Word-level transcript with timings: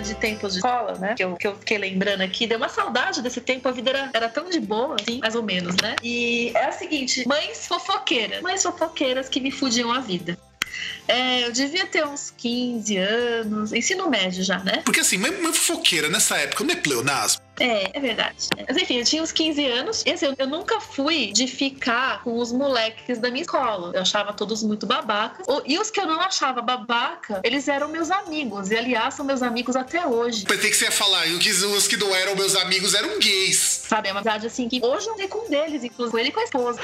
de 0.00 0.14
tempos 0.14 0.52
de 0.52 0.58
escola, 0.58 0.94
né? 0.98 1.14
Que 1.14 1.24
eu, 1.24 1.36
que 1.36 1.46
eu 1.46 1.56
fiquei 1.58 1.78
lembrando 1.78 2.22
aqui. 2.22 2.46
Deu 2.46 2.58
uma 2.58 2.68
saudade 2.68 3.22
desse 3.22 3.40
tempo, 3.40 3.68
a 3.68 3.72
vida 3.72 3.90
era, 3.90 4.10
era 4.12 4.28
tão 4.28 4.48
de 4.48 4.60
boa, 4.60 4.96
assim, 5.00 5.18
mais 5.18 5.34
ou 5.34 5.42
menos, 5.42 5.76
né? 5.76 5.96
E 6.02 6.52
é 6.54 6.66
a 6.66 6.72
seguinte: 6.72 7.26
mães 7.26 7.66
fofoqueiras. 7.66 8.42
Mães 8.42 8.62
fofoqueiras 8.62 9.28
que 9.28 9.40
me 9.40 9.50
fudiam 9.50 9.92
a 9.92 10.00
vida. 10.00 10.38
É, 11.06 11.46
eu 11.46 11.52
devia 11.52 11.86
ter 11.86 12.06
uns 12.06 12.32
15 12.36 12.96
anos, 12.98 13.72
ensino 13.72 14.08
médio 14.08 14.44
já, 14.44 14.58
né? 14.58 14.82
Porque 14.84 15.00
assim, 15.00 15.16
mãe, 15.16 15.30
mãe 15.32 15.52
fofoqueira 15.52 16.08
nessa 16.08 16.36
época 16.36 16.64
não 16.64 16.72
é 16.72 16.76
pleonasmo. 16.76 17.47
É, 17.60 17.96
é 17.96 18.00
verdade. 18.00 18.48
Mas 18.66 18.76
enfim, 18.76 18.98
eu 18.98 19.04
tinha 19.04 19.22
uns 19.22 19.32
15 19.32 19.66
anos. 19.66 20.02
E 20.06 20.10
assim, 20.10 20.26
eu, 20.26 20.34
eu 20.38 20.46
nunca 20.46 20.80
fui 20.80 21.32
de 21.32 21.46
ficar 21.46 22.22
com 22.22 22.38
os 22.38 22.52
moleques 22.52 23.18
da 23.18 23.30
minha 23.30 23.42
escola. 23.42 23.92
Eu 23.94 24.02
achava 24.02 24.32
todos 24.32 24.62
muito 24.62 24.86
babacas. 24.86 25.46
E 25.66 25.78
os 25.78 25.90
que 25.90 26.00
eu 26.00 26.06
não 26.06 26.20
achava 26.20 26.60
babaca, 26.62 27.40
eles 27.44 27.68
eram 27.68 27.88
meus 27.88 28.10
amigos. 28.10 28.70
E 28.70 28.76
aliás, 28.76 29.14
são 29.14 29.24
meus 29.24 29.42
amigos 29.42 29.76
até 29.76 30.06
hoje. 30.06 30.44
Pensei 30.44 30.70
que 30.70 30.76
você 30.76 30.84
ia 30.86 30.92
falar, 30.92 31.26
e 31.26 31.34
os 31.34 31.88
que 31.88 31.96
não 31.96 32.14
eram 32.14 32.34
meus 32.36 32.54
amigos 32.56 32.94
eram 32.94 33.18
gays. 33.18 33.84
Sabe, 33.88 34.08
é 34.08 34.12
uma 34.12 34.22
verdade 34.22 34.46
assim 34.46 34.68
que 34.68 34.80
hoje 34.84 35.06
eu 35.06 35.14
andei 35.14 35.28
com 35.28 35.46
um 35.46 35.50
deles, 35.50 35.82
inclusive 35.84 36.10
com 36.10 36.18
ele 36.18 36.28
e 36.28 36.32
com 36.32 36.40
a 36.40 36.44
esposa. 36.44 36.80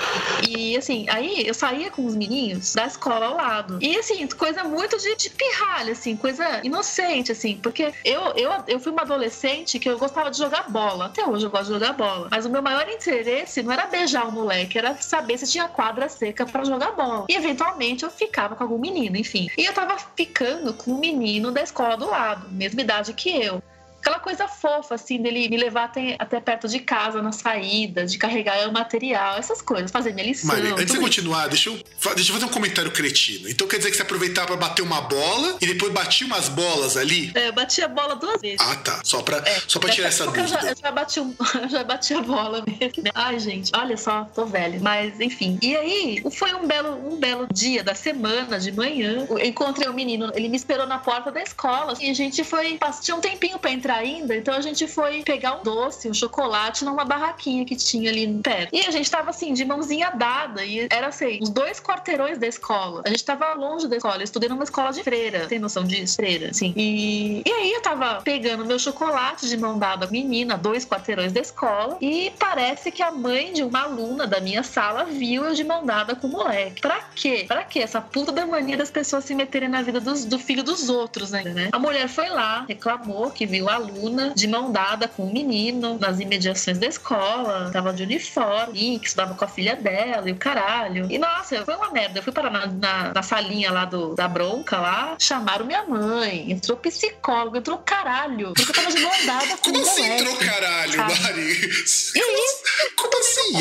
E 0.48 0.77
assim, 0.77 1.06
aí 1.09 1.47
eu 1.47 1.55
saía 1.55 1.91
com 1.91 2.05
os 2.06 2.15
meninos 2.15 2.75
da 2.75 2.87
escola 2.87 3.27
ao 3.27 3.37
lado. 3.37 3.79
E 3.81 3.97
assim, 3.97 4.27
coisa 4.29 4.65
muito 4.65 4.97
de, 4.98 5.15
de 5.17 5.31
pirralha, 5.31 5.93
assim, 5.93 6.17
coisa 6.17 6.61
inocente, 6.62 7.33
assim, 7.33 7.59
porque 7.62 7.93
eu, 8.05 8.23
eu, 8.37 8.51
eu 8.67 8.81
fui 8.81 8.93
uma 8.93 9.03
adolescente 9.03 9.79
que 9.79 9.89
eu 9.89 9.98
gostava 9.98 10.31
de 10.31 10.39
jogar 10.39 10.64
bola. 10.69 11.07
Até 11.07 11.27
hoje 11.27 11.47
eu 11.47 11.51
gosto 11.51 11.67
de 11.67 11.75
jogar 11.75 11.93
bola. 11.93 12.29
Mas 12.31 12.47
o 12.47 12.51
meu 12.51 12.63
maior 12.63 12.89
interesse 12.89 13.63
não 13.63 13.73
era 13.73 13.87
beijar 13.87 14.27
o 14.27 14.33
moleque, 14.33 14.79
era 14.79 14.95
saber 14.97 15.39
se 15.39 15.51
tinha 15.51 15.69
quadra 15.69 16.09
seca 16.09 16.47
para 16.47 16.65
jogar 16.65 16.93
bola. 16.93 17.27
E 17.29 17.34
eventualmente 17.34 18.05
eu 18.05 18.11
ficava 18.11 18.55
com 18.56 18.62
algum 18.62 18.79
menino, 18.79 19.17
enfim. 19.17 19.48
E 19.56 19.65
eu 19.65 19.73
tava 19.73 19.97
ficando 20.17 20.75
com 20.75 20.93
um 20.93 20.98
menino 20.98 21.51
da 21.51 21.62
escola 21.62 21.97
do 21.97 22.09
lado, 22.09 22.48
mesma 22.51 22.81
idade 22.81 23.12
que 23.12 23.31
eu 23.31 23.62
aquela 24.05 24.19
coisa 24.19 24.47
fofa, 24.47 24.94
assim, 24.94 25.20
dele 25.20 25.48
me 25.48 25.56
levar 25.56 25.84
até, 25.84 26.14
até 26.19 26.38
perto 26.38 26.69
de 26.69 26.78
casa 26.78 27.22
na 27.22 27.33
saída, 27.33 28.05
de 28.05 28.19
carregar 28.19 28.69
o 28.69 28.72
material, 28.72 29.38
essas 29.38 29.62
coisas, 29.62 29.91
fazer 29.91 30.12
minha 30.12 30.27
lição. 30.27 30.55
Maria, 30.55 30.74
antes 30.74 30.92
de 30.92 31.00
continuar, 31.00 31.48
deixa 31.48 31.70
eu, 31.70 31.83
deixa 32.14 32.30
eu 32.30 32.34
fazer 32.34 32.44
um 32.44 32.50
comentário 32.50 32.91
cretino. 32.91 33.48
Então 33.48 33.66
quer 33.66 33.78
dizer 33.78 33.91
que 33.91 33.97
você 33.97 34.02
aproveitava 34.02 34.48
pra 34.48 34.56
bater 34.56 34.82
uma 34.82 35.00
bola 35.00 35.56
e 35.58 35.66
depois 35.66 35.91
batia 35.91 36.27
umas 36.27 36.50
bolas 36.50 36.98
ali? 36.98 37.32
É, 37.34 37.48
eu 37.48 37.55
bati 37.55 37.80
a 37.80 37.88
bola 37.88 38.14
duas 38.14 38.42
vezes. 38.42 38.60
Ah, 38.60 38.77
tá. 38.77 39.00
Só 39.02 39.22
pra, 39.22 39.38
é, 39.38 39.62
só 39.66 39.80
pra 39.80 39.88
tirar 39.88 40.08
essa 40.08 40.27
dúvida. 40.27 40.42
Eu 40.42 40.48
já, 40.48 40.60
eu 40.60 40.77
já, 40.77 40.91
bati, 40.91 41.20
um, 41.20 41.34
eu 41.62 41.69
já 41.70 41.82
bati 41.82 42.12
a 42.12 42.20
bola 42.20 42.62
mesmo. 42.66 43.10
Ai, 43.14 43.38
gente, 43.38 43.72
olha 43.75 43.97
só, 43.97 44.25
tô 44.34 44.44
velha. 44.44 44.78
Mas, 44.82 45.19
enfim. 45.19 45.58
E 45.62 45.75
aí, 45.75 46.22
foi 46.30 46.52
um 46.52 46.66
belo, 46.66 47.10
um 47.10 47.16
belo 47.16 47.47
dia 47.50 47.82
da 47.82 47.94
semana, 47.94 48.60
de 48.60 48.70
manhã. 48.70 49.27
Eu 49.30 49.38
encontrei 49.38 49.88
o 49.88 49.92
um 49.92 49.94
menino, 49.94 50.30
ele 50.34 50.48
me 50.48 50.56
esperou 50.56 50.86
na 50.86 50.98
porta 50.98 51.32
da 51.32 51.42
escola. 51.42 51.97
E 51.98 52.10
a 52.10 52.14
gente 52.14 52.44
foi. 52.44 52.78
Tinha 53.00 53.16
um 53.16 53.20
tempinho 53.20 53.58
pra 53.58 53.70
entrar 53.70 53.94
ainda, 53.95 54.34
então 54.37 54.55
a 54.55 54.61
gente 54.61 54.87
foi 54.87 55.23
pegar 55.23 55.61
um 55.61 55.62
doce, 55.62 56.09
um 56.09 56.14
chocolate 56.14 56.84
numa 56.84 57.05
barraquinha 57.05 57.64
que 57.64 57.77
tinha 57.77 58.11
ali 58.11 58.27
pé. 58.42 58.69
E 58.73 58.81
a 58.81 58.91
gente 58.91 59.11
tava 59.11 59.31
assim, 59.31 59.53
de 59.53 59.64
mãozinha 59.64 60.11
dada, 60.11 60.64
e 60.64 60.87
era 60.91 61.09
assim, 61.09 61.39
os 61.41 61.50
dois 61.50 61.81
quarteirões 61.81 62.39
da 62.39 62.47
escola. 62.47 63.03
A 63.06 63.09
gente 63.09 63.25
tava 63.25 63.53
longe 63.55 63.89
da 63.89 63.97
escola, 63.97 64.17
eu 64.17 64.22
estudei 64.22 64.48
numa 64.48 64.65
escola 64.65 64.92
de 64.92 65.03
freira, 65.03 65.47
tem 65.47 65.59
noção 65.59 65.84
disso? 65.84 66.17
Freira, 66.17 66.50
assim. 66.50 66.72
E, 66.77 67.42
e 67.47 67.53
aí 67.53 67.72
eu 67.72 67.83
tava 67.83 68.20
pegando 68.22 68.65
meu 68.65 68.78
chocolate 68.78 69.48
de 69.48 69.56
mão 69.56 69.78
dada 69.78 70.06
menina, 70.06 70.56
dois 70.56 70.84
quarteirões 70.84 71.33
da 71.33 71.41
escola, 71.41 71.97
e 72.00 72.33
parece 72.39 72.91
que 72.91 73.03
a 73.03 73.11
mãe 73.11 73.53
de 73.53 73.62
uma 73.62 73.83
aluna 73.83 74.27
da 74.27 74.41
minha 74.41 74.62
sala 74.62 75.05
viu 75.05 75.45
eu 75.45 75.55
de 75.55 75.65
mão 75.65 75.84
dada 75.84 76.15
com 76.15 76.27
o 76.27 76.31
moleque. 76.31 76.81
Pra 76.81 77.00
quê? 77.15 77.45
Pra 77.47 77.65
quê? 77.65 77.81
Essa 77.81 78.00
puta 78.00 78.33
da 78.33 78.47
mania 78.47 78.77
das 78.77 78.91
pessoas 78.91 79.25
se 79.25 79.34
meterem 79.34 79.69
na 79.69 79.83
vida 79.83 80.00
dos, 80.00 80.25
do 80.25 80.39
filho 80.39 80.62
dos 80.62 80.88
outros 80.88 81.32
ainda, 81.34 81.53
né? 81.53 81.69
A 81.72 81.78
mulher 81.78 82.09
foi 82.09 82.28
lá, 82.28 82.65
reclamou 82.69 83.31
que 83.31 83.47
viu 83.47 83.69
a 83.69 83.78
aluna 83.84 84.33
de 84.34 84.47
mão 84.47 84.72
dada 84.72 85.09
com 85.09 85.25
um 85.27 85.33
menino 85.33 85.99
nas 85.99 86.21
imediações 86.21 86.78
da 86.78 86.87
escola, 86.87 87.71
tava 87.72 87.93
de 87.93 88.03
uniforme, 88.03 88.99
que 88.99 89.06
estudava 89.06 89.34
com 89.34 89.45
a 89.45 89.49
filha 89.49 89.77
dela 89.77 90.28
e 90.28 90.33
o 90.33 90.37
caralho. 90.37 91.11
E 91.11 91.19
nossa, 91.19 91.65
foi 91.65 91.75
uma 91.75 91.91
merda. 91.91 92.19
Eu 92.19 92.23
fui 92.23 92.33
parar 92.33 92.50
na, 92.50 92.67
na, 92.67 93.15
na 93.15 93.23
salinha 93.23 93.71
lá 93.71 93.84
do, 93.84 94.15
da 94.15 94.28
bronca 94.28 94.78
lá, 94.78 95.17
chamaram 95.19 95.67
minha 95.67 95.84
mãe, 95.84 96.50
entrou 96.50 96.77
psicólogo, 96.77 97.56
entrou 97.56 97.78
caralho, 97.78 98.53
porque 98.55 98.71
eu 98.71 98.75
tava 98.75 98.93
de 98.93 99.00
mão 99.00 99.12
dada 99.27 99.56
com 99.56 99.71
Como 99.71 99.78
um 99.78 99.83
assim 99.83 100.03
entrou 100.03 100.37
caralho, 100.37 100.93
sabe? 100.93 101.21
Mari? 101.21 101.71
Como 102.97 103.21
assim? 103.21 103.56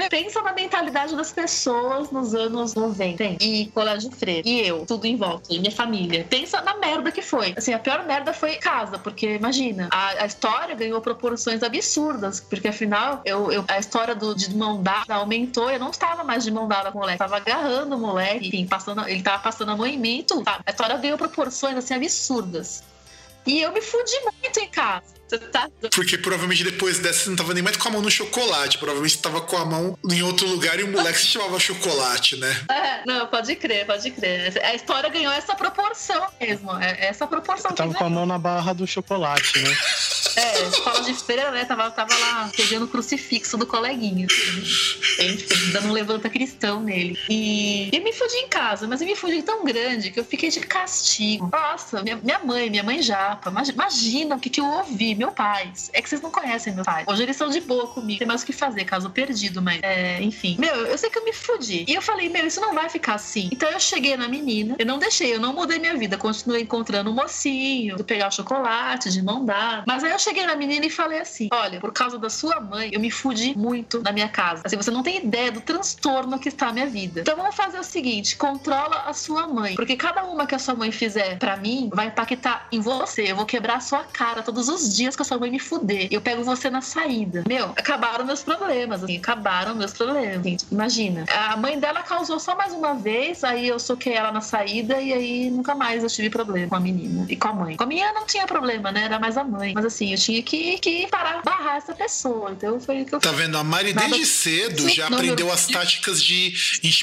É, 0.00 0.08
pensa 0.08 0.42
na 0.42 0.52
mentalidade 0.52 1.14
das 1.14 1.32
pessoas 1.32 2.10
nos 2.10 2.34
anos 2.34 2.74
90 2.74 3.24
hein? 3.24 3.36
e 3.40 3.66
colégio 3.66 4.10
freire. 4.10 4.48
E 4.48 4.66
eu, 4.66 4.84
tudo 4.86 5.06
em 5.06 5.16
volta, 5.16 5.52
e 5.52 5.58
minha 5.58 5.72
família. 5.72 6.26
Pensa 6.28 6.60
na 6.62 6.76
merda 6.76 7.10
que 7.10 7.22
foi. 7.22 7.54
Assim, 7.56 7.72
a 7.72 7.78
pior 7.78 8.04
merda 8.06 8.32
foi 8.32 8.56
casa, 8.78 8.98
porque 8.98 9.34
imagina, 9.34 9.88
a, 9.90 10.22
a 10.22 10.26
história 10.26 10.74
ganhou 10.74 11.00
proporções 11.00 11.62
absurdas, 11.62 12.38
porque 12.40 12.68
afinal, 12.68 13.20
eu, 13.24 13.50
eu- 13.50 13.64
a 13.66 13.78
história 13.78 14.14
do, 14.14 14.34
de 14.34 14.54
mão 14.54 14.82
dada 14.82 15.14
aumentou. 15.16 15.68
Eu 15.70 15.78
não 15.80 15.90
estava 15.90 16.22
mais 16.22 16.44
de 16.44 16.50
mão 16.50 16.68
dada 16.68 16.92
com 16.92 16.98
o 16.98 17.00
moleque, 17.00 17.18
tava 17.18 17.36
agarrando 17.36 17.96
o 17.96 17.98
moleque, 17.98 18.48
enfim, 18.48 18.66
passando, 18.66 19.06
ele 19.08 19.22
tava 19.22 19.42
passando 19.42 19.70
a 19.72 19.76
mão 19.76 19.86
em 19.86 19.98
mim 19.98 20.24
tudo. 20.26 20.44
sabe? 20.44 20.62
A 20.66 20.70
história 20.70 20.96
ganhou 20.96 21.18
proporções 21.18 21.76
assim 21.76 21.94
absurdas. 21.94 22.82
E 23.46 23.60
eu 23.60 23.72
me 23.72 23.80
fudi 23.80 24.12
muito 24.42 24.60
em 24.60 24.68
casa. 24.68 25.17
Você 25.28 25.38
tá 25.38 25.68
Porque 25.94 26.16
provavelmente 26.18 26.64
depois 26.64 26.98
dessa 26.98 27.24
você 27.24 27.30
não 27.30 27.36
tava 27.36 27.52
nem 27.54 27.62
mais 27.62 27.76
com 27.76 27.88
a 27.88 27.92
mão 27.92 28.00
no 28.02 28.10
chocolate. 28.10 28.78
Provavelmente 28.78 29.14
você 29.16 29.20
tava 29.22 29.40
com 29.42 29.56
a 29.56 29.64
mão 29.64 29.98
em 30.10 30.22
outro 30.22 30.46
lugar 30.48 30.78
e 30.80 30.84
o 30.84 30.88
moleque 30.88 31.18
se 31.18 31.26
chamava 31.26 31.58
chocolate, 31.60 32.36
né? 32.36 32.48
É, 32.70 33.02
não, 33.06 33.26
pode 33.26 33.54
crer, 33.56 33.86
pode 33.86 34.10
crer. 34.10 34.52
A 34.64 34.74
história 34.74 35.08
ganhou 35.10 35.32
essa 35.32 35.54
proporção 35.54 36.26
mesmo. 36.40 36.70
É 36.78 37.06
essa 37.08 37.26
proporção 37.26 37.70
Eu 37.70 37.76
tava 37.76 37.92
que 37.92 37.98
com 37.98 38.04
a 38.04 38.10
mão 38.10 38.24
na 38.26 38.38
barra 38.38 38.72
do 38.72 38.86
chocolate, 38.86 39.58
né? 39.60 39.76
É, 40.36 40.62
escola 40.68 41.00
de 41.02 41.12
feira, 41.14 41.50
né? 41.50 41.64
Tava, 41.64 41.90
tava 41.90 42.14
lá 42.16 42.50
pegando 42.56 42.84
o 42.84 42.88
crucifixo 42.88 43.56
do 43.56 43.66
coleguinha. 43.66 44.26
assim, 44.30 44.60
né? 45.26 45.72
dando 45.72 45.88
um 45.88 45.92
levanta 45.92 46.28
cristão 46.30 46.80
nele. 46.80 47.18
E 47.28 47.90
eu 47.92 48.02
me 48.02 48.12
fudi 48.12 48.36
em 48.36 48.48
casa, 48.48 48.86
mas 48.86 49.00
eu 49.00 49.06
me 49.06 49.16
fudi 49.16 49.42
tão 49.42 49.64
grande 49.64 50.10
que 50.10 50.20
eu 50.20 50.24
fiquei 50.24 50.50
de 50.50 50.60
castigo. 50.60 51.48
Nossa, 51.52 52.02
minha, 52.02 52.16
minha 52.16 52.38
mãe, 52.38 52.70
minha 52.70 52.82
mãe 52.82 53.02
japa. 53.02 53.50
imagi- 53.50 53.72
Imagina 53.72 54.36
o 54.36 54.40
que, 54.40 54.50
que 54.50 54.60
eu 54.60 54.66
ouvi, 54.66 55.14
meu 55.18 55.32
pai. 55.32 55.72
É 55.92 56.00
que 56.00 56.08
vocês 56.08 56.20
não 56.20 56.30
conhecem 56.30 56.74
meu 56.74 56.84
pai. 56.84 57.04
Hoje 57.06 57.22
eles 57.22 57.36
estão 57.36 57.48
de 57.48 57.60
boa 57.60 57.88
comigo. 57.88 58.18
Tem 58.18 58.28
mais 58.28 58.42
o 58.42 58.46
que 58.46 58.52
fazer, 58.52 58.84
caso 58.84 59.10
perdido, 59.10 59.60
mas 59.60 59.80
é, 59.82 60.22
enfim. 60.22 60.56
Meu, 60.58 60.74
eu 60.86 60.96
sei 60.96 61.10
que 61.10 61.18
eu 61.18 61.24
me 61.24 61.32
fudi. 61.32 61.84
E 61.88 61.94
eu 61.94 62.02
falei, 62.02 62.28
meu, 62.28 62.46
isso 62.46 62.60
não 62.60 62.74
vai 62.74 62.88
ficar 62.88 63.14
assim. 63.14 63.48
Então 63.52 63.68
eu 63.70 63.80
cheguei 63.80 64.16
na 64.16 64.28
menina, 64.28 64.76
eu 64.78 64.86
não 64.86 64.98
deixei, 64.98 65.34
eu 65.34 65.40
não 65.40 65.52
mudei 65.52 65.78
minha 65.78 65.96
vida. 65.96 66.16
Continuei 66.16 66.62
encontrando 66.62 67.10
um 67.10 67.14
mocinho, 67.14 67.96
de 67.96 68.04
pegar 68.04 68.28
o 68.28 68.32
chocolate, 68.32 69.10
de 69.10 69.22
dada. 69.44 69.84
Mas 69.86 70.04
aí 70.04 70.10
eu 70.10 70.18
cheguei 70.18 70.46
na 70.46 70.56
menina 70.56 70.86
e 70.86 70.90
falei 70.90 71.20
assim: 71.20 71.48
olha, 71.52 71.80
por 71.80 71.92
causa 71.92 72.18
da 72.18 72.30
sua 72.30 72.60
mãe, 72.60 72.90
eu 72.92 73.00
me 73.00 73.10
fudi 73.10 73.56
muito 73.56 74.02
na 74.02 74.12
minha 74.12 74.28
casa. 74.28 74.62
Assim, 74.64 74.76
você 74.76 74.90
não 74.90 75.02
tem 75.02 75.18
ideia 75.18 75.50
do 75.50 75.60
transtorno 75.60 76.38
que 76.38 76.48
está 76.48 76.68
a 76.68 76.72
minha 76.72 76.86
vida. 76.86 77.20
Então 77.20 77.36
vamos 77.36 77.54
fazer 77.54 77.78
o 77.78 77.84
seguinte: 77.84 78.36
controla 78.36 79.04
a 79.06 79.12
sua 79.12 79.46
mãe. 79.46 79.74
Porque 79.74 79.96
cada 79.96 80.24
uma 80.24 80.46
que 80.46 80.54
a 80.54 80.58
sua 80.58 80.74
mãe 80.74 80.90
fizer 80.90 81.38
pra 81.38 81.56
mim 81.56 81.90
vai 81.92 82.06
impactar 82.06 82.68
em 82.70 82.80
você. 82.80 83.30
Eu 83.30 83.36
vou 83.36 83.46
quebrar 83.46 83.76
a 83.76 83.80
sua 83.80 84.04
cara 84.04 84.42
todos 84.42 84.68
os 84.68 84.94
dias 84.94 85.07
que 85.16 85.22
a 85.22 85.24
sua 85.24 85.38
mãe 85.38 85.50
me 85.50 85.58
fuder. 85.58 86.08
Eu 86.10 86.20
pego 86.20 86.42
você 86.44 86.70
na 86.70 86.80
saída. 86.80 87.44
Meu, 87.48 87.66
acabaram 87.76 88.24
meus 88.24 88.42
problemas, 88.42 89.02
assim, 89.04 89.16
acabaram 89.18 89.74
meus 89.74 89.92
problemas. 89.92 90.38
Assim, 90.40 90.56
imagina. 90.70 91.24
A 91.28 91.56
mãe 91.56 91.78
dela 91.78 92.02
causou 92.02 92.38
só 92.40 92.56
mais 92.56 92.72
uma 92.72 92.94
vez, 92.94 93.44
aí 93.44 93.68
eu 93.68 93.78
soquei 93.78 94.14
ela 94.14 94.32
na 94.32 94.40
saída 94.40 95.00
e 95.00 95.12
aí 95.12 95.50
nunca 95.50 95.74
mais 95.74 96.02
eu 96.02 96.08
tive 96.10 96.30
problema 96.30 96.68
com 96.68 96.76
a 96.76 96.80
menina 96.80 97.26
e 97.28 97.36
com 97.36 97.48
a 97.48 97.52
mãe. 97.52 97.76
Com 97.76 97.84
a 97.84 97.86
minha 97.86 98.12
não 98.12 98.26
tinha 98.26 98.46
problema, 98.46 98.90
né? 98.92 99.04
Era 99.04 99.18
mais 99.18 99.36
a 99.36 99.44
mãe. 99.44 99.72
Mas 99.74 99.84
assim, 99.84 100.12
eu 100.12 100.18
tinha 100.18 100.42
que, 100.42 100.78
que 100.78 101.06
parar, 101.08 101.42
barrar 101.42 101.76
essa 101.76 101.94
pessoa. 101.94 102.50
Então 102.52 102.80
foi 102.80 103.02
o 103.02 103.06
que 103.06 103.14
eu 103.14 103.20
Tá 103.20 103.32
vendo? 103.32 103.56
A 103.58 103.64
Mari 103.64 103.92
Nada- 103.94 104.08
desde 104.08 104.26
cedo 104.26 104.82
Sim, 104.82 104.88
já 104.94 105.06
aprendeu 105.06 105.46
meu- 105.46 105.52
as 105.54 105.66
táticas 105.66 106.22
de 106.22 106.52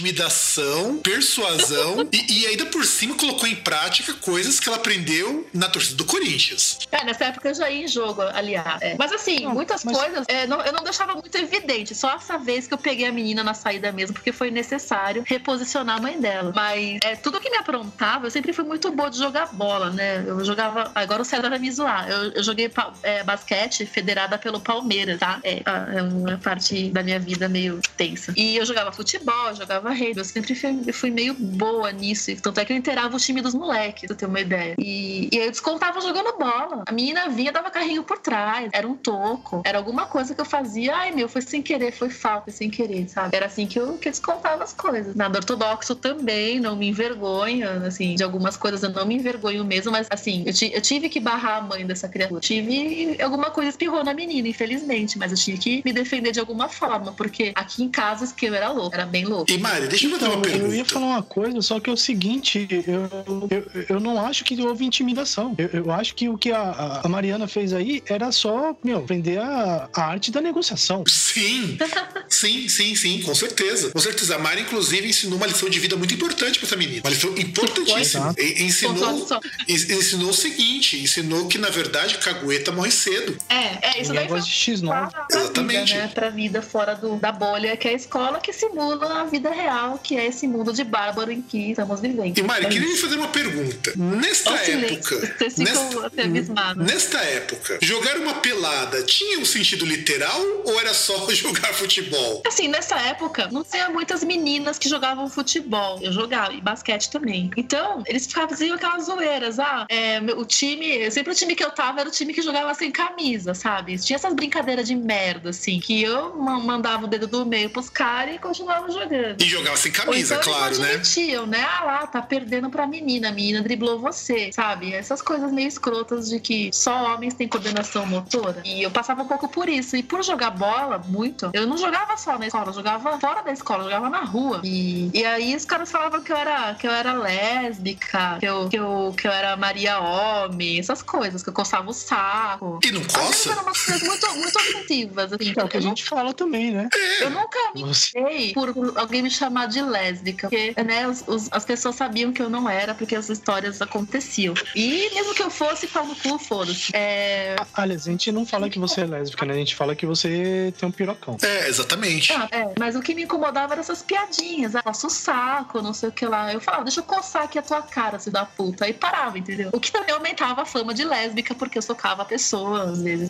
intimidação, 0.06 0.98
persuasão 0.98 2.08
e, 2.14 2.42
e 2.42 2.48
ainda 2.48 2.66
por 2.68 2.86
cima 2.86 3.16
colocou 3.16 3.48
em 3.48 3.56
prática 3.56 4.14
coisas 4.14 4.60
que 4.60 4.68
ela 4.70 4.78
aprendeu 4.78 5.48
na 5.54 5.68
torcida 5.70 5.96
do 5.96 6.06
Corinthians. 6.06 6.78
É, 6.92 7.04
nessa 7.04 7.26
época 7.26 7.50
eu 7.50 7.54
já 7.56 7.70
ia 7.70 7.86
em 7.86 7.88
jogo, 7.96 8.22
aliás. 8.22 8.82
É. 8.82 8.96
Mas 9.00 9.12
assim, 9.12 9.46
Não, 9.46 9.54
muitas 9.54 9.84
mas- 9.84 9.98
coisas 9.98 10.26
é, 10.28 10.46
não- 10.46 10.62
eu 10.62 10.74
não 10.74 10.84
deixava 10.84 11.14
muito 11.14 11.36
evidente. 11.38 11.96
Só 11.96 12.12
essa 12.14 12.38
vez 12.38 12.68
que 12.68 12.74
eu 12.74 12.78
peguei 12.78 13.08
a 13.08 13.12
menina 13.12 13.44
na 13.44 13.54
saída 13.54 13.92
mesmo, 13.92 14.14
porque 14.14 14.32
foi 14.32 14.52
necessário 14.52 15.24
reposicionar 15.26 15.98
a 15.98 16.02
mãe 16.02 16.20
dela. 16.20 16.52
Mas 16.56 17.00
é, 17.04 17.16
tudo 17.16 17.40
que 17.40 17.50
me 17.50 17.58
aprontava, 17.58 18.28
eu 18.28 18.32
sempre 18.32 18.52
fui 18.54 18.64
muito 18.66 18.92
boa 18.92 19.10
de 19.10 19.18
jogar 19.18 19.48
bola, 19.54 19.90
né? 19.90 20.24
Eu 20.28 20.44
jogava. 20.44 20.92
Agora 20.94 21.22
o 21.22 21.26
César 21.26 21.50
vai 21.50 21.60
me 21.60 21.72
zoar. 21.72 22.10
Eu, 22.10 22.32
eu 22.34 22.44
joguei 22.44 22.70
é, 23.04 23.24
basquete 23.24 23.86
federada 23.86 24.38
pelo 24.38 24.60
Palmeiras, 24.60 25.20
tá? 25.20 25.40
É, 25.44 25.62
é 25.98 26.02
uma 26.02 26.38
parte 26.38 26.90
da 26.90 27.02
minha 27.04 27.20
vida 27.20 27.48
meio 27.48 27.80
tensa. 27.98 28.34
E 28.36 28.58
eu 28.58 28.66
jogava 28.66 28.92
futebol, 28.92 29.48
eu 29.50 29.56
jogava 29.56 29.90
rede. 29.92 30.20
Eu 30.20 30.26
sempre 30.26 30.54
fui, 30.56 30.92
fui 30.94 31.12
meio 31.12 31.34
boa 31.34 31.92
nisso. 31.92 32.26
Tanto 32.42 32.60
é 32.60 32.66
que 32.66 32.74
eu 32.74 32.78
inteirava 32.78 33.16
o 33.16 33.20
time 33.20 33.42
dos 33.42 33.54
moleques, 33.54 34.08
pra 34.08 34.16
ter 34.16 34.26
uma 34.26 34.40
ideia. 34.40 34.76
E, 34.78 35.30
e 35.32 35.40
aí 35.40 35.46
eu 35.46 35.52
descontava 35.52 36.02
jogando 36.02 36.38
bola. 36.38 36.84
A 36.88 36.92
menina 36.92 37.30
vinha, 37.30 37.52
dava 37.52 37.70
carrinho 37.86 38.04
por 38.04 38.18
trás. 38.18 38.70
Era 38.74 38.88
um 38.88 38.96
toco. 38.96 39.62
Era 39.64 39.78
alguma 39.78 40.06
coisa 40.08 40.34
que 40.34 40.42
eu 40.42 40.46
fazia. 40.46 40.96
Ai, 40.96 41.12
meu, 41.12 41.30
foi 41.30 41.42
sem 41.42 41.62
querer, 41.62 41.92
foi 41.92 42.10
falta, 42.10 42.52
sem 42.52 42.70
querer, 42.70 43.08
sabe? 43.08 43.36
Era 43.36 43.46
assim 43.46 43.68
que 43.68 43.80
eu, 43.80 43.98
que 43.98 44.08
eu 44.08 44.12
descontava 44.12 44.64
as 44.64 44.74
coisas. 44.74 45.16
Nada 45.16 45.38
ortodoxo 45.38 45.96
também, 45.96 46.60
não 46.60 46.76
me 46.76 46.90
envergonho, 46.90 47.70
assim, 47.86 48.16
de 48.16 48.24
algumas 48.24 48.58
coisas 48.58 48.82
eu 48.82 48.90
não 48.90 49.06
me 49.06 49.16
envergonho 49.16 49.64
mesmo, 49.64 49.92
mas 49.92 50.08
assim, 50.10 50.44
eu, 50.46 50.54
eu 50.72 50.82
tive 50.82 51.10
que 51.10 51.20
barrar 51.20 51.58
a 51.58 51.62
mãe 51.62 51.86
dessa 51.86 52.10
criatura. 52.10 52.38
Eu 52.38 52.42
tive 52.42 53.22
alguma 53.22 53.52
coisa 53.52 53.70
espirrou 53.70 54.04
na 54.04 54.14
menina, 54.14 54.48
infelizmente, 54.48 55.18
mas 55.18 55.32
eu 55.32 55.38
tinha 55.38 55.58
que 55.58 55.82
me 55.86 55.94
defender 55.94 56.32
de 56.32 56.40
alguma 56.40 56.68
forma, 56.68 57.12
porque 57.14 57.52
aqui 57.56 57.84
em 57.84 57.90
casa 57.90 58.34
que 58.34 58.48
eu 58.48 58.56
era 58.56 58.70
louco, 58.72 58.96
era 58.96 59.06
bem 59.06 59.26
louco. 59.26 59.52
E 59.52 59.58
Mari, 59.58 59.88
deixa 59.88 60.08
eu 60.08 60.12
fazer 60.12 60.26
uma 60.26 60.42
pergunta. 60.42 60.66
Eu 60.66 60.74
ia 60.74 60.86
falar 60.86 61.06
uma 61.06 61.24
coisa, 61.24 61.62
só 61.62 61.80
que 61.80 61.90
é 61.90 61.94
o 61.94 61.98
seguinte, 61.98 62.68
eu, 62.88 63.10
eu, 63.50 63.86
eu 63.90 64.00
não 64.00 64.20
acho 64.26 64.44
que 64.44 64.60
houve 64.62 64.86
intimidação. 64.86 65.54
Eu, 65.58 65.70
eu 65.74 65.92
acho 65.92 66.16
que 66.16 66.28
o 66.30 66.38
que 66.38 66.52
a, 66.52 67.02
a 67.04 67.10
Mariana 67.10 67.48
fez 67.48 67.65
aí 67.74 68.04
era 68.08 68.32
só, 68.32 68.76
meu, 68.84 69.00
aprender 69.00 69.40
a, 69.40 69.90
a 69.94 70.02
arte 70.04 70.32
da 70.32 70.42
negociação. 70.42 71.04
Sim, 71.08 71.78
sim, 72.30 72.68
sim, 72.70 72.96
sim, 72.96 73.22
com 73.22 73.36
certeza. 73.36 73.92
Com 73.92 74.00
certeza. 74.00 74.36
A 74.36 74.40
Mari, 74.40 74.62
inclusive, 74.62 75.08
ensinou 75.08 75.38
uma 75.38 75.48
lição 75.48 75.70
de 75.70 75.80
vida 75.80 75.96
muito 75.96 76.14
importante 76.14 76.60
pra 76.60 76.68
essa 76.68 76.76
menina. 76.76 77.02
Uma 77.04 77.10
lição 77.10 77.32
importantíssima. 77.38 78.36
Ensinou, 78.38 79.28
ensinou 79.68 80.30
o 80.30 80.34
seguinte: 80.34 81.02
ensinou 81.02 81.48
que, 81.48 81.58
na 81.58 81.70
verdade, 81.70 82.18
cagueta 82.18 82.72
morre 82.72 82.92
cedo. 82.92 83.38
É, 83.50 83.98
é 83.98 84.02
isso 84.02 84.14
daí. 84.14 84.28
Foi 84.28 84.42
de 84.42 84.50
X, 84.50 84.82
não. 84.82 84.90
Pra, 84.90 85.28
Exatamente. 85.32 85.94
Vida, 85.94 86.06
né? 86.06 86.12
Pra 86.14 86.30
vida 86.30 86.62
fora 86.62 86.96
do, 86.96 87.18
da 87.18 87.32
bolha, 87.32 87.76
que 87.78 87.88
é 87.88 87.92
a 87.92 87.96
escola 87.96 88.40
que 88.40 88.52
simula 88.52 89.22
a 89.22 89.26
vida 89.26 89.52
real, 89.52 90.00
que 90.02 90.18
é 90.18 90.26
esse 90.26 90.48
mundo 90.48 90.74
de 90.74 90.84
bárbaro 90.84 91.32
em 91.32 91.42
que 91.42 91.72
estamos 91.72 92.00
vivendo. 92.00 92.38
E 92.38 92.44
Mari, 92.44 92.66
é 92.66 92.70
queria 92.70 92.88
lhe 92.88 92.98
fazer 92.98 93.16
uma 93.16 93.28
pergunta. 93.28 93.94
Nesta 93.96 94.52
época. 94.52 95.36
Vocês 95.38 95.56
ficam 95.56 96.06
até 96.06 96.24
abismados. 96.24 96.86
Nesta 96.86 97.20
época, 97.20 97.55
jogar 97.82 98.18
uma 98.18 98.36
pelada 98.36 99.04
tinha 99.04 99.40
um 99.40 99.46
sentido 99.46 99.86
literal 99.86 100.42
ou 100.66 100.80
era 100.80 100.94
só 100.94 101.30
jogar 101.34 101.74
futebol? 101.74 102.44
Assim, 102.46 102.68
nessa 102.68 103.00
época, 103.00 103.48
não 103.52 103.64
tinha 103.64 103.90
muitas 103.90 104.24
meninas 104.24 104.78
que 104.78 104.90
jogavam 104.90 105.30
futebol. 105.30 106.00
Eu 106.02 106.12
jogava, 106.12 106.54
e 106.54 106.62
basquete 106.62 107.10
também. 107.10 107.52
Então, 107.58 108.04
eles 108.06 108.28
faziam 108.32 108.76
aquelas 108.76 109.06
zoeiras. 109.06 109.60
Ah, 109.60 109.86
é, 109.90 110.20
o 110.36 110.46
time, 110.46 111.10
sempre 111.12 111.32
o 111.32 111.36
time 111.36 111.56
que 111.56 111.64
eu 111.64 111.72
tava 111.72 112.02
era 112.02 112.10
o 112.10 112.12
time 112.12 112.34
que 112.34 112.42
jogava 112.42 112.74
sem 112.74 112.92
camisa, 112.92 113.54
sabe? 113.54 113.98
Tinha 113.98 114.16
essas 114.16 114.34
brincadeiras 114.34 114.88
de 114.88 114.96
merda, 114.96 115.50
assim, 115.50 115.80
que 115.80 116.02
eu 116.02 116.36
mandava 116.36 117.06
o 117.06 117.08
dedo 117.08 117.28
do 117.28 117.46
meio 117.46 117.70
pros 117.70 117.90
caras 117.90 118.36
e 118.36 118.40
continuava 118.40 118.90
jogando. 118.92 119.42
E 119.42 119.46
jogava 119.46 119.78
sem 119.78 119.92
camisa, 119.92 120.36
então, 120.36 120.54
claro, 120.54 120.68
eles 120.68 120.80
né? 120.80 120.90
admitiam, 120.92 121.46
né? 121.46 121.62
Ah 121.62 121.84
lá, 121.84 122.08
tá 122.08 122.22
perdendo 122.22 122.70
pra 122.70 122.88
menina, 122.88 123.30
a 123.30 123.32
menina 123.32 123.62
driblou 123.62 124.00
você, 124.00 124.52
sabe? 124.52 124.94
Essas 124.94 125.22
coisas 125.22 125.52
meio 125.52 125.68
escrotas 125.68 126.30
de 126.30 126.40
que 126.40 126.70
só 126.74 127.14
homens 127.14 127.34
têm 127.34 127.45
coordenação 127.48 128.06
motora. 128.06 128.62
E 128.66 128.82
eu 128.84 128.92
passava 128.92 129.24
um 129.24 129.28
pouco 129.28 129.48
por 129.48 129.68
isso. 129.70 129.96
E 129.96 130.04
por 130.04 130.24
jogar 130.24 130.52
bola, 130.52 130.98
muito, 131.08 131.50
eu 131.54 131.66
não 131.68 131.78
jogava 131.78 132.16
só 132.18 132.38
na 132.38 132.48
escola, 132.48 132.68
eu 132.68 132.74
jogava 132.74 133.20
fora 133.20 133.42
da 133.44 133.52
escola, 133.52 133.80
eu 133.80 133.84
jogava 133.86 134.10
na 134.10 134.22
rua. 134.24 134.62
E, 134.64 135.10
e 135.14 135.26
aí 135.26 135.56
os 135.56 135.66
caras 135.66 135.92
falavam 135.92 136.22
que 136.22 136.32
eu 136.32 136.38
era, 136.38 136.74
que 136.76 136.88
eu 136.88 136.92
era 136.92 137.14
lésbica, 137.60 138.38
que 138.40 138.46
eu, 138.46 138.70
que, 138.70 138.78
eu, 138.78 139.14
que 139.18 139.28
eu 139.28 139.32
era 139.32 139.56
Maria 139.58 140.00
Homem, 140.00 140.80
essas 140.80 141.02
coisas, 141.02 141.44
que 141.44 141.50
eu 141.50 141.54
coçava 141.54 141.90
o 141.90 141.94
saco. 141.94 142.80
E 142.84 142.92
não 142.92 143.02
coça? 143.04 143.52
Eram 143.52 143.64
umas 143.64 143.82
coisas 143.84 144.08
muito, 144.08 144.36
muito 144.36 144.56
ofensivas. 144.58 145.34
Assim. 145.34 145.54
É 145.58 145.64
o 145.64 145.68
que 145.68 145.78
a 145.78 145.82
gente 145.82 146.04
fala 146.06 146.34
também, 146.34 146.72
né? 146.72 146.90
Eu 147.22 147.30
nunca 147.30 147.60
me 147.74 147.84
Você- 147.84 148.52
por 148.54 148.74
alguém 148.98 149.22
me 149.22 149.30
chamar 149.30 149.68
de 149.68 149.82
lésbica, 149.82 150.50
porque 150.50 150.74
né, 150.84 151.08
os- 151.08 151.24
os- 151.28 151.50
as 151.52 151.66
pessoas 151.66 151.96
sabiam 151.96 152.32
que 152.32 152.42
eu 152.42 152.50
não 152.50 152.70
era, 152.70 152.94
porque 152.94 153.16
as 153.16 153.30
histórias 153.30 153.82
aconteciam. 153.82 154.54
E 154.76 155.10
mesmo 155.14 155.34
que 155.34 155.44
eu 155.44 155.50
fosse, 155.50 155.88
pau 155.88 156.06
no 156.06 156.16
cu, 156.16 156.38
foda-se. 156.40 156.92
É... 156.94 157.35
Aliás, 157.74 158.08
a 158.08 158.12
gente 158.12 158.32
não 158.32 158.46
fala 158.46 158.70
que 158.70 158.80
você 158.80 159.02
é 159.02 159.06
lésbica, 159.06 159.46
né? 159.46 159.54
A 159.54 159.58
gente 159.58 159.76
fala 159.76 159.96
que 159.96 160.06
você 160.06 160.74
tem 160.78 160.88
um 160.88 160.92
pirocão. 160.92 161.38
É, 161.42 161.68
exatamente. 161.68 162.34
Ah, 162.34 162.48
é, 162.52 162.74
mas 162.80 162.96
o 162.96 163.02
que 163.02 163.14
me 163.14 163.24
incomodava 163.24 163.74
eram 163.74 163.82
essas 163.82 164.02
piadinhas. 164.02 164.76
Ah, 164.76 164.84
o 164.86 165.10
saco, 165.10 165.82
não 165.82 165.94
sei 165.94 166.10
o 166.10 166.12
que 166.12 166.26
lá. 166.26 166.54
Eu 166.54 166.60
falava, 166.60 166.84
deixa 166.84 167.00
eu 167.00 167.04
coçar 167.04 167.44
aqui 167.44 167.60
a 167.60 167.62
tua 167.62 167.82
cara, 167.82 168.20
se 168.20 168.30
da 168.32 168.46
puta. 168.46 168.86
Aí 168.86 168.94
parava, 168.94 169.38
entendeu? 169.38 169.70
O 169.74 169.80
que 169.80 169.92
também 169.92 170.14
aumentava 170.14 170.64
a 170.64 170.66
fama 170.66 170.94
de 170.94 171.04
lésbica, 171.04 171.54
porque 171.54 171.78
eu 171.78 171.82
socava 171.82 172.24
a 172.24 172.26
pessoa, 172.26 172.84
às 172.84 173.02
vezes. 173.02 173.28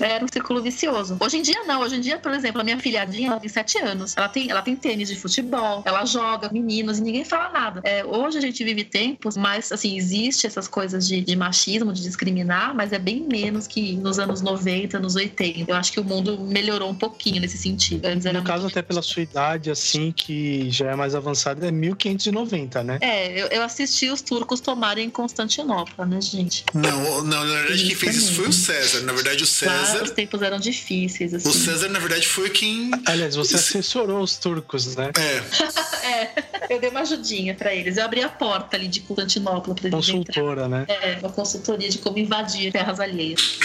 Era 0.00 0.24
um 0.24 0.28
círculo 0.28 0.62
vicioso. 0.62 1.16
Hoje 1.20 1.38
em 1.38 1.42
dia, 1.42 1.64
não. 1.64 1.80
Hoje 1.80 1.96
em 1.96 2.00
dia, 2.00 2.18
por 2.18 2.32
exemplo, 2.32 2.60
a 2.60 2.64
minha 2.64 2.78
filhadinha, 2.78 3.28
ela 3.28 3.40
tem 3.40 3.48
sete 3.48 3.78
anos. 3.78 4.16
Ela 4.16 4.28
tem, 4.28 4.50
ela 4.50 4.62
tem 4.62 4.76
tênis 4.76 5.08
de 5.08 5.16
futebol, 5.16 5.82
ela 5.84 6.04
joga 6.04 6.50
meninos 6.52 6.98
e 6.98 7.02
ninguém 7.02 7.24
fala 7.24 7.50
nada. 7.50 7.80
É, 7.84 8.04
hoje 8.04 8.38
a 8.38 8.40
gente 8.40 8.62
vive 8.64 8.84
tempos, 8.84 9.36
mas, 9.36 9.70
assim, 9.72 9.96
existe 9.96 10.46
essas 10.46 10.68
coisas 10.68 11.06
de, 11.06 11.20
de 11.20 11.36
machismo, 11.36 11.92
de 11.92 12.02
discriminar, 12.02 12.74
mas 12.74 12.92
é 12.92 12.98
bem 12.98 13.26
menos 13.30 13.66
que 13.66 13.96
nos 13.96 14.18
anos 14.18 14.40
90, 14.40 14.98
nos 14.98 15.16
80. 15.16 15.70
Eu 15.70 15.76
acho 15.76 15.92
que 15.92 16.00
o 16.00 16.04
mundo 16.04 16.38
melhorou 16.40 16.90
um 16.90 16.94
pouquinho 16.94 17.40
nesse 17.40 17.58
sentido. 17.58 18.06
Antes 18.06 18.26
era 18.26 18.38
No 18.38 18.44
caso, 18.44 18.66
até 18.66 18.82
pela 18.82 19.02
sua 19.02 19.22
idade, 19.22 19.70
assim, 19.70 20.12
que 20.12 20.70
já 20.70 20.90
é 20.90 20.96
mais 20.96 21.14
avançada, 21.14 21.66
é 21.66 21.70
1590, 21.70 22.82
né? 22.82 22.98
É, 23.00 23.40
eu, 23.40 23.46
eu 23.48 23.62
assisti 23.62 24.10
os 24.10 24.22
turcos 24.22 24.60
tomarem 24.60 25.10
Constantinopla, 25.10 26.06
né, 26.06 26.20
gente? 26.20 26.64
Não, 26.72 27.22
não, 27.22 27.44
na 27.44 27.54
verdade, 27.60 27.86
quem 27.86 27.94
fez 27.94 28.16
isso 28.16 28.34
foi 28.34 28.48
o 28.48 28.52
César. 28.52 29.00
Na 29.02 29.12
verdade, 29.12 29.42
o 29.44 29.46
Claro, 29.58 29.87
César. 29.92 30.04
os 30.04 30.10
tempos 30.10 30.42
eram 30.42 30.58
difíceis, 30.58 31.34
assim. 31.34 31.48
O 31.48 31.52
César, 31.52 31.88
na 31.88 31.98
verdade, 31.98 32.26
foi 32.26 32.50
quem. 32.50 32.90
Aliás, 33.06 33.36
você 33.36 33.56
assessorou 33.56 34.20
os 34.20 34.36
turcos, 34.36 34.96
né? 34.96 35.10
É, 35.16 35.42
É, 36.08 36.74
eu 36.74 36.80
dei 36.80 36.88
uma 36.88 37.00
ajudinha 37.00 37.54
pra 37.54 37.74
eles. 37.74 37.96
Eu 37.96 38.04
abri 38.04 38.22
a 38.22 38.28
porta 38.28 38.76
ali 38.76 38.88
de 38.88 39.00
Constantinopla 39.00 39.74
pra 39.74 39.88
eles. 39.88 39.94
Consultora, 39.94 40.68
né? 40.68 40.86
É, 40.88 41.18
uma 41.20 41.30
consultoria 41.30 41.88
de 41.88 41.98
como 41.98 42.18
invadir 42.18 42.72
terras 42.72 42.98
alheias. 42.98 43.58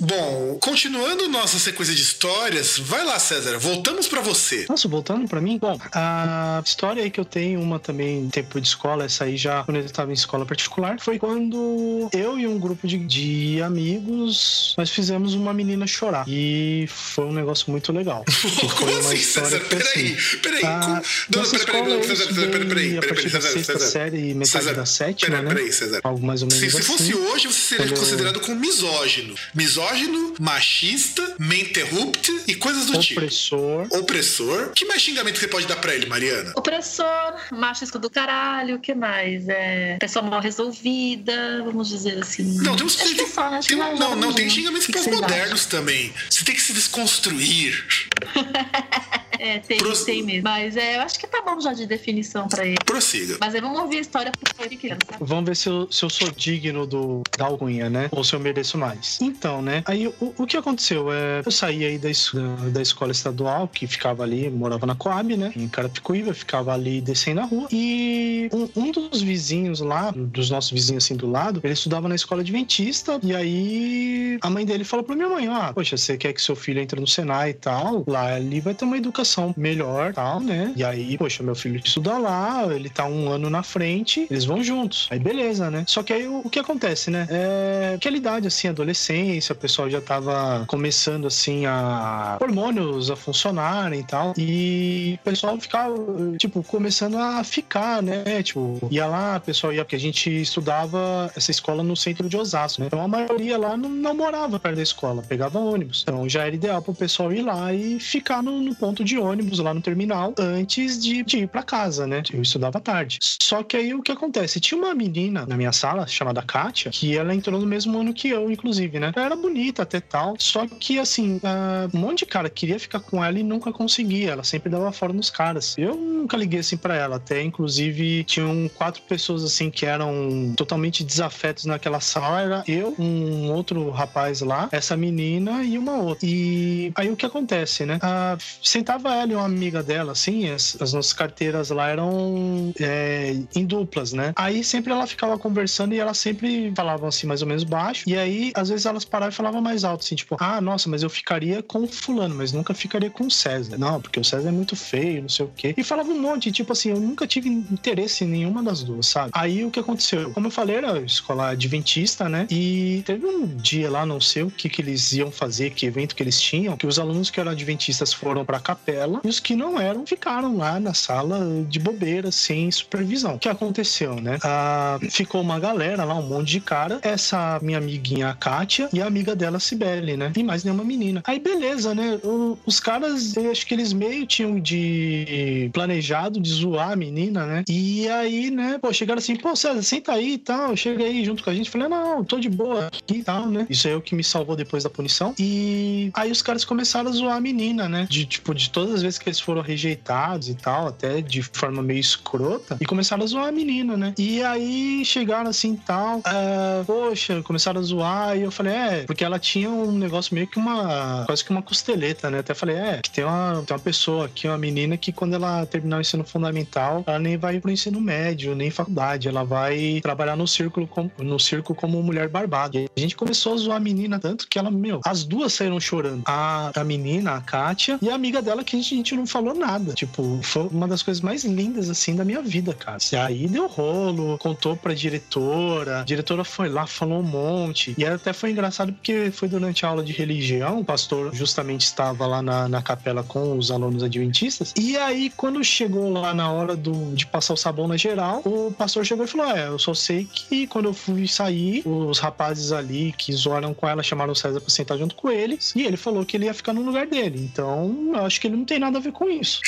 Bom, 0.00 0.58
continuando 0.60 1.26
nossa 1.28 1.58
sequência 1.58 1.94
de 1.94 2.02
histórias, 2.02 2.78
vai 2.78 3.04
lá, 3.04 3.18
César, 3.18 3.58
voltamos 3.58 4.06
pra 4.06 4.20
você. 4.20 4.66
Nossa, 4.68 4.86
voltando 4.88 5.26
pra 5.26 5.40
mim, 5.40 5.58
bom, 5.58 5.78
a 5.92 6.62
história 6.64 7.02
aí 7.02 7.10
que 7.10 7.18
eu 7.18 7.24
tenho, 7.24 7.60
uma 7.60 7.78
também 7.78 8.28
tempo 8.28 8.60
de 8.60 8.68
escola, 8.68 9.04
essa 9.04 9.24
aí 9.24 9.36
já 9.36 9.64
quando 9.64 9.78
eu 9.78 9.84
estava 9.84 10.10
em 10.10 10.14
escola 10.14 10.44
particular, 10.44 11.00
foi 11.00 11.18
quando 11.18 12.08
eu 12.12 12.38
e 12.38 12.46
um 12.46 12.58
grupo 12.58 12.86
de, 12.86 12.98
de 12.98 13.62
amigos 13.62 14.74
nós 14.76 14.90
fizemos 14.90 15.34
uma 15.34 15.50
menina 15.66 15.86
chorar. 15.86 16.24
E 16.28 16.86
foi 16.88 17.24
um 17.24 17.32
negócio 17.32 17.70
muito 17.70 17.92
legal. 17.92 18.24
Que 18.56 18.68
Como 18.74 18.98
assim, 18.98 19.16
César? 19.16 19.58
que 19.60 19.66
foi 19.66 19.78
Peraí, 19.78 20.12
assim, 20.14 20.38
peraí. 20.38 20.64
a 20.64 20.80
como- 20.80 20.94
Não, 20.94 21.40
nossa 21.42 21.58
peraí, 21.58 21.66
peraí, 21.66 21.82
não, 21.96 22.02
César, 22.02 22.16
César, 22.16 22.34
peraí, 22.34 22.50
peraí, 22.50 22.62
estudei 22.66 22.96
a 22.96 23.00
peraí, 23.00 23.14
partir 23.14 23.30
da 23.30 23.40
César, 23.40 23.52
sexta 23.54 23.72
César. 23.78 23.90
série 23.90 24.16
e 24.30 24.34
metade 24.34 24.50
César, 24.64 24.74
da 24.74 24.86
sétima, 24.86 25.30
peraí, 25.36 25.44
né? 25.48 25.54
peraí, 25.54 25.72
César. 25.72 26.00
Algo 26.04 26.26
mais 26.26 26.42
ou 26.42 26.48
menos 26.48 26.64
Se, 26.64 26.70
se 26.70 26.78
assim. 26.78 26.86
fosse 26.92 27.14
hoje, 27.14 27.46
você 27.48 27.60
seria 27.76 27.86
Quando- 27.86 27.98
considerado 27.98 28.40
como 28.40 28.60
misógino. 28.60 29.34
Misógino, 29.54 30.34
machista, 30.40 31.34
menterrupt 31.38 32.32
e 32.46 32.54
coisas 32.54 32.86
do 32.86 32.98
tipo. 32.98 33.20
Opressor. 33.20 33.86
Opressor. 33.90 34.70
Que 34.74 34.84
mais 34.84 35.02
xingamento 35.02 35.38
você 35.38 35.48
pode 35.48 35.66
dar 35.66 35.76
pra 35.76 35.94
ele, 35.94 36.06
Mariana? 36.06 36.52
Opressor, 36.56 37.34
machista 37.52 37.98
do 37.98 38.08
caralho, 38.10 38.76
o 38.76 38.78
que 38.78 38.94
mais? 38.94 39.48
É, 39.48 39.96
pessoa 40.00 40.24
mal 40.24 40.40
resolvida, 40.40 41.62
vamos 41.64 41.88
dizer 41.88 42.18
assim. 42.20 42.42
Não, 42.62 42.76
tem 42.76 42.86
uns 42.86 42.96
Acho 43.00 43.14
que 43.14 43.26
só, 43.26 43.42
acho 43.42 43.68
tem- 43.68 43.76
que 43.78 43.82
não, 43.82 43.96
já 43.96 44.16
não, 44.16 44.32
tem 44.32 44.48
xingamentos 44.50 44.86
pós-modernos 44.86 45.55
também. 45.64 46.12
Você 46.28 46.44
tem 46.44 46.54
que 46.54 46.60
se 46.60 46.72
desconstruir. 46.72 47.86
É, 49.38 49.58
tem, 49.58 49.78
Pros- 49.78 50.04
tem 50.04 50.22
mesmo. 50.22 50.42
Mas 50.44 50.76
é, 50.76 50.96
eu 50.96 51.00
acho 51.02 51.18
que 51.18 51.26
tá 51.26 51.42
bom 51.44 51.60
já 51.60 51.72
de 51.72 51.86
definição 51.86 52.48
pra 52.48 52.64
ele. 52.66 52.76
Prossiga. 52.84 53.36
Mas 53.40 53.54
aí 53.54 53.60
vamos 53.60 53.78
ouvir 53.78 53.98
a 53.98 54.00
história 54.00 54.32
foi 54.56 54.68
de 54.68 54.76
criança. 54.76 55.00
Vamos 55.20 55.44
ver 55.46 55.56
se 55.56 55.68
eu, 55.68 55.88
se 55.90 56.04
eu 56.04 56.10
sou 56.10 56.30
digno 56.30 56.86
do, 56.86 57.22
da 57.36 57.46
alcunha, 57.46 57.88
né? 57.90 58.08
Ou 58.12 58.24
se 58.24 58.34
eu 58.34 58.40
mereço 58.40 58.78
mais. 58.78 59.18
Então, 59.20 59.60
né? 59.62 59.82
Aí 59.86 60.06
o, 60.08 60.14
o 60.38 60.46
que 60.46 60.56
aconteceu? 60.56 61.12
É, 61.12 61.42
eu 61.44 61.50
saí 61.50 61.84
aí 61.84 61.98
da, 61.98 62.08
da, 62.08 62.68
da 62.70 62.82
escola 62.82 63.12
estadual, 63.12 63.68
que 63.68 63.86
ficava 63.86 64.22
ali, 64.22 64.48
morava 64.50 64.86
na 64.86 64.94
Coab, 64.94 65.36
né? 65.36 65.52
Em 65.56 65.68
Carapicuíba, 65.68 66.32
ficava 66.34 66.72
ali 66.72 67.00
descendo 67.00 67.40
a 67.40 67.44
rua. 67.44 67.68
E 67.70 68.48
um, 68.52 68.68
um 68.84 68.90
dos 68.92 69.20
vizinhos 69.20 69.80
lá, 69.80 70.12
dos 70.14 70.50
nossos 70.50 70.70
vizinhos 70.70 71.04
assim 71.04 71.16
do 71.16 71.28
lado, 71.30 71.60
ele 71.62 71.72
estudava 71.74 72.08
na 72.08 72.14
escola 72.14 72.40
adventista. 72.40 73.18
E 73.22 73.34
aí 73.34 74.38
a 74.40 74.48
mãe 74.50 74.64
dele 74.64 74.84
falou 74.84 75.04
pra 75.04 75.14
minha 75.16 75.28
mãe: 75.28 75.46
Ah, 75.48 75.72
poxa, 75.74 75.96
você 75.96 76.16
quer 76.16 76.32
que 76.32 76.40
seu 76.40 76.56
filho 76.56 76.80
entre 76.80 77.00
no 77.00 77.06
Senai 77.06 77.50
e 77.50 77.54
tal? 77.54 78.04
Lá 78.06 78.34
ali 78.34 78.60
vai 78.60 78.74
ter 78.74 78.84
uma 78.84 78.96
educação 78.96 79.25
educação 79.26 79.52
melhor, 79.56 80.12
tal, 80.14 80.40
né? 80.40 80.72
E 80.76 80.84
aí, 80.84 81.18
poxa, 81.18 81.42
meu 81.42 81.54
filho 81.54 81.80
estuda 81.84 82.16
lá, 82.16 82.66
ele 82.70 82.88
tá 82.88 83.04
um 83.04 83.28
ano 83.30 83.50
na 83.50 83.62
frente, 83.62 84.26
eles 84.30 84.44
vão 84.44 84.62
juntos. 84.62 85.08
Aí 85.10 85.18
beleza, 85.18 85.70
né? 85.70 85.84
Só 85.86 86.02
que 86.02 86.12
aí 86.12 86.26
o, 86.28 86.42
o 86.44 86.50
que 86.50 86.58
acontece, 86.58 87.10
né? 87.10 87.26
É 87.28 87.92
aquela 87.96 88.16
idade 88.16 88.46
assim, 88.46 88.68
adolescência, 88.68 89.52
o 89.52 89.56
pessoal 89.56 89.90
já 89.90 90.00
tava 90.00 90.64
começando 90.66 91.26
assim 91.26 91.66
a 91.66 92.38
hormônios 92.40 93.10
a 93.10 93.16
funcionarem 93.16 94.00
e 94.00 94.04
tal. 94.04 94.34
E 94.38 95.18
o 95.20 95.24
pessoal 95.24 95.58
ficava, 95.60 95.94
tipo, 96.38 96.62
começando 96.62 97.16
a 97.18 97.42
ficar, 97.42 98.02
né? 98.02 98.42
Tipo, 98.42 98.78
ia 98.90 99.06
lá, 99.06 99.36
o 99.36 99.40
pessoal 99.40 99.72
ia, 99.72 99.84
porque 99.84 99.96
a 99.96 100.00
gente 100.00 100.30
estudava 100.30 101.30
essa 101.34 101.50
escola 101.50 101.82
no 101.82 101.96
centro 101.96 102.28
de 102.28 102.36
Osasco, 102.36 102.80
né? 102.80 102.86
Então 102.86 103.02
a 103.02 103.08
maioria 103.08 103.58
lá 103.58 103.76
não, 103.76 103.88
não 103.88 104.14
morava 104.14 104.60
perto 104.60 104.76
da 104.76 104.82
escola, 104.82 105.22
pegava 105.22 105.58
ônibus. 105.58 106.02
Então 106.02 106.28
já 106.28 106.46
era 106.46 106.54
ideal 106.54 106.80
pro 106.80 106.94
pessoal 106.94 107.32
ir 107.32 107.42
lá 107.42 107.72
e 107.72 107.98
ficar 107.98 108.42
no, 108.42 108.60
no 108.60 108.74
ponto 108.74 109.04
de 109.04 109.15
ônibus 109.18 109.58
lá 109.58 109.72
no 109.72 109.80
terminal 109.80 110.34
antes 110.38 111.02
de, 111.02 111.22
de 111.22 111.38
ir 111.38 111.48
para 111.48 111.62
casa, 111.62 112.06
né? 112.06 112.22
Eu 112.32 112.42
estudava 112.42 112.80
tarde. 112.80 113.18
Só 113.20 113.62
que 113.62 113.76
aí 113.76 113.94
o 113.94 114.02
que 114.02 114.12
acontece? 114.12 114.60
Tinha 114.60 114.78
uma 114.78 114.94
menina 114.94 115.46
na 115.46 115.56
minha 115.56 115.72
sala 115.72 116.06
chamada 116.06 116.42
Kátia, 116.42 116.90
que 116.90 117.16
ela 117.16 117.34
entrou 117.34 117.60
no 117.60 117.66
mesmo 117.66 117.98
ano 117.98 118.12
que 118.12 118.28
eu, 118.28 118.50
inclusive, 118.50 118.98
né? 118.98 119.12
Ela 119.14 119.26
era 119.26 119.36
bonita 119.36 119.82
até 119.82 120.00
tal, 120.00 120.34
só 120.38 120.66
que 120.66 120.98
assim, 120.98 121.36
uh, 121.36 121.96
um 121.96 122.00
monte 122.00 122.20
de 122.20 122.26
cara 122.26 122.48
queria 122.48 122.78
ficar 122.78 123.00
com 123.00 123.24
ela 123.24 123.38
e 123.38 123.42
nunca 123.42 123.72
conseguia. 123.72 124.30
Ela 124.30 124.44
sempre 124.44 124.70
dava 124.70 124.90
fora 124.92 125.12
nos 125.12 125.30
caras. 125.30 125.76
Eu 125.78 125.94
nunca 125.94 126.36
liguei 126.36 126.60
assim 126.60 126.76
para 126.76 126.96
ela, 126.96 127.16
até 127.16 127.42
inclusive 127.42 128.24
tinham 128.24 128.68
quatro 128.74 129.02
pessoas 129.02 129.44
assim 129.44 129.70
que 129.70 129.86
eram 129.86 130.54
totalmente 130.56 131.04
desafetos 131.04 131.64
naquela 131.64 132.00
sala. 132.00 132.40
Era 132.40 132.64
eu, 132.66 132.94
um 132.98 133.50
outro 133.52 133.90
rapaz 133.90 134.40
lá, 134.40 134.68
essa 134.72 134.96
menina 134.96 135.62
e 135.62 135.78
uma 135.78 135.96
outra. 135.96 136.26
E 136.26 136.92
aí 136.94 137.10
o 137.10 137.16
que 137.16 137.26
acontece, 137.26 137.84
né? 137.84 137.96
Uh, 137.96 138.42
sentava 138.62 139.05
ela 139.14 139.32
e 139.32 139.34
uma 139.34 139.44
amiga 139.44 139.82
dela, 139.82 140.12
assim, 140.12 140.50
as, 140.50 140.76
as 140.80 140.92
nossas 140.92 141.12
carteiras 141.12 141.70
lá 141.70 141.88
eram 141.88 142.72
é, 142.80 143.36
em 143.54 143.64
duplas, 143.64 144.12
né? 144.12 144.32
Aí 144.36 144.62
sempre 144.64 144.92
ela 144.92 145.06
ficava 145.06 145.38
conversando 145.38 145.94
e 145.94 145.98
ela 145.98 146.14
sempre 146.14 146.72
falava 146.74 147.08
assim, 147.08 147.26
mais 147.26 147.42
ou 147.42 147.48
menos 147.48 147.64
baixo. 147.64 148.04
E 148.06 148.16
aí, 148.16 148.52
às 148.54 148.68
vezes, 148.68 148.86
elas 148.86 149.04
paravam 149.04 149.32
e 149.32 149.34
falavam 149.34 149.60
mais 149.60 149.84
alto, 149.84 150.02
assim, 150.04 150.14
tipo, 150.14 150.36
ah, 150.40 150.60
nossa, 150.60 150.88
mas 150.88 151.02
eu 151.02 151.10
ficaria 151.10 151.62
com 151.62 151.86
fulano, 151.86 152.34
mas 152.34 152.52
nunca 152.52 152.74
ficaria 152.74 153.10
com 153.10 153.26
o 153.26 153.30
César. 153.30 153.78
Não, 153.78 154.00
porque 154.00 154.20
o 154.20 154.24
César 154.24 154.48
é 154.48 154.52
muito 154.52 154.76
feio, 154.76 155.22
não 155.22 155.28
sei 155.28 155.46
o 155.46 155.50
quê. 155.54 155.74
E 155.76 155.82
falava 155.82 156.10
um 156.10 156.20
monte, 156.20 156.50
tipo 156.50 156.72
assim, 156.72 156.90
eu 156.90 157.00
nunca 157.00 157.26
tive 157.26 157.48
interesse 157.48 158.24
em 158.24 158.28
nenhuma 158.28 158.62
das 158.62 158.82
duas, 158.82 159.06
sabe? 159.06 159.30
Aí 159.32 159.64
o 159.64 159.70
que 159.70 159.80
aconteceu? 159.80 160.30
Como 160.30 160.46
eu 160.46 160.50
falei, 160.50 160.76
era 160.76 160.98
escola 161.00 161.50
adventista, 161.50 162.28
né? 162.28 162.46
E 162.50 163.02
teve 163.04 163.26
um 163.26 163.46
dia 163.46 163.90
lá, 163.90 164.04
não 164.04 164.20
sei 164.20 164.42
o 164.42 164.50
que 164.50 164.68
que 164.68 164.82
eles 164.82 165.12
iam 165.12 165.30
fazer, 165.30 165.70
que 165.70 165.86
evento 165.86 166.14
que 166.14 166.22
eles 166.22 166.40
tinham, 166.40 166.76
que 166.76 166.86
os 166.86 166.98
alunos 166.98 167.30
que 167.30 167.40
eram 167.40 167.52
adventistas 167.52 168.12
foram 168.12 168.44
pra 168.44 168.60
capela 168.60 168.95
e 169.24 169.28
os 169.28 169.40
que 169.40 169.54
não 169.54 169.80
eram 169.80 170.06
ficaram 170.06 170.56
lá 170.56 170.78
na 170.80 170.94
sala 170.94 171.64
de 171.68 171.78
bobeira, 171.78 172.30
sem 172.30 172.70
supervisão. 172.70 173.34
O 173.34 173.38
que 173.38 173.48
aconteceu, 173.48 174.16
né? 174.16 174.38
Ah, 174.42 174.98
ficou 175.10 175.40
uma 175.40 175.58
galera 175.58 176.04
lá, 176.04 176.14
um 176.14 176.22
monte 176.28 176.52
de 176.52 176.60
cara. 176.60 176.98
Essa 177.02 177.58
minha 177.62 177.78
amiguinha, 177.78 178.36
Kátia, 178.38 178.88
e 178.92 179.00
a 179.00 179.06
amiga 179.06 179.34
dela, 179.34 179.56
a 179.56 179.60
Cibele, 179.60 180.16
né? 180.16 180.32
E 180.36 180.42
mais 180.42 180.64
nenhuma 180.64 180.84
menina. 180.84 181.22
Aí, 181.26 181.38
beleza, 181.38 181.94
né? 181.94 182.18
O, 182.22 182.58
os 182.66 182.80
caras, 182.80 183.36
eu 183.36 183.50
acho 183.50 183.66
que 183.66 183.74
eles 183.74 183.92
meio 183.92 184.26
tinham 184.26 184.58
de 184.60 185.70
planejado 185.72 186.40
de 186.40 186.50
zoar 186.50 186.92
a 186.92 186.96
menina, 186.96 187.46
né? 187.46 187.64
E 187.68 188.08
aí, 188.08 188.50
né? 188.50 188.78
Pô, 188.80 188.92
chegaram 188.92 189.18
assim, 189.18 189.36
pô, 189.36 189.54
César, 189.54 189.82
senta 189.82 190.12
aí 190.12 190.34
e 190.34 190.38
tal. 190.38 190.76
Chega 190.76 191.04
aí 191.04 191.24
junto 191.24 191.42
com 191.42 191.50
a 191.50 191.54
gente. 191.54 191.70
Falei, 191.70 191.88
não, 191.88 192.24
tô 192.24 192.38
de 192.38 192.48
boa 192.48 192.86
aqui 192.86 193.18
e 193.18 193.22
tal, 193.22 193.46
né? 193.46 193.66
Isso 193.68 193.88
é 193.88 193.94
o 193.94 194.00
que 194.00 194.14
me 194.14 194.24
salvou 194.24 194.56
depois 194.56 194.84
da 194.84 194.90
punição. 194.90 195.34
E 195.38 196.10
aí 196.14 196.30
os 196.30 196.42
caras 196.42 196.64
começaram 196.64 197.10
a 197.10 197.12
zoar 197.12 197.36
a 197.36 197.40
menina, 197.40 197.88
né? 197.88 198.06
De, 198.08 198.24
tipo, 198.24 198.54
de 198.54 198.70
todas 198.86 198.94
as 198.94 199.02
vezes 199.02 199.18
que 199.18 199.28
eles 199.28 199.40
foram 199.40 199.60
rejeitados 199.60 200.48
e 200.48 200.54
tal, 200.54 200.86
até 200.86 201.20
de 201.20 201.42
forma 201.42 201.82
meio 201.82 201.98
escrota. 201.98 202.76
E 202.80 202.86
começaram 202.86 203.24
a 203.24 203.26
zoar 203.26 203.48
a 203.48 203.52
menina, 203.52 203.96
né? 203.96 204.14
E 204.16 204.42
aí 204.42 205.04
chegaram 205.04 205.50
assim 205.50 205.74
tal. 205.74 206.18
Uh, 206.18 206.84
poxa, 206.86 207.42
começaram 207.42 207.80
a 207.80 207.82
zoar. 207.82 208.36
E 208.36 208.42
eu 208.42 208.50
falei, 208.52 208.72
é, 208.72 209.02
porque 209.04 209.24
ela 209.24 209.38
tinha 209.38 209.68
um 209.68 209.90
negócio 209.90 210.34
meio 210.34 210.46
que 210.46 210.58
uma. 210.58 211.24
quase 211.26 211.44
que 211.44 211.50
uma 211.50 211.62
costeleta, 211.62 212.30
né? 212.30 212.38
Até 212.38 212.54
falei, 212.54 212.76
é, 212.76 213.00
que 213.02 213.10
tem 213.10 213.24
uma, 213.24 213.62
tem 213.66 213.76
uma 213.76 213.82
pessoa 213.82 214.26
aqui, 214.26 214.46
uma 214.46 214.58
menina 214.58 214.96
que 214.96 215.12
quando 215.12 215.34
ela 215.34 215.66
terminar 215.66 215.98
o 215.98 216.00
ensino 216.00 216.24
fundamental, 216.24 217.02
ela 217.06 217.18
nem 217.18 217.36
vai 217.36 217.58
pro 217.58 217.70
ensino 217.70 218.00
médio, 218.00 218.54
nem 218.54 218.70
faculdade. 218.70 219.26
Ela 219.26 219.42
vai 219.42 219.98
trabalhar 220.00 220.36
no 220.36 220.46
círculo, 220.46 220.86
com, 220.86 221.10
no 221.18 221.40
circo 221.40 221.74
como 221.74 222.00
mulher 222.02 222.28
barbada. 222.28 222.78
E 222.78 222.88
a 222.96 223.00
gente 223.00 223.16
começou 223.16 223.54
a 223.54 223.56
zoar 223.56 223.76
a 223.78 223.80
menina 223.80 224.20
tanto 224.20 224.46
que 224.48 224.58
ela, 224.58 224.70
meu, 224.70 225.00
as 225.04 225.24
duas 225.24 225.52
saíram 225.52 225.80
chorando. 225.80 226.22
A, 226.24 226.70
a 226.74 226.84
menina, 226.84 227.32
a 227.32 227.40
Kátia, 227.40 227.98
e 228.00 228.08
a 228.08 228.14
amiga 228.14 228.40
dela 228.40 228.62
que 228.62 228.75
gente, 228.76 228.94
a 228.94 228.96
gente 228.96 229.16
não 229.16 229.26
falou 229.26 229.54
nada. 229.54 229.92
Tipo, 229.92 230.40
foi 230.42 230.68
uma 230.68 230.88
das 230.88 231.02
coisas 231.02 231.20
mais 231.20 231.44
lindas, 231.44 231.90
assim, 231.90 232.14
da 232.14 232.24
minha 232.24 232.42
vida, 232.42 232.74
cara. 232.74 232.98
E 233.12 233.16
aí 233.16 233.48
deu 233.48 233.66
rolo, 233.66 234.38
contou 234.38 234.76
pra 234.76 234.94
diretora, 234.94 236.00
a 236.00 236.04
diretora 236.04 236.44
foi 236.44 236.68
lá, 236.68 236.86
falou 236.86 237.20
um 237.20 237.22
monte. 237.22 237.94
E 237.96 238.04
até 238.04 238.32
foi 238.32 238.50
engraçado 238.50 238.92
porque 238.92 239.30
foi 239.30 239.48
durante 239.48 239.84
a 239.84 239.88
aula 239.88 240.02
de 240.02 240.12
religião, 240.12 240.80
o 240.80 240.84
pastor 240.84 241.34
justamente 241.34 241.82
estava 241.82 242.26
lá 242.26 242.42
na, 242.42 242.68
na 242.68 242.82
capela 242.82 243.22
com 243.22 243.56
os 243.56 243.70
alunos 243.70 244.02
adventistas. 244.02 244.72
E 244.78 244.96
aí, 244.96 245.30
quando 245.36 245.62
chegou 245.64 246.10
lá 246.10 246.34
na 246.34 246.50
hora 246.50 246.76
do, 246.76 247.14
de 247.14 247.26
passar 247.26 247.54
o 247.54 247.56
sabão 247.56 247.88
na 247.88 247.96
geral, 247.96 248.42
o 248.44 248.72
pastor 248.72 249.04
chegou 249.04 249.24
e 249.24 249.28
falou: 249.28 249.46
É, 249.46 249.68
eu 249.68 249.78
só 249.78 249.94
sei 249.94 250.24
que 250.24 250.66
quando 250.66 250.86
eu 250.86 250.94
fui 250.94 251.26
sair, 251.26 251.82
os 251.84 252.18
rapazes 252.18 252.72
ali 252.72 253.14
que 253.16 253.32
zoaram 253.32 253.74
com 253.74 253.88
ela 253.88 254.02
chamaram 254.02 254.32
o 254.32 254.36
César 254.36 254.60
pra 254.60 254.70
sentar 254.70 254.98
junto 254.98 255.14
com 255.14 255.30
eles. 255.30 255.72
E 255.74 255.82
ele 255.82 255.96
falou 255.96 256.24
que 256.24 256.36
ele 256.36 256.46
ia 256.46 256.54
ficar 256.54 256.72
no 256.72 256.82
lugar 256.82 257.06
dele. 257.06 257.40
Então, 257.40 258.12
eu 258.14 258.24
acho 258.24 258.40
que 258.40 258.46
ele 258.46 258.56
não 258.56 258.64
tem 258.66 258.78
nada 258.78 258.98
a 258.98 259.00
ver 259.00 259.12
com 259.12 259.28
isso. 259.28 259.60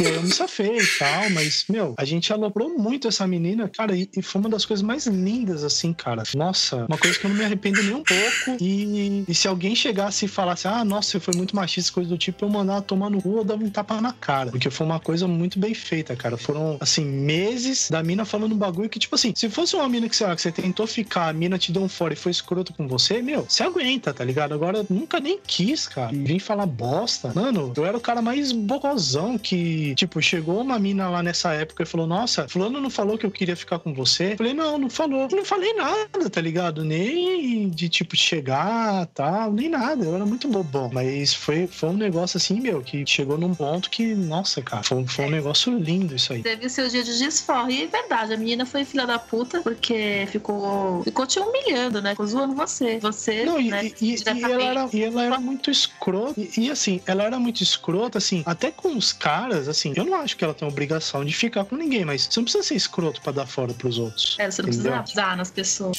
E 0.00 0.06
aí 0.06 0.14
eu 0.14 0.22
me 0.22 0.32
safei 0.32 0.78
e 0.78 0.86
tal, 0.98 1.30
mas, 1.30 1.64
meu, 1.68 1.94
a 1.96 2.04
gente 2.04 2.32
aloprou 2.32 2.78
muito 2.78 3.08
essa 3.08 3.26
menina, 3.26 3.68
cara, 3.68 3.96
e, 3.96 4.08
e 4.16 4.22
foi 4.22 4.40
uma 4.40 4.50
das 4.50 4.64
coisas 4.64 4.82
mais 4.82 5.06
lindas, 5.06 5.62
assim, 5.62 5.92
cara. 5.92 6.22
Nossa, 6.34 6.86
uma 6.88 6.98
coisa 6.98 7.18
que 7.18 7.24
eu 7.24 7.30
não 7.30 7.36
me 7.36 7.44
arrependo 7.44 7.82
nem 7.82 7.94
um 7.94 8.02
pouco. 8.02 8.56
E, 8.60 9.24
e 9.26 9.34
se 9.34 9.46
alguém 9.46 9.74
chegasse 9.74 10.24
e 10.24 10.28
falasse, 10.28 10.66
ah, 10.66 10.84
nossa, 10.84 11.10
você 11.10 11.20
foi 11.20 11.34
muito 11.34 11.54
machista, 11.54 11.92
coisa 11.92 12.10
do 12.10 12.18
tipo, 12.18 12.44
eu 12.44 12.48
mandava 12.48 12.82
tomar 12.82 13.10
no 13.10 13.22
cu 13.22 13.36
ou 13.36 13.44
dava 13.44 13.62
um 13.62 13.70
tapa 13.70 14.00
na 14.00 14.12
cara. 14.12 14.50
Porque 14.50 14.70
foi 14.70 14.86
uma 14.86 15.00
coisa 15.00 15.26
muito 15.26 15.58
bem 15.58 15.74
feita, 15.74 16.16
cara. 16.16 16.36
Foram, 16.36 16.76
assim, 16.80 17.04
meses 17.04 17.88
da 17.90 18.02
mina 18.02 18.24
falando 18.24 18.52
um 18.52 18.58
bagulho 18.58 18.88
que, 18.88 18.98
tipo 18.98 19.14
assim, 19.14 19.32
se 19.34 19.48
fosse 19.48 19.76
uma 19.76 19.88
mina 19.88 20.08
que, 20.08 20.16
sei 20.16 20.26
lá, 20.26 20.34
que 20.34 20.42
você 20.42 20.52
tentou 20.52 20.86
ficar, 20.86 21.28
a 21.28 21.32
mina 21.32 21.58
te 21.58 21.72
deu 21.72 21.82
um 21.82 21.88
fora 21.88 22.12
e 22.12 22.16
foi 22.16 22.32
escroto 22.32 22.72
com 22.72 22.88
você, 22.88 23.22
meu, 23.22 23.46
você 23.48 23.62
aguenta, 23.62 24.12
tá 24.12 24.24
ligado? 24.24 24.54
Agora, 24.54 24.84
nunca 24.88 25.20
nem 25.20 25.38
quis, 25.44 25.86
cara. 25.86 26.10
Vim 26.12 26.38
falar 26.38 26.66
bosta. 26.66 27.32
Mano, 27.34 27.72
eu 27.76 27.84
era 27.84 27.96
o 27.96 28.00
cara 28.00 28.20
mais 28.24 28.52
bocozão 28.52 29.36
que, 29.36 29.94
tipo, 29.94 30.20
chegou 30.22 30.60
uma 30.60 30.78
mina 30.78 31.08
lá 31.08 31.22
nessa 31.22 31.52
época 31.52 31.82
e 31.82 31.86
falou, 31.86 32.06
nossa, 32.06 32.48
fulano 32.48 32.80
não 32.80 32.90
falou 32.90 33.18
que 33.18 33.26
eu 33.26 33.30
queria 33.30 33.54
ficar 33.54 33.78
com 33.78 33.92
você? 33.92 34.32
Eu 34.32 34.36
falei, 34.38 34.54
não, 34.54 34.78
não 34.78 34.90
falou. 34.90 35.28
Eu 35.30 35.36
não 35.36 35.44
falei 35.44 35.72
nada, 35.74 36.30
tá 36.30 36.40
ligado? 36.40 36.84
Nem 36.84 37.68
de, 37.68 37.88
tipo, 37.88 38.16
chegar, 38.16 39.06
tal, 39.08 39.52
nem 39.52 39.68
nada. 39.68 40.04
Eu 40.04 40.14
era 40.14 40.24
muito 40.24 40.48
bobão. 40.48 40.90
Mas 40.92 41.34
foi, 41.34 41.66
foi 41.66 41.90
um 41.90 41.96
negócio 41.96 42.36
assim, 42.36 42.60
meu, 42.60 42.82
que 42.82 43.04
chegou 43.06 43.36
num 43.36 43.54
ponto 43.54 43.90
que, 43.90 44.14
nossa, 44.14 44.62
cara, 44.62 44.82
foi, 44.82 45.06
foi 45.06 45.26
um 45.26 45.30
negócio 45.30 45.76
lindo 45.76 46.14
isso 46.14 46.32
aí. 46.32 46.42
Teve 46.42 46.66
o 46.66 46.70
seu 46.70 46.88
dia 46.88 47.04
de 47.04 47.18
desforre. 47.18 47.74
E 47.74 47.82
é 47.84 47.86
verdade, 47.86 48.32
a 48.32 48.36
menina 48.36 48.64
foi 48.64 48.84
filha 48.84 49.06
da 49.06 49.18
puta 49.18 49.60
porque 49.60 50.26
ficou, 50.30 51.02
ficou 51.02 51.26
te 51.26 51.38
humilhando, 51.38 52.00
né? 52.00 52.10
Ficou 52.10 52.26
zoando 52.26 52.54
você. 52.54 52.98
Você, 52.98 53.44
não, 53.44 53.60
né? 53.60 53.90
E, 54.00 54.14
e, 54.14 54.14
e 54.14 54.42
ela 54.42 54.62
era, 54.62 54.88
e 54.92 55.02
ela 55.02 55.24
era 55.24 55.40
muito 55.40 55.70
escrota. 55.70 56.40
E, 56.40 56.52
e, 56.56 56.70
assim, 56.70 57.00
ela 57.06 57.24
era 57.24 57.38
muito 57.38 57.62
escrota, 57.62 58.13
assim, 58.18 58.42
até 58.46 58.70
com 58.70 58.96
os 58.96 59.12
caras, 59.12 59.68
assim, 59.68 59.92
eu 59.96 60.04
não 60.04 60.14
acho 60.14 60.36
que 60.36 60.44
ela 60.44 60.54
tem 60.54 60.66
obrigação 60.66 61.24
de 61.24 61.34
ficar 61.34 61.64
com 61.64 61.76
ninguém, 61.76 62.04
mas 62.04 62.28
você 62.30 62.40
não 62.40 62.44
precisa 62.44 62.64
ser 62.64 62.74
escroto 62.74 63.20
pra 63.20 63.32
dar 63.32 63.46
fora 63.46 63.72
pros 63.74 63.98
outros. 63.98 64.36
É, 64.38 64.50
você 64.50 64.62
não 64.62 64.68
entendeu? 64.68 64.92
precisa 64.92 65.20
dar 65.20 65.36
nas 65.36 65.50
pessoas. 65.50 65.98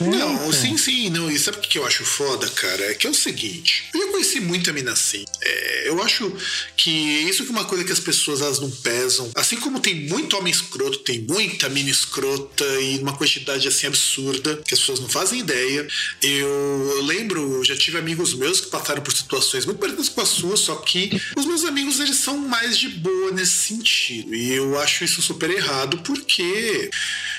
Não, 0.00 0.34
então. 0.34 0.52
sim, 0.52 0.76
sim, 0.76 1.10
não. 1.10 1.30
E 1.30 1.38
sabe 1.38 1.58
o 1.58 1.60
que 1.60 1.78
eu 1.78 1.86
acho 1.86 2.04
foda, 2.04 2.48
cara? 2.50 2.90
É 2.90 2.94
que 2.94 3.06
é 3.06 3.10
o 3.10 3.14
seguinte, 3.14 3.88
eu 3.94 4.00
já 4.00 4.12
conheci 4.12 4.40
muita 4.40 4.72
mina 4.72 4.92
assim. 4.92 5.24
É, 5.40 5.88
eu 5.88 6.02
acho 6.02 6.32
que 6.76 6.90
isso 6.90 7.42
é 7.42 7.46
uma 7.46 7.64
coisa 7.64 7.84
que 7.84 7.92
as 7.92 8.00
pessoas 8.00 8.40
elas 8.40 8.60
não 8.60 8.70
pesam. 8.70 9.30
Assim 9.34 9.56
como 9.56 9.80
tem 9.80 9.94
muito 10.08 10.36
homem 10.36 10.52
escroto, 10.52 10.98
tem 10.98 11.20
muita 11.22 11.68
mina 11.68 11.90
escrota 11.90 12.64
e 12.80 12.98
uma 12.98 13.16
quantidade 13.16 13.66
assim 13.68 13.86
absurda 13.86 14.56
que 14.56 14.74
as 14.74 14.80
pessoas 14.80 15.00
não 15.00 15.08
fazem 15.08 15.40
ideia. 15.40 15.86
Eu, 16.22 16.92
eu 16.96 17.02
lembro, 17.02 17.64
já 17.64 17.76
tive 17.76 17.98
amigos 17.98 18.34
meus 18.34 18.60
que 18.60 18.68
passaram 18.68 19.02
por 19.02 19.12
situações 19.12 19.64
muito 19.64 19.78
parecidas 19.78 20.08
com 20.08 20.20
a 20.20 20.26
sua, 20.26 20.56
só 20.56 20.76
que 20.76 21.20
os 21.36 21.45
meus 21.46 21.64
amigos 21.64 22.00
eles 22.00 22.16
são 22.16 22.36
mais 22.38 22.76
de 22.78 22.88
boa 22.88 23.32
nesse 23.32 23.52
sentido. 23.52 24.34
E 24.34 24.52
eu 24.52 24.78
acho 24.80 25.04
isso 25.04 25.22
super 25.22 25.50
errado 25.50 25.98
porque 25.98 26.90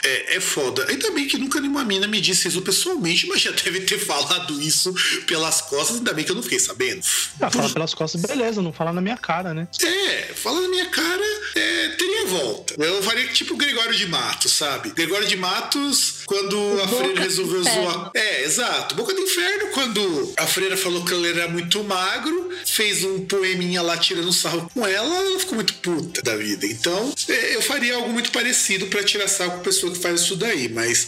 é, 0.07 0.37
é 0.37 0.39
foda. 0.39 0.85
Ainda 0.89 1.11
bem 1.11 1.27
que 1.27 1.37
nunca 1.37 1.59
nenhuma 1.59 1.83
mina 1.83 2.07
me 2.07 2.21
disse 2.21 2.47
isso 2.47 2.61
pessoalmente, 2.61 3.27
mas 3.27 3.41
já 3.41 3.51
deve 3.51 3.81
ter 3.81 3.99
falado 3.99 4.61
isso 4.61 4.93
pelas 5.25 5.61
costas, 5.61 5.97
ainda 5.97 6.13
bem 6.13 6.23
que 6.23 6.31
eu 6.31 6.35
não 6.35 6.43
fiquei 6.43 6.59
sabendo. 6.59 7.01
Ah, 7.41 7.49
fala 7.49 7.69
pelas 7.69 7.93
costas, 7.93 8.21
beleza, 8.21 8.61
não 8.61 8.71
fala 8.71 8.93
na 8.93 9.01
minha 9.01 9.17
cara, 9.17 9.53
né? 9.53 9.67
É, 9.81 10.33
fala 10.33 10.61
na 10.61 10.67
minha 10.69 10.85
cara, 10.87 11.25
é, 11.55 11.89
teria 11.89 12.25
volta. 12.27 12.75
Eu 12.77 13.01
faria 13.03 13.27
tipo 13.27 13.53
o 13.53 13.57
Gregório 13.57 13.93
de 13.93 14.07
Matos, 14.07 14.51
sabe? 14.51 14.91
Gregório 14.91 15.27
de 15.27 15.35
Matos 15.35 16.23
quando 16.25 16.81
a 16.81 16.87
freira 16.87 17.21
resolveu 17.21 17.63
zoar. 17.63 18.11
É, 18.13 18.43
exato. 18.43 18.95
Boca 18.95 19.13
do 19.13 19.19
inferno, 19.19 19.67
quando 19.73 20.33
a 20.37 20.47
freira 20.47 20.77
falou 20.77 21.03
que 21.03 21.13
ele 21.13 21.29
era 21.29 21.47
muito 21.47 21.83
magro, 21.83 22.49
fez 22.65 23.03
um 23.03 23.25
poeminha 23.25 23.81
lá 23.81 23.97
tirando 23.97 24.31
sarro 24.33 24.69
com 24.73 24.85
ela, 24.85 25.15
ela 25.15 25.39
ficou 25.39 25.55
muito 25.55 25.73
puta 25.75 26.21
da 26.21 26.35
vida. 26.35 26.65
Então, 26.65 27.13
é, 27.29 27.55
eu 27.55 27.61
faria 27.61 27.95
algo 27.95 28.09
muito 28.09 28.31
parecido 28.31 28.87
para 28.87 29.03
tirar 29.03 29.27
sarro 29.27 29.51
com 29.51 29.57
a 29.57 29.63
pessoa 29.63 29.91
que 29.91 29.96
faz 29.97 30.21
isso 30.21 30.35
daí, 30.35 30.69
mas 30.69 31.07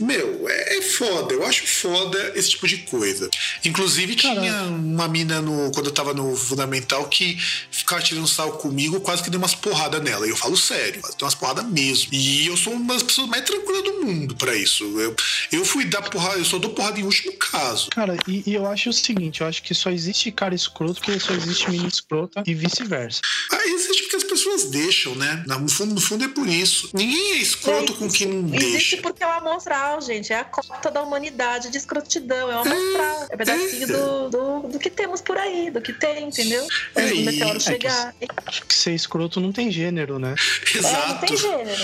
meu, 0.00 0.48
é, 0.48 0.78
é, 0.78 0.82
foda. 0.82 1.34
Eu 1.34 1.44
acho 1.44 1.66
foda 1.66 2.32
esse 2.36 2.50
tipo 2.50 2.66
de 2.66 2.78
coisa. 2.78 3.28
Inclusive, 3.64 4.14
Caraca. 4.14 4.40
tinha 4.40 4.62
uma 4.62 5.08
mina 5.08 5.40
no, 5.40 5.70
quando 5.72 5.86
eu 5.86 5.92
tava 5.92 6.14
no 6.14 6.36
Fundamental 6.36 7.06
que 7.08 7.36
ficava 7.70 8.00
tirando 8.00 8.26
sal 8.26 8.52
comigo, 8.52 9.00
quase 9.00 9.22
que 9.22 9.30
deu 9.30 9.38
umas 9.38 9.54
porradas 9.54 10.02
nela. 10.02 10.26
E 10.26 10.30
eu 10.30 10.36
falo 10.36 10.56
sério, 10.56 11.00
deu 11.02 11.26
umas 11.26 11.34
porradas 11.34 11.64
mesmo. 11.64 12.08
E 12.12 12.46
eu 12.46 12.56
sou 12.56 12.72
uma 12.72 12.94
das 12.94 13.02
pessoas 13.02 13.28
mais 13.28 13.44
tranquilas 13.44 13.82
do 13.82 14.04
mundo 14.04 14.36
para 14.36 14.54
isso. 14.54 14.84
Eu, 15.00 15.14
eu 15.52 15.64
fui 15.64 15.84
dar 15.84 16.02
porrada, 16.02 16.38
eu 16.38 16.44
só 16.44 16.58
dou 16.58 16.70
porrada 16.70 17.00
em 17.00 17.02
último 17.02 17.32
caso. 17.32 17.90
Cara, 17.90 18.16
e, 18.26 18.42
e, 18.46 18.54
eu 18.54 18.66
acho 18.66 18.90
o 18.90 18.92
seguinte: 18.92 19.40
eu 19.40 19.46
acho 19.46 19.62
que 19.62 19.74
só 19.74 19.90
existe 19.90 20.30
cara 20.30 20.54
escroto 20.54 21.00
porque 21.00 21.18
só 21.18 21.32
existe 21.32 21.70
menina 21.70 21.88
escrota 21.88 22.42
e 22.46 22.54
vice-versa. 22.54 23.20
Ah, 23.52 23.66
existe 23.66 24.02
porque 24.02 24.16
as 24.16 24.24
pessoas 24.38 24.64
deixam, 24.64 25.14
né? 25.14 25.42
No 25.46 25.68
fundo, 25.68 25.94
no 25.94 26.00
fundo 26.00 26.24
é 26.24 26.28
por 26.28 26.48
isso. 26.48 26.90
Ninguém 26.94 27.32
é 27.32 27.36
escroto 27.38 27.92
é, 27.92 27.96
com 27.96 28.08
quem 28.08 28.28
não 28.28 28.48
existe 28.48 28.58
deixa. 28.58 28.76
Existe 28.76 28.96
porque 28.98 29.22
é 29.22 29.26
uma 29.26 29.40
mostrar 29.40 30.00
gente. 30.00 30.32
É 30.32 30.38
a 30.38 30.44
cota 30.44 30.90
da 30.90 31.02
humanidade 31.02 31.70
de 31.70 31.78
escrotidão. 31.78 32.50
É 32.50 32.56
uma 32.56 32.64
mostral. 32.64 33.26
É 33.30 33.34
um 33.34 33.38
pedacinho 33.38 33.86
do, 33.86 34.30
do, 34.30 34.68
do, 34.68 34.78
que 34.78 34.90
temos 34.90 35.20
por 35.20 35.36
aí, 35.36 35.70
do 35.70 35.80
que 35.80 35.92
tem, 35.92 36.28
entendeu? 36.28 36.66
Quando 36.94 37.12
o 37.12 37.24
meteoro 37.24 37.60
chegar. 37.60 38.14
Acho 38.46 38.64
que 38.64 38.74
ser 38.74 38.94
escroto 38.94 39.40
não 39.40 39.52
tem 39.52 39.70
gênero, 39.70 40.18
né? 40.18 40.34
Exato. 40.74 40.96
É, 40.96 41.08
não 41.08 41.18
tem 41.18 41.36
gênero. 41.36 41.82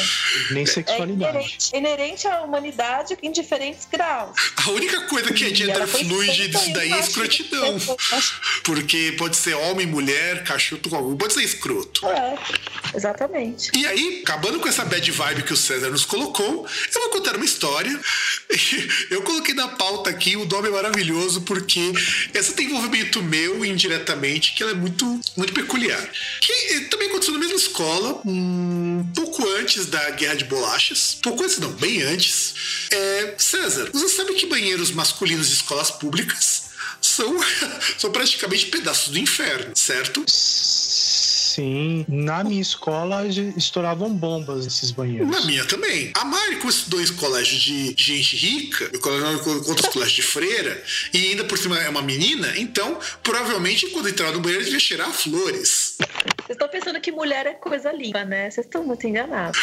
Nem 0.53 0.67
sexualidade. 0.67 1.37
É 1.37 1.41
inerente, 1.41 1.71
é 1.73 1.79
inerente 1.79 2.27
à 2.29 2.43
humanidade 2.43 3.19
em 3.23 3.33
diferentes 3.33 3.87
graus. 3.91 4.37
A 4.65 4.71
única 4.71 5.01
coisa 5.09 5.33
que 5.33 5.45
é 5.45 5.55
gender 5.55 5.87
fluid 5.87 6.49
disso 6.49 6.73
daí 6.73 6.93
é 6.93 7.01
escrotidão. 7.01 7.77
Porque 8.63 9.15
pode 9.19 9.37
ser 9.37 9.55
homem, 9.55 9.87
mulher, 9.87 10.45
cachorro, 10.45 11.17
pode 11.17 11.35
ser 11.35 11.43
escroto. 11.43 12.07
É, 12.09 12.37
exatamente. 12.95 13.71
E 13.75 13.87
aí, 13.87 14.23
acabando 14.23 14.61
com 14.61 14.69
essa 14.69 14.85
bad 14.85 15.11
vibe 15.11 15.43
que 15.43 15.53
o 15.53 15.57
César 15.57 15.91
nos 15.91 16.05
colocou, 16.05 16.67
eu 16.95 17.01
vou 17.01 17.11
contar 17.11 17.37
uma 17.37 17.45
história 17.45 18.01
Eu 19.11 19.23
coloquei 19.23 19.55
na 19.55 19.69
pauta 19.69 20.11
aqui 20.11 20.37
o 20.37 20.45
nome 20.45 20.69
maravilhoso 20.71 21.43
porque 21.43 21.93
essa 22.33 22.53
tem 22.53 22.67
envolvimento 22.67 23.23
meu 23.23 23.65
indiretamente 23.65 24.55
que 24.55 24.63
ela 24.63 24.73
é 24.73 24.75
muito, 24.75 25.05
muito 25.37 25.53
peculiar. 25.53 26.09
Que 26.41 26.81
também 26.91 27.09
aconteceu 27.09 27.35
na 27.35 27.41
mesma 27.41 27.57
escola, 27.57 28.21
um 28.25 29.07
pouco 29.15 29.47
antes 29.59 29.87
da 29.87 30.11
Guerra 30.11 30.35
de 30.35 30.45
Bolachas. 30.45 31.19
Pouco 31.23 31.43
antes, 31.43 31.59
não, 31.59 31.73
bem 31.73 32.03
antes. 32.03 32.55
É, 32.91 33.35
César, 33.39 33.91
você 33.93 34.09
sabe 34.09 34.35
que 34.35 34.47
banheiros 34.47 34.91
masculinos 34.91 35.49
de 35.49 35.55
escolas 35.55 35.91
públicas 35.91 36.65
são, 37.01 37.37
são 37.99 38.11
praticamente 38.11 38.67
pedaços 38.67 39.13
do 39.13 39.19
inferno, 39.19 39.73
certo? 39.75 40.25
Sim. 41.55 42.05
Na 42.09 42.43
minha 42.43 42.61
escola 42.61 43.25
estouravam 43.57 44.13
bombas 44.13 44.65
nesses 44.65 44.91
banheiros. 44.91 45.29
Na 45.31 45.41
minha 45.43 45.65
também. 45.65 46.11
A 46.15 46.25
Mari, 46.25 46.57
com 46.57 46.69
esses 46.69 46.89
dois 46.89 47.11
colégios 47.11 47.63
de 47.63 47.95
gente 47.97 48.37
rica, 48.37 48.91
com 48.99 49.51
outros 49.69 49.89
colégios 49.89 50.17
de 50.17 50.23
freira, 50.23 50.83
e 51.13 51.31
ainda 51.31 51.45
por 51.45 51.57
cima 51.57 51.79
é 51.79 51.89
uma 51.89 52.03
menina, 52.03 52.53
então 52.57 52.99
provavelmente 53.23 53.87
quando 53.91 54.09
entrar 54.09 54.33
no 54.33 54.41
banheiro 54.41 54.65
devia 54.65 54.81
cheirar 54.81 55.13
flores. 55.13 55.97
Vocês 56.45 56.57
estão 56.57 56.69
pensando 56.69 57.01
que 57.01 57.13
mulher 57.13 57.47
é 57.47 57.55
coisa 57.55 57.93
limpa, 57.93 58.25
né? 58.25 58.51
Vocês 58.51 58.67
estão 58.67 58.85
muito 58.85 59.07
enganados. 59.07 59.59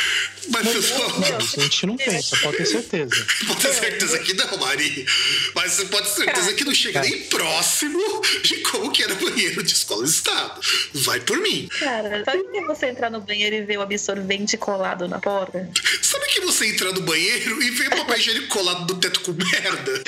Mas 0.50 0.74
eu 0.74 0.82
só... 0.82 1.06
A 1.38 1.62
gente 1.62 1.86
não 1.86 1.98
pensa, 1.98 2.38
pode 2.38 2.58
ter 2.58 2.66
certeza. 2.66 3.26
pode 3.48 3.62
ter 3.62 3.74
certeza 3.74 4.20
que 4.20 4.34
não, 4.34 4.58
Mari. 4.58 5.06
Mas 5.54 5.74
você 5.74 5.86
pode 5.86 6.08
ter 6.08 6.24
certeza 6.24 6.54
que 6.54 6.64
não 6.64 6.74
chega 6.74 7.02
nem 7.02 7.24
próximo 7.24 8.00
de 8.44 8.58
como 8.62 8.92
que 8.92 9.04
era 9.04 9.14
banheiro 9.16 9.62
de 9.62 9.74
escola 9.74 10.04
de 10.04 10.10
estado. 10.10 10.62
Vai 10.94 11.20
por 11.20 11.38
mim. 11.38 11.70
Cara, 11.82 12.24
sabe 12.24 12.44
que 12.44 12.62
você 12.62 12.86
entrar 12.88 13.10
no 13.10 13.20
banheiro 13.22 13.56
e 13.56 13.62
ver 13.64 13.78
o 13.78 13.82
absorvente 13.82 14.56
colado 14.56 15.08
na 15.08 15.20
porta? 15.20 15.68
Sabe 16.02 16.28
que 16.28 16.42
você 16.42 16.68
entrar 16.68 16.94
no 16.94 17.02
banheiro 17.02 17.62
e 17.64 17.72
ver 17.72 17.88
o 17.88 17.98
papel 17.98 18.18
higiênico 18.18 18.48
colado 18.50 18.94
no 18.94 19.00
teto 19.00 19.20
com 19.22 19.32
merda? 19.32 20.04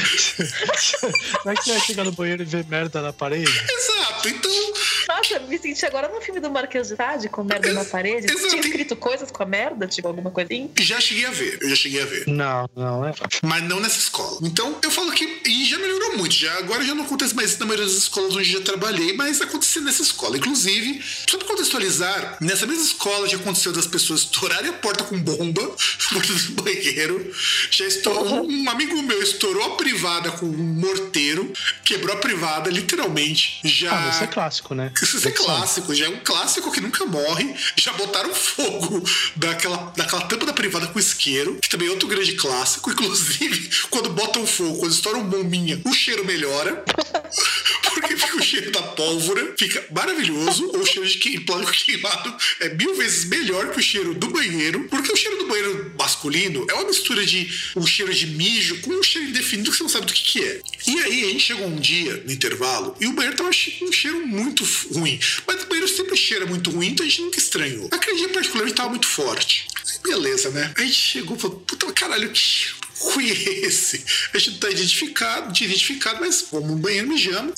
Não 1.43 1.51
é 1.51 1.55
que 1.55 1.63
você 1.63 1.71
vai 1.71 1.81
chegar 1.81 2.03
no 2.03 2.11
banheiro 2.11 2.43
e 2.43 2.45
ver 2.45 2.63
merda 2.65 3.01
na 3.01 3.11
parede? 3.11 3.51
Exato, 3.69 4.29
então. 4.29 4.73
Nossa, 5.07 5.39
me 5.39 5.57
senti 5.57 5.83
agora 5.85 6.07
no 6.09 6.21
filme 6.21 6.39
do 6.39 6.51
Marquês 6.51 6.89
de 6.89 6.95
Sade 6.95 7.27
com 7.27 7.43
merda 7.43 7.73
na 7.73 7.83
parede. 7.83 8.31
Exato. 8.31 8.49
Tinha 8.49 8.61
escrito 8.61 8.95
coisas 8.95 9.31
com 9.31 9.41
a 9.41 9.45
merda, 9.45 9.87
tipo 9.87 10.07
alguma 10.07 10.29
coisinha? 10.29 10.69
Já 10.79 11.01
cheguei 11.01 11.25
a 11.25 11.31
ver, 11.31 11.57
eu 11.59 11.69
já 11.69 11.75
cheguei 11.75 12.01
a 12.03 12.05
ver. 12.05 12.27
Não, 12.27 12.69
não 12.75 13.07
é. 13.07 13.13
Mas 13.41 13.63
não 13.63 13.79
nessa 13.79 13.97
escola. 13.97 14.37
Então, 14.43 14.77
eu 14.83 14.91
falo 14.91 15.11
que. 15.11 15.41
E 15.45 15.65
já 15.65 15.79
melhorou 15.79 16.17
muito. 16.17 16.35
Já, 16.35 16.55
agora 16.59 16.83
já 16.83 16.93
não 16.93 17.05
acontece 17.05 17.33
mais 17.33 17.57
na 17.57 17.65
maioria 17.65 17.85
das 17.85 17.95
escolas 17.95 18.35
onde 18.35 18.51
já 18.51 18.61
trabalhei, 18.61 19.13
mas 19.13 19.41
aconteceu 19.41 19.81
nessa 19.81 20.03
escola. 20.03 20.37
Inclusive, 20.37 21.01
só 21.29 21.37
pra 21.37 21.47
contextualizar, 21.63 22.38
nessa 22.41 22.65
mesma 22.65 22.84
escola 22.84 23.27
já 23.27 23.38
aconteceu 23.38 23.72
das 23.72 23.88
pessoas 23.88 24.22
estourarem 24.22 24.70
a 24.70 24.74
porta 24.74 25.03
com 25.03 25.17
bomba, 25.20 25.62
porta 26.12 26.34
do 26.34 26.63
banheiro. 26.63 27.34
Já 27.72 27.86
estourou. 27.86 28.43
Uhum. 28.43 28.63
Um 28.63 28.70
amigo 28.70 29.01
meu 29.01 29.22
estourou 29.22 29.63
a 29.63 29.75
privada 29.75 30.32
com 30.32 30.46
um 30.46 30.58
morteiro, 30.58 31.51
quebrou 31.84 32.15
a 32.15 32.20
privada, 32.20 32.70
literalmente. 32.70 33.60
Já. 33.63 34.08
Ah, 34.08 34.10
isso 34.10 34.24
é 34.24 34.27
clássico, 34.27 34.75
né? 34.75 34.91
Isso 35.01 35.27
é 35.27 35.32
clássico, 35.32 35.96
já 35.96 36.05
é 36.05 36.10
um 36.10 36.20
clássico 36.24 36.72
que 36.72 36.82
nunca 36.82 37.05
morre. 37.05 37.55
Já 37.77 37.93
botaram 37.93 38.34
fogo 38.34 39.04
daquela, 39.36 39.93
daquela 39.95 40.23
tampa 40.23 40.45
da 40.45 40.54
privada 40.54 40.88
com 40.88 40.99
isqueiro, 40.99 41.58
que 41.62 41.69
também 41.69 41.88
é 41.88 41.91
outro 41.91 42.08
grande 42.08 42.34
clássico. 42.34 42.91
Inclusive, 42.91 43.69
quando 43.89 44.10
botam 44.10 44.45
fogo, 44.45 44.80
quando 44.80 44.91
estouram 44.91 45.23
bombinha, 45.23 45.82
o 45.86 45.93
cheiro 45.93 46.26
melhora. 46.26 46.84
porque 47.93 48.17
fica 48.17 48.38
o 48.38 48.41
cheiro 48.41 48.71
da 48.71 48.82
pólvora, 48.82 49.54
fica 49.58 49.84
maravilhoso. 49.91 50.69
Ou 50.73 50.80
o 50.80 50.86
cheiro 50.86 51.08
de 51.08 51.17
que, 51.17 51.39
queimado 51.61 52.35
é 52.59 52.69
mil 52.69 52.95
vezes 52.95 53.25
melhor 53.25 53.71
que 53.71 53.79
o 53.79 53.83
cheiro 53.83 54.13
do 54.13 54.27
banheiro, 54.29 54.87
porque 54.89 55.11
o 55.11 55.15
cheiro 55.15 55.37
do 55.37 55.47
banheiro 55.47 55.93
masculino 55.97 56.65
é 56.69 56.73
uma 56.73 56.85
mistura 56.85 57.25
de 57.25 57.49
um 57.75 57.85
cheiro 57.85 58.13
de 58.13 58.27
mijo 58.27 58.79
com 58.81 58.91
um 58.91 59.03
cheiro 59.03 59.29
indefinido 59.29 59.71
que 59.71 59.77
você 59.77 59.83
não 59.83 59.89
sabe 59.89 60.05
do 60.05 60.13
que, 60.13 60.23
que 60.23 60.43
é. 60.43 60.61
E 60.87 60.99
aí 60.99 61.23
a 61.25 61.27
gente 61.29 61.39
chegou 61.43 61.67
um 61.67 61.79
dia 61.79 62.23
no 62.25 62.31
intervalo 62.31 62.95
e 62.99 63.07
o 63.07 63.13
banheiro 63.13 63.37
tava 63.37 63.49
um 63.49 63.91
cheiro 63.91 64.25
muito 64.25 64.63
ruim. 64.93 65.19
Mas 65.45 65.63
o 65.63 65.67
banheiro 65.67 65.87
sempre 65.87 66.15
cheira 66.17 66.45
muito 66.45 66.69
ruim, 66.71 66.87
então 66.87 67.05
a 67.05 67.09
gente 67.09 67.21
nunca 67.21 67.37
estranhou. 67.37 67.89
Aquele 67.91 68.17
dia 68.17 68.29
particularmente 68.29 68.75
tava 68.75 68.89
muito 68.89 69.07
forte. 69.07 69.67
Beleza, 70.03 70.49
né? 70.49 70.73
Aí 70.77 70.83
a 70.83 70.87
gente 70.87 70.97
chegou 70.97 71.37
e 71.37 71.39
falou, 71.39 71.59
puta 71.61 71.91
caralho, 71.93 72.29
que 72.31 72.73
esse. 73.21 74.03
A 74.33 74.37
gente 74.37 74.51
não 74.51 74.59
tá 74.59 74.69
identificado, 74.69 75.53
tinha 75.53 75.67
identificado, 75.67 76.19
mas 76.19 76.45
vamos 76.51 76.69
no 76.69 76.75
banheiro, 76.77 77.07
mijamos. 77.07 77.53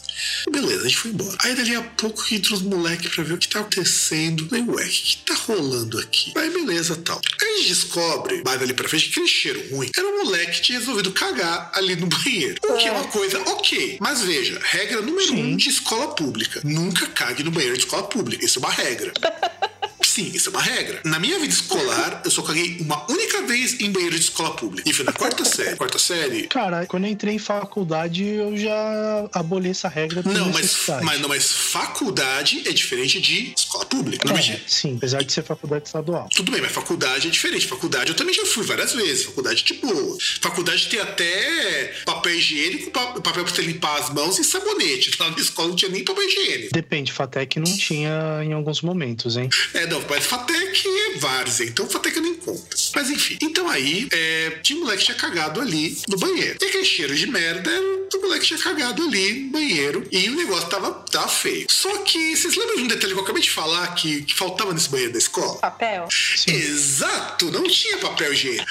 Beleza, 0.49 0.81
a 0.81 0.87
gente 0.87 0.97
foi 0.97 1.11
embora. 1.11 1.37
Aí 1.41 1.55
dali 1.55 1.75
a 1.75 1.81
pouco 1.81 2.23
entra 2.31 2.53
os 2.53 2.61
moleques 2.61 3.13
pra 3.13 3.23
ver 3.23 3.33
o 3.33 3.37
que 3.37 3.47
tá 3.47 3.59
acontecendo. 3.59 4.47
Aí, 4.51 4.61
ué, 4.61 4.85
o 4.85 4.89
que, 4.89 5.17
tá 5.17 5.33
rolando 5.33 5.99
aqui? 5.99 6.33
Aí 6.35 6.49
beleza, 6.49 6.95
tal. 6.97 7.19
Aí 7.41 7.47
a 7.47 7.57
gente 7.57 7.69
descobre, 7.69 8.41
mais 8.45 8.61
ali 8.61 8.73
pra 8.73 8.87
frente, 8.87 9.05
que 9.05 9.11
aquele 9.11 9.27
cheiro 9.27 9.63
ruim 9.71 9.89
era 9.95 10.07
um 10.07 10.23
moleque 10.23 10.53
que 10.53 10.61
tinha 10.61 10.79
resolvido 10.79 11.11
cagar 11.11 11.71
ali 11.73 11.95
no 11.95 12.07
banheiro. 12.07 12.55
O 12.63 12.77
que 12.77 12.87
é 12.87 12.91
uma 12.91 13.07
coisa 13.07 13.39
ok. 13.41 13.97
Mas 13.99 14.21
veja, 14.21 14.59
regra 14.63 15.01
número 15.01 15.27
Sim. 15.27 15.53
um 15.53 15.57
de 15.57 15.69
escola 15.69 16.15
pública: 16.15 16.61
nunca 16.63 17.07
cague 17.07 17.43
no 17.43 17.51
banheiro 17.51 17.77
de 17.77 17.83
escola 17.83 18.03
pública. 18.03 18.45
Isso 18.45 18.59
é 18.59 18.61
uma 18.61 18.71
regra. 18.71 19.13
Sim, 20.15 20.31
isso 20.33 20.47
é 20.47 20.51
uma 20.53 20.61
regra. 20.61 21.01
Na 21.03 21.19
minha 21.19 21.37
vida 21.37 21.51
escolar, 21.51 22.21
eu 22.23 22.31
só 22.31 22.41
caguei 22.41 22.77
uma 22.79 23.05
única 23.11 23.41
vez 23.41 23.77
em 23.81 23.91
banheiro 23.91 24.15
de 24.15 24.21
escola 24.21 24.55
pública. 24.55 24.89
E 24.89 24.93
foi 24.93 25.03
na 25.03 25.11
quarta 25.11 25.43
série. 25.43 25.75
Quarta 25.75 25.99
série. 25.99 26.47
Cara, 26.47 26.85
quando 26.85 27.03
eu 27.03 27.11
entrei 27.11 27.33
em 27.33 27.37
faculdade, 27.37 28.23
eu 28.23 28.55
já 28.55 29.27
aboli 29.33 29.71
essa 29.71 29.89
regra. 29.89 30.23
Não, 30.23 30.53
mas, 30.53 30.85
mas, 31.03 31.19
não, 31.19 31.27
mas 31.27 31.51
faculdade 31.51 32.63
é 32.65 32.71
diferente 32.71 33.19
de 33.19 33.51
escola 33.57 33.85
pública. 33.87 34.29
Não 34.29 34.37
é, 34.37 34.61
sim, 34.65 34.95
apesar 34.95 35.21
de 35.21 35.33
ser 35.33 35.43
faculdade 35.43 35.87
estadual. 35.87 36.29
Tudo 36.33 36.49
bem, 36.49 36.61
mas 36.61 36.71
faculdade 36.71 37.27
é 37.27 37.29
diferente. 37.29 37.67
Faculdade 37.67 38.11
eu 38.11 38.15
também 38.15 38.33
já 38.33 38.45
fui 38.45 38.63
várias 38.63 38.93
vezes. 38.93 39.25
Faculdade, 39.25 39.65
tipo, 39.65 40.17
faculdade 40.39 40.87
tem 40.87 41.01
até 41.01 41.93
papel 42.05 42.35
higiênico, 42.35 42.89
papel 42.89 43.21
pra 43.21 43.43
você 43.43 43.63
limpar 43.63 43.99
as 43.99 44.09
mãos 44.11 44.39
e 44.39 44.45
sabonete. 44.45 45.11
Lá 45.19 45.29
na 45.29 45.39
escola 45.39 45.67
não 45.67 45.75
tinha 45.75 45.91
nem 45.91 46.05
papel 46.05 46.23
higiênico. 46.23 46.69
Depende, 46.71 47.11
Fatec 47.11 47.59
não 47.59 47.77
tinha 47.77 48.41
em 48.45 48.53
alguns 48.53 48.81
momentos, 48.81 49.35
hein? 49.35 49.49
É, 49.73 49.85
não, 49.87 50.04
mas 50.09 50.25
Fatec 50.25 50.87
é 50.87 51.17
várzea, 51.17 51.65
então 51.65 51.87
Fatec 51.89 52.19
nem 52.19 52.35
conta. 52.35 52.75
Mas 52.95 53.09
enfim, 53.09 53.37
então 53.41 53.69
aí, 53.69 54.07
é, 54.11 54.59
tinha 54.61 54.77
um 54.77 54.81
moleque 54.81 54.99
que 54.99 55.05
tinha 55.05 55.17
cagado 55.17 55.61
ali 55.61 55.97
no 56.07 56.17
banheiro. 56.17 56.57
E 56.61 56.65
aquele 56.65 56.85
cheiro 56.85 57.15
de 57.15 57.27
merda 57.27 57.71
o 58.13 58.21
moleque 58.21 58.45
tinha 58.45 58.59
cagado 58.59 59.03
ali 59.03 59.33
no 59.33 59.51
banheiro 59.51 60.07
e 60.11 60.29
o 60.29 60.35
negócio 60.35 60.69
tava, 60.69 60.91
tava 61.11 61.27
feio. 61.27 61.65
Só 61.69 61.97
que, 61.99 62.35
vocês 62.35 62.55
lembram 62.55 62.77
de 62.77 62.83
um 62.83 62.87
detalhe 62.87 63.13
que 63.13 63.19
eu 63.19 63.23
acabei 63.23 63.41
de 63.41 63.51
falar 63.51 63.87
que, 63.95 64.21
que 64.23 64.35
faltava 64.35 64.73
nesse 64.73 64.89
banheiro 64.89 65.13
da 65.13 65.19
escola? 65.19 65.59
Papel? 65.59 66.07
Sim. 66.11 66.51
Exato, 66.51 67.51
não 67.51 67.63
tinha 67.63 67.97
papel 67.97 68.33
higiênico. 68.33 68.65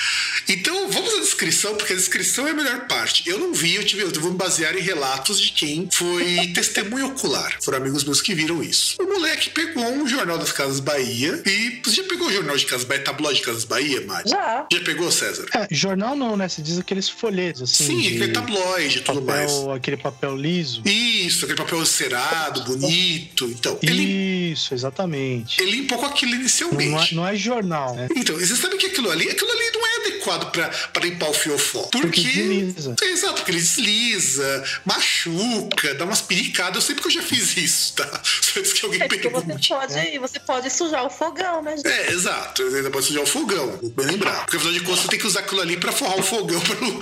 Então, 0.49 0.90
vamos 0.90 1.14
à 1.14 1.20
descrição, 1.20 1.75
porque 1.75 1.92
a 1.92 1.97
descrição 1.97 2.47
é 2.47 2.51
a 2.51 2.55
melhor 2.55 2.87
parte. 2.87 3.29
Eu 3.29 3.38
não 3.38 3.53
vi, 3.53 3.75
eu, 3.75 3.85
tive, 3.85 4.03
eu 4.03 4.11
vou 4.20 4.31
me 4.31 4.37
basear 4.37 4.77
em 4.77 4.81
relatos 4.81 5.40
de 5.40 5.53
quem 5.53 5.88
foi 5.90 6.53
testemunho 6.55 7.07
ocular. 7.09 7.59
Foram 7.62 7.79
amigos 7.79 8.05
meus 8.05 8.20
que 8.20 8.35
viram 8.35 8.62
isso. 8.62 8.97
O 9.01 9.07
moleque 9.07 9.51
pegou 9.51 9.87
um 9.87 10.07
jornal 10.07 10.38
das 10.38 10.53
Casas 10.53 10.81
Bahia 10.81 11.23
e. 11.24 11.80
Você 11.84 11.96
já 11.96 12.04
pegou 12.04 12.28
o 12.28 12.32
jornal 12.32 12.56
de 12.56 12.66
Casas 12.66 12.84
Bahia, 12.84 13.04
tabloide 13.04 13.40
de 13.40 13.46
Casas 13.46 13.64
Bahia, 13.64 14.00
Mari? 14.06 14.28
Já. 14.28 14.66
Já 14.72 14.80
pegou, 14.80 15.10
César? 15.10 15.46
É, 15.54 15.66
jornal 15.70 16.16
não, 16.16 16.37
né? 16.37 16.48
Você 16.48 16.62
diz 16.62 16.78
aqueles 16.78 17.08
folhetos, 17.08 17.62
assim. 17.62 17.87
Sim, 17.87 18.06
aquele 18.06 18.32
tabloide 18.32 18.98
e 18.98 19.00
tudo 19.00 19.22
mais. 19.22 19.52
Aquele 19.74 19.96
papel 19.96 20.37
liso. 20.37 20.82
Isso, 20.84 21.44
aquele 21.44 21.58
papel 21.58 21.84
cerado, 21.87 22.62
bonito. 22.64 23.46
Então, 23.46 23.78
ele, 23.82 24.52
Isso, 24.52 24.74
exatamente. 24.74 25.60
Ele 25.60 25.72
limpou 25.72 25.98
com 25.98 26.06
aquilo 26.06 26.34
inicialmente. 26.34 27.14
Não 27.14 27.24
é, 27.24 27.26
não 27.26 27.28
é 27.28 27.37
jornal, 27.37 27.94
né? 27.94 28.08
Então, 28.16 28.37
você 28.38 28.56
sabe 28.56 28.76
que 28.76 28.87
aquilo 28.87 29.10
ali, 29.10 29.28
aquilo 29.28 29.50
ali 29.50 29.70
não 29.74 29.87
é 29.87 29.96
adequado 30.06 30.50
para 30.50 31.04
limpar 31.04 31.30
o 31.30 31.34
fiofó. 31.34 31.82
Porque, 31.84 32.06
porque 32.06 32.20
desliza. 32.22 32.96
É, 33.02 33.06
exato, 33.06 33.34
porque 33.34 33.50
ele 33.50 33.60
desliza, 33.60 34.64
machuca, 34.84 35.94
dá 35.94 36.04
umas 36.04 36.20
pericadas. 36.20 36.76
Eu 36.76 36.82
sei 36.82 36.94
porque 36.94 37.08
eu 37.08 37.12
já 37.12 37.22
fiz 37.22 37.56
isso, 37.56 37.94
tá? 37.94 38.22
Disse 38.62 38.75
que 38.75 38.85
alguém 38.85 39.03
é 39.03 39.09
pegou. 39.09 39.31
Você 39.33 39.69
pode, 39.69 39.99
é. 39.99 40.19
você 40.19 40.40
pode 40.40 40.71
sujar 40.71 41.05
o 41.07 41.11
fogão, 41.11 41.62
né? 41.62 41.77
Gente? 41.77 41.88
É, 41.88 42.11
exato. 42.11 42.69
Você 42.71 42.77
ainda 42.77 42.90
pode 42.90 43.07
sujar 43.07 43.23
o 43.23 43.27
fogão, 43.27 43.79
bem 43.97 44.07
lembrar. 44.07 44.45
Porque 44.45 44.57
afinal 44.57 44.73
de 44.73 44.81
contas, 44.81 45.01
você 45.01 45.09
tem 45.09 45.19
que 45.19 45.27
usar 45.27 45.40
aquilo 45.40 45.61
ali 45.61 45.77
para 45.77 45.93
forrar 45.93 46.19
o 46.19 46.23
fogão, 46.23 46.61
para 46.62 46.81
não 46.81 47.01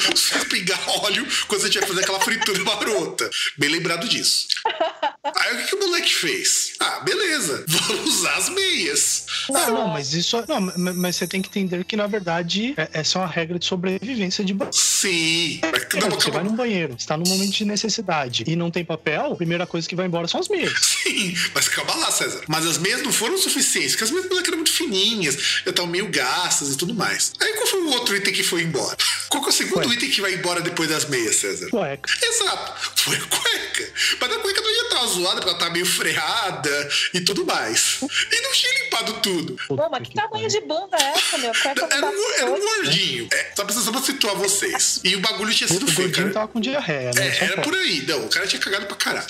pingar 0.48 0.80
óleo 1.02 1.26
quando 1.46 1.60
você 1.60 1.70
tiver 1.70 1.86
fazer 1.86 2.00
aquela 2.00 2.20
fritura 2.20 2.58
marota. 2.64 3.30
Bem 3.56 3.70
lembrado 3.70 4.08
disso. 4.08 4.48
Aí 5.24 5.54
o 5.54 5.66
que, 5.66 5.74
o 5.76 5.78
moleque 5.78 6.12
fez? 6.12 6.72
Ah, 6.80 6.98
beleza, 7.00 7.64
vamos 7.68 8.16
usar 8.16 8.34
as 8.34 8.48
meias. 8.48 9.24
Não, 9.48 9.70
não, 9.70 9.88
mas 9.88 10.12
isso. 10.14 10.42
Não, 10.48 10.60
mas 10.94 11.14
você 11.14 11.28
tem 11.28 11.40
que 11.40 11.48
entender 11.48 11.84
que, 11.84 11.96
na 11.96 12.08
verdade, 12.08 12.74
é, 12.76 12.88
essa 12.92 13.18
é 13.18 13.22
uma 13.22 13.28
regra 13.28 13.56
de 13.56 13.64
sobrevivência 13.64 14.44
de 14.44 14.52
banheiro. 14.52 14.76
Sim. 14.76 15.60
É, 15.62 16.00
não, 16.00 16.10
você 16.10 16.28
vai 16.28 16.42
no 16.42 16.50
banheiro, 16.50 16.96
está 16.98 17.16
num 17.16 17.28
momento 17.28 17.52
de 17.52 17.64
necessidade 17.64 18.42
e 18.48 18.56
não 18.56 18.68
tem 18.68 18.84
papel, 18.84 19.32
a 19.32 19.36
primeira 19.36 19.64
coisa 19.64 19.88
que 19.88 19.94
vai 19.94 20.06
embora 20.06 20.26
são 20.26 20.40
as 20.40 20.48
meias. 20.48 20.72
Sim, 21.02 21.34
mas 21.54 21.68
calma 21.68 21.94
lá, 21.94 22.10
César. 22.10 22.42
Mas 22.48 22.66
as 22.66 22.78
meias 22.78 23.02
não 23.02 23.12
foram 23.12 23.38
suficientes, 23.38 23.92
porque 23.92 24.04
as 24.04 24.10
meias 24.10 24.26
eram 24.26 24.56
muito 24.56 24.72
fininhas, 24.72 25.36
já 25.64 25.70
estavam 25.70 25.90
meio 25.90 26.08
gastas 26.08 26.70
e 26.70 26.76
tudo 26.76 26.94
mais. 26.94 27.32
Aí 27.40 27.52
qual 27.52 27.66
foi 27.68 27.80
o 27.80 27.90
outro 27.90 28.16
item 28.16 28.32
que 28.32 28.42
foi 28.42 28.62
embora? 28.62 28.96
Qual 29.32 29.42
que 29.42 29.48
é 29.48 29.50
o 29.50 29.56
segundo 29.56 29.88
Ué. 29.88 29.94
item 29.94 30.10
que 30.10 30.20
vai 30.20 30.34
embora 30.34 30.60
depois 30.60 30.90
das 30.90 31.06
meias, 31.06 31.36
César? 31.36 31.70
Cueca. 31.70 32.10
Exato, 32.22 33.00
foi 33.00 33.16
a 33.16 33.20
cueca. 33.20 33.92
Mas 34.20 34.30
a 34.30 34.38
cueca 34.40 34.60
não 34.60 34.70
ia 34.70 34.82
estar 34.82 35.06
zoada 35.06 35.36
porque 35.36 35.48
ela 35.48 35.58
tá 35.58 35.70
meio 35.70 35.86
freada 35.86 36.88
e 37.14 37.20
tudo 37.22 37.46
mais. 37.46 37.96
E 38.02 38.40
não 38.42 38.52
tinha 38.52 38.84
limpado 38.84 39.12
tudo. 39.22 39.56
Pô, 39.68 39.88
mas 39.90 40.06
que 40.06 40.14
tamanho 40.14 40.46
de 40.50 40.60
bunda 40.60 40.98
é 41.00 41.04
essa, 41.16 41.38
meu? 41.38 41.50
Cueca 41.50 41.88
era, 41.90 42.06
um, 42.06 42.32
era 42.36 42.50
um 42.50 42.60
gordinho. 42.60 43.28
É, 43.32 43.52
só, 43.56 43.64
pra, 43.64 43.74
só 43.74 43.90
pra 43.90 44.02
situar 44.02 44.36
vocês. 44.36 45.00
E 45.02 45.16
o 45.16 45.20
bagulho 45.20 45.54
tinha 45.54 45.66
sido 45.66 45.86
feio. 45.86 46.08
O 46.08 46.12
gordinho 46.12 46.34
tava 46.34 46.48
com 46.48 46.60
diarreia, 46.60 47.12
né? 47.14 47.28
É, 47.28 47.44
era 47.44 47.62
por 47.62 47.74
aí. 47.74 48.04
Não, 48.06 48.26
o 48.26 48.28
cara 48.28 48.46
tinha 48.46 48.60
cagado 48.60 48.84
pra 48.84 48.96
caralho. 48.96 49.26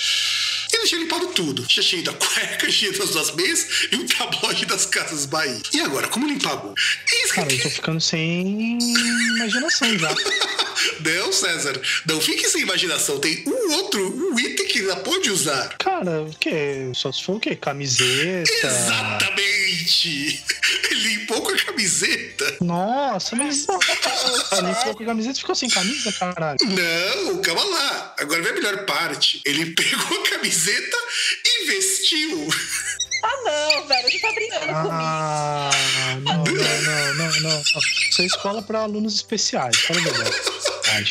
Ele 0.73 0.87
tinha 0.87 1.01
limpado 1.01 1.27
tudo. 1.29 1.67
Tinha 1.67 1.83
cheio 1.83 2.03
da 2.03 2.13
cueca, 2.13 2.71
cheio 2.71 2.97
das 2.97 3.11
duas 3.11 3.35
meias 3.35 3.67
e 3.91 3.97
um 3.97 4.07
tabloide 4.07 4.67
das 4.67 4.87
casas 4.87 5.27
Bahia. 5.27 5.61
E 5.73 5.81
agora, 5.81 6.09
como 6.09 6.27
limpar 6.27 6.53
a 6.53 6.57
bunda? 6.57 6.75
Cara, 7.35 7.53
eu 7.53 7.63
tô 7.63 7.71
ficando 7.71 8.01
sem 8.01 8.79
imaginação 9.37 9.99
já. 9.99 10.15
Não, 11.05 11.33
César. 11.33 11.81
Não 12.07 12.21
fique 12.21 12.49
sem 12.49 12.63
imaginação. 12.63 13.19
Tem 13.19 13.45
um 13.47 13.73
outro, 13.73 14.33
um 14.33 14.39
item 14.39 14.67
que 14.67 14.81
ainda 14.81 14.97
pode 14.97 15.31
usar. 15.31 15.77
Cara, 15.79 16.23
o 16.23 16.35
quê? 16.39 16.91
Só 16.95 17.13
se 17.13 17.23
for 17.25 17.37
o 17.37 17.41
quê? 17.41 17.57
Camiseta. 17.57 18.51
Exatamente! 18.67 20.43
Limpou 20.93 21.43
com 21.43 21.53
a 21.53 21.57
camiseta. 21.57 22.57
Nossa, 22.61 23.35
mas. 23.37 23.67
limpou 24.63 24.95
com 24.95 25.03
a 25.03 25.07
camiseta 25.07 25.37
e 25.37 25.41
ficou 25.41 25.55
sem 25.55 25.69
camisa, 25.69 26.13
caralho. 26.13 26.59
Não, 26.63 27.43
calma 27.43 27.65
lá. 27.65 28.15
Agora 28.19 28.43
vem 28.43 28.53
a 28.53 28.55
melhor 28.55 28.85
parte. 28.85 29.41
Ele 29.45 29.67
pegou 29.75 30.21
a 30.21 30.31
camiseta 30.31 30.97
e 31.45 31.67
vestiu. 31.67 32.49
Ah, 33.23 33.37
não, 33.45 33.87
velho, 33.87 34.11
você 34.11 34.19
tá 34.19 34.33
brincando 34.33 34.67
ah, 34.71 35.71
comigo. 36.11 36.23
Não, 36.23 36.45
não, 36.45 37.15
não, 37.15 37.15
não, 37.15 37.41
não. 37.43 37.63
Isso 38.11 38.23
é 38.23 38.27
escola 38.27 38.63
para 38.63 38.81
alunos 38.81 39.15
especiais, 39.15 39.77
fala 39.79 40.01
a 40.01 40.03
verdade. 40.03 40.37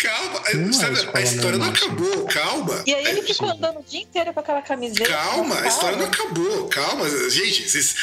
Calma, 0.01 0.41
não 0.53 0.73
sabe, 0.73 0.99
é 0.99 1.17
a 1.17 1.21
história 1.21 1.57
não 1.57 1.67
acabou, 1.67 2.25
calma. 2.25 2.83
E 2.85 2.93
aí 2.93 3.05
ele 3.05 3.21
ficou 3.23 3.49
andando 3.49 3.79
o 3.79 3.83
dia 3.83 4.01
inteiro 4.01 4.33
com 4.33 4.39
aquela 4.39 4.61
camiseta. 4.61 5.09
Calma, 5.09 5.59
a 5.59 5.67
história 5.67 5.97
não 5.97 6.05
acabou, 6.05 6.67
calma. 6.67 7.09
Gente, 7.29 7.69
vocês 7.69 7.95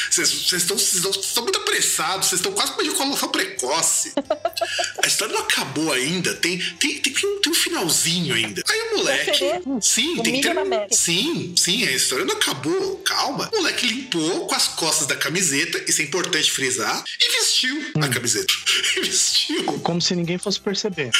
estão 0.51 1.43
muito 1.43 1.59
apressados, 1.59 2.27
vocês 2.27 2.39
estão 2.39 2.51
quase 2.51 2.71
com 2.73 2.81
uma 2.81 2.87
ejaculação 2.87 3.29
precoce. 3.29 4.13
a 5.03 5.07
história 5.07 5.33
não 5.33 5.41
acabou 5.41 5.91
ainda, 5.93 6.35
tem, 6.35 6.57
tem, 6.79 6.99
tem, 6.99 7.13
tem, 7.13 7.29
um, 7.29 7.41
tem 7.41 7.51
um 7.51 7.55
finalzinho 7.55 8.35
ainda. 8.35 8.61
Aí 8.69 8.81
o 8.81 8.97
moleque. 8.97 9.61
Sim, 9.81 10.21
tem 10.21 10.41
que 10.41 10.49
ter. 10.49 10.87
Sim, 10.91 11.53
sim, 11.57 11.87
a 11.87 11.91
história 11.91 12.25
não 12.25 12.35
acabou, 12.35 12.97
calma. 12.97 13.49
O 13.53 13.57
moleque 13.57 13.87
limpou 13.87 14.47
com 14.47 14.55
as 14.55 14.67
costas 14.67 15.07
da 15.07 15.15
camiseta, 15.15 15.83
isso 15.87 16.01
é 16.01 16.05
importante 16.05 16.51
frisar, 16.51 17.03
e 17.19 17.31
vestiu 17.39 17.75
hum. 17.95 18.03
a 18.03 18.09
camiseta. 18.09 18.53
E 18.95 19.01
vestiu. 19.01 19.79
Como 19.81 20.01
se 20.01 20.15
ninguém 20.15 20.37
fosse 20.37 20.59
perceber. 20.59 21.11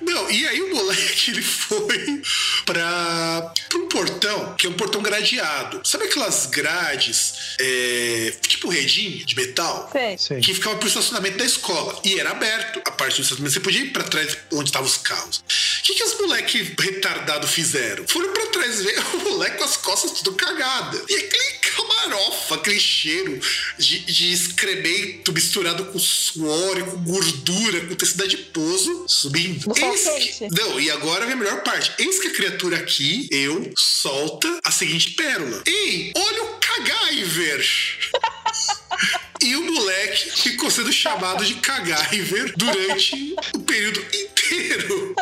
Não, 0.00 0.30
e 0.30 0.46
aí 0.46 0.62
o 0.62 0.74
moleque 0.74 1.30
ele 1.30 1.42
foi 1.42 2.22
para 2.64 3.52
um 3.74 3.88
portão, 3.88 4.54
que 4.54 4.66
é 4.66 4.70
um 4.70 4.74
portão 4.74 5.02
gradeado. 5.02 5.80
Sabe 5.84 6.04
aquelas 6.04 6.46
grades, 6.46 7.34
é, 7.60 8.34
tipo 8.46 8.68
redinho 8.68 9.24
de 9.24 9.36
metal? 9.36 9.90
Sim. 10.18 10.40
Que 10.40 10.54
ficava 10.54 10.76
pro 10.76 10.88
estacionamento 10.88 11.38
da 11.38 11.44
escola. 11.44 12.00
E 12.04 12.18
era 12.18 12.30
aberto 12.30 12.80
a 12.86 12.90
parte 12.90 13.16
do 13.16 13.22
estacionamento. 13.22 13.54
Você 13.54 13.60
podia 13.60 13.80
ir 13.82 13.92
pra 13.92 14.04
trás 14.04 14.36
onde 14.52 14.68
estavam 14.68 14.88
os 14.88 14.96
carros. 14.96 15.38
O 15.38 15.82
que, 15.82 15.94
que 15.94 16.02
os 16.02 16.20
moleques 16.20 16.68
retardados 16.78 17.50
fizeram? 17.50 18.06
Foram 18.08 18.32
pra 18.32 18.46
trás 18.46 18.82
ver 18.82 18.98
o 19.14 19.18
moleque 19.18 19.58
com 19.58 19.64
as 19.64 19.76
costas 19.76 20.12
tudo 20.12 20.32
cagada. 20.34 21.02
E 21.08 21.14
aquele 21.14 21.52
camarofa, 21.60 22.54
aquele 22.56 22.80
cheiro 22.80 23.40
de, 23.78 24.00
de 24.00 24.32
excremento 24.32 25.32
misturado 25.32 25.86
com 25.86 25.98
suor 25.98 26.78
e 26.78 26.82
com 26.82 27.04
gordura, 27.04 27.86
com 27.86 27.94
tecido 27.94 28.24
adiposo 28.24 29.04
subindo. 29.08 29.72
Que... 29.92 30.48
Não, 30.50 30.80
e 30.80 30.90
agora 30.90 31.24
vem 31.24 31.34
a 31.34 31.36
melhor 31.36 31.62
parte. 31.62 31.92
Eis 31.98 32.18
que 32.20 32.28
a 32.28 32.32
criatura 32.32 32.76
aqui, 32.76 33.28
eu, 33.30 33.72
solta 33.76 34.60
a 34.64 34.70
seguinte 34.70 35.10
pérola. 35.12 35.62
Ei, 35.66 36.12
olha 36.16 36.44
o 36.44 36.58
Cagaiver! 36.58 37.64
E 39.42 39.56
o 39.56 39.62
moleque 39.62 40.30
ficou 40.30 40.70
sendo 40.70 40.92
chamado 40.92 41.42
de 41.44 41.54
Cagaiver 41.54 42.52
durante 42.56 43.34
o 43.54 43.60
período 43.60 43.98
inteiro. 43.98 45.14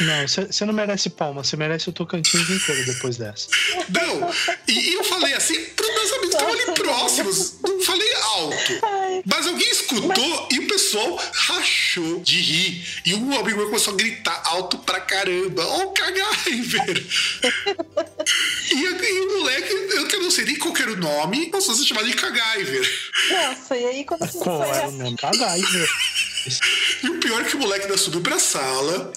Não, 0.00 0.26
você 0.26 0.64
não 0.64 0.74
merece 0.74 1.08
palma, 1.08 1.44
você 1.44 1.56
merece 1.56 1.88
o 1.88 1.92
Tocantins 1.92 2.50
inteiro 2.50 2.84
depois 2.84 3.16
dessa. 3.16 3.46
Não, 3.88 4.28
e, 4.66 4.90
e 4.90 4.94
eu 4.94 5.04
falei 5.04 5.32
assim 5.34 5.64
pros 5.76 5.88
meus 5.94 6.12
amigos 6.12 6.30
que 6.30 6.42
estavam 6.42 6.54
ali 6.54 6.74
próximos. 6.74 7.54
Não 7.62 7.80
alto. 8.42 9.22
Mas 9.24 9.46
alguém 9.46 9.70
escutou 9.70 10.48
e 10.50 10.58
o 10.58 10.68
pessoal 10.68 11.20
rachou 11.32 12.20
de 12.20 12.40
rir. 12.40 12.86
E 13.04 13.14
um 13.14 13.38
amigo 13.38 13.58
meu 13.58 13.66
começou 13.66 13.94
a 13.94 13.96
gritar 13.96 14.42
alto 14.46 14.78
pra 14.78 15.00
caramba: 15.00 15.64
Ó, 15.64 15.82
oh, 15.82 15.88
Cagaiver! 15.90 17.06
e, 18.70 18.74
e 18.74 19.20
o 19.20 19.38
moleque, 19.38 19.72
eu 19.72 20.08
que 20.08 20.16
não 20.16 20.30
sei 20.30 20.44
nem 20.44 20.56
qual 20.56 20.76
era 20.76 20.92
o 20.92 20.96
nome, 20.96 21.50
passou 21.50 21.74
a 21.74 21.76
se 21.76 21.86
chamar 21.86 22.02
de 22.04 22.14
Cagaiver. 22.14 23.12
Nossa, 23.30 23.76
e 23.76 23.84
aí 23.86 24.04
quando 24.04 24.20
você 24.20 24.38
Qual 24.38 24.62
era 24.64 24.88
o 24.88 24.92
nome? 24.92 25.16
Cagaiver. 25.16 25.88
E 27.02 27.08
o 27.08 27.18
pior 27.20 27.40
é 27.40 27.44
que 27.44 27.56
o 27.56 27.58
moleque 27.60 27.84
ainda 27.84 27.96
subiu 27.96 28.20
pra 28.20 28.38
sala, 28.38 29.12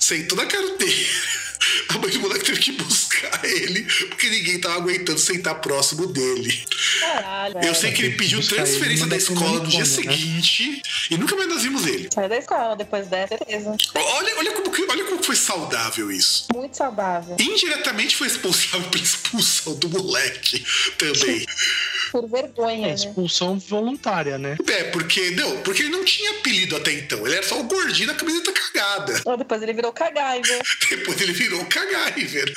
sentou 0.00 0.36
na 0.36 0.46
carteira. 0.46 1.47
A 1.88 1.98
mãe 1.98 2.10
do 2.10 2.20
moleque 2.20 2.44
teve 2.44 2.60
que 2.60 2.72
buscar 2.72 3.44
ele, 3.44 3.82
porque 4.08 4.28
ninguém 4.28 4.60
tava 4.60 4.76
aguentando 4.76 5.18
sentar 5.18 5.60
próximo 5.60 6.06
dele. 6.06 6.64
Caralho. 7.00 7.58
Eu 7.64 7.74
sei 7.74 7.92
que 7.92 8.02
ele 8.02 8.16
pediu 8.16 8.46
transferência 8.46 9.06
da 9.06 9.16
escola 9.16 9.60
no 9.60 9.66
dia 9.66 9.80
né? 9.80 9.84
seguinte 9.84 10.82
e 11.10 11.16
nunca 11.16 11.36
mais 11.36 11.48
nós 11.48 11.62
vimos 11.62 11.86
ele. 11.86 12.08
Saiu 12.12 12.28
da 12.28 12.36
escola 12.38 12.76
depois 12.76 13.06
dessa, 13.06 13.36
certeza. 13.36 13.76
Olha, 13.94 14.38
olha, 14.38 14.52
como 14.52 14.70
que, 14.70 14.82
olha 14.88 15.04
como 15.04 15.22
foi 15.22 15.36
saudável 15.36 16.10
isso. 16.10 16.46
Muito 16.54 16.76
saudável. 16.76 17.36
Indiretamente 17.38 18.16
foi 18.16 18.28
responsável 18.28 18.88
pela 18.90 19.04
expulsão 19.04 19.74
do 19.74 19.88
moleque 19.88 20.64
também. 20.96 21.46
Por 22.10 22.28
vergonha. 22.28 22.86
É, 22.86 22.88
né? 22.88 22.94
expulsão 22.94 23.54
né? 23.54 23.62
voluntária, 23.68 24.38
né? 24.38 24.56
É, 24.66 24.84
porque 24.84 25.30
não, 25.32 25.60
porque 25.62 25.82
ele 25.82 25.90
não 25.90 26.04
tinha 26.04 26.30
apelido 26.32 26.76
até 26.76 26.92
então. 26.92 27.26
Ele 27.26 27.36
era 27.36 27.46
só 27.46 27.60
o 27.60 27.64
gordinho 27.64 28.08
da 28.08 28.14
camiseta 28.14 28.52
cagada. 28.52 29.36
depois 29.36 29.62
ele 29.62 29.72
virou 29.72 29.92
Cagaiver. 29.92 30.62
depois 30.90 31.20
ele 31.20 31.32
virou 31.32 31.64
Cagaiver. 31.66 32.52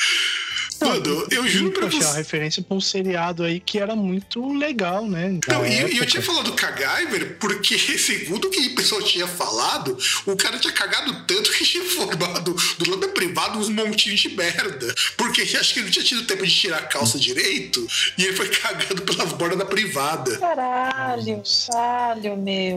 Mano, 0.81 1.27
eu 1.31 1.47
juro 1.47 1.71
pra 1.71 1.87
poxa, 1.87 1.97
você. 1.97 2.05
uma 2.05 2.15
referência 2.15 2.63
pra 2.63 2.75
um 2.75 2.81
seriado 2.81 3.43
aí 3.43 3.59
que 3.59 3.79
era 3.79 3.95
muito 3.95 4.53
legal, 4.53 5.07
né? 5.07 5.39
Não, 5.47 5.65
e, 5.65 5.97
eu 5.97 6.05
tinha 6.05 6.21
falado 6.21 6.51
Kagaiver 6.53 7.37
porque, 7.39 7.77
segundo 7.97 8.45
o 8.45 8.49
que 8.49 8.67
o 8.67 8.75
pessoal 8.75 9.01
tinha 9.01 9.27
falado, 9.27 9.97
o 10.25 10.35
cara 10.35 10.57
tinha 10.57 10.73
cagado 10.73 11.13
tanto 11.25 11.51
que 11.51 11.63
tinha 11.63 11.83
formado 11.83 12.55
do 12.77 12.89
lado 12.89 13.01
da 13.01 13.07
privada 13.09 13.57
uns 13.57 13.69
montinhos 13.69 14.19
de 14.19 14.29
merda. 14.29 14.93
Porque 15.17 15.41
acho 15.41 15.73
que 15.73 15.79
ele 15.79 15.85
não 15.85 15.91
tinha 15.91 16.05
tido 16.05 16.25
tempo 16.25 16.45
de 16.45 16.53
tirar 16.53 16.77
a 16.77 16.83
calça 16.83 17.19
direito 17.19 17.85
e 18.17 18.25
ele 18.25 18.35
foi 18.35 18.49
cagado 18.49 19.01
pelas 19.03 19.31
bordas 19.33 19.57
da 19.57 19.65
privada. 19.65 20.37
Caralho, 20.37 21.41
caralho, 21.67 22.37
meu. 22.37 22.75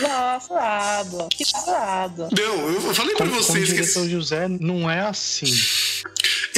Nossa, 0.00 0.54
água. 0.54 1.28
Que 1.30 1.44
zoado. 1.44 2.28
Não, 2.36 2.68
eu 2.70 2.94
falei 2.94 3.14
pra 3.14 3.26
vocês 3.26 3.46
como 3.46 3.66
que. 3.66 3.82
diretor 3.82 4.08
José 4.08 4.48
não 4.48 4.90
é 4.90 5.00
assim. 5.00 5.52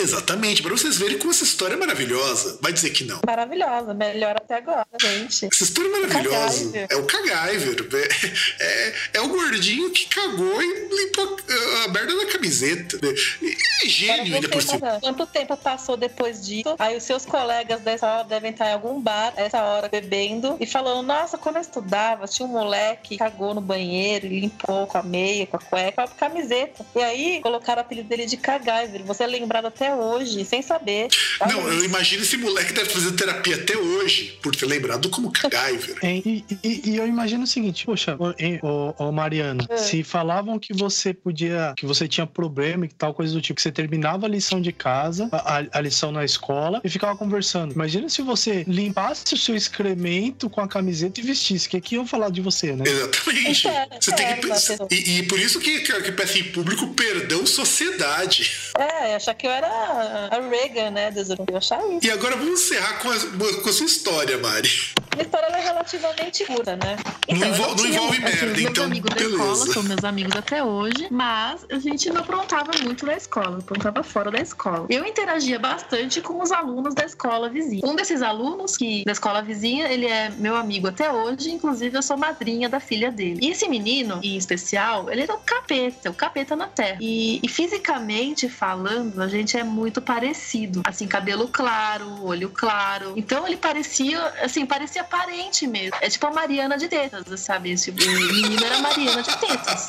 Exatamente, 0.00 0.62
para 0.62 0.72
vocês 0.72 0.96
verem 0.96 1.18
como 1.18 1.30
essa 1.30 1.44
história 1.44 1.74
é 1.74 1.76
maravilhosa. 1.76 2.58
Vai 2.60 2.72
dizer 2.72 2.90
que 2.90 3.04
não. 3.04 3.20
Maravilhosa, 3.26 3.92
melhor 3.94 4.36
até 4.36 4.56
agora, 4.56 4.86
gente. 5.00 5.46
Essa 5.52 5.64
história 5.64 5.88
é 5.88 6.00
maravilhosa. 6.00 6.86
É 6.88 6.96
o 6.96 7.04
Cagaiver. 7.04 7.86
É, 7.92 8.64
é, 8.64 8.94
é, 9.14 9.20
o 9.20 9.28
gordinho 9.28 9.90
que 9.90 10.06
cagou 10.06 10.62
e 10.62 10.88
limpou 10.88 11.36
a, 11.48 11.84
a 11.84 11.88
merda 11.88 12.16
da 12.16 12.26
camiseta. 12.26 12.98
É 13.04 13.88
gênio 13.88 14.34
ainda 14.34 14.48
por 14.48 14.62
cima. 14.62 14.98
Quanto 15.00 15.26
tempo 15.26 15.56
passou 15.56 15.96
depois 15.96 16.46
disso? 16.46 16.74
Aí 16.78 16.96
os 16.96 17.02
seus 17.02 17.26
colegas 17.26 17.80
dessa 17.80 18.06
hora 18.06 18.24
devem 18.24 18.50
estar 18.50 18.70
em 18.70 18.72
algum 18.72 19.00
bar, 19.00 19.32
essa 19.36 19.62
hora, 19.62 19.88
bebendo 19.88 20.56
e 20.60 20.66
falando: 20.66 21.06
Nossa, 21.06 21.36
quando 21.36 21.56
eu 21.56 21.62
estudava, 21.62 22.26
tinha 22.26 22.46
um 22.46 22.52
moleque 22.52 23.10
que 23.10 23.16
cagou 23.18 23.54
no 23.54 23.60
banheiro 23.60 24.26
e 24.26 24.40
limpou 24.40 24.86
com 24.86 24.98
a 24.98 25.02
meia, 25.02 25.46
com 25.46 25.56
a 25.56 25.60
cueca, 25.60 26.06
com 26.06 26.14
a 26.14 26.16
camiseta. 26.16 26.84
E 26.94 27.02
aí 27.02 27.40
colocaram 27.42 27.82
o 27.82 27.84
apelido 27.84 28.08
dele 28.08 28.26
de 28.26 28.36
Cagaiver. 28.36 29.02
Você 29.04 29.24
é 29.24 29.26
lembrado 29.26 29.66
até 29.66 29.89
hoje, 29.94 30.44
sem 30.44 30.62
saber. 30.62 31.08
Não, 31.40 31.68
eu 31.68 31.84
imagino 31.84 32.22
esse 32.22 32.36
moleque 32.36 32.72
deve 32.72 32.90
fazer 32.90 33.12
terapia 33.12 33.56
até 33.56 33.76
hoje, 33.76 34.38
por 34.42 34.54
ter 34.54 34.66
lembrado 34.66 35.08
como 35.10 35.32
Cagaiver. 35.32 35.96
E, 36.22 36.44
e, 36.62 36.90
e, 36.90 36.96
eu 36.96 37.06
imagino 37.06 37.44
o 37.44 37.46
seguinte, 37.46 37.86
poxa, 37.86 38.16
ô, 38.62 38.94
ô, 38.98 39.12
Mariana, 39.12 39.64
é. 39.68 39.76
se 39.76 40.02
falavam 40.02 40.58
que 40.58 40.74
você 40.74 41.14
podia, 41.14 41.72
que 41.76 41.86
você 41.86 42.06
tinha 42.06 42.26
problema 42.26 42.84
e 42.84 42.88
tal, 42.88 43.14
coisa 43.14 43.32
do 43.32 43.40
tipo, 43.40 43.56
que 43.56 43.62
você 43.62 43.72
terminava 43.72 44.26
a 44.26 44.28
lição 44.28 44.60
de 44.60 44.72
casa, 44.72 45.28
a, 45.32 45.62
a 45.72 45.80
lição 45.80 46.12
na 46.12 46.24
escola 46.24 46.80
e 46.84 46.88
ficava 46.88 47.16
conversando. 47.16 47.72
Imagina 47.72 48.08
se 48.08 48.22
você 48.22 48.64
limpasse 48.66 49.34
o 49.34 49.36
seu 49.36 49.54
excremento 49.54 50.50
com 50.50 50.60
a 50.60 50.68
camiseta 50.68 51.20
e 51.20 51.22
vestisse, 51.22 51.68
que 51.68 51.76
aqui 51.76 51.94
iam 51.94 52.06
falar 52.06 52.30
de 52.30 52.40
você, 52.40 52.72
né? 52.72 52.84
Exatamente. 52.86 53.68
É, 53.68 53.88
você 54.00 54.12
tem 54.12 54.34
que 54.34 54.46
pensar. 54.46 54.78
E, 54.90 55.18
e, 55.18 55.22
por 55.24 55.38
isso 55.38 55.60
que, 55.60 55.80
que, 55.80 56.00
que 56.02 56.12
peça 56.12 56.38
em 56.38 56.44
público 56.44 56.88
perdão 56.94 57.46
sociedade. 57.46 58.50
É, 58.78 59.14
achar 59.16 59.34
que 59.34 59.46
eu 59.46 59.50
era 59.50 59.69
a 59.70 60.40
Reagan, 60.48 60.90
né, 60.90 61.12
Eu 61.48 61.56
achar 61.56 61.80
isso. 61.90 62.06
E 62.06 62.10
agora 62.10 62.36
vamos 62.36 62.60
encerrar 62.60 62.98
com 63.00 63.10
a, 63.10 63.62
com 63.62 63.68
a 63.68 63.72
sua 63.72 63.86
história, 63.86 64.38
Mari. 64.38 64.70
A 65.18 65.22
história 65.22 65.46
é 65.46 65.60
relativamente 65.60 66.44
curta, 66.44 66.76
né? 66.76 66.96
Então, 67.28 67.48
não, 67.48 67.48
envol 67.48 67.76
não 67.76 67.86
envolve 67.86 68.24
assim, 68.24 68.24
merda, 68.24 68.46
meus 68.46 68.60
então. 68.60 68.88
Meus 68.88 68.90
amigos 68.90 69.14
beleza. 69.14 69.28
da 69.28 69.44
escola 69.44 69.72
são 69.74 69.82
meus 69.82 70.04
amigos 70.04 70.36
até 70.36 70.64
hoje, 70.64 71.08
mas 71.10 71.66
a 71.70 71.78
gente 71.78 72.10
não 72.10 72.20
aprontava 72.20 72.70
muito 72.82 73.04
na 73.04 73.14
escola, 73.14 73.58
aprontava 73.58 74.02
fora 74.02 74.30
da 74.30 74.40
escola. 74.40 74.86
Eu 74.88 75.04
interagia 75.04 75.58
bastante 75.58 76.20
com 76.20 76.40
os 76.40 76.52
alunos 76.52 76.94
da 76.94 77.04
escola 77.04 77.48
vizinha. 77.48 77.82
Um 77.84 77.94
desses 77.94 78.22
alunos, 78.22 78.76
que 78.76 79.04
da 79.04 79.12
escola 79.12 79.42
vizinha, 79.42 79.88
ele 79.92 80.06
é 80.06 80.30
meu 80.30 80.56
amigo 80.56 80.88
até 80.88 81.12
hoje, 81.12 81.50
inclusive 81.50 81.96
eu 81.96 82.02
sou 82.02 82.16
madrinha 82.16 82.68
da 82.68 82.80
filha 82.80 83.10
dele. 83.10 83.40
E 83.42 83.50
esse 83.50 83.68
menino, 83.68 84.20
em 84.22 84.36
especial, 84.36 85.10
ele 85.10 85.22
era 85.22 85.34
o 85.34 85.38
capeta, 85.38 86.10
o 86.10 86.14
capeta 86.14 86.54
na 86.54 86.66
terra. 86.66 86.98
E, 87.00 87.40
e 87.42 87.48
fisicamente 87.48 88.48
falando, 88.48 89.20
a 89.20 89.28
gente 89.28 89.56
é 89.60 89.64
muito 89.64 90.00
parecido. 90.00 90.82
Assim, 90.84 91.06
cabelo 91.06 91.48
claro, 91.48 92.24
olho 92.24 92.50
claro. 92.50 93.12
Então 93.16 93.46
ele 93.46 93.56
parecia, 93.56 94.18
assim, 94.42 94.66
parecia 94.66 95.04
parente 95.04 95.66
mesmo. 95.66 95.96
É 96.00 96.08
tipo 96.08 96.26
a 96.26 96.32
Mariana 96.32 96.76
de 96.76 96.88
tetas, 96.88 97.40
sabe? 97.40 97.70
Esse, 97.72 97.90
o 97.90 97.94
menino 97.94 98.64
era 98.64 98.78
Mariana 98.78 99.22
de 99.22 99.36
tetas. 99.36 99.86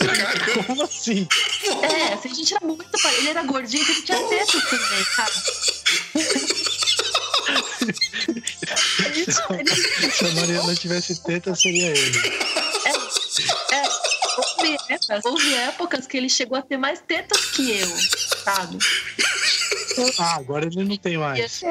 Caramba. 0.00 0.64
Como 0.66 0.82
assim? 0.82 1.28
É, 1.82 2.14
assim, 2.14 2.30
a 2.30 2.34
gente 2.34 2.54
era 2.54 2.66
muito 2.66 2.84
parecido. 2.90 3.20
Ele 3.20 3.28
era 3.30 3.42
gordinho, 3.42 3.82
ele 3.82 4.02
tinha 4.02 4.18
tetas 4.28 4.64
também, 4.70 5.04
sabe? 5.16 5.32
Se 10.12 10.24
a 10.24 10.30
Mariana 10.34 10.74
tivesse 10.74 11.22
teta, 11.22 11.54
seria 11.54 11.88
ele. 11.88 12.18
É, 12.86 13.76
é 13.76 14.09
houve, 14.40 14.76
épocas, 14.88 15.24
houve 15.24 15.54
épocas 15.54 16.06
que 16.06 16.16
ele 16.16 16.28
chegou 16.28 16.56
a 16.56 16.62
ter 16.62 16.76
mais 16.76 17.00
tetas 17.00 17.44
que 17.46 17.70
eu, 17.70 17.88
sabe? 18.44 18.78
Ah, 20.18 20.36
agora 20.36 20.66
ele 20.66 20.84
não 20.84 20.96
tem 20.96 21.18
mais. 21.18 21.62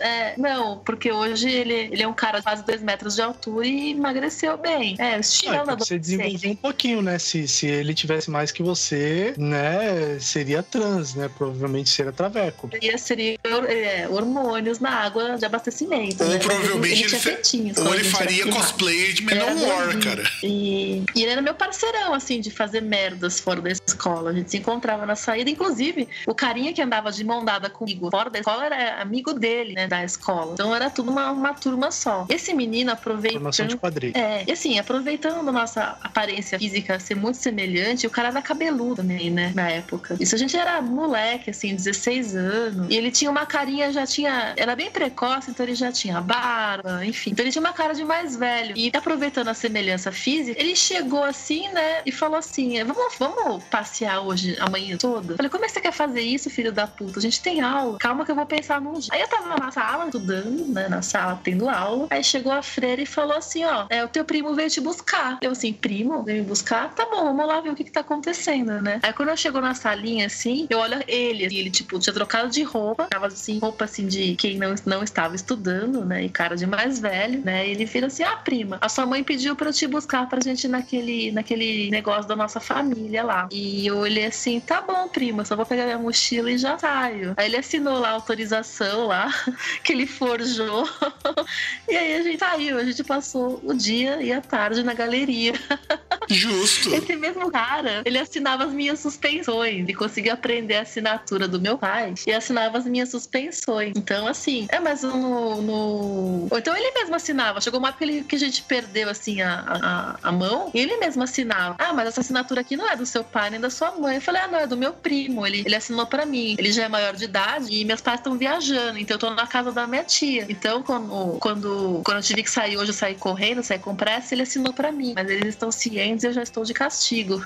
É, 0.00 0.34
não, 0.36 0.78
porque 0.78 1.12
hoje 1.12 1.48
ele, 1.48 1.74
ele 1.74 2.02
é 2.02 2.08
um 2.08 2.14
cara 2.14 2.38
de 2.38 2.44
quase 2.44 2.64
dois 2.64 2.80
metros 2.80 3.14
de 3.14 3.22
altura 3.22 3.66
e 3.66 3.90
emagreceu 3.92 4.56
bem. 4.56 4.96
É, 4.98 5.16
o 5.16 5.20
estilão 5.20 5.64
ah, 5.66 5.74
Você 5.76 5.98
desenvolveu 5.98 6.50
um 6.50 6.56
pouquinho, 6.56 7.02
né? 7.02 7.18
Se, 7.18 7.46
se 7.46 7.66
ele 7.66 7.94
tivesse 7.94 8.30
mais 8.30 8.50
que 8.50 8.62
você, 8.62 9.34
né? 9.36 10.18
Seria 10.20 10.62
trans, 10.62 11.14
né? 11.14 11.30
Provavelmente 11.36 11.90
seria 11.90 12.12
traveco. 12.12 12.68
Seria, 12.72 12.98
seria 12.98 13.38
é, 13.68 14.08
hormônios 14.08 14.80
na 14.80 14.90
água 14.90 15.36
de 15.36 15.44
abastecimento. 15.44 16.22
Ou 16.22 16.30
né? 16.30 16.38
provavelmente 16.38 17.04
ele, 17.04 17.16
ele, 17.16 17.70
ele, 17.70 17.80
ou 17.80 17.94
ele 17.94 18.04
faria 18.04 18.46
cosplay 18.46 19.12
de 19.12 19.22
Menor, 19.22 20.00
cara. 20.02 20.22
E, 20.42 21.02
e 21.14 21.22
ele 21.22 21.32
era 21.32 21.42
meu 21.42 21.54
parceirão, 21.54 22.14
assim, 22.14 22.40
de 22.40 22.50
fazer 22.50 22.80
merdas 22.80 23.40
fora 23.40 23.60
da 23.60 23.70
escola. 23.70 24.30
A 24.30 24.32
gente 24.32 24.50
se 24.50 24.56
encontrava 24.56 25.04
na 25.04 25.16
saída. 25.16 25.50
Inclusive, 25.50 26.08
o 26.26 26.34
carinha 26.34 26.72
que 26.72 26.80
andava 26.80 27.10
de 27.12 27.24
mão 27.24 27.44
dada 27.44 27.67
comigo 27.70 28.10
fora 28.10 28.30
da 28.30 28.38
escola 28.38 28.66
era 28.66 29.02
amigo 29.02 29.32
dele, 29.32 29.74
né, 29.74 29.86
da 29.86 30.04
escola. 30.04 30.52
Então 30.54 30.74
era 30.74 30.90
tudo 30.90 31.10
uma, 31.10 31.30
uma 31.30 31.54
turma 31.54 31.90
só. 31.90 32.26
Esse 32.28 32.54
menino 32.54 32.90
aproveitando. 32.92 33.40
Formação 33.40 33.66
de 33.66 33.76
quadrilha. 33.76 34.16
É, 34.16 34.44
e 34.46 34.52
assim, 34.52 34.78
aproveitando 34.78 35.48
a 35.48 35.52
nossa 35.52 35.98
aparência 36.02 36.58
física 36.58 36.98
ser 36.98 37.14
muito 37.14 37.36
semelhante, 37.36 38.06
o 38.06 38.10
cara 38.10 38.28
era 38.28 38.42
cabeludo 38.42 38.96
também, 38.96 39.30
né, 39.30 39.52
na 39.54 39.70
época. 39.70 40.16
Isso 40.20 40.34
a 40.34 40.38
gente 40.38 40.56
era 40.56 40.80
moleque, 40.80 41.50
assim, 41.50 41.74
16 41.74 42.36
anos. 42.36 42.86
E 42.90 42.96
ele 42.96 43.10
tinha 43.10 43.30
uma 43.30 43.46
carinha, 43.46 43.92
já 43.92 44.06
tinha. 44.06 44.54
Era 44.56 44.74
bem 44.74 44.90
precoce, 44.90 45.50
então 45.50 45.64
ele 45.64 45.74
já 45.74 45.92
tinha 45.92 46.20
barba, 46.20 47.04
enfim. 47.04 47.30
Então 47.30 47.44
ele 47.44 47.52
tinha 47.52 47.60
uma 47.60 47.72
cara 47.72 47.94
de 47.94 48.04
mais 48.04 48.36
velho. 48.36 48.76
E 48.76 48.90
aproveitando 48.94 49.48
a 49.48 49.54
semelhança 49.54 50.10
física, 50.12 50.60
ele 50.60 50.74
chegou 50.74 51.24
assim, 51.24 51.68
né, 51.68 52.02
e 52.04 52.12
falou 52.12 52.36
assim: 52.38 52.82
vamos, 52.84 53.14
vamos 53.18 53.64
passear 53.64 54.20
hoje, 54.20 54.56
amanhã 54.60 54.96
toda? 54.96 55.32
Eu 55.32 55.36
falei, 55.36 55.50
como 55.50 55.64
é 55.64 55.68
que 55.68 55.74
você 55.74 55.80
quer 55.80 55.92
fazer 55.92 56.20
isso, 56.20 56.50
filho 56.50 56.72
da 56.72 56.86
puta? 56.86 57.18
A 57.18 57.22
gente 57.22 57.40
tem 57.40 57.57
aula. 57.60 57.98
Calma 57.98 58.24
que 58.24 58.30
eu 58.30 58.36
vou 58.36 58.46
pensar 58.46 58.80
num 58.80 58.98
dia. 58.98 59.10
Aí 59.12 59.20
eu 59.20 59.28
tava 59.28 59.56
na 59.56 59.70
sala, 59.70 60.06
estudando, 60.06 60.66
né? 60.66 60.88
Na 60.88 61.02
sala, 61.02 61.40
tendo 61.42 61.68
aula. 61.68 62.06
Aí 62.10 62.22
chegou 62.24 62.52
a 62.52 62.62
freira 62.62 63.02
e 63.02 63.06
falou 63.06 63.36
assim: 63.36 63.64
ó, 63.64 63.86
é, 63.90 64.04
o 64.04 64.08
teu 64.08 64.24
primo 64.24 64.54
veio 64.54 64.70
te 64.70 64.80
buscar. 64.80 65.38
Eu 65.42 65.52
assim, 65.58 65.72
primo? 65.72 66.22
Veio 66.22 66.42
me 66.42 66.48
buscar? 66.48 66.94
Tá 66.94 67.04
bom, 67.06 67.24
vamos 67.24 67.46
lá 67.46 67.60
ver 67.60 67.70
o 67.70 67.74
que 67.74 67.84
que 67.84 67.90
tá 67.90 68.00
acontecendo, 68.00 68.80
né? 68.80 69.00
Aí 69.02 69.12
quando 69.12 69.30
eu 69.30 69.36
chego 69.36 69.60
na 69.60 69.74
salinha, 69.74 70.26
assim, 70.26 70.66
eu 70.70 70.78
olho 70.78 71.02
ele, 71.06 71.46
assim, 71.46 71.56
ele, 71.56 71.70
tipo, 71.70 71.98
tinha 71.98 72.14
trocado 72.14 72.48
de 72.48 72.62
roupa, 72.62 73.06
tava 73.10 73.26
assim, 73.26 73.58
roupa 73.58 73.84
assim 73.84 74.06
de 74.06 74.34
quem 74.36 74.56
não, 74.56 74.74
não 74.86 75.02
estava 75.02 75.34
estudando, 75.34 76.04
né? 76.04 76.24
E 76.24 76.28
cara 76.28 76.56
de 76.56 76.66
mais 76.66 76.98
velho, 76.98 77.44
né? 77.44 77.66
E 77.66 77.70
ele 77.72 77.84
vira 77.84 78.06
assim: 78.06 78.22
ah, 78.22 78.36
prima, 78.36 78.78
a 78.80 78.88
sua 78.88 79.06
mãe 79.06 79.22
pediu 79.24 79.56
pra 79.56 79.68
eu 79.68 79.72
te 79.72 79.86
buscar 79.86 80.28
pra 80.28 80.40
gente 80.40 80.68
naquele, 80.68 81.32
naquele 81.32 81.90
negócio 81.90 82.28
da 82.28 82.36
nossa 82.36 82.60
família 82.60 83.24
lá. 83.24 83.48
E 83.50 83.86
eu 83.86 83.98
olhei 83.98 84.26
assim: 84.26 84.60
tá 84.60 84.80
bom, 84.80 85.08
prima, 85.08 85.44
só 85.44 85.56
vou 85.56 85.66
pegar 85.66 85.84
minha 85.84 85.98
mochila 85.98 86.50
e 86.50 86.58
já 86.58 86.78
saio. 86.78 87.34
Aí 87.36 87.47
ele 87.48 87.56
assinou 87.56 87.98
lá 87.98 88.10
a 88.10 88.12
autorização 88.12 89.06
lá, 89.06 89.28
que 89.82 89.92
ele 89.92 90.06
forjou. 90.06 90.88
e 91.88 91.96
aí 91.96 92.16
a 92.16 92.22
gente 92.22 92.38
saiu, 92.38 92.78
a 92.78 92.84
gente 92.84 93.02
passou 93.02 93.60
o 93.64 93.74
dia 93.74 94.22
e 94.22 94.32
a 94.32 94.40
tarde 94.40 94.82
na 94.82 94.94
galeria. 94.94 95.54
Justo. 96.28 96.94
Esse 96.94 97.16
mesmo 97.16 97.50
cara, 97.50 98.02
ele 98.04 98.18
assinava 98.18 98.64
as 98.64 98.72
minhas 98.72 99.00
suspensões. 99.00 99.80
Ele 99.80 99.94
conseguia 99.94 100.34
aprender 100.34 100.76
a 100.76 100.82
assinatura 100.82 101.48
do 101.48 101.60
meu 101.60 101.78
pai 101.78 102.14
e 102.26 102.32
assinava 102.32 102.78
as 102.78 102.84
minhas 102.84 103.10
suspensões. 103.10 103.92
Então, 103.96 104.26
assim, 104.26 104.66
é, 104.70 104.78
mas 104.78 105.02
no. 105.02 105.62
no... 105.62 106.48
Ou 106.50 106.58
então 106.58 106.76
ele 106.76 106.90
mesmo 106.92 107.14
assinava. 107.14 107.60
Chegou 107.60 107.78
uma 107.78 107.88
época 107.88 108.06
que, 108.24 108.36
a 108.36 108.38
gente 108.38 108.62
perdeu, 108.62 109.08
assim, 109.08 109.40
a, 109.40 110.16
a, 110.22 110.28
a 110.28 110.32
mão 110.32 110.70
e 110.74 110.78
ele 110.78 110.96
mesmo 110.98 111.22
assinava. 111.22 111.76
Ah, 111.78 111.92
mas 111.92 112.08
essa 112.08 112.20
assinatura 112.20 112.60
aqui 112.60 112.76
não 112.76 112.88
é 112.88 112.96
do 112.96 113.06
seu 113.06 113.24
pai 113.24 113.50
nem 113.50 113.60
da 113.60 113.70
sua 113.70 113.92
mãe. 113.92 114.16
Eu 114.16 114.22
falei, 114.22 114.42
ah, 114.42 114.48
não, 114.48 114.58
é 114.58 114.66
do 114.66 114.76
meu 114.76 114.92
primo. 114.92 115.46
Ele, 115.46 115.62
ele 115.64 115.74
assinou 115.74 116.06
para 116.06 116.26
mim. 116.26 116.56
Ele 116.58 116.72
já 116.72 116.84
é 116.84 116.88
maior 116.88 117.14
de 117.14 117.24
idade 117.24 117.72
e 117.72 117.84
meus 117.84 118.00
pais 118.00 118.20
estão 118.20 118.36
viajando, 118.36 118.98
então 118.98 119.14
eu 119.14 119.18
tô 119.18 119.30
na 119.30 119.46
casa 119.46 119.72
da 119.72 119.86
minha 119.86 120.04
tia. 120.04 120.46
Então, 120.48 120.82
quando, 120.82 121.38
quando, 121.38 122.00
quando 122.04 122.16
eu 122.18 122.22
tive 122.22 122.42
que 122.42 122.50
sair 122.50 122.76
hoje, 122.76 122.90
eu 122.90 122.94
saí 122.94 123.14
correndo, 123.14 123.62
saí 123.62 123.78
com 123.78 123.94
pressa, 123.94 124.34
ele 124.34 124.42
assinou 124.42 124.72
para 124.72 124.92
mim. 124.92 125.12
Mas 125.14 125.28
eles 125.28 125.48
estão 125.48 125.70
cientes 125.70 126.17
Eu 126.24 126.32
já 126.32 126.42
estou 126.42 126.64
de 126.64 126.74
castigo. 126.74 127.44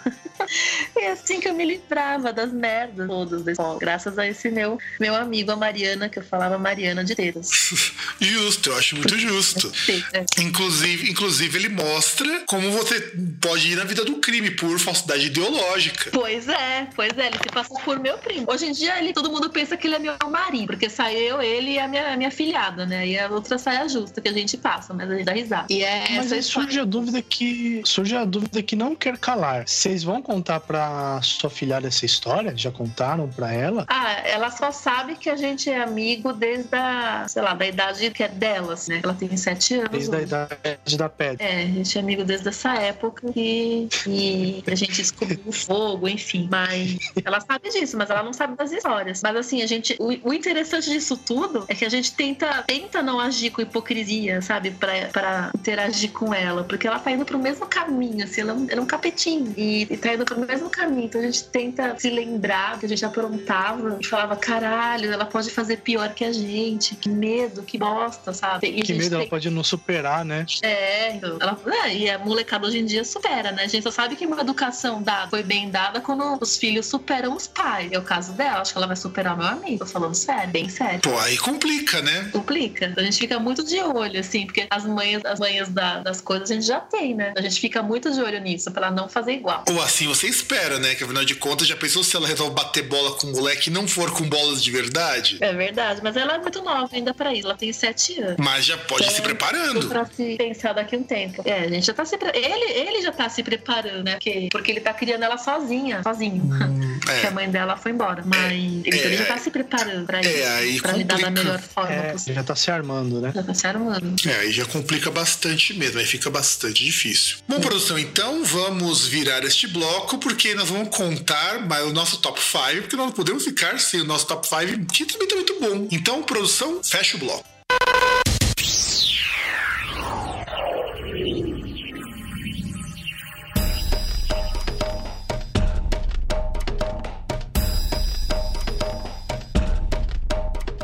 e 0.97 1.07
assim 1.07 1.41
que 1.41 1.49
eu 1.49 1.55
me 1.55 1.65
livrava 1.65 2.33
das 2.33 2.53
merdas 2.53 3.07
todas 3.07 3.43
da 3.43 3.53
escola, 3.53 3.79
graças 3.79 4.19
a 4.19 4.27
esse 4.27 4.51
meu, 4.51 4.79
meu 4.99 5.15
amigo, 5.15 5.53
a 5.53 5.57
Mariana, 5.57 6.09
que 6.09 6.19
eu 6.19 6.23
falava 6.23 6.59
Mariana 6.59 7.05
de 7.05 7.15
Tetas. 7.15 7.51
justo, 8.21 8.71
eu 8.71 8.77
acho 8.77 8.97
muito 8.97 9.19
justo. 9.19 9.73
É. 10.13 10.25
Inclusive, 10.41 11.11
inclusive, 11.11 11.59
ele 11.59 11.69
mostra 11.69 12.41
como 12.47 12.71
você 12.71 13.01
pode 13.41 13.73
ir 13.73 13.77
na 13.77 13.85
vida 13.85 14.05
do 14.05 14.17
crime 14.17 14.51
por 14.51 14.79
falsidade 14.79 15.27
ideológica. 15.27 16.11
Pois 16.13 16.49
é, 16.49 16.89
pois 16.95 17.17
é, 17.17 17.27
ele 17.27 17.39
se 17.39 17.49
passou 17.53 17.79
por 17.81 17.99
meu 17.99 18.19
primo. 18.19 18.47
Hoje 18.49 18.67
em 18.67 18.73
dia, 18.73 18.99
ele, 18.99 19.13
todo 19.13 19.31
mundo 19.31 19.49
pensa 19.51 19.77
que 19.77 19.87
ele 19.87 19.97
é 19.97 19.99
meu 19.99 20.17
marido, 20.31 20.67
porque 20.67 20.89
saiu 20.89 21.41
ele 21.41 21.73
e 21.73 21.79
a 21.79 21.89
minha, 21.89 22.13
a 22.13 22.17
minha 22.17 22.31
filhada, 22.31 22.85
né? 22.85 23.07
E 23.07 23.19
a 23.19 23.29
outra 23.29 23.59
saia 23.59 23.89
justa 23.89 24.21
que 24.21 24.29
a 24.29 24.33
gente 24.33 24.57
passa, 24.57 24.93
mas 24.93 25.11
a 25.11 25.15
gente 25.15 25.25
dá 25.25 25.33
risada. 25.33 25.67
E 25.71 25.83
é 25.83 26.17
mas 26.17 26.33
aí 26.33 26.43
surge 26.43 26.79
a 26.79 26.85
dúvida 26.85 27.23
que 27.23 27.83
surge 27.85 28.17
a 28.17 28.25
dúvida 28.25 28.62
que 28.63 28.77
não 28.77 28.95
quer 28.95 29.19
calar. 29.19 29.67
Vocês 29.67 30.03
vão 30.03 30.23
contar 30.23 30.61
pra 30.61 31.21
sua 31.23 31.51
filhada 31.51 31.89
essa 31.89 32.05
história? 32.05 32.53
Já 32.57 32.71
contaram 32.71 33.29
pra 33.29 33.53
ela? 33.53 33.85
Ah, 33.89 34.13
ela 34.25 34.51
só 34.51 34.71
sabe 34.71 35.17
que 35.17 35.29
a 35.29 35.37
gente 35.37 35.71
é 35.71 35.83
amigo 35.83 36.33
desde 36.33 36.75
a, 36.75 37.27
sei 37.29 37.43
lá, 37.43 37.55
da 37.55 37.67
idade 37.67 38.11
que 38.11 38.23
é 38.23 38.29
delas, 38.29 38.89
né? 38.89 39.01
Ela 39.03 39.15
tem 39.15 39.37
sete 39.37 39.75
anos. 39.75 39.91
Desde 39.91 40.11
hoje. 40.11 40.19
a 40.19 40.47
idade 40.57 40.97
da 40.97 41.09
pedra. 41.09 41.45
É, 41.45 41.63
a 41.63 41.67
gente 41.67 41.99
é 41.99 42.01
amigo 42.01 42.25
desde 42.25 42.49
essa 42.49 42.75
época 42.75 43.27
e, 43.35 43.89
e 44.07 44.65
a 44.67 44.75
gente 44.75 44.93
descobriu 44.93 45.41
o 45.47 45.53
fogo, 45.53 46.09
enfim. 46.09 46.49
Mas 46.51 46.99
ela 47.25 47.41
sabe 47.41 47.71
disso, 47.71 47.97
mas 47.97 48.11
ela 48.11 48.23
não 48.23 48.33
sabe 48.33 48.57
das 48.57 48.73
histórias. 48.73 49.23
Mas 49.23 49.37
assim, 49.37 49.63
a 49.63 49.67
gente. 49.67 49.97
O, 49.99 50.31
o 50.31 50.33
interessante 50.33 50.91
disso 50.91 51.17
tudo 51.17 51.65
é 51.69 51.75
que 51.75 51.85
a 51.85 51.89
gente 51.89 52.13
tenta, 52.13 52.63
tenta 52.63 53.03
não 53.03 53.21
agir 53.21 53.51
com 53.51 53.61
hipocrisia, 53.63 54.41
sabe? 54.43 54.71
Pra, 54.71 54.93
pra 55.13 55.51
interagir 55.55 56.13
com 56.13 56.33
ela. 56.33 56.65
Porque 56.65 56.87
ela 56.87 56.99
tá 56.99 57.11
indo 57.11 57.25
pro 57.25 57.39
mesmo 57.39 57.67
caminho, 57.67 58.25
assim, 58.25 58.43
ela, 58.43 58.52
é 58.69 58.81
um 58.81 58.87
capetinho. 58.87 59.53
E, 59.57 59.83
e 59.91 59.97
tá 59.97 60.15
indo 60.15 60.25
pro 60.25 60.39
mesmo 60.39 60.71
caminho. 60.71 61.05
Então 61.05 61.21
a 61.21 61.25
gente 61.25 61.45
tenta 61.45 61.99
se 61.99 62.11
lembrar 62.11 62.79
que 62.79 62.87
a 62.87 62.89
gente 62.89 63.05
aprontava 63.05 63.99
e 64.01 64.07
falava, 64.07 64.37
caralho, 64.37 65.13
ela 65.13 65.25
pode 65.25 65.51
fazer 65.51 65.79
pior 65.79 66.13
que 66.15 66.25
a 66.25 66.33
gente. 66.33 66.95
Que 66.97 67.09
medo, 67.09 67.63
que 67.63 67.79
bosta, 67.79 68.33
sabe? 68.33 68.69
E 68.69 68.83
que 68.83 68.95
medo, 68.95 69.11
tem... 69.11 69.21
ela 69.21 69.29
pode 69.29 69.51
não 69.51 69.65
superar, 69.65 70.25
né? 70.25 70.47
É, 70.63 71.15
então. 71.15 71.39
Ela, 71.41 71.59
é, 71.85 71.97
e 71.97 72.11
a 72.11 72.19
molecada 72.19 72.67
hoje 72.67 72.79
em 72.79 72.85
dia 72.85 73.05
supera, 73.05 73.53
né? 73.53 73.65
A 73.65 73.67
gente 73.67 73.83
só 73.83 73.91
sabe 73.91 74.17
que 74.17 74.27
uma 74.27 74.41
educação 74.41 75.03
dada 75.03 75.29
foi 75.29 75.43
bem 75.43 75.71
dada 75.71 76.01
quando 76.01 76.39
os 76.41 76.57
filhos 76.57 76.87
superam 76.87 77.37
os 77.37 77.47
pais. 77.47 77.91
É 77.93 77.99
o 77.99 78.03
caso 78.03 78.33
dela, 78.33 78.61
acho 78.61 78.73
que 78.73 78.79
ela 78.79 78.87
vai 78.87 78.97
superar 78.97 79.37
meu 79.37 79.47
amigo. 79.47 79.79
Tô 79.79 79.87
falando 79.87 80.15
sério, 80.15 80.51
bem 80.51 80.69
sério. 80.69 81.01
Pô, 81.01 81.19
aí 81.19 81.37
complica, 81.37 82.01
né? 82.03 82.29
Complica. 82.33 82.93
A 82.97 83.03
gente 83.03 83.19
fica 83.19 83.39
muito 83.39 83.65
de 83.65 83.81
olho, 83.81 84.19
assim, 84.21 84.47
porque 84.47 84.67
as 84.71 84.85
manhas, 84.85 85.25
as 85.25 85.39
manhas 85.39 85.69
da, 85.69 86.01
das 86.01 86.21
coisas 86.21 86.51
a 86.51 86.55
gente 86.55 86.67
já 86.67 86.81
tem, 86.81 87.15
né? 87.15 87.33
A 87.37 87.41
gente 87.41 87.61
fica 87.61 87.83
muito 87.83 88.11
de 88.13 88.21
olho 88.21 88.41
nisso, 88.43 88.71
pra 88.71 88.91
não 88.91 89.09
fazer 89.09 89.33
igual. 89.33 89.65
Ou 89.69 89.81
assim 89.81 90.07
você 90.07 90.27
espera, 90.27 90.79
né? 90.79 90.95
Que 90.95 91.05
afinal 91.05 91.25
de 91.25 91.35
contas, 91.35 91.67
já 91.67 91.77
pensou 91.77 92.05
se 92.05 92.17
ela 92.17 92.27
resolve 92.27 92.55
bater 92.55 92.83
bola 92.83 93.13
com 93.17 93.29
o 93.29 93.33
moleque 93.33 93.71
e 93.71 93.73
não 93.73 93.87
for 93.89 94.11
com 94.13 94.29
bolas 94.29 94.63
de 94.63 94.71
verdade? 94.71 95.39
É 95.41 95.53
verdade, 95.53 96.01
mas 96.03 96.17
ela 96.17 96.35
é 96.35 96.39
muito 96.39 96.63
nova 96.63 96.89
ainda 96.93 97.15
pra 97.15 97.33
isso. 97.33 97.47
Ela 97.47 97.57
tem 97.57 97.73
sete 97.73 98.21
anos. 98.21 98.37
Mas 98.39 98.65
já 98.65 98.77
pode 98.77 99.03
então, 99.03 99.13
ir 99.13 99.17
se 99.17 99.23
preparando. 99.23 99.89
Pra 99.89 100.05
se 100.05 100.37
pensar 100.37 100.73
daqui 100.73 100.97
a 100.97 100.99
um 100.99 101.03
tempo. 101.03 101.43
É, 101.45 101.61
a 101.61 101.69
gente 101.69 101.87
já 101.87 101.95
tá 101.95 102.05
se. 102.05 102.17
Ele, 102.17 102.73
ele 102.73 103.03
já 103.03 103.13
tá 103.13 103.29
se 103.29 103.43
preparando, 103.43 104.05
né? 104.05 104.13
Porque, 104.13 104.49
porque 104.51 104.71
ele 104.71 104.81
tá 104.81 104.93
criando 104.93 105.23
ela 105.23 105.39
sozinha, 105.39 106.03
sozinho. 106.03 106.43
Hum, 106.43 107.01
é. 107.09 107.13
Porque 107.13 107.27
a 107.27 107.31
mãe 107.31 107.51
dela 107.51 107.77
foi 107.77 107.93
embora. 107.93 108.23
Mas 108.25 108.53
é, 108.53 108.55
ele, 108.55 108.99
ele 108.99 109.17
já 109.17 109.27
tá 109.27 109.39
se 109.39 109.51
preparando 109.51 110.07
pra 110.07 110.19
é, 110.19 110.21
isso. 110.21 110.49
Aí 110.49 110.81
pra 110.81 110.93
complica. 110.93 111.17
lidar 111.17 111.31
da 111.31 111.43
melhor 111.43 111.61
forma 111.61 111.93
é, 111.93 112.13
possível. 112.13 112.35
Já 112.35 112.45
tá 112.45 112.57
se 112.57 112.71
armando, 112.71 113.21
né? 113.21 113.33
Já 113.35 113.43
tá 113.43 113.55
se 113.55 113.67
armando. 113.67 114.15
É, 114.27 114.35
aí 114.41 114.53
já 114.53 114.65
complica 114.65 115.11
bastante 115.11 115.75
mesmo. 115.75 115.99
Aí 115.99 116.07
fica 116.07 116.31
bastante 116.31 116.85
difícil. 116.85 117.39
Bom, 117.49 117.61
produção, 117.61 117.99
então 117.99 118.32
vamos 118.45 119.07
virar 119.07 119.45
este 119.45 119.67
bloco, 119.67 120.19
porque 120.19 120.55
nós 120.55 120.69
vamos 120.69 120.95
contar 120.95 121.59
o 121.85 121.93
nosso 121.93 122.19
top 122.19 122.41
5, 122.41 122.83
porque 122.83 122.97
nós 122.97 123.07
não 123.07 123.13
podemos 123.13 123.45
ficar 123.45 123.79
sem 123.79 124.01
o 124.01 124.05
nosso 124.05 124.27
top 124.27 124.47
5, 124.47 124.87
que 124.93 125.05
também 125.05 125.29
tá 125.29 125.35
muito 125.35 125.61
bom. 125.61 125.89
Então, 125.91 126.23
produção, 126.23 126.83
fecha 126.83 127.17
o 127.17 127.21
bloco. 127.21 127.45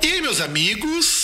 E 0.02 0.06
aí, 0.06 0.20
meus 0.22 0.40
amigos, 0.40 1.17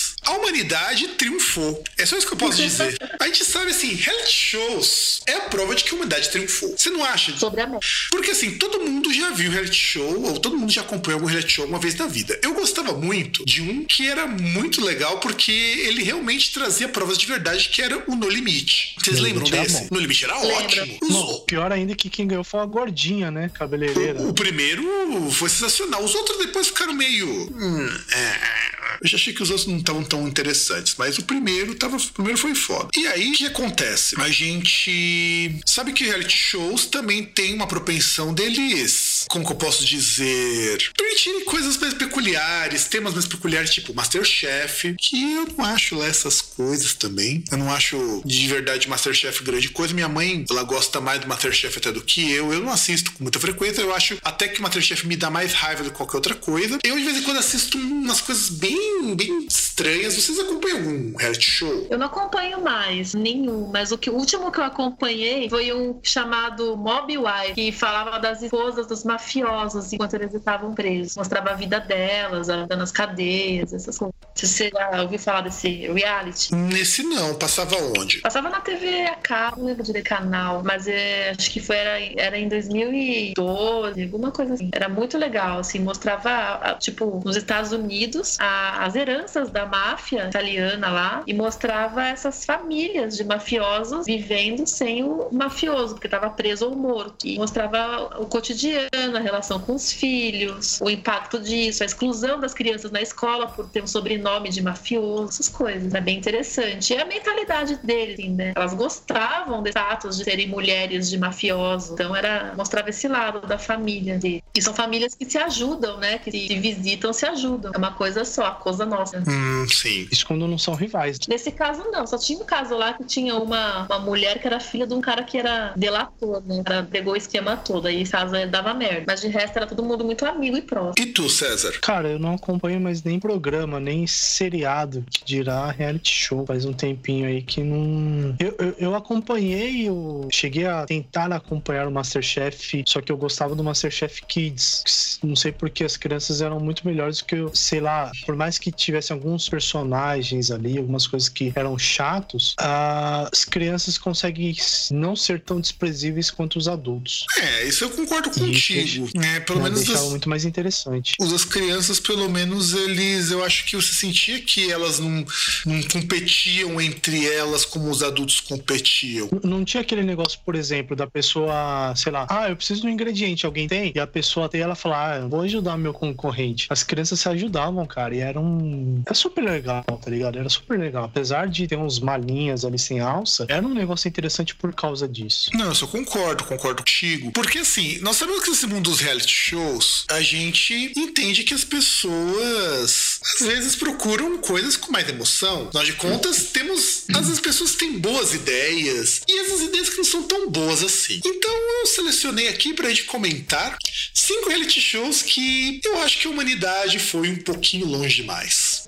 humanidade 0.44 1.08
triunfou. 1.08 1.82
É 1.96 2.04
só 2.06 2.16
isso 2.16 2.26
que 2.26 2.34
eu 2.34 2.38
posso 2.38 2.56
dizer. 2.60 2.96
A 3.20 3.26
gente 3.26 3.44
sabe 3.44 3.70
assim, 3.70 3.94
reality 3.94 4.32
shows 4.32 5.20
é 5.26 5.34
a 5.34 5.40
prova 5.42 5.74
de 5.74 5.84
que 5.84 5.90
a 5.90 5.94
humanidade 5.94 6.28
triunfou. 6.30 6.74
Você 6.76 6.90
não 6.90 7.04
acha? 7.04 7.36
Sobre 7.36 7.60
a 7.62 7.66
morte. 7.66 8.08
Porque 8.10 8.30
assim, 8.30 8.58
todo 8.58 8.80
mundo 8.80 9.12
já 9.12 9.30
viu 9.30 9.50
reality 9.50 9.76
show, 9.76 10.22
ou 10.24 10.38
todo 10.38 10.56
mundo 10.56 10.70
já 10.70 10.82
acompanhou 10.82 11.18
algum 11.18 11.26
reality 11.30 11.52
show 11.52 11.66
uma 11.66 11.78
vez 11.78 11.94
na 11.96 12.06
vida. 12.06 12.38
Eu 12.42 12.54
gostava 12.54 12.92
muito 12.92 13.44
de 13.44 13.62
um 13.62 13.84
que 13.84 14.06
era 14.08 14.26
muito 14.26 14.84
legal 14.84 15.18
porque 15.18 15.50
ele 15.52 16.02
realmente 16.02 16.52
trazia 16.52 16.88
provas 16.88 17.16
de 17.18 17.26
verdade 17.26 17.68
que 17.68 17.80
era 17.80 18.02
o 18.10 18.14
No 18.14 18.28
Limite. 18.28 18.94
Vocês 18.98 19.18
no 19.18 19.24
lembram 19.24 19.48
desse? 19.48 19.90
No 19.90 19.98
Limite 19.98 20.24
era 20.24 20.38
Lembra. 20.40 20.56
ótimo. 20.64 20.98
Não, 21.02 21.40
pior 21.40 21.72
ainda 21.72 21.94
que 21.94 22.10
quem 22.10 22.26
ganhou 22.26 22.44
foi 22.44 22.60
a 22.60 22.66
gordinha, 22.66 23.30
né? 23.30 23.50
Cabeleireira. 23.54 24.20
O, 24.20 24.30
o 24.30 24.34
primeiro 24.34 24.84
foi 25.30 25.48
sensacional. 25.48 26.04
Os 26.04 26.14
outros 26.14 26.38
depois 26.38 26.68
ficaram 26.68 26.92
meio. 26.92 27.26
Hum, 27.28 27.98
é, 28.12 28.73
eu 29.00 29.08
já 29.08 29.16
achei 29.16 29.32
que 29.32 29.42
os 29.42 29.50
outros 29.50 29.66
não 29.68 29.78
estavam 29.78 30.04
tão 30.04 30.26
interessantes, 30.26 30.94
mas 30.98 31.18
o 31.18 31.24
primeiro 31.24 31.74
tava, 31.74 31.96
o 31.96 32.12
primeiro 32.12 32.38
foi 32.38 32.54
foda. 32.54 32.88
E 32.96 33.06
aí, 33.06 33.30
o 33.30 33.32
que 33.32 33.46
acontece? 33.46 34.20
A 34.20 34.30
gente 34.30 35.60
sabe 35.66 35.92
que 35.92 36.04
reality 36.04 36.36
shows 36.36 36.86
também 36.86 37.24
tem 37.24 37.54
uma 37.54 37.66
propensão 37.66 38.32
deles, 38.32 39.13
como 39.28 39.44
que 39.44 39.52
eu 39.52 39.56
posso 39.56 39.84
dizer, 39.84 40.92
permitirem 40.96 41.44
coisas 41.44 41.76
mais 41.76 41.94
peculiares, 41.94 42.84
temas 42.84 43.12
mais 43.12 43.26
peculiares, 43.26 43.70
tipo 43.70 43.94
Masterchef, 43.94 44.94
que 44.98 45.34
eu 45.34 45.48
não 45.56 45.64
acho 45.64 45.96
lá 45.96 46.06
essas 46.06 46.40
coisas 46.40 46.94
também. 46.94 47.44
Eu 47.50 47.58
não 47.58 47.72
acho 47.72 48.22
de 48.24 48.46
verdade 48.48 48.88
Masterchef 48.88 49.42
grande 49.42 49.68
coisa. 49.70 49.94
Minha 49.94 50.08
mãe, 50.08 50.44
ela 50.50 50.62
gosta 50.62 51.00
mais 51.00 51.20
do 51.20 51.28
Masterchef 51.28 51.78
até 51.78 51.92
do 51.92 52.02
que 52.02 52.30
eu. 52.32 52.52
Eu 52.52 52.60
não 52.60 52.72
assisto 52.72 53.12
com 53.12 53.24
muita 53.24 53.38
frequência. 53.38 53.82
Eu 53.82 53.94
acho 53.94 54.18
até 54.22 54.48
que 54.48 54.60
o 54.60 54.62
Masterchef 54.62 55.06
me 55.06 55.16
dá 55.16 55.30
mais 55.30 55.52
raiva 55.52 55.82
do 55.82 55.90
que 55.90 55.96
qualquer 55.96 56.16
outra 56.16 56.34
coisa. 56.34 56.78
Eu, 56.82 56.96
de 56.96 57.04
vez 57.04 57.16
em 57.18 57.22
quando, 57.22 57.38
assisto 57.38 57.78
umas 57.78 58.20
coisas 58.20 58.48
bem, 58.48 59.14
bem 59.14 59.46
estranhas. 59.48 60.14
Vocês 60.14 60.38
acompanham 60.38 60.78
algum 60.78 61.16
reality 61.16 61.50
show? 61.50 61.86
Eu 61.90 61.98
não 61.98 62.06
acompanho 62.06 62.62
mais 62.62 63.14
nenhum, 63.14 63.70
mas 63.72 63.92
o, 63.92 63.98
que, 63.98 64.10
o 64.10 64.14
último 64.14 64.50
que 64.50 64.58
eu 64.58 64.64
acompanhei 64.64 65.48
foi 65.48 65.72
um 65.72 65.98
chamado 66.02 66.76
Mob 66.76 67.16
Wife, 67.16 67.54
que 67.54 67.72
falava 67.72 68.18
das 68.18 68.42
esposas 68.42 68.86
dos 68.86 69.04
mafiosos 69.14 69.92
enquanto 69.92 70.14
eles 70.14 70.34
estavam 70.34 70.74
presos. 70.74 71.16
Mostrava 71.16 71.50
a 71.50 71.54
vida 71.54 71.80
delas, 71.80 72.48
andando 72.48 72.78
nas 72.78 72.92
cadeias, 72.92 73.72
essas 73.72 73.96
coisas. 73.96 74.14
Você 74.34 74.70
já 74.70 75.02
ouviu 75.02 75.18
falar 75.18 75.42
desse 75.42 75.86
reality? 75.86 76.54
Nesse 76.54 77.02
não, 77.02 77.34
passava 77.34 77.76
onde? 77.98 78.20
Passava 78.20 78.48
na 78.50 78.60
TV 78.60 79.06
a 79.06 79.14
cabo, 79.14 79.58
não 79.58 79.66
lembro 79.66 79.82
direito 79.82 80.04
canal, 80.04 80.62
mas 80.62 80.86
é, 80.86 81.30
acho 81.30 81.50
que 81.50 81.60
foi, 81.60 81.76
era, 81.76 81.98
era 82.16 82.38
em 82.38 82.48
2012, 82.48 84.02
alguma 84.02 84.30
coisa 84.30 84.54
assim. 84.54 84.68
Era 84.72 84.88
muito 84.88 85.16
legal, 85.16 85.60
assim, 85.60 85.78
mostrava, 85.78 86.76
tipo, 86.78 87.22
nos 87.24 87.36
Estados 87.36 87.72
Unidos, 87.72 88.36
a, 88.40 88.84
as 88.84 88.94
heranças 88.94 89.50
da 89.50 89.66
máfia 89.66 90.26
italiana 90.26 90.88
lá 90.88 91.22
e 91.26 91.32
mostrava 91.32 92.04
essas 92.04 92.44
famílias 92.44 93.16
de 93.16 93.24
mafiosos 93.24 94.06
vivendo 94.06 94.66
sem 94.66 95.04
o 95.04 95.28
mafioso, 95.32 95.94
porque 95.94 96.06
estava 96.06 96.28
preso 96.30 96.68
ou 96.68 96.76
morto. 96.76 97.26
E 97.26 97.38
mostrava 97.38 98.20
o 98.20 98.26
cotidiano, 98.26 99.03
a 99.14 99.20
relação 99.20 99.58
com 99.58 99.74
os 99.74 99.92
filhos, 99.92 100.80
o 100.80 100.88
impacto 100.88 101.38
disso, 101.38 101.82
a 101.82 101.86
exclusão 101.86 102.40
das 102.40 102.54
crianças 102.54 102.90
na 102.90 103.02
escola 103.02 103.46
por 103.46 103.68
ter 103.68 103.82
um 103.82 103.86
sobrenome 103.86 104.50
de 104.50 104.62
mafioso, 104.62 105.28
essas 105.28 105.48
coisas. 105.48 105.94
É 105.94 106.00
bem 106.00 106.18
interessante. 106.18 106.92
E 106.92 106.96
a 106.96 107.04
mentalidade 107.04 107.76
deles, 107.82 108.18
assim, 108.18 108.30
né? 108.30 108.52
Elas 108.56 108.74
gostavam 108.74 109.62
de 109.62 109.70
status 109.70 110.16
de 110.16 110.24
serem 110.24 110.48
mulheres 110.48 111.10
de 111.10 111.18
mafiosos. 111.18 111.90
Então 111.90 112.14
era 112.14 112.54
mostrava 112.56 112.90
esse 112.90 113.08
lado 113.08 113.46
da 113.46 113.58
família 113.58 114.18
deles. 114.18 114.42
E 114.54 114.62
são 114.62 114.72
famílias 114.72 115.14
que 115.14 115.28
se 115.28 115.38
ajudam, 115.38 115.98
né? 115.98 116.18
Que 116.18 116.30
se 116.30 116.58
visitam, 116.58 117.12
se 117.12 117.26
ajudam. 117.26 117.72
É 117.74 117.78
uma 117.78 117.92
coisa 117.92 118.24
só, 118.24 118.46
a 118.46 118.50
coisa 118.52 118.86
nossa. 118.86 119.18
Hum, 119.18 119.66
sim. 119.68 120.08
Isso 120.10 120.26
quando 120.26 120.46
não 120.46 120.58
são 120.58 120.74
rivais. 120.74 121.18
Nesse 121.28 121.50
caso, 121.50 121.84
não. 121.90 122.06
Só 122.06 122.16
tinha 122.18 122.38
um 122.38 122.44
caso 122.44 122.76
lá 122.76 122.94
que 122.94 123.04
tinha 123.04 123.36
uma, 123.36 123.84
uma 123.84 123.98
mulher 123.98 124.38
que 124.38 124.46
era 124.46 124.60
filha 124.60 124.86
de 124.86 124.94
um 124.94 125.00
cara 125.00 125.22
que 125.24 125.38
era 125.38 125.72
delator, 125.76 126.42
né? 126.44 126.62
Ela 126.64 126.82
pegou 126.82 127.14
o 127.14 127.16
esquema 127.16 127.56
todo. 127.56 127.86
Aí, 127.86 128.04
caso 128.06 128.32
dava 128.48 128.72
merda. 128.72 128.93
Mas 129.06 129.20
de 129.20 129.28
resto, 129.28 129.56
era 129.56 129.66
todo 129.66 129.82
mundo 129.82 130.04
muito 130.04 130.24
amigo 130.24 130.56
e 130.56 130.62
próximo. 130.62 130.94
E 130.98 131.12
tu, 131.12 131.28
César? 131.28 131.72
Cara, 131.80 132.08
eu 132.08 132.18
não 132.18 132.34
acompanho 132.34 132.80
mais 132.80 133.02
nem 133.02 133.20
programa, 133.20 133.78
nem 133.78 134.06
seriado, 134.06 135.04
que 135.10 135.24
dirá 135.24 135.70
reality 135.70 136.12
show. 136.12 136.46
Faz 136.46 136.64
um 136.64 136.72
tempinho 136.72 137.26
aí 137.26 137.42
que 137.42 137.62
não. 137.62 138.34
Eu, 138.38 138.54
eu, 138.58 138.74
eu 138.78 138.94
acompanhei, 138.94 139.88
eu 139.88 140.28
cheguei 140.30 140.66
a 140.66 140.84
tentar 140.84 141.32
acompanhar 141.32 141.86
o 141.86 141.90
Masterchef, 141.90 142.84
só 142.86 143.00
que 143.00 143.12
eu 143.12 143.16
gostava 143.16 143.54
do 143.54 143.62
Masterchef 143.62 144.24
Kids. 144.26 145.18
Não 145.22 145.36
sei 145.36 145.52
porque 145.52 145.84
as 145.84 145.96
crianças 145.96 146.40
eram 146.40 146.58
muito 146.60 146.86
melhores 146.86 147.18
do 147.18 147.24
que 147.24 147.36
eu, 147.36 147.54
sei 147.54 147.80
lá, 147.80 148.10
por 148.24 148.36
mais 148.36 148.58
que 148.58 148.70
tivesse 148.70 149.12
alguns 149.12 149.34
alguns 149.34 149.48
personagens 149.48 150.50
ali, 150.50 150.78
algumas 150.78 151.06
coisas 151.06 151.28
que 151.28 151.52
eram 151.54 151.76
chatos, 151.76 152.54
as 152.58 153.44
crianças 153.44 153.98
conseguem 153.98 154.54
não 154.90 155.16
ser 155.16 155.40
tão 155.40 155.60
desprezíveis 155.60 156.30
quanto 156.30 156.56
os 156.56 156.68
adultos. 156.68 157.26
É, 157.38 157.64
isso 157.64 157.84
eu 157.84 157.90
concordo 157.90 158.30
contigo. 158.30 158.83
É, 159.22 159.40
pelo 159.40 159.60
né, 159.60 159.64
menos 159.64 159.84
deixava 159.84 160.10
muito 160.10 160.28
mais 160.28 160.44
interessante. 160.44 161.14
Os 161.20 161.44
crianças, 161.44 162.00
pelo 162.00 162.28
menos, 162.28 162.72
eles, 162.72 163.30
eu 163.30 163.44
acho 163.44 163.64
que 163.66 163.76
você 163.76 163.94
sentia 163.94 164.40
que 164.40 164.70
elas 164.70 164.98
não, 164.98 165.24
não 165.66 165.82
competiam 165.84 166.80
entre 166.80 167.26
elas 167.26 167.64
como 167.64 167.90
os 167.90 168.02
adultos 168.02 168.40
competiam. 168.40 169.28
Não, 169.42 169.58
não 169.58 169.64
tinha 169.64 169.80
aquele 169.80 170.02
negócio, 170.02 170.38
por 170.44 170.54
exemplo, 170.54 170.96
da 170.96 171.06
pessoa, 171.06 171.94
sei 171.96 172.12
lá, 172.12 172.26
ah, 172.28 172.48
eu 172.48 172.56
preciso 172.56 172.82
de 172.82 172.86
um 172.86 172.90
ingrediente, 172.90 173.46
alguém 173.46 173.68
tem? 173.68 173.92
E 173.94 174.00
a 174.00 174.06
pessoa 174.06 174.48
tem 174.48 174.60
ela 174.60 174.74
falar, 174.74 175.16
ah, 175.16 175.28
vou 175.28 175.40
ajudar 175.42 175.76
meu 175.76 175.92
concorrente. 175.92 176.66
As 176.70 176.82
crianças 176.82 177.20
se 177.20 177.28
ajudavam, 177.28 177.84
cara, 177.86 178.14
e 178.14 178.20
era 178.20 178.40
um. 178.40 179.02
É 179.06 179.14
super 179.14 179.42
legal, 179.42 179.84
tá 179.84 180.10
ligado? 180.10 180.38
Era 180.38 180.48
super 180.48 180.78
legal. 180.78 181.04
Apesar 181.04 181.48
de 181.48 181.66
ter 181.66 181.76
uns 181.76 181.98
malinhas 181.98 182.64
ali 182.64 182.78
sem 182.78 183.00
alça, 183.00 183.46
era 183.48 183.64
um 183.66 183.74
negócio 183.74 184.08
interessante 184.08 184.54
por 184.54 184.72
causa 184.74 185.08
disso. 185.08 185.50
Não, 185.54 185.66
eu 185.66 185.74
só 185.74 185.86
concordo, 185.86 186.44
concordo 186.44 186.82
contigo. 186.82 187.30
Porque 187.32 187.58
assim, 187.58 187.98
nós 188.00 188.16
sabemos 188.16 188.42
que 188.42 188.50
nesse 188.50 188.66
mundo 188.74 188.90
dos 188.90 189.00
reality 189.00 189.32
shows, 189.32 190.04
a 190.10 190.20
gente 190.20 190.92
entende 190.96 191.44
que 191.44 191.54
as 191.54 191.62
pessoas 191.62 193.20
às 193.34 193.46
vezes 193.46 193.76
procuram 193.76 194.38
coisas 194.38 194.76
com 194.76 194.90
mais 194.90 195.08
emoção. 195.08 195.70
Nós 195.72 195.86
de 195.86 195.92
contas, 195.94 196.46
temos. 196.52 197.04
Às 197.14 197.26
vezes, 197.26 197.40
pessoas 197.40 197.74
têm 197.74 197.98
boas 197.98 198.34
ideias 198.34 199.20
e 199.28 199.38
essas 199.40 199.60
ideias 199.62 199.90
que 199.90 199.98
não 199.98 200.04
são 200.04 200.22
tão 200.24 200.50
boas 200.50 200.82
assim. 200.82 201.20
Então, 201.24 201.54
eu 201.80 201.86
selecionei 201.86 202.48
aqui 202.48 202.74
pra 202.74 202.88
gente 202.88 203.04
comentar 203.04 203.76
cinco 204.12 204.48
reality 204.48 204.80
shows 204.80 205.22
que 205.22 205.80
eu 205.84 206.00
acho 206.02 206.18
que 206.18 206.26
a 206.26 206.30
humanidade 206.30 206.98
foi 206.98 207.28
um 207.28 207.36
pouquinho 207.36 207.86
longe 207.86 208.16
demais. 208.16 208.84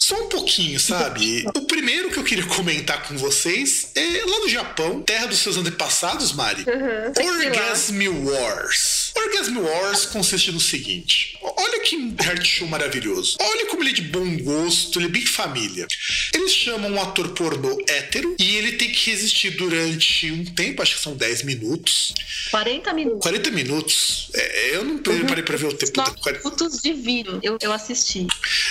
Só 0.00 0.24
um 0.24 0.28
pouquinho, 0.28 0.80
sabe? 0.80 1.44
O 1.54 1.66
primeiro 1.66 2.10
que 2.10 2.18
eu 2.18 2.24
queria 2.24 2.46
comentar 2.46 3.02
com 3.06 3.16
vocês 3.18 3.90
é 3.94 4.24
lá 4.24 4.38
no 4.40 4.48
Japão, 4.48 5.02
terra 5.02 5.26
dos 5.26 5.38
seus 5.38 5.56
antepassados, 5.56 6.32
Mari. 6.32 6.64
Uhum, 6.64 7.26
Orgasm 7.26 8.00
Wars. 8.24 9.05
Orgasm 9.16 9.58
Wars 9.58 10.06
consiste 10.06 10.52
no 10.52 10.60
seguinte: 10.60 11.38
olha 11.40 11.80
que 11.80 12.14
reality 12.18 12.46
show 12.46 12.68
maravilhoso. 12.68 13.36
Olha 13.40 13.66
como 13.66 13.82
ele 13.82 13.90
é 13.90 13.94
de 13.94 14.02
bom 14.02 14.36
gosto, 14.38 14.98
ele 14.98 15.06
é 15.06 15.10
bem 15.10 15.24
família. 15.24 15.86
Eles 16.34 16.52
chamam 16.52 16.92
um 16.92 17.00
ator 17.00 17.28
pornô 17.30 17.78
hétero 17.88 18.36
e 18.38 18.56
ele 18.56 18.72
tem 18.72 18.90
que 18.90 19.10
resistir 19.10 19.50
durante 19.50 20.30
um 20.30 20.44
tempo, 20.44 20.82
acho 20.82 20.96
que 20.96 21.00
são 21.00 21.16
10 21.16 21.42
minutos. 21.42 22.12
40 22.50 22.92
minutos. 22.92 23.22
40 23.22 23.50
minutos. 23.50 24.30
É, 24.34 24.76
eu 24.76 24.84
não 24.84 24.98
parei 24.98 25.42
pra 25.42 25.56
ver 25.56 25.66
o 25.66 25.72
tempo. 25.72 25.92
40 25.92 26.42
minutos 26.42 26.82
de 26.82 26.92
vídeo. 26.92 27.40
Eu, 27.42 27.58
eu 27.60 27.72
assisti. 27.72 28.26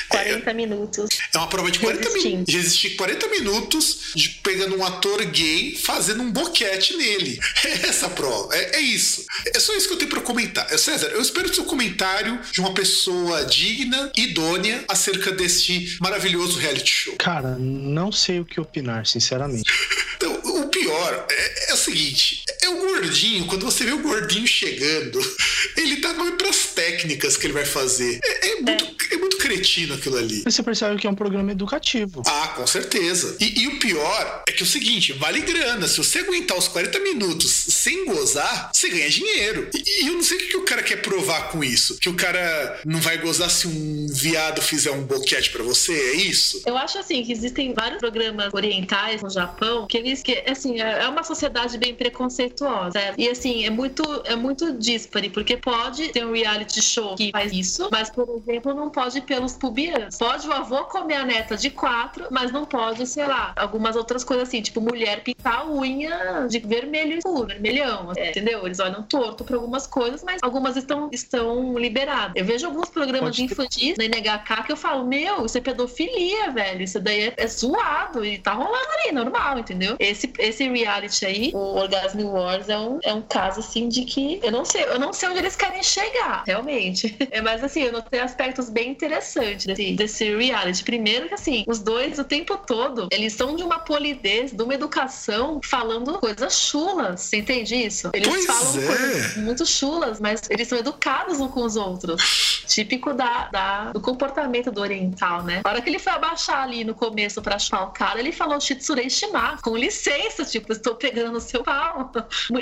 40 0.09 0.49
é, 0.49 0.53
minutos. 0.53 1.09
É 1.33 1.37
uma 1.37 1.47
prova 1.47 1.71
de 1.71 1.79
40 1.79 2.09
minutos. 2.11 2.45
De 2.45 2.57
resistir 2.57 2.91
40 2.91 3.27
minutos 3.29 4.13
de 4.15 4.29
pegando 4.43 4.77
um 4.77 4.85
ator 4.85 5.25
gay 5.25 5.75
fazendo 5.75 6.21
um 6.21 6.31
boquete 6.31 6.95
nele. 6.95 7.39
É 7.65 7.87
essa 7.87 8.09
prova. 8.09 8.55
É, 8.55 8.77
é 8.77 8.79
isso. 8.79 9.25
É 9.53 9.59
só 9.59 9.75
isso 9.75 9.87
que 9.87 9.93
eu 9.93 9.97
tenho 9.97 10.09
pra 10.09 10.21
comentar. 10.21 10.34
É, 10.69 10.77
César, 10.77 11.07
eu 11.07 11.21
espero 11.21 11.53
seu 11.53 11.63
comentário 11.63 12.39
de 12.51 12.59
uma 12.59 12.73
pessoa 12.73 13.45
digna, 13.45 14.11
idônea, 14.17 14.83
acerca 14.87 15.31
deste 15.31 15.97
maravilhoso 16.01 16.59
reality 16.59 16.89
show. 16.89 17.15
Cara, 17.17 17.55
não 17.57 18.11
sei 18.11 18.39
o 18.39 18.45
que 18.45 18.59
opinar, 18.59 19.05
sinceramente. 19.05 19.71
então, 20.17 20.41
pior 20.85 21.25
é, 21.29 21.71
é, 21.71 21.73
o 21.73 21.77
seguinte: 21.77 22.43
é 22.61 22.69
o 22.69 22.77
gordinho, 22.77 23.47
quando 23.47 23.65
você 23.65 23.83
vê 23.83 23.91
o 23.91 23.99
gordinho 23.99 24.47
chegando, 24.47 25.19
ele 25.75 25.97
tá 25.97 26.13
mais 26.13 26.35
pras 26.35 26.67
técnicas 26.75 27.35
que 27.35 27.47
ele 27.47 27.53
vai 27.53 27.65
fazer. 27.65 28.19
É, 28.23 28.49
é 28.49 28.55
muito, 28.61 28.83
é. 29.11 29.15
é. 29.15 29.17
muito 29.17 29.37
cretino 29.37 29.95
aquilo 29.95 30.17
ali. 30.17 30.43
Você 30.43 30.61
percebe 30.61 30.99
que 30.99 31.07
é 31.07 31.09
um 31.09 31.15
programa 31.15 31.51
educativo. 31.51 32.21
Ah, 32.25 32.53
com 32.55 32.67
certeza. 32.67 33.37
E, 33.39 33.63
e, 33.63 33.67
o 33.67 33.79
pior 33.79 34.43
é 34.47 34.51
que 34.51 34.61
é 34.61 34.65
o 34.65 34.69
seguinte: 34.69 35.13
vale 35.13 35.41
grana. 35.41 35.87
Se 35.87 35.97
você 35.97 36.19
aguentar 36.19 36.57
os 36.57 36.67
40 36.67 36.99
minutos 36.99 37.51
sem 37.51 38.05
gozar, 38.05 38.71
você 38.73 38.89
ganha 38.89 39.09
dinheiro. 39.09 39.69
E, 39.73 40.03
e 40.03 40.07
eu 40.07 40.13
não 40.13 40.23
sei 40.23 40.37
o 40.37 40.39
que, 40.41 40.47
que 40.47 40.57
o 40.57 40.65
cara 40.65 40.83
quer 40.83 41.01
provar 41.01 41.49
com 41.49 41.63
isso. 41.63 41.97
Que 41.97 42.09
o 42.09 42.15
cara 42.15 42.79
não 42.85 42.99
vai 42.99 43.17
gozar 43.17 43.49
se 43.49 43.67
um 43.67 44.07
viado 44.07 44.61
fizer 44.61 44.91
um 44.91 45.03
boquete 45.03 45.49
para 45.49 45.63
você, 45.63 45.93
é 45.93 46.15
isso? 46.15 46.61
Eu 46.65 46.77
acho 46.77 46.97
assim 46.99 47.23
que 47.23 47.31
existem 47.31 47.73
vários 47.73 47.99
programas 47.99 48.53
orientais 48.53 49.21
no 49.21 49.29
Japão 49.29 49.87
que 49.87 49.97
eles 49.97 50.21
que 50.21 50.43
assim 50.47 50.74
é, 50.81 51.03
é 51.03 51.07
uma 51.07 51.23
sociedade 51.23 51.77
bem 51.77 51.93
preconceituosa 51.95 52.91
certo? 52.91 53.19
e 53.19 53.29
assim 53.29 53.65
é 53.65 53.69
muito 53.69 54.03
é 54.25 54.35
muito 54.35 54.73
dispare 54.73 55.29
porque 55.29 55.57
pode 55.57 56.09
ter 56.09 56.25
um 56.25 56.33
reality 56.33 56.81
show 56.81 57.15
que 57.15 57.31
faz 57.31 57.51
isso, 57.51 57.89
mas 57.91 58.09
por 58.09 58.27
exemplo 58.29 58.73
não 58.73 58.89
pode 58.89 59.21
pelos 59.21 59.53
pubianos. 59.53 60.17
Pode 60.17 60.47
o 60.47 60.51
avô 60.51 60.83
comer 60.85 61.15
a 61.15 61.25
neta 61.25 61.55
de 61.55 61.69
quatro, 61.69 62.27
mas 62.29 62.51
não 62.51 62.65
pode 62.65 63.05
sei 63.07 63.25
lá 63.25 63.53
algumas 63.55 63.95
outras 63.95 64.23
coisas 64.23 64.47
assim 64.47 64.61
tipo 64.61 64.81
mulher 64.81 65.23
pintar 65.23 65.61
a 65.61 65.69
unha 65.69 66.47
de 66.49 66.59
vermelho 66.59 67.17
escuro, 67.17 67.47
vermelhão, 67.47 68.11
é, 68.15 68.29
entendeu? 68.29 68.65
Eles 68.65 68.79
olham 68.79 69.03
torto 69.03 69.43
para 69.43 69.55
algumas 69.55 69.87
coisas, 69.87 70.23
mas 70.23 70.39
algumas 70.41 70.75
estão 70.75 71.09
estão 71.11 71.77
liberadas. 71.77 72.33
Eu 72.35 72.45
vejo 72.45 72.65
alguns 72.65 72.89
programas 72.89 73.37
infantis 73.39 73.97
na 73.97 74.05
NHK 74.05 74.63
que 74.65 74.71
eu 74.71 74.77
falo 74.77 75.05
meu 75.05 75.45
isso 75.45 75.57
é 75.57 75.61
pedofilia, 75.61 76.51
velho. 76.51 76.83
Isso 76.83 76.99
daí 76.99 77.23
é, 77.23 77.33
é 77.37 77.47
zoado 77.47 78.25
e 78.25 78.37
tá 78.37 78.53
rolando 78.53 78.87
ali, 78.99 79.11
normal, 79.13 79.57
entendeu? 79.59 79.95
Esse, 79.99 80.31
esse 80.37 80.54
reality 80.63 81.25
aí, 81.25 81.51
o 81.53 81.57
Orgasm 81.57 82.21
Wars, 82.21 82.69
é 82.69 82.77
um, 82.77 82.99
é 83.03 83.13
um 83.13 83.21
caso 83.21 83.59
assim 83.59 83.87
de 83.87 84.03
que 84.03 84.39
eu 84.43 84.51
não 84.51 84.65
sei, 84.65 84.83
eu 84.83 84.99
não 84.99 85.13
sei 85.13 85.29
onde 85.29 85.39
eles 85.39 85.55
querem 85.55 85.83
chegar, 85.83 86.43
realmente. 86.45 87.15
É, 87.31 87.41
mas 87.41 87.63
assim, 87.63 87.81
eu 87.81 87.91
notei 87.91 88.19
aspectos 88.19 88.69
bem 88.69 88.91
interessantes 88.91 89.65
desse, 89.65 89.93
desse 89.93 90.37
reality. 90.37 90.83
Primeiro 90.83 91.27
que 91.27 91.33
assim, 91.33 91.65
os 91.67 91.79
dois 91.79 92.17
o 92.19 92.23
tempo 92.23 92.55
todo, 92.57 93.07
eles 93.11 93.33
são 93.33 93.55
de 93.55 93.63
uma 93.63 93.79
polidez, 93.79 94.51
de 94.51 94.63
uma 94.63 94.73
educação, 94.73 95.59
falando 95.63 96.17
coisas 96.19 96.59
chulas. 96.59 97.21
Você 97.21 97.37
entende 97.37 97.75
isso? 97.75 98.11
Eles 98.13 98.27
pois 98.27 98.45
falam 98.45 98.83
é. 98.83 98.85
coisas 98.85 99.37
muito 99.37 99.65
chulas, 99.65 100.19
mas 100.19 100.43
eles 100.49 100.67
são 100.67 100.77
educados 100.77 101.39
uns 101.39 101.51
com 101.51 101.63
os 101.63 101.75
outros. 101.75 102.63
Típico 102.67 103.13
da, 103.13 103.47
da, 103.49 103.91
do 103.91 103.99
comportamento 103.99 104.71
do 104.71 104.81
oriental, 104.81 105.43
né? 105.43 105.61
Na 105.63 105.71
hora 105.71 105.81
que 105.81 105.89
ele 105.89 105.99
foi 105.99 106.13
abaixar 106.13 106.63
ali 106.63 106.83
no 106.83 106.93
começo 106.93 107.41
pra 107.41 107.57
chupar 107.59 107.83
o 107.83 107.91
cara, 107.91 108.19
ele 108.19 108.31
falou 108.31 108.59
Shitsurei 108.59 109.09
Shima, 109.09 109.57
com 109.61 109.75
licença, 109.75 110.44
tipo, 110.51 110.71
estou 110.71 110.95
pegando 110.95 111.33
no 111.33 111.41
seu 111.41 111.63
pau. 111.63 112.11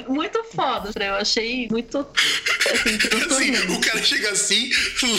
Muito 0.08 0.44
foda, 0.46 0.92
eu 1.04 1.16
achei 1.16 1.68
muito. 1.70 2.06
Assim, 3.32 3.56
assim, 3.56 3.74
o 3.74 3.80
cara 3.80 4.04
chega 4.04 4.32
assim, 4.32 4.70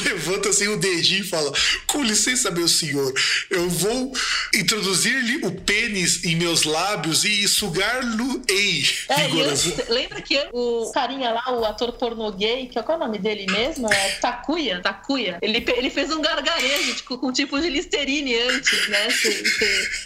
levanta 0.05 0.49
assim 0.49 0.69
o 0.69 0.77
dedinho 0.77 1.21
e 1.21 1.29
fala: 1.29 1.53
Com 1.87 2.03
licença, 2.03 2.51
meu 2.51 2.69
senhor, 2.69 3.12
eu 3.51 3.69
vou 3.69 4.12
introduzir-lhe 4.55 5.47
o 5.47 5.53
pênis 5.53 6.25
em 6.25 6.37
meus 6.37 6.65
lábios 6.65 7.25
e 7.25 7.47
sugar-lo 7.49 8.43
ei. 8.49 8.85
É, 9.09 9.27
eu, 9.27 9.95
lembra 9.95 10.21
que 10.21 10.39
o 10.53 10.91
carinha 10.93 11.31
lá, 11.31 11.53
o 11.53 11.65
ator 11.65 11.93
pornô 11.93 12.31
gay, 12.33 12.67
que 12.67 12.79
é 12.79 12.83
qual 12.83 12.99
é 12.99 13.03
o 13.03 13.07
nome 13.07 13.19
dele 13.19 13.47
mesmo? 13.51 13.93
É 13.93 14.11
Takuya, 14.21 14.81
Takuya. 14.81 15.39
Ele, 15.43 15.65
ele 15.77 15.91
fez 15.91 16.11
um 16.11 16.21
gargarejo 16.21 16.95
tipo, 16.95 17.19
com 17.19 17.33
tipo 17.33 17.61
de 17.61 17.69
Listerine 17.69 18.39
antes, 18.41 18.89
né? 18.89 19.09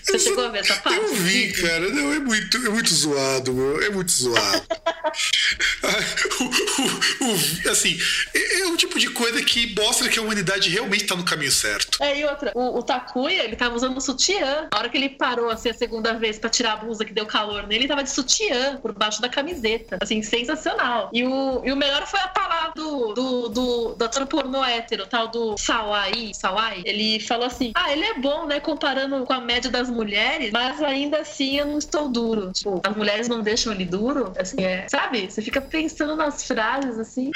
Você 0.02 0.18
chegou 0.18 0.46
a 0.46 0.48
ver 0.48 0.60
essa 0.60 0.76
parte? 0.76 0.98
Eu 0.98 1.14
vi, 1.14 1.52
cara. 1.52 1.88
Não, 1.90 2.12
é 2.12 2.18
muito, 2.18 2.47
é 2.56 2.70
muito 2.70 2.92
zoado, 2.92 3.52
meu. 3.52 3.82
É 3.82 3.90
muito 3.90 4.10
zoado. 4.10 4.66
o, 6.40 6.44
o, 6.44 7.32
o, 7.32 7.70
assim, 7.70 7.98
é, 8.34 8.60
é 8.60 8.66
um 8.66 8.76
tipo 8.76 8.98
de 8.98 9.10
coisa 9.10 9.42
que 9.42 9.74
mostra 9.74 10.08
que 10.08 10.18
a 10.18 10.22
humanidade 10.22 10.68
realmente 10.68 11.04
tá 11.04 11.16
no 11.16 11.24
caminho 11.24 11.52
certo. 11.52 12.02
É, 12.02 12.18
e 12.18 12.24
outra, 12.24 12.52
o, 12.54 12.78
o 12.78 12.82
Takuya, 12.82 13.44
ele 13.44 13.56
tava 13.56 13.74
usando 13.74 14.00
sutiã. 14.00 14.68
A 14.72 14.78
hora 14.78 14.88
que 14.88 14.96
ele 14.96 15.10
parou, 15.10 15.50
assim, 15.50 15.70
a 15.70 15.74
segunda 15.74 16.14
vez 16.14 16.38
pra 16.38 16.50
tirar 16.50 16.74
a 16.74 16.76
blusa 16.76 17.04
que 17.04 17.12
deu 17.12 17.26
calor 17.26 17.66
nele, 17.66 17.82
ele 17.82 17.88
tava 17.88 18.02
de 18.02 18.10
sutiã 18.10 18.76
por 18.76 18.92
baixo 18.92 19.20
da 19.20 19.28
camiseta. 19.28 19.98
Assim, 20.00 20.22
sensacional. 20.22 21.10
E 21.12 21.24
o, 21.24 21.62
e 21.64 21.72
o 21.72 21.76
melhor 21.76 22.06
foi 22.06 22.20
a 22.20 22.28
palavra 22.28 22.72
do, 22.74 23.12
do, 23.14 23.48
do, 23.48 23.94
do 23.94 24.04
ator 24.04 24.26
pornô 24.26 24.64
hétero, 24.64 25.06
tal 25.06 25.28
do 25.28 25.56
Sawai, 25.56 26.32
Sawai. 26.34 26.82
Ele 26.84 27.20
falou 27.20 27.46
assim: 27.46 27.72
ah, 27.74 27.92
ele 27.92 28.04
é 28.04 28.14
bom, 28.14 28.46
né, 28.46 28.60
comparando 28.60 29.24
com 29.24 29.32
a 29.32 29.40
média 29.40 29.70
das 29.70 29.90
mulheres, 29.90 30.50
mas 30.52 30.82
ainda 30.82 31.18
assim 31.20 31.58
eu 31.58 31.66
não 31.66 31.78
estou 31.78 32.08
duro. 32.08 32.37
Tipo, 32.52 32.80
as 32.84 32.96
mulheres 32.96 33.28
não 33.28 33.42
deixam 33.42 33.72
ele 33.72 33.84
duro. 33.84 34.32
Assim, 34.38 34.62
é. 34.62 34.86
Sabe? 34.88 35.30
Você 35.30 35.42
fica 35.42 35.60
pensando 35.60 36.16
nas 36.16 36.44
frases 36.44 36.98
assim. 36.98 37.30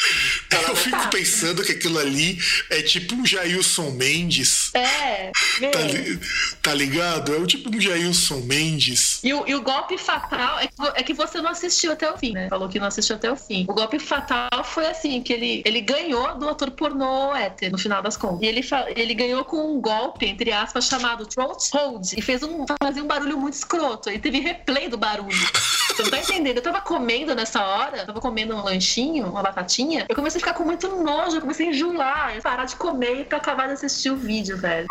Eu 0.68 0.76
fico 0.76 1.10
pensando 1.10 1.62
que 1.62 1.72
aquilo 1.72 1.98
ali 1.98 2.38
é 2.70 2.82
tipo 2.82 3.14
um 3.14 3.26
Jailson 3.26 3.90
Mendes. 3.90 4.70
É. 4.74 5.30
Tá, 5.70 5.80
li, 5.80 6.20
tá, 6.62 6.74
ligado? 6.74 7.34
É 7.34 7.38
o 7.38 7.46
tipo 7.46 7.74
um 7.74 7.80
Jailson 7.80 8.40
Mendes. 8.40 9.20
E 9.22 9.32
o, 9.32 9.46
e 9.46 9.54
o 9.54 9.62
golpe 9.62 9.98
fatal 9.98 10.58
é 10.58 10.66
que, 10.66 10.74
é 10.96 11.02
que 11.02 11.14
você 11.14 11.40
não 11.40 11.50
assistiu 11.50 11.92
até 11.92 12.10
o 12.10 12.16
fim, 12.16 12.32
né? 12.32 12.48
Falou 12.48 12.68
que 12.68 12.78
não 12.78 12.86
assistiu 12.86 13.16
até 13.16 13.30
o 13.30 13.36
fim. 13.36 13.64
O 13.68 13.74
golpe 13.74 13.98
fatal 13.98 14.64
foi 14.64 14.86
assim: 14.86 15.22
que 15.22 15.32
ele, 15.32 15.62
ele 15.64 15.80
ganhou 15.80 16.38
do 16.38 16.48
ator 16.48 16.70
pornô 16.70 17.34
hétero, 17.34 17.72
no 17.72 17.78
final 17.78 18.02
das 18.02 18.16
contas. 18.16 18.42
E 18.42 18.46
ele, 18.46 18.60
ele 18.96 19.14
ganhou 19.14 19.44
com 19.44 19.76
um 19.76 19.80
golpe, 19.80 20.26
entre 20.26 20.52
aspas, 20.52 20.86
chamado 20.86 21.26
Throat 21.26 21.70
Hold. 21.72 22.12
E 22.16 22.22
fez 22.22 22.42
um, 22.42 22.64
fazia 22.82 23.02
um 23.02 23.06
barulho 23.06 23.38
muito 23.38 23.54
escroto. 23.54 24.10
E 24.10 24.18
teve 24.18 24.40
replay 24.40 24.88
do 24.92 24.98
barulho. 24.98 25.81
Você 25.94 26.02
não 26.02 26.10
tá 26.10 26.18
entendendo? 26.18 26.56
Eu 26.56 26.62
tava 26.62 26.80
comendo 26.80 27.34
nessa 27.34 27.64
hora, 27.64 28.06
tava 28.06 28.20
comendo 28.20 28.54
um 28.54 28.62
lanchinho, 28.62 29.26
uma 29.26 29.42
batatinha, 29.42 30.06
eu 30.08 30.16
comecei 30.16 30.38
a 30.38 30.40
ficar 30.40 30.54
com 30.54 30.64
muito 30.64 30.88
nojo, 30.88 31.36
eu 31.36 31.40
comecei 31.40 31.68
a 31.68 31.70
enjoar, 31.70 32.34
eu 32.34 32.42
parar 32.42 32.64
de 32.64 32.76
comer 32.76 33.26
pra 33.26 33.38
acabar 33.38 33.66
de 33.66 33.74
assistir 33.74 34.10
o 34.10 34.16
vídeo, 34.16 34.56
velho. 34.56 34.86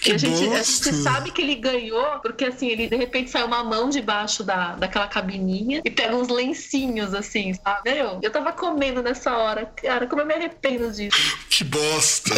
Que 0.00 0.10
e 0.10 0.14
a 0.14 0.18
gente, 0.18 0.44
a 0.48 0.62
gente 0.62 0.94
sabe 1.02 1.30
que 1.30 1.42
ele 1.42 1.54
ganhou, 1.54 2.20
porque 2.20 2.44
assim, 2.44 2.68
ele 2.68 2.88
de 2.88 2.96
repente 2.96 3.30
sai 3.30 3.42
uma 3.42 3.64
mão 3.64 3.88
debaixo 3.88 4.44
da, 4.44 4.74
daquela 4.76 5.08
cabininha 5.08 5.80
e 5.84 5.90
pega 5.90 6.14
uns 6.14 6.28
lencinhos, 6.28 7.14
assim, 7.14 7.54
sabe? 7.54 7.90
Eu, 7.90 8.18
eu 8.22 8.30
tava 8.30 8.52
comendo 8.52 9.02
nessa 9.02 9.36
hora. 9.36 9.66
Cara, 9.76 10.06
como 10.06 10.22
eu 10.22 10.26
me 10.26 10.34
arrependo 10.34 10.90
disso. 10.90 11.16
Que 11.50 11.64
bosta. 11.64 12.34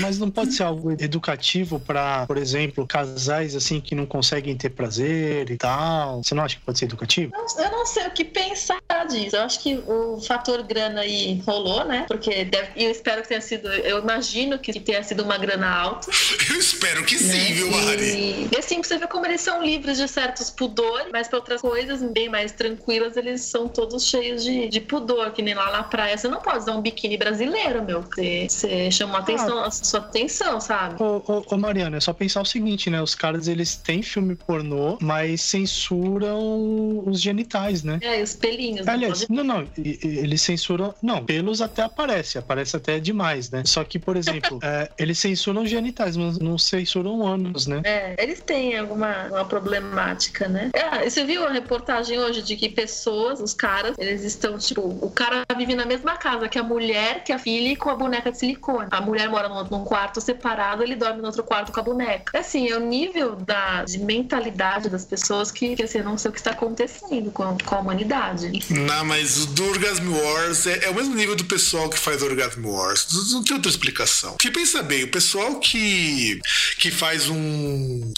Mas 0.00 0.18
não 0.18 0.30
pode 0.30 0.52
ser 0.52 0.64
algo 0.64 0.90
educativo 0.92 1.80
para, 1.80 2.26
por 2.26 2.36
exemplo, 2.36 2.86
casais 2.86 3.54
assim 3.54 3.80
que 3.80 3.94
não 3.94 4.06
conseguem 4.06 4.56
ter 4.56 4.70
prazer 4.70 5.50
e 5.50 5.56
tal. 5.56 6.22
Você 6.22 6.34
não 6.34 6.44
acha 6.44 6.56
que 6.56 6.62
pode 6.62 6.78
ser 6.78 6.86
educativo? 6.86 7.31
Eu 7.32 7.70
não 7.70 7.86
sei 7.86 8.06
o 8.06 8.10
que 8.10 8.24
pensar 8.24 8.80
disso. 9.08 9.36
Eu 9.36 9.42
acho 9.42 9.60
que 9.60 9.82
o 9.86 10.20
fator 10.20 10.62
grana 10.62 11.00
aí 11.00 11.42
rolou, 11.46 11.84
né? 11.84 12.04
Porque 12.06 12.44
deve, 12.44 12.68
eu 12.76 12.90
espero 12.90 13.22
que 13.22 13.28
tenha 13.28 13.40
sido. 13.40 13.68
Eu 13.68 14.00
imagino 14.00 14.58
que 14.58 14.78
tenha 14.78 15.02
sido 15.02 15.22
uma 15.22 15.38
grana 15.38 15.68
alta. 15.68 16.10
Eu 16.52 16.58
espero 16.58 17.04
que 17.04 17.16
sim, 17.16 17.26
né? 17.26 17.54
viu, 17.54 17.70
Mari? 17.70 18.04
E, 18.04 18.48
e 18.52 18.58
assim, 18.58 18.82
você 18.82 18.98
vê 18.98 19.06
como 19.06 19.24
eles 19.24 19.40
são 19.40 19.62
livres 19.62 19.96
de 19.96 20.06
certos 20.06 20.50
pudores, 20.50 21.08
mas 21.12 21.28
para 21.28 21.38
outras 21.38 21.60
coisas 21.62 22.02
bem 22.02 22.28
mais 22.28 22.52
tranquilas, 22.52 23.16
eles 23.16 23.40
são 23.42 23.68
todos 23.68 24.06
cheios 24.06 24.42
de, 24.42 24.68
de 24.68 24.80
pudor, 24.80 25.30
que 25.32 25.40
nem 25.40 25.54
lá 25.54 25.70
na 25.70 25.82
praia. 25.84 26.18
Você 26.18 26.28
não 26.28 26.40
pode 26.40 26.58
usar 26.58 26.72
um 26.72 26.82
biquíni 26.82 27.16
brasileiro, 27.16 27.82
meu. 27.82 28.02
Você, 28.02 28.46
você 28.48 28.90
chamou 28.90 29.16
a 29.16 29.20
atenção, 29.20 29.58
ah, 29.58 29.66
a 29.68 29.70
sua 29.70 30.00
atenção, 30.00 30.60
sabe? 30.60 31.02
Ô, 31.02 31.22
ô, 31.26 31.44
ô, 31.46 31.56
Mariana, 31.56 31.96
é 31.96 32.00
só 32.00 32.12
pensar 32.12 32.42
o 32.42 32.44
seguinte, 32.44 32.90
né? 32.90 33.00
Os 33.00 33.14
caras, 33.14 33.48
eles 33.48 33.76
têm 33.76 34.02
filme 34.02 34.34
pornô, 34.34 34.98
mas 35.00 35.40
censuram 35.40 37.02
os 37.06 37.21
genitais, 37.22 37.82
né? 37.82 37.98
É, 38.02 38.22
os 38.22 38.34
pelinhos. 38.34 38.86
Aliás, 38.86 39.26
não, 39.28 39.44
não, 39.44 39.68
eles 39.76 40.42
censuram. 40.42 40.94
Não, 41.02 41.24
pelos 41.24 41.60
até 41.60 41.82
aparece, 41.82 42.38
aparece 42.38 42.76
até 42.76 42.98
demais, 42.98 43.50
né? 43.50 43.62
Só 43.64 43.84
que, 43.84 43.98
por 43.98 44.16
exemplo, 44.16 44.58
é, 44.62 44.90
eles 44.98 45.18
censuram 45.18 45.64
genitais, 45.64 46.16
mas 46.16 46.38
não 46.38 46.58
censuram 46.58 47.24
ânus, 47.26 47.66
né? 47.66 47.82
É, 47.84 48.14
eles 48.18 48.40
têm 48.40 48.76
alguma 48.78 49.26
uma 49.28 49.44
problemática, 49.44 50.48
né? 50.48 50.70
Ah, 50.74 51.08
você 51.08 51.24
viu 51.24 51.46
a 51.46 51.50
reportagem 51.50 52.18
hoje 52.18 52.42
de 52.42 52.56
que 52.56 52.68
pessoas, 52.68 53.40
os 53.40 53.54
caras, 53.54 53.96
eles 53.98 54.22
estão, 54.24 54.58
tipo, 54.58 54.80
o 54.82 55.10
cara 55.10 55.44
vive 55.56 55.74
na 55.74 55.86
mesma 55.86 56.16
casa 56.16 56.48
que 56.48 56.58
a 56.58 56.62
mulher, 56.62 57.24
que 57.24 57.32
a 57.32 57.38
filha 57.38 57.72
e 57.72 57.76
com 57.76 57.90
a 57.90 57.94
boneca 57.94 58.30
de 58.30 58.38
silicone. 58.38 58.88
A 58.90 59.00
mulher 59.00 59.28
mora 59.28 59.48
num 59.48 59.84
quarto 59.84 60.20
separado, 60.20 60.82
ele 60.82 60.96
dorme 60.96 61.20
no 61.20 61.26
outro 61.26 61.44
quarto 61.44 61.72
com 61.72 61.80
a 61.80 61.82
boneca. 61.82 62.38
Assim, 62.38 62.68
é 62.68 62.76
o 62.76 62.80
nível 62.80 63.36
da, 63.36 63.84
de 63.84 63.98
mentalidade 63.98 64.88
das 64.88 65.04
pessoas 65.04 65.50
que, 65.50 65.76
que 65.76 65.82
assim, 65.82 66.02
não 66.02 66.18
sei 66.18 66.30
o 66.30 66.32
que 66.32 66.40
está 66.40 66.50
acontecendo 66.50 67.11
com, 67.32 67.56
com 67.58 67.74
a 67.74 67.80
humanidade. 67.80 68.50
Não, 68.70 69.04
mas 69.04 69.44
o 69.44 69.46
do 69.48 69.64
Orgasm 69.64 70.08
Wars 70.08 70.66
é, 70.66 70.84
é, 70.84 70.90
o 70.90 70.94
mesmo 70.94 71.14
nível 71.14 71.36
do 71.36 71.44
pessoal 71.44 71.88
que 71.88 71.98
faz 71.98 72.22
Orgasm 72.22 72.64
Wars. 72.64 73.06
Não 73.30 73.42
tem 73.42 73.56
outra 73.56 73.70
explicação. 73.70 74.32
Porque 74.32 74.50
pensa 74.50 74.82
bem, 74.82 75.04
o 75.04 75.08
pessoal 75.08 75.58
que, 75.58 76.40
que 76.78 76.90
faz 76.90 77.28
um 77.28 78.12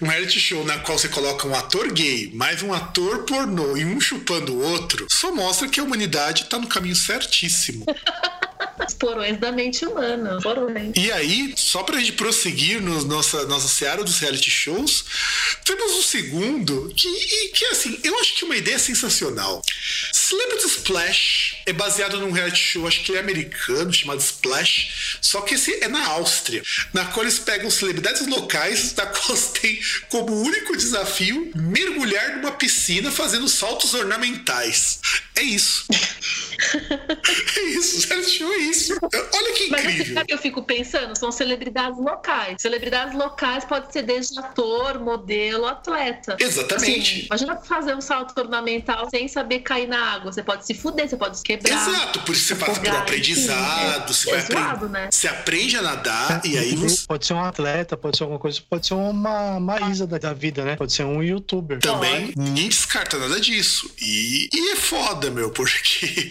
um 0.00 0.08
reality 0.08 0.40
show 0.40 0.64
na 0.64 0.78
qual 0.78 0.98
você 0.98 1.08
coloca 1.08 1.46
um 1.46 1.54
ator 1.54 1.92
gay, 1.92 2.30
mais 2.34 2.62
um 2.62 2.72
ator 2.72 3.24
pornô 3.24 3.76
e 3.76 3.84
um 3.84 4.00
chupando 4.00 4.52
o 4.52 4.60
outro, 4.60 5.06
só 5.10 5.32
mostra 5.32 5.68
que 5.68 5.78
a 5.78 5.84
humanidade 5.84 6.44
tá 6.44 6.58
no 6.58 6.66
caminho 6.66 6.96
certíssimo. 6.96 7.84
Os 8.86 8.94
porões 8.94 9.38
da 9.38 9.52
mente 9.52 9.84
humana. 9.86 10.38
Porões. 10.42 10.92
E 10.96 11.10
aí, 11.12 11.54
só 11.56 11.82
pra 11.82 11.98
gente 11.98 12.12
prosseguir 12.12 12.80
no 12.80 13.04
nossa, 13.04 13.44
nossa 13.46 13.68
seara 13.68 14.02
dos 14.02 14.18
reality 14.18 14.50
shows, 14.50 15.04
temos 15.64 15.92
um 15.92 16.02
segundo 16.02 16.92
que, 16.96 17.48
que, 17.48 17.64
assim, 17.66 17.98
eu 18.02 18.18
acho 18.20 18.34
que 18.34 18.44
é 18.44 18.46
uma 18.46 18.56
ideia 18.56 18.78
sensacional. 18.78 19.62
Celebrity 20.12 20.66
Splash 20.66 21.53
é 21.66 21.72
baseado 21.72 22.18
num 22.18 22.30
reality 22.30 22.58
show, 22.58 22.86
acho 22.86 23.02
que 23.02 23.16
é 23.16 23.20
americano, 23.20 23.92
chamado 23.92 24.20
Splash, 24.20 25.18
só 25.20 25.40
que 25.40 25.54
esse 25.54 25.82
é 25.82 25.88
na 25.88 26.06
Áustria, 26.08 26.62
na 26.92 27.06
qual 27.06 27.24
eles 27.24 27.38
pegam 27.38 27.70
celebridades 27.70 28.26
locais, 28.26 28.92
da 28.94 29.06
qual 29.06 29.36
tem 29.60 29.80
como 30.08 30.42
único 30.42 30.76
desafio 30.76 31.50
mergulhar 31.54 32.36
numa 32.36 32.52
piscina 32.52 33.10
fazendo 33.10 33.48
saltos 33.48 33.94
ornamentais. 33.94 35.00
É 35.36 35.42
isso. 35.42 35.84
é 37.56 37.62
isso, 37.62 37.98
o 37.98 38.08
reality 38.08 38.30
show 38.30 38.52
é 38.52 38.56
isso. 38.58 38.98
Olha 39.02 39.52
que 39.52 39.64
incrível. 39.64 39.98
Mas 39.98 40.14
sabe 40.14 40.26
que 40.26 40.34
eu 40.34 40.38
fico 40.38 40.62
pensando? 40.62 41.16
São 41.18 41.32
celebridades 41.32 41.98
locais. 41.98 42.60
Celebridades 42.60 43.14
locais 43.14 43.64
pode 43.64 43.92
ser 43.92 44.02
desde 44.02 44.38
ator, 44.38 45.00
modelo, 45.00 45.66
atleta. 45.66 46.36
Exatamente. 46.38 47.12
Assim, 47.12 47.26
imagina 47.26 47.56
fazer 47.56 47.94
um 47.94 48.00
salto 48.00 48.38
ornamental 48.38 49.08
sem 49.10 49.26
saber 49.28 49.60
cair 49.60 49.88
na 49.88 50.14
água. 50.14 50.32
Você 50.32 50.42
pode 50.42 50.66
se 50.66 50.74
fuder, 50.74 51.08
você 51.08 51.16
pode 51.16 51.38
se 51.38 51.42
quebrar. 51.58 51.88
Exato, 51.88 52.20
por 52.20 52.34
isso 52.34 52.46
você 52.46 52.56
passa 52.56 52.80
por 52.80 52.88
aprendizado, 52.88 54.10
é, 54.10 54.12
você 54.12 54.30
vai 54.30 54.40
aprender. 54.40 54.88
Né? 54.88 55.08
Você 55.10 55.28
aprende 55.28 55.76
a 55.76 55.82
nadar 55.82 56.40
é, 56.44 56.48
e 56.48 56.58
aí 56.58 56.76
você. 56.76 57.04
Pode 57.06 57.26
ser 57.26 57.34
um 57.34 57.44
atleta, 57.44 57.96
pode 57.96 58.16
ser 58.16 58.22
alguma 58.24 58.38
coisa, 58.38 58.60
pode 58.68 58.86
ser 58.86 58.94
uma 58.94 59.60
Maísa 59.60 60.06
da, 60.06 60.18
da 60.18 60.32
vida, 60.32 60.64
né? 60.64 60.76
Pode 60.76 60.92
ser 60.92 61.04
um 61.04 61.22
youtuber. 61.22 61.78
Também, 61.78 62.32
ninguém 62.36 62.68
descarta 62.68 63.18
nada 63.18 63.40
disso. 63.40 63.90
E, 64.00 64.48
e 64.52 64.72
é 64.72 64.76
foda, 64.76 65.30
meu, 65.30 65.50
porque. 65.50 66.30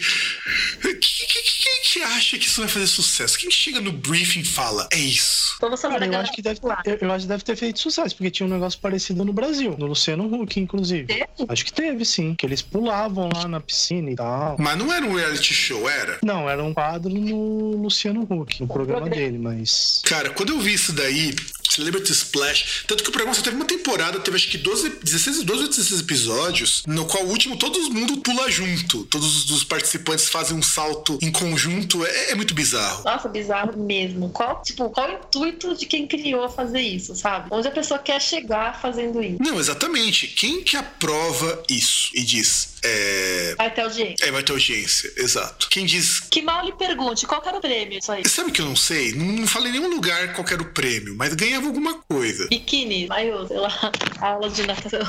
Quem 0.80 1.26
que, 1.26 1.92
que, 1.92 2.02
acha 2.02 2.38
que 2.38 2.46
isso 2.46 2.60
vai 2.60 2.68
fazer 2.68 2.86
sucesso? 2.86 3.38
Quem 3.38 3.50
chega 3.50 3.80
no 3.80 3.92
briefing 3.92 4.40
e 4.40 4.44
fala, 4.44 4.88
é 4.92 4.98
isso? 4.98 5.54
Então 5.56 5.70
você 5.70 5.88
Cara, 5.88 6.06
eu, 6.06 6.18
acho 6.18 6.32
que 6.32 6.42
deve, 6.42 6.60
eu, 6.84 6.98
eu, 7.00 7.12
acho 7.12 7.24
que 7.24 7.28
deve 7.28 7.44
ter 7.44 7.56
feito 7.56 7.78
sucesso, 7.78 8.16
porque 8.16 8.30
tinha 8.30 8.46
um 8.46 8.50
negócio 8.50 8.78
parecido 8.80 9.24
no 9.24 9.32
Brasil, 9.32 9.76
no 9.78 9.86
Luciano 9.86 10.24
Huck, 10.24 10.58
inclusive. 10.58 11.06
Teve? 11.06 11.26
Acho 11.48 11.64
que 11.64 11.72
teve, 11.72 12.04
sim. 12.04 12.34
Que 12.34 12.46
eles 12.46 12.62
pulavam 12.62 13.28
lá 13.32 13.46
na 13.46 13.60
piscina 13.60 14.10
e 14.10 14.16
tal. 14.16 14.56
Mas 14.58 14.76
não 14.76 14.92
era 14.92 15.06
um 15.06 15.13
reality 15.14 15.54
show, 15.54 15.88
era? 15.88 16.18
Não, 16.22 16.48
era 16.48 16.62
um 16.62 16.74
quadro 16.74 17.12
no 17.12 17.76
Luciano 17.76 18.22
Huck, 18.22 18.60
no 18.60 18.68
programa, 18.68 19.08
dele, 19.08 19.38
mas. 19.38 20.00
Cara, 20.04 20.30
quando 20.30 20.50
eu 20.50 20.60
vi 20.60 20.74
isso 20.74 20.92
daí, 20.92 21.34
Celebrity 21.74 22.12
Splash. 22.12 22.84
Tanto 22.86 23.02
que 23.02 23.08
o 23.08 23.12
programa 23.12 23.34
só 23.34 23.42
teve 23.42 23.56
uma 23.56 23.64
temporada, 23.64 24.20
teve 24.20 24.36
acho 24.36 24.48
que 24.48 24.58
12, 24.58 25.00
16, 25.02 25.42
12 25.42 25.62
ou 25.62 25.68
16 25.68 26.00
episódios, 26.00 26.82
no 26.86 27.04
qual 27.06 27.24
o 27.24 27.28
último 27.28 27.56
todo 27.56 27.78
mundo 27.90 28.18
pula 28.18 28.50
junto. 28.50 29.04
Todos 29.06 29.50
os 29.50 29.64
participantes 29.64 30.28
fazem 30.28 30.56
um 30.56 30.62
salto 30.62 31.18
em 31.20 31.32
conjunto. 31.32 32.04
É, 32.04 32.30
é 32.30 32.34
muito 32.34 32.54
bizarro. 32.54 33.04
Nossa, 33.04 33.28
bizarro 33.28 33.76
mesmo. 33.76 34.30
Qual, 34.30 34.62
tipo, 34.62 34.88
qual 34.90 35.08
o 35.08 35.12
intuito 35.12 35.74
de 35.76 35.86
quem 35.86 36.06
criou 36.06 36.48
fazer 36.48 36.80
isso, 36.80 37.14
sabe? 37.16 37.48
Onde 37.50 37.66
a 37.66 37.72
pessoa 37.72 37.98
quer 37.98 38.20
chegar 38.20 38.80
fazendo 38.80 39.22
isso? 39.22 39.42
Não, 39.42 39.58
exatamente. 39.58 40.28
Quem 40.28 40.62
que 40.62 40.76
aprova 40.76 41.62
isso 41.68 42.10
e 42.14 42.22
diz, 42.22 42.73
é... 42.84 43.54
Vai 43.56 43.72
ter 43.72 43.82
audiência. 43.82 44.26
É, 44.26 44.30
vai 44.30 44.42
ter 44.42 44.52
audiência, 44.52 45.12
exato. 45.16 45.68
Quem 45.70 45.86
diz. 45.86 46.20
Que 46.20 46.42
mal 46.42 46.64
lhe 46.64 46.72
pergunte, 46.72 47.26
qual 47.26 47.42
era 47.44 47.56
o 47.56 47.60
prêmio? 47.60 47.98
Isso 47.98 48.12
aí. 48.12 48.28
Sabe 48.28 48.52
que 48.52 48.60
eu 48.60 48.66
não 48.66 48.76
sei? 48.76 49.12
Não, 49.12 49.24
não 49.24 49.46
falei 49.46 49.70
em 49.70 49.78
nenhum 49.78 49.90
lugar 49.94 50.32
qual 50.34 50.46
era 50.50 50.62
o 50.62 50.66
prêmio, 50.66 51.14
mas 51.16 51.34
ganhava 51.34 51.66
alguma 51.66 51.94
coisa. 51.94 52.46
Biquíni, 52.48 53.06
maiô, 53.06 53.46
sei 53.46 53.58
lá, 53.58 53.92
aula 54.20 54.50
de 54.50 54.66
natação. 54.66 55.00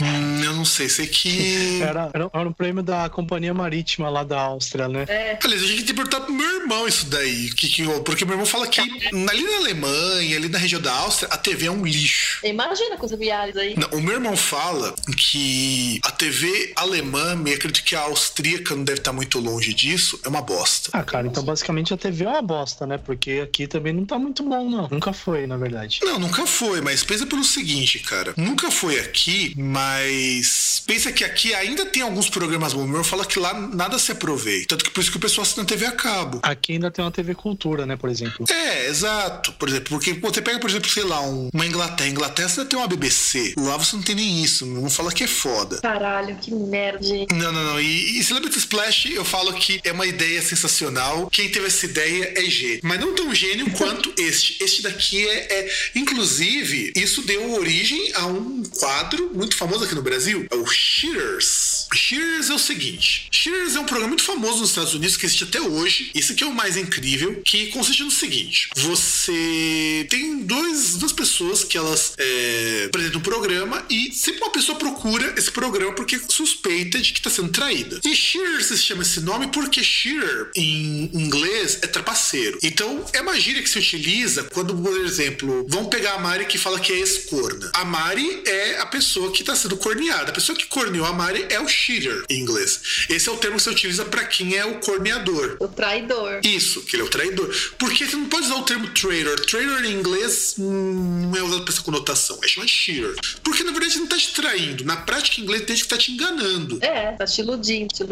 Hum, 0.00 0.44
eu 0.44 0.52
não 0.52 0.64
sei, 0.64 0.88
sei 0.88 1.06
que. 1.06 1.82
Era, 1.82 2.10
era, 2.14 2.30
era 2.32 2.48
um 2.48 2.52
prêmio 2.52 2.82
da 2.82 3.08
Companhia 3.08 3.52
Marítima 3.52 4.08
lá 4.08 4.22
da 4.22 4.40
Áustria, 4.40 4.88
né? 4.88 5.04
É. 5.08 5.38
Aliás, 5.42 5.62
a 5.62 5.66
gente 5.66 5.78
tem 5.78 5.86
que 5.86 5.94
perguntar 5.94 6.20
pro 6.20 6.32
meu 6.32 6.60
irmão 6.60 6.86
isso 6.86 7.06
daí. 7.06 7.50
Que, 7.50 7.68
que, 7.68 7.84
porque 8.04 8.24
meu 8.24 8.34
irmão 8.34 8.46
fala 8.46 8.66
que 8.66 8.80
ali 8.80 9.42
na 9.42 9.56
Alemanha, 9.56 10.36
ali 10.36 10.48
na 10.48 10.58
região 10.58 10.80
da 10.80 10.92
Áustria, 10.92 11.28
a 11.32 11.36
TV 11.36 11.66
é 11.66 11.70
um 11.70 11.84
lixo. 11.84 12.40
Imagina 12.44 12.96
com 12.96 13.06
os 13.06 13.12
viagens 13.12 13.56
aí. 13.56 13.74
Não, 13.76 13.98
o 13.98 14.02
meu 14.02 14.14
irmão 14.14 14.36
fala 14.36 14.94
que 15.16 16.00
a 16.02 16.10
TV 16.10 16.72
alemã, 16.76 17.23
me 17.36 17.52
acredito 17.52 17.84
que 17.84 17.94
a 17.94 18.02
austríaca 18.02 18.74
não 18.74 18.84
deve 18.84 18.98
estar 18.98 19.12
muito 19.12 19.38
longe 19.38 19.72
disso, 19.72 20.20
é 20.24 20.28
uma 20.28 20.42
bosta. 20.42 20.90
Ah, 20.92 21.02
cara, 21.02 21.26
então 21.26 21.42
basicamente 21.42 21.94
a 21.94 21.96
TV 21.96 22.24
é 22.24 22.28
uma 22.28 22.42
bosta, 22.42 22.86
né? 22.86 22.98
Porque 22.98 23.40
aqui 23.42 23.66
também 23.66 23.92
não 23.92 24.04
tá 24.04 24.18
muito 24.18 24.42
bom, 24.42 24.68
não. 24.68 24.88
Nunca 24.90 25.12
foi, 25.12 25.46
na 25.46 25.56
verdade. 25.56 26.00
Não, 26.02 26.18
nunca 26.18 26.46
foi, 26.46 26.80
mas 26.80 27.02
pensa 27.02 27.26
pelo 27.26 27.44
seguinte, 27.44 27.98
cara. 28.00 28.34
Nunca 28.36 28.70
foi 28.70 28.98
aqui, 29.00 29.54
mas 29.56 30.82
pensa 30.86 31.10
que 31.12 31.24
aqui 31.24 31.54
ainda 31.54 31.86
tem 31.86 32.02
alguns 32.02 32.28
programas 32.28 32.72
bons. 32.72 32.84
O 32.84 32.86
meu 32.86 33.04
fala 33.04 33.24
que 33.24 33.38
lá 33.38 33.54
nada 33.54 33.98
se 33.98 34.12
aproveita. 34.12 34.68
Tanto 34.68 34.84
que 34.84 34.90
por 34.90 35.00
isso 35.00 35.10
que 35.10 35.16
o 35.16 35.20
pessoal 35.20 35.42
assina 35.42 35.64
TV 35.64 35.86
a 35.86 35.92
cabo. 35.92 36.40
Aqui 36.42 36.74
ainda 36.74 36.90
tem 36.90 37.04
uma 37.04 37.10
TV 37.10 37.34
Cultura, 37.34 37.86
né, 37.86 37.96
por 37.96 38.10
exemplo. 38.10 38.44
É, 38.50 38.86
exato. 38.88 39.52
Por 39.52 39.68
exemplo, 39.68 39.88
porque 39.90 40.12
você 40.14 40.42
pega, 40.42 40.58
por 40.58 40.68
exemplo, 40.68 40.88
sei 40.88 41.04
lá, 41.04 41.20
um, 41.22 41.48
uma 41.52 41.66
Inglaterra. 41.66 42.10
Inglaterra 42.10 42.48
você 42.48 42.64
tem 42.64 42.78
uma 42.78 42.88
BBC. 42.88 43.54
Lá 43.56 43.76
você 43.76 43.96
não 43.96 44.02
tem 44.02 44.14
nem 44.14 44.42
isso. 44.42 44.66
Não 44.66 44.90
fala 44.90 45.12
que 45.12 45.24
é 45.24 45.28
foda. 45.28 45.80
Caralho, 45.80 46.36
que 46.36 46.54
merda. 46.54 47.04
Não, 47.32 47.52
não, 47.52 47.64
não. 47.64 47.80
E, 47.80 48.18
e 48.18 48.24
Celebrity 48.24 48.58
Splash, 48.58 49.06
eu 49.06 49.24
falo 49.24 49.52
que 49.54 49.80
é 49.84 49.92
uma 49.92 50.06
ideia 50.06 50.42
sensacional. 50.42 51.28
Quem 51.30 51.48
teve 51.48 51.66
essa 51.66 51.86
ideia 51.86 52.34
é 52.36 52.44
gênio. 52.44 52.80
Mas 52.82 53.00
não 53.00 53.14
tão 53.14 53.34
gênio 53.34 53.70
quanto 53.76 54.12
este. 54.18 54.62
Este 54.62 54.82
daqui 54.82 55.26
é, 55.26 55.60
é. 55.60 55.74
Inclusive, 55.94 56.92
isso 56.96 57.22
deu 57.22 57.52
origem 57.52 58.12
a 58.14 58.26
um 58.26 58.62
quadro 58.62 59.30
muito 59.34 59.56
famoso 59.56 59.84
aqui 59.84 59.94
no 59.94 60.02
Brasil. 60.02 60.46
É 60.50 60.56
o 60.56 60.66
Cheaters. 60.66 61.86
Cheers 61.94 62.50
é 62.50 62.54
o 62.54 62.58
seguinte: 62.58 63.28
Cheers 63.30 63.76
é 63.76 63.80
um 63.80 63.84
programa 63.84 64.08
muito 64.08 64.24
famoso 64.24 64.60
nos 64.60 64.70
Estados 64.70 64.94
Unidos 64.94 65.16
que 65.16 65.26
existe 65.26 65.44
até 65.44 65.60
hoje. 65.60 66.10
Isso 66.14 66.32
aqui 66.32 66.44
é 66.44 66.46
o 66.46 66.54
mais 66.54 66.76
incrível, 66.76 67.40
que 67.44 67.68
consiste 67.68 68.02
no 68.02 68.10
seguinte: 68.10 68.68
você 68.76 70.06
tem 70.10 70.42
dois, 70.42 70.96
duas 70.96 71.12
pessoas 71.12 71.64
que 71.64 71.78
elas 71.78 72.14
é, 72.18 72.84
apresentam 72.86 73.20
um 73.20 73.22
programa 73.22 73.84
e 73.88 74.12
sempre 74.12 74.42
uma 74.42 74.50
pessoa 74.50 74.78
procura 74.78 75.34
esse 75.36 75.50
programa 75.50 75.92
porque 75.92 76.20
suspeita 76.28 76.93
de 77.00 77.12
que 77.12 77.20
está 77.20 77.30
sendo 77.30 77.48
traída. 77.48 78.00
E 78.04 78.14
Shearer 78.14 78.62
se 78.62 78.76
chama 78.78 79.02
esse 79.02 79.20
nome 79.20 79.48
porque 79.48 79.82
Shearer 79.82 80.50
em 80.54 81.10
inglês 81.12 81.78
é 81.82 81.86
trapaceiro. 81.86 82.58
Então 82.62 83.04
é 83.12 83.20
uma 83.20 83.38
gíria 83.38 83.62
que 83.62 83.68
se 83.68 83.78
utiliza 83.78 84.44
quando, 84.44 84.74
por 84.74 85.00
exemplo, 85.00 85.66
vão 85.68 85.86
pegar 85.86 86.14
a 86.14 86.18
Mari 86.18 86.46
que 86.46 86.58
fala 86.58 86.78
que 86.78 86.92
é 86.92 86.96
ex-corna. 86.96 87.70
A 87.74 87.84
Mari 87.84 88.42
é 88.46 88.78
a 88.78 88.86
pessoa 88.86 89.30
que 89.32 89.42
está 89.42 89.54
sendo 89.56 89.76
corneada. 89.76 90.30
A 90.30 90.34
pessoa 90.34 90.56
que 90.56 90.66
corneou 90.66 91.06
a 91.06 91.12
Mari 91.12 91.46
é 91.48 91.60
o 91.60 91.68
cheater 91.68 92.24
em 92.28 92.40
inglês. 92.40 93.06
Esse 93.08 93.28
é 93.28 93.32
o 93.32 93.36
termo 93.36 93.56
que 93.56 93.62
se 93.62 93.70
utiliza 93.70 94.04
para 94.04 94.24
quem 94.24 94.56
é 94.56 94.64
o 94.64 94.80
corneador. 94.80 95.56
O 95.60 95.68
traidor. 95.68 96.40
Isso, 96.44 96.82
que 96.82 96.96
ele 96.96 97.02
é 97.02 97.06
o 97.06 97.10
traidor. 97.10 97.54
Porque 97.78 98.06
você 98.06 98.16
não 98.16 98.28
pode 98.28 98.46
usar 98.46 98.56
o 98.56 98.62
termo 98.62 98.88
traitor. 98.88 99.38
Traitor 99.40 99.84
em 99.84 99.92
inglês 99.92 100.54
hum, 100.58 101.30
não 101.30 101.38
é 101.38 101.42
usado 101.42 101.64
para 101.64 101.72
essa 101.72 101.82
conotação. 101.82 102.38
É 102.42 102.48
chamado 102.48 102.68
cheater. 102.68 103.14
Porque 103.42 103.62
na 103.62 103.72
verdade 103.72 103.96
não 103.96 104.04
está 104.04 104.16
te 104.16 104.32
traindo. 104.32 104.84
Na 104.84 104.96
prática, 104.96 105.40
em 105.40 105.44
inglês, 105.44 105.64
tem 105.64 105.76
que 105.76 105.82
está 105.82 105.96
te 105.96 106.12
enganando. 106.12 106.78
É, 106.84 107.12
tá 107.12 107.24
te 107.24 107.40
iludindo, 107.40 107.94
te. 107.94 108.02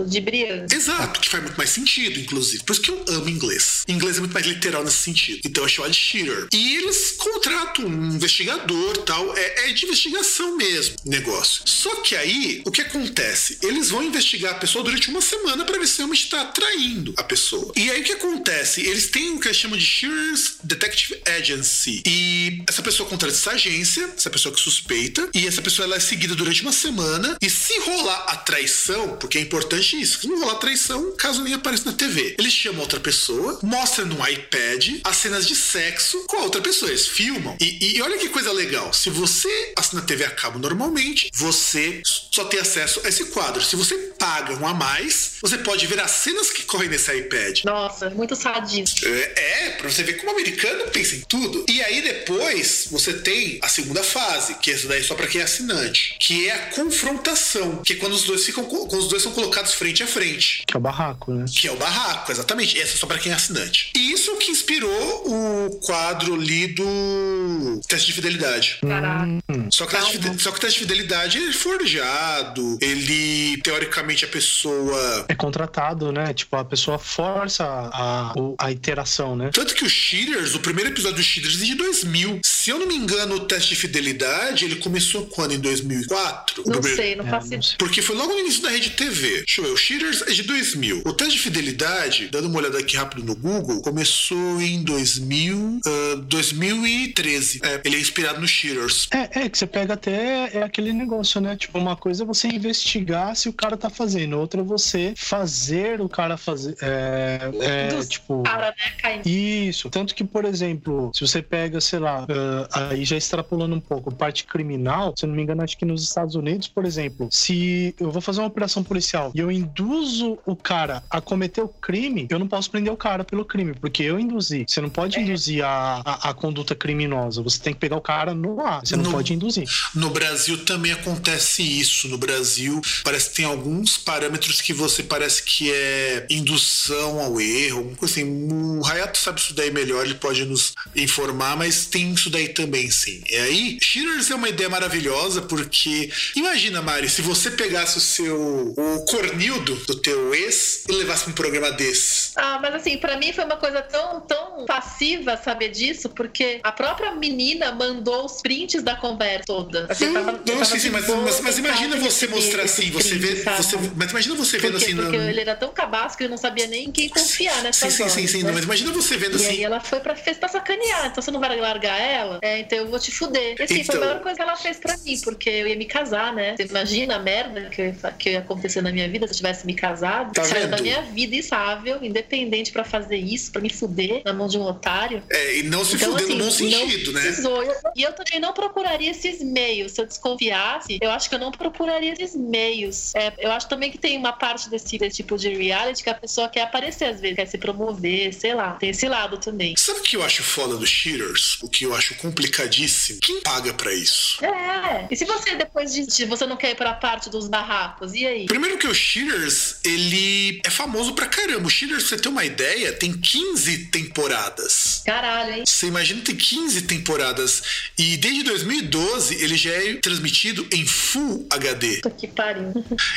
Exato, 0.73 1.21
que 1.21 1.29
faz 1.29 1.43
muito 1.43 1.57
mais 1.57 1.71
sentido, 1.71 2.19
inclusive. 2.19 2.63
Por 2.65 2.73
isso 2.73 2.83
que 2.83 2.91
eu 2.91 3.05
amo 3.09 3.29
inglês. 3.29 3.83
Inglês 3.87 4.17
é 4.17 4.21
muito 4.21 4.33
mais 4.33 4.47
literal 4.47 4.83
nesse 4.85 4.99
sentido. 4.99 5.41
Então 5.45 5.65
é 5.65 5.69
chamado 5.69 5.91
de 5.91 5.99
cheater. 5.99 6.49
E 6.53 6.77
eles 6.77 7.13
contratam 7.13 7.87
um 7.87 8.15
investigador 8.15 8.97
tal. 8.99 9.37
É, 9.37 9.71
é 9.71 9.73
de 9.73 9.85
investigação 9.85 10.57
mesmo 10.57 10.97
negócio. 11.05 11.63
Só 11.67 11.97
que 11.97 12.17
aí, 12.17 12.63
o 12.65 12.71
que 12.71 12.81
acontece? 12.81 13.59
Eles 13.63 13.91
vão 13.91 14.03
investigar 14.03 14.53
a 14.53 14.59
pessoa 14.59 14.85
durante 14.85 15.11
uma 15.11 15.21
semana 15.21 15.65
para 15.65 15.79
ver 15.79 15.87
se 15.87 15.99
realmente 15.99 16.25
está 16.25 16.45
traindo 16.47 17.15
a 17.17 17.23
pessoa. 17.23 17.73
E 17.77 17.91
aí 17.91 18.01
o 18.01 18.05
que 18.05 18.13
acontece? 18.13 18.81
Eles 18.81 19.11
têm 19.11 19.35
o 19.35 19.41
que 19.41 19.49
eles 19.49 19.57
chamam 19.57 19.79
de 19.79 19.85
Shearer's 19.85 20.57
Detective 20.63 21.21
Agency. 21.27 22.03
E 22.07 22.63
essa 22.69 22.83
pessoa 22.83 23.09
contrata 23.09 23.35
essa 23.35 23.53
agência, 23.53 24.13
essa 24.17 24.31
pessoa 24.31 24.55
que 24.55 24.61
suspeita, 24.61 25.29
e 25.35 25.47
essa 25.47 25.61
pessoa 25.61 25.87
ela 25.87 25.97
é 25.97 26.01
seguida 26.01 26.35
durante 26.35 26.63
uma 26.63 26.73
semana. 26.73 27.37
E 27.41 27.51
se 27.51 27.79
rolar 27.81 28.27
a 28.29 28.37
traição, 28.63 29.17
porque 29.17 29.39
é 29.39 29.41
importante 29.41 30.01
isso, 30.01 30.21
se 30.21 30.29
não 30.29 30.39
rolar 30.39 30.55
traição, 30.57 31.13
caso 31.17 31.43
nem 31.43 31.55
apareça 31.55 31.85
na 31.87 31.93
TV, 31.93 32.37
eles 32.39 32.53
chamam 32.53 32.81
outra 32.81 33.01
pessoa, 33.01 33.59
mostram 33.63 34.07
no 34.07 34.29
iPad 34.29 35.01
as 35.03 35.17
cenas 35.17 35.47
de 35.47 35.57
sexo 35.57 36.25
com 36.27 36.37
a 36.37 36.43
outra 36.43 36.61
pessoa. 36.61 36.91
Eles 36.91 37.09
filmam. 37.09 37.57
E, 37.61 37.97
e 37.97 38.03
olha 38.03 38.19
que 38.19 38.29
coisa 38.29 38.53
legal. 38.53 38.93
Se 38.93 39.11
você 39.11 39.73
assina 39.77 40.03
TV 40.03 40.25
a 40.25 40.31
cabo 40.31 40.59
normalmente, 40.59 41.31
você 41.35 42.03
só 42.05 42.45
tem 42.45 42.61
acesso 42.61 43.01
a 43.05 43.09
esse 43.09 43.27
quadro. 43.27 43.63
Se 43.63 43.75
você 43.75 43.97
paga 44.19 44.55
um 44.55 44.67
a 44.67 44.75
mais, 44.75 45.33
você 45.41 45.59
pode 45.59 45.87
ver 45.87 46.01
as 46.01 46.11
cenas 46.11 46.51
que 46.51 46.63
correm 46.63 46.89
nesse 46.89 47.13
iPad. 47.13 47.65
Nossa, 47.65 48.11
muito 48.11 48.37
sadista. 48.37 49.09
É, 49.09 49.67
é 49.67 49.71
pra 49.71 49.91
você 49.91 50.03
ver 50.03 50.15
como 50.15 50.31
o 50.31 50.35
americano 50.35 50.89
pensa 50.91 51.17
em 51.17 51.21
tudo. 51.23 51.65
E 51.69 51.83
aí 51.83 52.01
depois 52.01 52.87
você 52.91 53.15
tem 53.15 53.59
a 53.63 53.69
segunda 53.69 54.03
fase, 54.03 54.55
que 54.55 54.71
essa 54.71 54.87
daí 54.87 55.01
é 55.01 55.03
só 55.03 55.15
para 55.15 55.27
quem 55.27 55.41
é 55.41 55.45
assinante, 55.45 56.17
que 56.21 56.49
é 56.49 56.53
a 56.53 56.67
confrontação, 56.71 57.83
que 57.85 57.95
é 57.95 57.97
quando 57.97 58.13
os 58.13 58.23
dois 58.25 58.45
ficam 58.53 58.65
quando 58.65 59.01
os 59.01 59.09
dois 59.09 59.23
são 59.23 59.33
colocados 59.33 59.75
frente 59.75 60.03
a 60.03 60.07
frente. 60.07 60.63
Que 60.67 60.77
é 60.77 60.79
o 60.79 60.81
barraco, 60.81 61.33
né? 61.33 61.45
Que 61.49 61.69
é 61.69 61.73
o 61.73 61.77
barraco, 61.77 62.31
exatamente. 62.31 62.79
Essa 62.79 62.95
é 62.95 62.97
só 62.97 63.07
para 63.07 63.19
quem 63.19 63.33
é 63.33 63.35
assinante. 63.35 63.91
E 63.97 64.13
isso 64.13 64.37
que 64.37 64.51
inspirou 64.51 64.91
o 65.27 65.81
quadro 65.85 66.35
ali 66.35 66.69
do 66.69 67.81
teste 67.89 68.09
de 68.09 68.13
fidelidade. 68.13 68.79
Caraca. 68.83 69.27
Hum. 69.27 69.69
Só 69.71 69.87
que, 69.87 69.97
só 70.39 70.51
que 70.51 70.59
o 70.59 70.61
teste 70.61 70.81
de 70.81 70.87
fidelidade 70.87 71.39
ele 71.39 71.51
é 71.51 71.53
forjado, 71.53 72.79
ele 72.81 73.61
teoricamente 73.63 74.25
a 74.25 74.29
pessoa 74.29 75.27
é 75.29 75.35
contratado, 75.35 76.13
né? 76.13 76.33
Tipo, 76.35 76.57
a 76.57 76.65
pessoa 76.65 76.99
força 76.99 77.65
a, 77.65 78.33
a, 78.33 78.35
a 78.59 78.73
interação, 78.73 79.35
né? 79.35 79.51
Tanto 79.53 79.75
que 79.75 79.85
o 79.85 79.89
Cheaters, 79.89 80.55
o 80.55 80.61
primeiro 80.61 80.91
episódio 80.91 81.17
do 81.17 81.23
Cheaters 81.23 81.61
é 81.63 81.65
de 81.65 81.75
2000. 81.75 82.41
Se 82.45 82.71
eu 82.71 82.79
não 82.79 82.87
me 82.87 82.95
engano, 82.95 83.37
o 83.37 83.41
teste 83.41 83.71
de 83.71 83.77
fidelidade 83.77 84.65
ele 84.65 84.77
começou 84.77 85.27
quando? 85.27 85.53
Em 85.53 85.61
2004? 85.61 86.63
Não 86.67 86.73
primeiro... 86.81 86.97
sei, 86.97 87.17
não 87.17 87.27
faço 87.27 87.53
é, 87.53 87.57
ideia. 87.57 87.75
Porque 87.79 88.03
foi 88.03 88.17
logo 88.17 88.33
no 88.33 88.42
início 88.43 88.63
da 88.63 88.71
rede 88.71 88.91
TV. 88.91 89.39
Deixa 89.39 89.61
eu 89.61 89.65
ver, 89.65 89.71
o 89.71 89.77
Cheaters 89.77 90.23
é 90.23 90.33
de 90.33 90.43
2000. 90.43 91.03
O 91.05 91.13
teste 91.13 91.37
de 91.37 91.43
fidelidade, 91.43 92.29
dando 92.29 92.49
uma 92.49 92.59
olhada 92.59 92.79
aqui 92.79 92.97
rápido 92.97 93.25
no 93.25 93.35
Google, 93.35 93.81
começou 93.83 94.61
em 94.61 94.83
2000, 94.83 95.57
uh, 95.57 96.17
2013. 96.23 97.61
É, 97.63 97.81
ele 97.85 97.97
é 97.97 98.01
inspirado 98.01 98.41
no 98.41 98.47
Cheaters. 98.47 99.09
É, 99.13 99.45
é 99.45 99.49
que 99.49 99.57
você 99.57 99.67
pega 99.67 99.95
até 99.95 100.57
é 100.57 100.63
aquele 100.63 100.93
negócio, 100.93 101.41
né? 101.41 101.57
Tipo, 101.57 101.79
uma 101.79 101.97
coisa 101.97 102.25
é 102.25 102.27
você 102.27 102.49
investigar 102.49 103.35
se 103.37 103.49
o 103.49 103.53
cara 103.53 103.77
tá 103.77 103.89
fazendo, 103.89 104.39
outra 104.39 104.61
é 104.61 104.65
você 104.65 105.15
fazer 105.17 106.01
o 106.01 106.09
cara 106.09 106.37
fazer. 106.37 106.77
É, 106.83 107.51
é 107.61 108.05
tipo. 108.05 108.43
Cara, 108.43 108.75
né, 109.03 109.23
Isso. 109.25 109.89
Tanto 109.91 110.15
que, 110.15 110.25
por 110.25 110.45
exemplo, 110.45 111.11
se 111.15 111.21
você 111.21 111.41
pega, 111.41 111.81
sei 111.81 111.99
lá, 111.99 112.25
uh, 112.25 112.69
aí 112.73 113.05
já 113.05 113.17
extrapolando 113.17 113.75
um 113.75 113.81
pouco, 113.81 114.13
parte 114.13 114.45
criminal, 114.45 115.15
se 115.17 115.25
eu 115.25 115.29
não 115.29 115.37
me 115.37 115.43
engano, 115.43 115.63
acho 115.63 115.77
que 115.77 115.85
nos 115.85 116.03
Estados 116.03 116.35
Unidos, 116.35 116.69
por 116.69 116.85
exemplo, 116.85 117.29
se 117.31 117.95
eu 117.99 118.11
vou 118.11 118.21
fazer 118.21 118.32
uma 118.41 118.47
operação 118.47 118.83
policial 118.83 119.33
e 119.35 119.39
eu 119.39 119.51
induzo 119.51 120.39
o 120.45 120.57
cara 120.57 121.03
a 121.11 121.21
cometer 121.21 121.61
o 121.61 121.69
crime, 121.69 122.27
eu 122.31 122.39
não 122.39 122.49
posso 122.49 122.71
prender 122.71 122.93
o 122.93 122.97
cara 122.97 123.25
pelo 123.25 123.45
crime, 123.45 123.75
porque 123.75 124.03
eu 124.03 124.19
induzi. 124.19 124.65
Você 124.67 124.81
não 124.81 124.89
pode 124.89 125.19
é. 125.19 125.23
induzir 125.23 125.65
a, 125.65 126.03
a, 126.05 126.31
a, 126.31 126.35
conduta 126.35 126.75
criminosa, 126.75 127.43
você 127.43 127.59
tem 127.59 127.73
que 127.73 127.81
pegar 127.81 127.97
o 127.97 128.01
cara 128.01 128.35
no 128.35 128.61
ar, 128.61 128.81
você 128.85 128.97
não 128.97 129.05
no, 129.05 129.11
pode 129.11 129.33
induzir. 129.33 129.69
No 129.95 130.11
Brasil 130.11 130.65
também 130.65 130.93
acontece 130.93 131.63
isso. 131.63 132.09
No 132.09 132.19
Brasil, 132.19 132.81
parece 133.05 133.31
que 133.31 133.37
tem 133.37 133.45
alguns 133.45 133.97
parâmetros 133.99 134.61
que 134.61 134.73
você 134.73 135.03
parece 135.03 135.43
que 135.43 135.71
é 135.71 136.27
indução 136.31 137.21
ao 137.21 137.41
erro, 137.41 137.79
alguma 137.79 137.97
coisa 137.97 138.15
assim. 138.15 138.49
O 138.53 138.87
Hayato 138.87 139.19
sabe 139.19 139.41
isso 139.41 139.55
daí 139.55 139.71
melhor, 139.71 140.05
ele 140.05 140.15
pode 140.15 140.45
nos 140.45 140.73
informar, 140.95 141.57
mas 141.57 141.87
tem 141.87 142.13
isso 142.13 142.31
daí 142.31 142.49
também, 142.49 142.91
sim. 142.91 143.23
E 143.29 143.37
aí, 143.37 143.79
Shearers 143.81 144.31
é 144.31 144.35
uma 144.35 144.49
ideia 144.49 144.69
maravilhosa, 144.69 145.43
porque 145.43 146.11
imagina, 146.37 146.83
Mari, 146.83 147.09
se 147.09 147.23
você 147.23 147.51
pegasse 147.51 147.99
o 147.99 148.01
seu 148.01 148.22
o 148.31 149.05
cornildo 149.09 149.75
do 149.87 150.01
teu 150.01 150.35
ex 150.35 150.85
e 150.89 150.93
levasse 150.93 151.29
um 151.29 151.33
programa 151.33 151.71
desse. 151.73 152.33
Ah, 152.37 152.59
mas 152.61 152.75
assim, 152.75 152.99
para 152.99 153.17
mim 153.17 153.33
foi 153.33 153.45
uma 153.45 153.57
coisa 153.57 153.83
tão, 153.83 154.21
tão 154.21 154.65
passiva 154.67 155.37
saber 155.37 155.71
disso, 155.71 156.09
porque 156.11 156.61
a 156.63 156.73
própria 156.73 157.15
menina 157.15 157.73
mandou 157.73 158.25
os 158.25 158.41
prints 158.41 158.83
da 158.83 158.97
conversa 158.97 159.45
toda. 159.47 159.87
Assim, 159.89 160.09
hum, 160.09 160.15
tava, 160.15 160.41
não, 160.47 160.65
sim, 160.65 160.79
sim, 160.79 160.91
mas, 160.91 161.07
mas, 161.07 161.41
mas, 161.41 161.59
imagina 161.59 161.97
você 161.97 162.27
mostrar 162.27 162.65
assim, 162.65 162.91
você 162.91 163.17
vê. 163.17 163.37
Você, 163.37 163.77
mas 163.97 164.11
imagina 164.11 164.35
você 164.35 164.59
vendo 164.59 164.73
porque, 164.73 164.85
assim. 164.87 164.97
Porque 164.97 165.17
ele 165.17 165.41
era 165.41 165.55
tão 165.55 165.73
cabasco 165.73 166.19
que 166.19 166.25
eu 166.25 166.29
não 166.29 166.37
sabia 166.37 166.67
nem 166.67 166.87
em 166.87 166.93
quem 166.93 167.09
confiar 167.09 167.63
nessa 167.63 167.91
Sim, 167.91 168.05
sim, 168.05 168.09
sim, 168.09 168.27
sim. 168.27 168.43
Né? 168.43 168.53
Mas 168.53 168.65
imagina 168.65 168.93
você 168.93 169.17
vendo 169.17 169.33
e 169.33 169.37
assim. 169.37 169.47
E 169.47 169.49
aí 169.49 169.65
ela 169.65 169.81
foi 169.81 170.01
pra, 170.01 170.15
fez 170.15 170.37
pra 170.37 170.49
sacanear. 170.49 171.07
Então 171.07 171.23
você 171.23 171.31
não 171.31 171.41
vai 171.41 171.59
largar 171.59 172.01
ela? 172.01 172.39
É, 172.43 172.59
então 172.59 172.79
eu 172.79 172.89
vou 172.89 172.99
te 172.99 173.11
fuder. 173.11 173.57
E 173.59 173.63
assim, 173.63 173.81
então... 173.81 173.85
foi 173.85 173.95
a 173.95 173.99
então. 173.99 174.01
melhor 174.01 174.23
coisa 174.23 174.37
que 174.37 174.43
ela 174.43 174.57
fez 174.57 174.79
pra 174.79 174.97
mim, 174.99 175.21
porque 175.23 175.51
eu 175.51 175.67
ia 175.67 175.77
me 175.77 175.87
casar, 175.87 176.33
né? 176.33 176.55
Você 176.57 176.65
imagina 176.65 177.17
a 177.17 177.19
merda 177.19 177.69
que, 177.71 177.83
eu, 177.83 177.95
que 178.19 178.31
ia 178.31 178.41
acontecer 178.41 178.81
na 178.81 178.93
minha 178.93 179.09
vida 179.09 179.27
se 179.27 179.33
eu 179.33 179.37
tivesse 179.37 179.67
me 179.67 179.75
casado. 179.75 180.33
Tá 180.33 180.45
Saiu 180.45 180.69
da 180.69 180.79
minha 180.79 181.03
vida 181.03 181.37
instável, 181.37 181.99
independente 182.03 182.73
pra 182.73 182.85
fazer 182.85 183.17
isso, 183.17 183.53
pra 183.53 183.61
me 183.61 183.71
fuder 183.71 184.23
na 184.25 184.33
mão 184.33 184.47
de 184.47 184.59
um 184.59 184.63
otário. 184.63 185.23
É, 185.31 185.59
e 185.59 185.63
não 185.63 185.85
se 185.85 185.97
então, 185.97 186.11
fuder 186.11 186.25
assim, 186.25 186.35
no 186.37 186.45
bom 186.45 186.51
sentido, 186.51 187.13
né? 187.13 187.21
Precisou. 187.23 187.63
E 187.97 188.03
eu 188.03 188.13
também 188.13 188.41
não 188.41 188.53
procuraria 188.53 189.11
esses 189.11 189.43
meios. 189.43 189.93
Se 189.93 190.01
eu 190.01 190.07
desconfiasse, 190.07 190.99
eu 191.01 191.11
acho 191.11 191.29
que 191.29 191.35
eu 191.35 191.39
não 191.39 191.51
procuraria 191.51 192.13
esses 192.13 192.35
meios. 192.35 193.15
É, 193.15 193.33
eu 193.39 193.51
acho 193.53 193.69
também 193.69 193.91
que 193.91 193.99
tem 193.99 194.17
uma 194.17 194.33
parte 194.33 194.69
desse, 194.69 194.99
desse 194.99 195.17
tipo 195.17 195.37
de 195.37 195.55
reality 195.55 196.03
que 196.03 196.11
a 196.11 196.15
pessoa 196.15 196.49
quer 196.49 196.63
aparecer 196.63 197.07
às 197.07 197.21
vezes, 197.21 197.37
quer 197.37 197.47
se 197.47 197.59
promover, 197.59 198.33
sei 198.33 198.55
lá. 198.55 198.73
Tem 198.73 198.91
esse 198.91 199.09
lado 199.09 199.39
também. 199.39 199.75
Sabe 199.77 200.01
o 200.01 200.03
que 200.03 200.17
eu 200.17 200.23
acho 200.23 200.43
foda 200.43 200.77
dos 200.77 200.89
cheaters? 200.89 201.59
O 201.63 201.69
que 201.69 201.85
eu 201.85 201.95
acho 201.95 202.15
complicadíssimo? 202.17 203.21
Quem 203.21 203.41
paga 203.41 203.73
para 203.75 203.93
isso? 203.93 204.45
É. 204.45 205.07
E 205.11 205.17
se 205.17 205.25
você 205.25 205.55
depois 205.55 205.93
de 205.93 206.25
você 206.25 206.47
não 206.47 206.57
quer 206.57 206.71
ir 206.71 206.75
pra 206.75 206.95
parte 206.95 207.31
dos 207.31 207.49
barracos, 207.49 208.02
e 208.11 208.27
aí? 208.27 208.47
Primeiro 208.47 208.79
que 208.79 208.89
o 208.89 208.95
Cheaters, 208.95 209.77
ele 209.85 210.61
é 210.65 210.71
famoso 210.71 211.15
pra 211.15 211.27
caramba. 211.27 211.67
O 211.67 211.71
Cheaters, 211.71 212.05
pra 212.05 212.17
você 212.17 212.23
ter 212.23 212.29
uma 212.29 212.45
ideia, 212.45 212.93
tem 212.93 213.13
15 213.13 213.87
temporadas. 213.87 215.03
Caralho, 215.07 215.55
hein? 215.55 215.65
Você 215.67 215.87
imagina 215.87 216.21
ter 216.23 216.35
15 216.35 216.83
temporadas. 216.83 217.63
E 217.97 218.17
desde 218.17 218.43
2012 218.43 219.43
ele 219.43 219.57
já 219.57 219.71
é 219.71 219.95
transmitido 219.95 220.67
em 220.73 220.85
Full 220.85 221.47
HD. 221.51 221.97
Puta 221.97 222.11
que 222.11 222.27
pariu. 222.27 222.73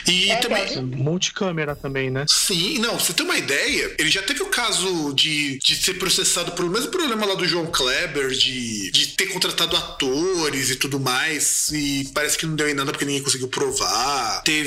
E 0.08 0.30
é, 0.32 0.36
também. 0.38 0.82
Multicâmera 0.84 1.76
também, 1.76 2.10
né? 2.12 2.26
Sim, 2.30 2.80
não, 2.80 3.00
você 3.00 3.14
tem 3.14 3.26
uma 3.26 3.38
ideia, 3.38 3.96
ele 3.98 4.10
já 4.10 4.22
teve 4.22 4.44
o 4.44 4.48
caso 4.48 5.14
de, 5.14 5.58
de 5.60 5.76
ser 5.76 5.96
processado 5.96 6.52
pelo 6.52 6.70
mesmo 6.70 6.90
problema 6.92 7.26
lá 7.26 7.36
do 7.36 7.48
João 7.48 7.66
Kleber, 7.68 8.30
de, 8.30 8.92
de 8.92 9.08
ter 9.08 9.28
contratado 9.28 9.76
atores 9.76 10.70
e 10.70 10.76
tudo 10.76 11.00
mais, 11.00 11.70
e 11.72 12.10
parece 12.14 12.38
que 12.38 12.46
não 12.46 12.56
deu 12.56 12.70
em 12.70 12.74
nada 12.74 12.92
porque 12.92 13.06
ninguém 13.06 13.24
conseguiu 13.24 13.48
provar. 13.48 14.42
Teve 14.44 14.65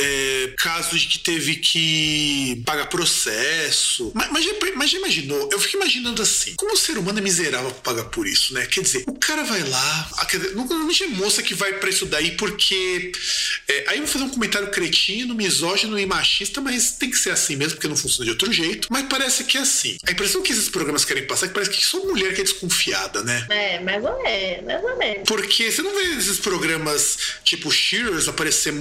é, 0.00 0.54
casos 0.58 1.00
de 1.00 1.08
que 1.08 1.18
teve 1.18 1.56
que 1.56 2.62
pagar 2.64 2.86
processo. 2.86 4.12
Mas, 4.14 4.30
mas, 4.30 4.44
já, 4.44 4.52
mas 4.76 4.90
já 4.90 4.98
imaginou? 4.98 5.48
Eu 5.52 5.60
fico 5.60 5.76
imaginando 5.76 6.22
assim: 6.22 6.54
como 6.56 6.72
o 6.72 6.76
ser 6.76 6.98
humano 6.98 7.18
é 7.18 7.22
miserável 7.22 7.70
pra 7.70 7.94
pagar 7.94 8.10
por 8.10 8.26
isso, 8.26 8.54
né? 8.54 8.66
Quer 8.66 8.82
dizer, 8.82 9.04
o 9.06 9.14
cara 9.14 9.42
vai 9.44 9.62
lá, 9.62 10.10
normalmente 10.54 11.04
é 11.04 11.08
moça 11.08 11.42
que 11.42 11.54
vai 11.54 11.74
pra 11.74 11.90
isso 11.90 12.06
daí 12.06 12.32
porque. 12.32 13.12
É, 13.68 13.84
aí 13.88 13.98
eu 13.98 14.04
vou 14.04 14.12
fazer 14.12 14.24
um 14.24 14.30
comentário 14.30 14.70
cretino, 14.70 15.34
misógino 15.34 15.98
e 15.98 16.06
machista, 16.06 16.60
mas 16.60 16.92
tem 16.92 17.10
que 17.10 17.18
ser 17.18 17.30
assim 17.30 17.56
mesmo, 17.56 17.74
porque 17.74 17.88
não 17.88 17.96
funciona 17.96 18.24
de 18.24 18.30
outro 18.30 18.52
jeito. 18.52 18.88
Mas 18.90 19.06
parece 19.08 19.44
que 19.44 19.58
é 19.58 19.60
assim. 19.60 19.96
A 20.06 20.12
impressão 20.12 20.42
que 20.42 20.52
esses 20.52 20.68
programas 20.68 21.04
querem 21.04 21.26
passar 21.26 21.46
é 21.46 21.48
que 21.48 21.54
parece 21.54 21.70
que 21.70 21.84
só 21.84 21.98
mulher 22.04 22.34
que 22.34 22.40
é 22.40 22.44
desconfiada, 22.44 23.22
né? 23.22 23.46
É, 23.50 23.80
mais 23.80 24.04
ou 24.04 24.22
menos, 24.22 24.64
mais 24.64 24.84
ou 24.84 24.98
menos. 24.98 25.22
Porque 25.26 25.70
você 25.70 25.82
não 25.82 25.94
vê 25.94 26.18
esses 26.18 26.38
programas 26.38 27.18
tipo 27.44 27.70
Shearers 27.70 28.28
aparecer 28.28 28.72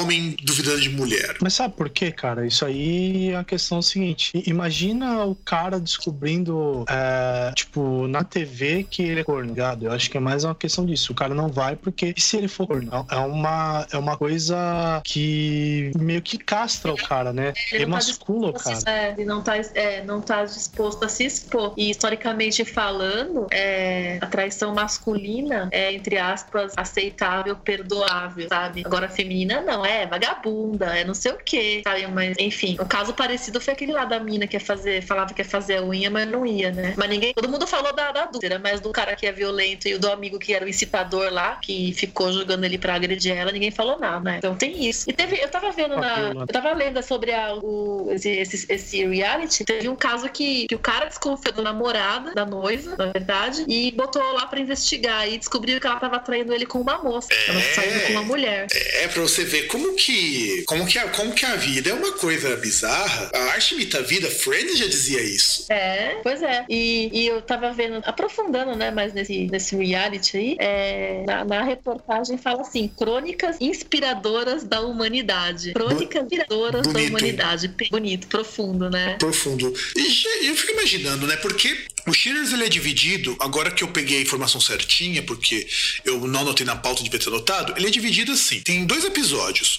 homem 0.00 0.36
duvidando 0.42 0.80
de 0.80 0.88
mulher. 0.88 1.36
Mas 1.40 1.54
sabe 1.54 1.74
por 1.74 1.88
quê, 1.88 2.10
cara? 2.10 2.46
Isso 2.46 2.64
aí 2.64 3.30
é 3.30 3.36
a 3.36 3.44
questão 3.44 3.82
seguinte. 3.82 4.32
Imagina 4.46 5.24
o 5.24 5.34
cara 5.34 5.78
descobrindo, 5.78 6.84
é, 6.88 7.52
tipo, 7.54 8.06
na 8.06 8.24
TV 8.24 8.86
que 8.88 9.02
ele 9.02 9.20
é 9.20 9.24
corno, 9.24 9.50
ligado? 9.50 9.86
Eu 9.86 9.92
acho 9.92 10.10
que 10.10 10.16
é 10.16 10.20
mais 10.20 10.44
uma 10.44 10.54
questão 10.54 10.86
disso. 10.86 11.12
O 11.12 11.14
cara 11.14 11.34
não 11.34 11.48
vai 11.48 11.76
porque 11.76 12.14
se 12.16 12.36
ele 12.36 12.48
for 12.48 12.66
corno, 12.66 13.06
é 13.10 13.16
uma, 13.16 13.86
é 13.92 13.98
uma 13.98 14.16
coisa 14.16 15.00
que 15.04 15.90
meio 15.98 16.22
que 16.22 16.38
castra 16.38 16.92
o 16.92 16.96
cara, 16.96 17.32
né? 17.32 17.52
Ele 17.72 17.84
Emascula 17.84 18.52
tá 18.52 18.58
o 18.58 18.62
cara. 18.62 18.78
É, 18.86 19.12
ele 19.12 19.24
não 19.24 19.42
tá, 19.42 19.56
é, 19.74 20.04
não 20.04 20.20
tá 20.20 20.44
disposto 20.44 21.04
a 21.04 21.08
se 21.08 21.24
expor. 21.24 21.74
E 21.76 21.90
historicamente 21.90 22.64
falando, 22.64 23.46
é, 23.50 24.18
a 24.20 24.26
traição 24.26 24.74
masculina 24.74 25.68
é, 25.70 25.92
entre 25.92 26.18
aspas, 26.18 26.72
aceitável, 26.76 27.56
perdoável, 27.56 28.48
sabe? 28.48 28.82
Agora 28.84 29.06
a 29.06 29.08
feminina 29.08 29.49
não, 29.60 29.84
é 29.84 30.06
vagabunda, 30.06 30.86
é 30.86 31.04
não 31.04 31.14
sei 31.14 31.32
o 31.32 31.36
que, 31.36 31.82
sabe? 31.84 32.06
Mas, 32.06 32.36
enfim, 32.38 32.76
um 32.80 32.86
caso 32.86 33.12
parecido 33.14 33.60
foi 33.60 33.74
aquele 33.74 33.92
lá 33.92 34.04
da 34.04 34.20
mina 34.20 34.46
que 34.46 34.56
ia 34.56 34.60
fazer, 34.60 35.02
falava 35.02 35.34
que 35.34 35.40
ia 35.40 35.44
fazer 35.44 35.78
a 35.78 35.82
unha, 35.82 36.10
mas 36.10 36.28
não 36.28 36.46
ia, 36.46 36.70
né? 36.70 36.94
Mas 36.96 37.08
ninguém, 37.08 37.34
todo 37.34 37.48
mundo 37.48 37.66
falou 37.66 37.92
da, 37.92 38.12
da 38.12 38.26
dúvida, 38.26 38.58
mas 38.58 38.80
do 38.80 38.90
cara 38.90 39.16
que 39.16 39.26
é 39.26 39.32
violento 39.32 39.88
e 39.88 39.98
do 39.98 40.10
amigo 40.10 40.38
que 40.38 40.54
era 40.54 40.64
o 40.64 40.68
incitador 40.68 41.32
lá, 41.32 41.56
que 41.56 41.92
ficou 41.92 42.32
jogando 42.32 42.64
ele 42.64 42.78
pra 42.78 42.94
agredir 42.94 43.36
ela, 43.36 43.52
ninguém 43.52 43.70
falou 43.70 43.98
nada, 43.98 44.20
né? 44.20 44.36
Então 44.38 44.54
tem 44.54 44.88
isso. 44.88 45.08
E 45.08 45.12
teve, 45.12 45.36
eu 45.40 45.48
tava 45.48 45.70
vendo 45.70 45.96
na. 45.96 46.30
Eu 46.30 46.46
tava 46.46 46.72
lendo 46.72 47.02
sobre 47.02 47.32
a, 47.32 47.54
o, 47.54 48.08
esse, 48.12 48.30
esse, 48.30 48.66
esse 48.68 49.06
reality, 49.06 49.64
teve 49.64 49.88
um 49.88 49.96
caso 49.96 50.28
que, 50.28 50.66
que 50.66 50.74
o 50.74 50.78
cara 50.78 51.06
desconfiou 51.06 51.54
da 51.54 51.62
namorada, 51.62 52.34
da 52.34 52.44
noiva, 52.44 52.96
na 52.96 53.06
verdade, 53.06 53.64
e 53.68 53.90
botou 53.92 54.22
lá 54.32 54.46
pra 54.46 54.60
investigar 54.60 55.28
e 55.28 55.38
descobriu 55.38 55.80
que 55.80 55.86
ela 55.86 55.96
tava 55.96 56.18
traindo 56.18 56.52
ele 56.52 56.66
com 56.66 56.80
uma 56.80 56.98
moça. 56.98 57.28
É, 57.32 57.50
ela 57.50 57.60
saindo 57.60 58.06
com 58.06 58.12
uma 58.12 58.22
mulher. 58.22 58.66
É, 58.70 59.08
pra 59.08 59.22
você 59.22 59.39
ver 59.44 59.66
como 59.66 59.94
que. 59.94 60.62
Como 60.66 60.86
que, 60.86 60.98
a, 60.98 61.08
como 61.08 61.32
que 61.32 61.44
a 61.44 61.56
vida 61.56 61.90
é 61.90 61.94
uma 61.94 62.12
coisa 62.12 62.56
bizarra. 62.56 63.30
A 63.34 63.38
arte 63.52 63.74
imita 63.74 63.98
a 63.98 64.02
vida, 64.02 64.30
Friends 64.30 64.78
já 64.78 64.86
dizia 64.86 65.22
isso. 65.22 65.66
É, 65.70 66.16
pois 66.22 66.42
é. 66.42 66.64
E, 66.68 67.10
e 67.12 67.26
eu 67.26 67.40
tava 67.42 67.72
vendo, 67.72 68.00
aprofundando, 68.04 68.76
né, 68.76 68.90
mais 68.90 69.12
nesse, 69.12 69.46
nesse 69.46 69.76
reality 69.76 70.36
aí, 70.36 70.56
é, 70.58 71.24
na, 71.26 71.44
na, 71.44 71.62
reportagem 71.62 72.38
fala 72.38 72.62
assim: 72.62 72.88
crônicas 72.88 73.56
inspiradoras 73.60 74.64
da 74.64 74.80
humanidade. 74.80 75.72
Crônicas 75.72 76.22
inspiradoras 76.22 76.86
Bonito. 76.86 77.02
da 77.02 77.08
humanidade. 77.08 77.74
Bonito, 77.90 78.26
profundo, 78.28 78.90
né? 78.90 79.16
Profundo. 79.18 79.72
E 79.96 80.46
eu 80.48 80.54
fico 80.56 80.72
imaginando, 80.72 81.26
né? 81.26 81.36
Porque 81.36 81.76
o 82.06 82.12
Shearers 82.12 82.52
ele 82.52 82.64
é 82.64 82.68
dividido, 82.68 83.36
agora 83.40 83.70
que 83.70 83.84
eu 83.84 83.88
peguei 83.88 84.18
a 84.18 84.22
informação 84.22 84.60
certinha, 84.60 85.22
porque 85.22 85.66
eu 86.04 86.26
não 86.26 86.40
anotei 86.40 86.64
na 86.64 86.76
pauta, 86.76 87.02
devia 87.02 87.18
ter 87.18 87.28
anotado, 87.28 87.74
ele 87.76 87.86
é 87.86 87.90
dividido 87.90 88.32
assim. 88.32 88.60
Tem 88.60 88.84
dois 88.84 89.04
episódios. 89.04 89.29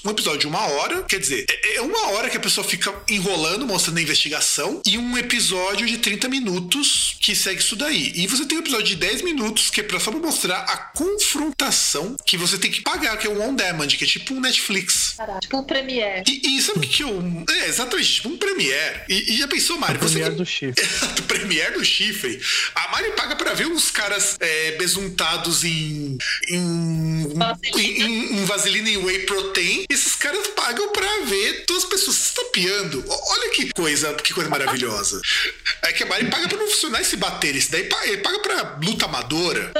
Um 0.05 0.11
episódio 0.11 0.39
de 0.39 0.47
uma 0.47 0.65
hora, 0.65 1.03
quer 1.03 1.19
dizer, 1.19 1.45
é, 1.49 1.77
é 1.77 1.81
uma 1.81 2.09
hora 2.09 2.29
que 2.29 2.37
a 2.37 2.39
pessoa 2.39 2.65
fica 2.65 2.93
enrolando, 3.09 3.65
mostrando 3.65 3.97
a 3.97 4.01
investigação, 4.01 4.81
e 4.85 4.97
um 4.97 5.17
episódio 5.17 5.85
de 5.87 5.97
30 5.97 6.27
minutos 6.27 7.15
que 7.19 7.35
segue 7.35 7.59
isso 7.59 7.75
daí. 7.75 8.11
E 8.15 8.27
você 8.27 8.45
tem 8.45 8.57
um 8.57 8.61
episódio 8.61 8.87
de 8.87 8.95
10 8.95 9.21
minutos 9.21 9.69
que 9.69 9.81
é 9.81 9.83
pra 9.83 9.99
só 9.99 10.11
pra 10.11 10.19
mostrar 10.19 10.59
a 10.59 10.77
confrontação 10.77 12.15
que 12.25 12.37
você 12.37 12.57
tem 12.57 12.71
que 12.71 12.81
pagar, 12.81 13.17
que 13.17 13.27
é 13.27 13.29
um 13.29 13.41
on 13.41 13.55
demand, 13.55 13.87
que 13.87 14.03
é 14.03 14.07
tipo 14.07 14.33
um 14.33 14.39
Netflix. 14.39 15.15
Caraca, 15.17 15.39
tipo 15.39 15.57
um 15.57 15.63
Premiere. 15.63 16.23
E, 16.27 16.57
e 16.57 16.61
sabe 16.61 16.79
o 16.79 16.81
que, 16.81 16.89
que 16.89 17.03
eu. 17.03 17.45
É, 17.49 17.67
exatamente, 17.67 18.13
tipo 18.13 18.29
um 18.29 18.37
Premiere. 18.37 19.01
E, 19.09 19.33
e 19.33 19.37
já 19.37 19.47
pensou, 19.47 19.77
Mário? 19.77 19.97
O 19.97 19.99
Premiere 19.99 20.35
do 20.35 20.45
chifre. 20.45 20.83
o 21.19 21.23
Premiere 21.23 21.73
do 21.73 21.85
chifre. 21.85 22.39
A 22.75 22.91
Mari 22.91 23.11
paga 23.11 23.35
pra 23.35 23.53
ver 23.53 23.67
uns 23.67 23.91
caras 23.91 24.37
é, 24.39 24.71
besuntados 24.77 25.63
em. 25.63 26.17
em. 26.49 27.27
Em, 27.75 28.01
em, 28.01 28.37
em 28.37 28.45
vaselina 28.45 28.89
e 28.89 28.97
whey 28.97 29.19
protein. 29.19 29.40
Esses 29.89 30.15
caras 30.15 30.47
pagam 30.49 30.91
pra 30.91 31.21
ver 31.25 31.65
todas 31.65 31.83
as 31.83 31.89
pessoas 31.89 32.15
se 32.17 32.29
estapeando. 32.29 33.03
Olha 33.07 33.49
que 33.51 33.73
coisa, 33.73 34.13
que 34.15 34.33
coisa 34.33 34.49
maravilhosa. 34.49 35.21
É 35.83 35.91
que 35.91 36.03
a 36.03 36.05
Mari 36.05 36.29
paga 36.29 36.47
pra 36.47 36.57
não 36.57 36.67
funcionar 36.67 37.01
esse 37.01 37.17
bater. 37.17 37.55
Esse 37.55 37.71
daí 37.71 37.89
ele 38.03 38.17
paga 38.19 38.39
pra 38.39 38.77
luta 38.83 39.05
amadora. 39.05 39.71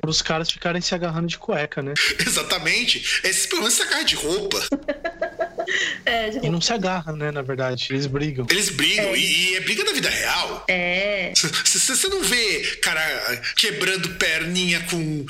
Para 0.00 0.10
os 0.10 0.22
caras 0.22 0.48
ficarem 0.48 0.80
se 0.80 0.94
agarrando 0.94 1.26
de 1.26 1.36
cueca, 1.36 1.82
né? 1.82 1.94
Exatamente. 2.24 3.20
Esses 3.24 3.46
pelo 3.46 3.62
menos 3.62 3.74
se 3.74 3.82
agarram 3.82 4.04
de 4.04 4.14
roupa. 4.14 4.62
É, 6.04 6.28
E 6.42 6.50
não 6.50 6.60
se 6.60 6.72
agarram, 6.72 7.16
né? 7.16 7.30
Na 7.30 7.40
verdade, 7.40 7.88
eles 7.90 8.06
brigam. 8.06 8.46
Eles 8.50 8.68
brigam, 8.68 9.06
é. 9.06 9.18
E, 9.18 9.52
e, 9.52 9.56
é 9.56 9.60
briga 9.60 9.82
da 9.82 9.92
vida 9.92 10.10
real. 10.10 10.64
É. 10.68 11.32
Você 11.34 12.08
não 12.08 12.22
vê 12.22 12.62
cara 12.82 13.42
quebrando 13.56 14.10
perninha 14.10 14.84
com 14.90 15.24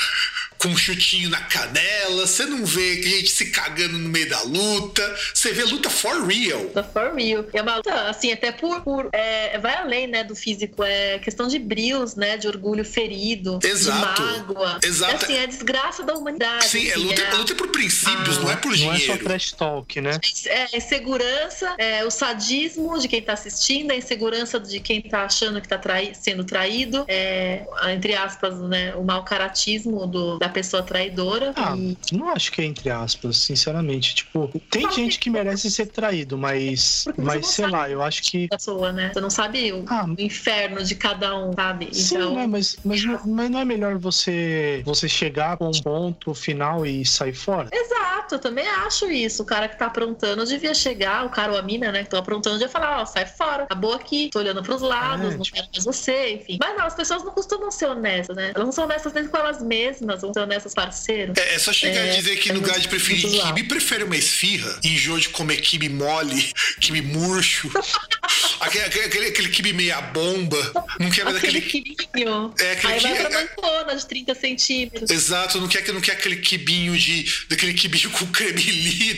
com 0.64 0.70
um 0.70 0.76
chutinho 0.78 1.28
na 1.28 1.42
canela, 1.42 2.26
você 2.26 2.46
não 2.46 2.64
vê 2.64 3.02
gente 3.02 3.28
se 3.28 3.50
cagando 3.50 3.98
no 3.98 4.08
meio 4.08 4.30
da 4.30 4.40
luta, 4.42 5.14
você 5.34 5.52
vê 5.52 5.62
luta 5.62 5.90
for 5.90 6.26
real. 6.26 6.62
For 6.90 7.14
real. 7.14 7.44
É 7.52 7.60
uma 7.60 7.76
luta, 7.76 7.92
assim, 8.08 8.32
até 8.32 8.50
por. 8.50 8.80
por 8.80 9.10
é, 9.12 9.58
vai 9.58 9.76
além, 9.76 10.06
né, 10.06 10.24
do 10.24 10.34
físico, 10.34 10.82
é 10.82 11.18
questão 11.18 11.48
de 11.48 11.58
brios, 11.58 12.16
né, 12.16 12.38
de 12.38 12.48
orgulho 12.48 12.82
ferido, 12.82 13.58
Exato. 13.62 14.22
de 14.22 14.28
mágoa. 14.28 14.78
Exato. 14.82 15.12
É, 15.12 15.16
assim, 15.16 15.34
é 15.34 15.42
a 15.42 15.46
desgraça 15.46 16.02
da 16.02 16.14
humanidade. 16.14 16.64
Sim, 16.64 16.88
é 16.88 16.92
assim, 16.94 17.02
é 17.02 17.08
luta, 17.08 17.22
é 17.22 17.34
luta 17.34 17.54
por 17.54 17.68
princípios, 17.68 18.38
ah, 18.38 18.40
não 18.40 18.50
é 18.50 18.56
por 18.56 18.72
dinheiro. 18.72 19.06
Não 19.06 19.14
é 19.14 19.18
só 19.18 19.22
trash 19.22 19.52
talk, 19.52 20.00
né? 20.00 20.18
É, 20.46 20.74
é 20.74 20.76
insegurança, 20.78 21.74
é 21.76 22.04
o 22.06 22.10
sadismo 22.10 22.98
de 22.98 23.06
quem 23.06 23.20
tá 23.20 23.34
assistindo, 23.34 23.90
a 23.90 23.94
insegurança 23.94 24.58
de 24.58 24.80
quem 24.80 25.02
tá 25.02 25.24
achando 25.26 25.60
que 25.60 25.68
tá 25.68 25.76
trai, 25.76 26.12
sendo 26.18 26.42
traído, 26.42 27.04
é, 27.06 27.66
entre 27.92 28.14
aspas, 28.14 28.58
né, 28.60 28.94
o 28.94 29.04
mau 29.04 29.22
caratismo 29.24 30.06
do, 30.06 30.38
da 30.38 30.53
pessoa 30.54 30.82
traidora. 30.82 31.52
Ah, 31.56 31.76
e... 31.76 31.96
não 32.12 32.28
acho 32.30 32.50
que 32.52 32.62
é 32.62 32.64
entre 32.64 32.88
aspas, 32.88 33.36
sinceramente. 33.36 34.14
Tipo, 34.14 34.50
tem 34.70 34.90
gente 34.92 35.18
que 35.18 35.28
merece 35.28 35.70
ser 35.70 35.86
traído, 35.86 36.38
mas, 36.38 37.04
mas 37.18 37.48
sei 37.48 37.66
lá, 37.66 37.90
eu 37.90 38.02
acho 38.02 38.22
que. 38.22 38.48
Pessoa, 38.48 38.92
né? 38.92 39.10
Você 39.12 39.20
não 39.20 39.30
sabe 39.30 39.72
o, 39.72 39.84
ah, 39.88 40.06
o 40.06 40.20
inferno 40.20 40.82
de 40.82 40.94
cada 40.94 41.36
um, 41.36 41.52
sabe? 41.52 41.88
Sim, 41.92 42.16
então... 42.16 42.34
né? 42.34 42.46
mas, 42.46 42.78
mas, 42.84 43.04
mas 43.26 43.50
não 43.50 43.58
é 43.58 43.64
melhor 43.64 43.98
você, 43.98 44.82
você 44.84 45.08
chegar 45.08 45.56
com 45.56 45.68
um 45.68 45.82
ponto 45.82 46.32
final 46.32 46.86
e 46.86 47.04
sair 47.04 47.34
fora? 47.34 47.68
Exato, 47.72 48.36
eu 48.36 48.38
também 48.38 48.66
acho 48.66 49.10
isso. 49.10 49.42
O 49.42 49.46
cara 49.46 49.68
que 49.68 49.78
tá 49.78 49.86
aprontando 49.86 50.44
devia 50.46 50.74
chegar, 50.74 51.26
o 51.26 51.30
cara 51.30 51.52
ou 51.52 51.58
a 51.58 51.62
mina, 51.62 51.90
né, 51.90 52.04
que 52.04 52.10
tô 52.10 52.16
aprontando, 52.16 52.58
devia 52.58 52.68
falar: 52.70 53.02
ó, 53.02 53.04
sai 53.04 53.26
fora, 53.26 53.64
acabou 53.64 53.94
aqui, 53.94 54.30
tô 54.32 54.38
olhando 54.38 54.62
pros 54.62 54.80
lados, 54.80 55.34
é, 55.34 55.36
não 55.36 55.42
tipo... 55.42 55.56
quero 55.56 55.68
mais 55.72 55.84
você, 55.84 56.34
enfim. 56.34 56.58
Mas 56.60 56.76
não, 56.76 56.86
as 56.86 56.94
pessoas 56.94 57.24
não 57.24 57.32
costumam 57.32 57.70
ser 57.70 57.86
honestas, 57.86 58.36
né? 58.36 58.52
Elas 58.54 58.64
não 58.64 58.72
são 58.72 58.84
honestas 58.84 59.12
nem 59.12 59.26
com 59.26 59.36
elas 59.36 59.62
mesmas, 59.62 60.22
vão 60.34 60.34
ser 60.34 60.40
honestas 60.40 60.74
parceiros. 60.74 61.36
É, 61.38 61.54
é 61.54 61.58
só 61.58 61.72
chegar 61.72 62.06
é, 62.06 62.12
e 62.12 62.16
dizer 62.16 62.36
que 62.36 62.50
é 62.50 62.52
no 62.52 62.60
lugar 62.60 62.78
de 62.78 62.88
preferir 62.88 63.22
kibe, 63.22 63.64
prefere 63.64 64.04
uma 64.04 64.16
esfirra, 64.16 64.78
enjoo 64.82 65.18
de 65.18 65.28
comer 65.28 65.60
kibe 65.60 65.88
mole, 65.88 66.52
kibe 66.80 67.00
murcho, 67.02 67.70
aquele, 68.60 68.84
aquele, 68.84 69.26
aquele 69.26 69.48
kibe 69.48 69.72
meia 69.72 70.00
bomba, 70.00 70.86
não 70.98 71.10
quer 71.10 71.24
mais 71.24 71.36
aquele... 71.36 71.58
Aquele 71.58 71.94
quibinho. 71.94 72.54
É, 72.58 72.72
aquele 72.72 72.92
Aí 72.94 73.00
vai 73.00 73.14
pra 73.16 73.30
é, 73.30 73.44
mantona 73.44 73.96
de 73.96 74.06
30 74.06 74.34
centímetros. 74.34 75.10
Exato, 75.10 75.60
não 75.60 75.68
quer, 75.68 75.86
não 75.92 76.00
quer 76.00 76.12
aquele 76.12 76.36
quibinho 76.36 76.96
de... 76.96 77.24
daquele 77.48 77.74
quibinho 77.74 78.10
com 78.10 78.26
creme 78.26 78.64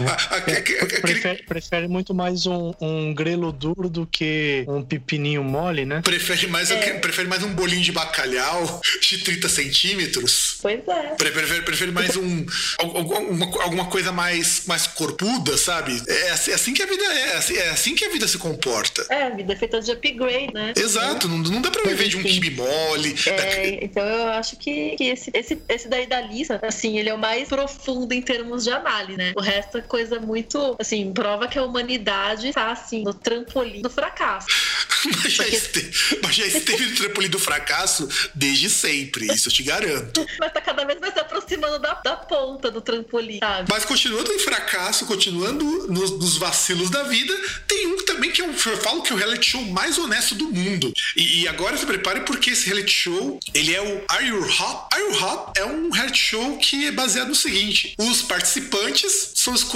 É, 0.00 1.00
prefere, 1.00 1.42
prefere, 1.44 1.88
muito 1.88 2.12
mais 2.12 2.46
um, 2.46 2.72
um, 2.80 3.14
grelo 3.14 3.52
duro 3.52 3.88
do 3.88 4.06
que 4.06 4.64
um 4.66 4.82
pepininho 4.82 5.44
mole, 5.44 5.84
né? 5.84 6.00
Prefere 6.02 6.48
mais, 6.48 6.70
é. 6.70 6.98
prefere 6.98 7.28
mais 7.28 7.42
um 7.44 7.54
bolinho 7.54 7.82
de 7.82 7.92
bacalhau 7.92 8.80
de 9.00 9.18
30 9.18 9.48
centímetros. 9.48 10.58
Pois 10.60 10.80
é. 10.88 11.02
Prefere, 11.14 11.62
prefere 11.62 11.92
mais 11.92 12.16
um. 12.16 12.44
alguma, 12.78 13.62
alguma 13.62 13.84
coisa 13.86 14.10
mais, 14.10 14.64
mais 14.66 14.86
corpuda, 14.86 15.56
sabe? 15.56 16.02
É, 16.08 16.30
assim, 16.30 16.50
é 16.50 16.54
assim 16.54 16.74
que 16.74 16.82
a 16.82 16.86
vida 16.86 17.04
é, 17.04 17.20
é 17.20 17.36
assim, 17.36 17.56
é 17.56 17.68
assim 17.70 17.94
que 17.94 18.04
a 18.04 18.10
vida 18.10 18.26
se 18.26 18.38
comporta. 18.38 19.06
É, 19.08 19.24
a 19.24 19.30
vida 19.30 19.52
é 19.52 19.56
feita 19.56 19.80
de 19.80 19.92
upgrade, 19.92 20.52
né? 20.52 20.72
Exato, 20.76 21.28
não, 21.28 21.38
não 21.38 21.62
dá 21.62 21.70
pra 21.70 21.82
viver 21.82 22.08
de 22.08 22.16
um 22.16 22.22
kibe 22.22 22.50
mole. 22.50 23.14
É, 23.26 23.32
da... 23.32 23.84
Então 23.84 24.02
eu 24.02 24.28
acho 24.30 24.56
que, 24.56 24.96
que 24.96 25.04
esse, 25.04 25.30
esse, 25.32 25.58
esse 25.68 25.88
daí 25.88 26.06
da 26.06 26.20
lista, 26.20 26.58
assim, 26.62 26.98
ele 26.98 27.08
é 27.08 27.14
o 27.14 27.18
mais 27.18 27.48
profundo 27.48 28.12
em 28.12 28.22
termos 28.22 28.64
de 28.64 28.70
análise, 28.70 29.16
né? 29.16 29.32
O 29.36 29.40
resto 29.40 29.78
é 29.78 29.83
coisa 29.84 30.18
muito, 30.18 30.76
assim, 30.78 31.12
prova 31.12 31.48
que 31.48 31.58
a 31.58 31.64
humanidade 31.64 32.52
tá, 32.52 32.72
assim, 32.72 33.02
no 33.02 33.14
trampolim 33.14 33.82
do 33.82 33.90
fracasso. 33.90 34.46
Mas 35.22 35.32
já, 35.32 35.44
Porque... 35.44 35.56
esteve, 35.56 36.20
mas 36.22 36.34
já 36.34 36.46
esteve 36.46 36.86
no 36.86 36.96
trampolim 36.96 37.28
do 37.28 37.38
fracasso 37.38 38.08
desde 38.34 38.70
sempre, 38.70 39.26
isso 39.26 39.48
eu 39.48 39.52
te 39.52 39.62
garanto. 39.62 40.26
Mas 40.38 40.52
tá 40.52 40.60
cada 40.62 40.84
vez 40.84 40.98
mais 40.98 41.12
se 41.12 41.20
aproximando 41.20 41.78
da, 41.78 41.94
da 41.94 42.16
ponta 42.16 42.70
do 42.70 42.80
trampolim, 42.80 43.38
sabe? 43.38 43.68
Mas 43.70 43.84
continuando 43.84 44.32
em 44.32 44.38
fracasso, 44.38 45.04
continuando 45.04 45.64
nos, 45.88 46.10
nos 46.12 46.36
vacilos 46.38 46.88
da 46.88 47.02
vida, 47.02 47.34
tem 47.66 47.86
um 47.86 48.04
também 48.04 48.30
que 48.30 48.40
eu, 48.40 48.46
eu, 48.46 48.76
falo 48.78 49.02
que 49.02 49.12
é 49.12 49.14
o 49.14 49.18
reality 49.18 49.50
show 49.50 49.62
mais 49.62 49.98
honesto 49.98 50.34
do 50.34 50.46
mundo. 50.46 50.92
E, 51.16 51.42
e, 51.42 51.48
agora 51.48 51.76
se 51.76 51.84
prepare 51.84 52.20
porque 52.20 52.50
esse 52.50 52.66
reality 52.66 52.92
show, 52.92 53.38
ele 53.52 53.74
é 53.74 53.82
o 53.82 54.04
Are 54.08 54.26
You 54.26 54.42
Hot? 54.42 54.86
Are 54.92 55.02
You 55.02 55.22
Hot 55.22 55.52
é 55.56 55.64
um 55.66 55.90
reality 55.90 56.18
show 56.18 56.56
que 56.58 56.86
é 56.86 56.92
baseado 56.92 57.28
no 57.28 57.34
seguinte: 57.34 57.94
os 57.98 58.22
participantes 58.22 59.32
são 59.34 59.54
escolhidos 59.54 59.73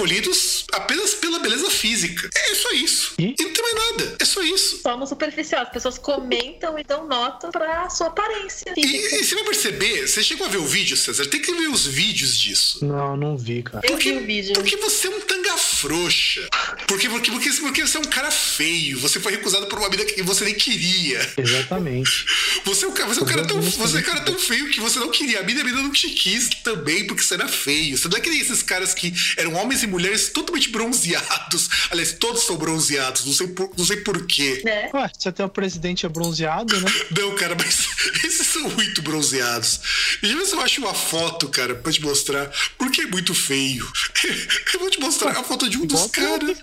apenas 0.71 1.13
pela 1.15 1.39
beleza 1.39 1.69
física. 1.69 2.29
É 2.33 2.55
só 2.55 2.71
isso. 2.71 3.13
E? 3.17 3.35
e 3.37 3.43
não 3.43 3.53
tem 3.53 3.63
mais 3.63 3.75
nada. 3.75 4.15
É 4.19 4.25
só 4.25 4.41
isso. 4.41 4.79
Só 4.81 4.97
no 4.97 5.05
superficial. 5.05 5.63
As 5.63 5.69
pessoas 5.69 5.97
comentam 5.97 6.77
e 6.77 6.83
dão 6.83 7.07
nota 7.07 7.49
pra 7.49 7.89
sua 7.89 8.07
aparência. 8.07 8.73
E, 8.75 8.81
e, 8.81 9.23
você 9.23 9.35
vai 9.35 9.43
perceber, 9.45 10.07
você 10.07 10.23
chegou 10.23 10.47
a 10.47 10.49
ver 10.49 10.57
o 10.57 10.65
vídeo, 10.65 10.95
César? 10.95 11.25
Tem 11.25 11.41
que 11.41 11.51
ver 11.53 11.69
os 11.69 11.85
vídeos 11.85 12.37
disso. 12.37 12.85
Não, 12.85 13.17
não 13.17 13.37
vi, 13.37 13.63
cara. 13.63 13.85
Eu 13.85 13.91
porque, 13.91 14.11
vi 14.13 14.17
o 14.17 14.25
vídeo. 14.25 14.53
Porque 14.53 14.77
você 14.77 15.07
é 15.07 15.09
um 15.11 15.21
tanga 15.21 15.57
frouxa. 15.57 16.47
Porque, 16.87 17.09
porque, 17.09 17.31
porque, 17.31 17.49
porque 17.51 17.87
você 17.87 17.97
é 17.97 17.99
um 17.99 18.05
cara 18.05 18.31
feio. 18.31 18.99
Você 18.99 19.19
foi 19.19 19.33
recusado 19.33 19.67
por 19.67 19.79
uma 19.79 19.89
vida 19.89 20.05
que 20.05 20.21
você 20.23 20.45
nem 20.45 20.53
queria. 20.53 21.19
Exatamente. 21.37 22.25
Você 22.65 22.85
é 22.85 22.87
um, 22.87 22.91
você 22.91 23.19
é 23.19 23.23
um 23.23 23.25
cara 23.25 23.47
tão, 23.47 23.61
você 23.61 23.97
é 23.97 23.99
um 23.99 24.03
cara 24.03 24.21
tão 24.21 24.37
feio 24.37 24.69
que 24.69 24.79
você 24.79 24.99
não 24.99 25.09
queria. 25.09 25.39
A 25.39 25.43
vida, 25.43 25.61
a 25.61 25.63
vida 25.63 25.81
não 25.81 25.91
te 25.91 26.09
quis 26.09 26.49
também 26.63 27.07
porque 27.07 27.23
você 27.23 27.33
era 27.33 27.47
feio. 27.47 27.97
Você 27.97 28.07
não 28.07 28.17
é 28.17 28.21
que 28.21 28.29
nem 28.29 28.39
esses 28.39 28.61
caras 28.61 28.93
que 28.93 29.11
eram 29.37 29.53
homens 29.55 29.81
e 29.81 29.87
mulheres 29.89 30.29
totalmente 30.29 30.69
bronzeados. 30.69 31.69
Aliás, 31.91 32.13
todos 32.13 32.43
são 32.43 32.57
bronzeados. 32.57 33.25
Não 33.25 33.33
sei 33.33 33.47
por, 33.47 33.71
não 33.77 33.85
sei 33.85 33.97
porquê. 33.97 34.61
É. 34.65 34.89
Ué, 34.93 35.11
você 35.17 35.29
até 35.29 35.43
o 35.43 35.49
presidente 35.49 36.05
é 36.05 36.09
bronzeado, 36.09 36.79
né? 36.79 36.91
Não, 37.17 37.35
cara, 37.35 37.55
mas 37.55 37.87
esses 38.23 38.47
são 38.47 38.69
muito 38.69 39.01
bronzeados. 39.01 39.79
Deixa 40.21 40.35
eu 40.35 40.39
ver 40.39 40.45
se 40.45 40.55
eu 40.55 40.61
acho 40.61 40.81
uma 40.81 40.93
foto, 40.93 41.49
cara, 41.49 41.75
pra 41.75 41.91
te 41.91 42.01
mostrar. 42.01 42.51
Porque 42.77 43.01
é 43.01 43.05
muito 43.07 43.33
feio. 43.33 43.89
Eu 44.73 44.79
vou 44.79 44.89
te 44.89 44.99
mostrar 44.99 45.31
a 45.31 45.43
foto 45.43 45.69
de 45.69 45.77
um 45.77 45.85
dos 45.85 46.07
caras. 46.07 46.57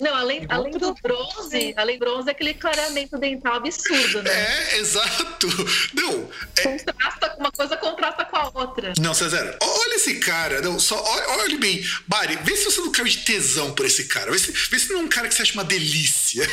Não, 0.00 0.14
além, 0.14 0.46
além 0.48 0.72
do 0.72 0.94
bronze, 1.02 1.74
além 1.76 1.98
do 1.98 2.04
bronze 2.04 2.28
é 2.28 2.32
aquele 2.32 2.54
clareamento 2.54 3.18
dental 3.18 3.54
absurdo, 3.54 4.22
né? 4.22 4.30
É, 4.30 4.78
exato. 4.78 5.48
Não. 5.94 6.28
É... 6.56 6.62
Contrasta, 6.62 7.36
uma 7.38 7.50
coisa 7.50 7.76
contrasta 7.76 8.24
com 8.24 8.36
a 8.36 8.50
outra. 8.54 8.92
Não, 9.00 9.12
César, 9.14 9.56
olha 9.60 9.94
esse 9.94 10.18
cara. 10.20 10.60
Não, 10.60 10.78
só 10.78 11.02
olha, 11.02 11.42
olha 11.42 11.58
bem. 11.58 11.84
Bari, 12.06 12.36
vê 12.42 12.56
se 12.56 12.64
você 12.66 12.80
não 12.80 12.92
caiu 12.92 13.06
de 13.06 13.18
tesão 13.18 13.72
por 13.74 13.86
esse 13.86 14.04
cara. 14.04 14.30
Vê 14.30 14.38
se, 14.38 14.52
vê 14.52 14.78
se 14.78 14.92
não 14.92 15.00
é 15.00 15.02
um 15.04 15.08
cara 15.08 15.28
que 15.28 15.34
você 15.34 15.42
acha 15.42 15.54
uma 15.54 15.64
delícia. 15.64 16.48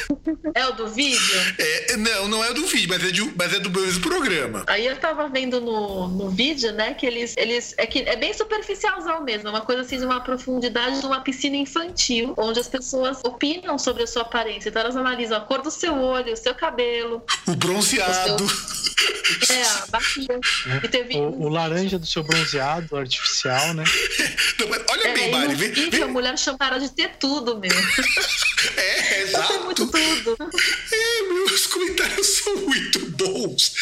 É 0.53 0.65
o 0.67 0.71
do 0.71 0.87
vídeo? 0.87 1.55
É, 1.57 1.97
não, 1.97 2.27
não 2.27 2.43
é 2.43 2.51
o 2.51 2.53
do 2.53 2.65
vídeo, 2.65 2.87
mas 2.89 3.03
é, 3.03 3.11
de, 3.11 3.21
mas 3.35 3.53
é 3.53 3.59
do 3.59 3.69
mesmo 3.69 4.01
programa. 4.01 4.63
Aí 4.67 4.85
eu 4.85 4.95
tava 4.97 5.27
vendo 5.27 5.59
no, 5.61 6.07
no 6.07 6.29
vídeo, 6.29 6.71
né, 6.71 6.93
que 6.93 7.05
eles, 7.05 7.35
eles. 7.37 7.73
É 7.77 7.85
que 7.85 7.99
é 7.99 8.15
bem 8.15 8.33
superficialzão 8.33 9.23
mesmo. 9.23 9.47
É 9.47 9.51
uma 9.51 9.61
coisa 9.61 9.81
assim 9.81 9.99
de 9.99 10.05
uma 10.05 10.21
profundidade 10.21 10.99
de 10.99 11.05
uma 11.05 11.21
piscina 11.21 11.57
infantil, 11.57 12.33
onde 12.37 12.59
as 12.59 12.67
pessoas 12.67 13.19
opinam 13.35 13.77
sobre 13.77 14.03
a 14.03 14.07
sua 14.07 14.23
aparência. 14.23 14.69
Então 14.69 14.81
elas 14.81 14.95
analisam 14.95 15.37
a 15.37 15.41
cor 15.41 15.61
do 15.61 15.69
seu 15.69 15.93
olho, 15.93 16.33
o 16.33 16.37
seu 16.37 16.55
cabelo. 16.55 17.23
O 17.45 17.55
bronzeado. 17.55 18.43
O 18.43 19.45
seu... 19.45 19.55
É, 19.55 19.63
a 19.63 19.85
bacia. 19.87 20.39
É. 20.83 20.87
Teve... 20.87 21.17
O, 21.17 21.43
o, 21.43 21.49
laranja 21.49 21.99
do 21.99 22.05
seu 22.05 22.23
bronzeado 22.23 22.95
artificial, 22.95 23.73
né? 23.73 23.83
Não, 24.59 24.67
olha 24.89 25.07
é, 25.07 25.13
bem, 25.13 25.31
Mari. 25.31 25.55
Vem, 25.55 25.89
vem... 25.89 26.03
A 26.03 26.07
mulher 26.07 26.37
chamaram 26.37 26.79
de 26.79 26.89
ter 26.89 27.15
tudo 27.17 27.57
mesmo. 27.59 27.81
É, 28.77 29.21
exato. 29.21 29.53
Tem 29.53 29.63
muito 29.63 29.87
tudo. 29.87 30.37
É, 30.91 31.21
meus 31.33 31.67
comentários 31.67 32.27
são 32.27 32.55
muito 32.55 32.99
bons. 33.11 33.73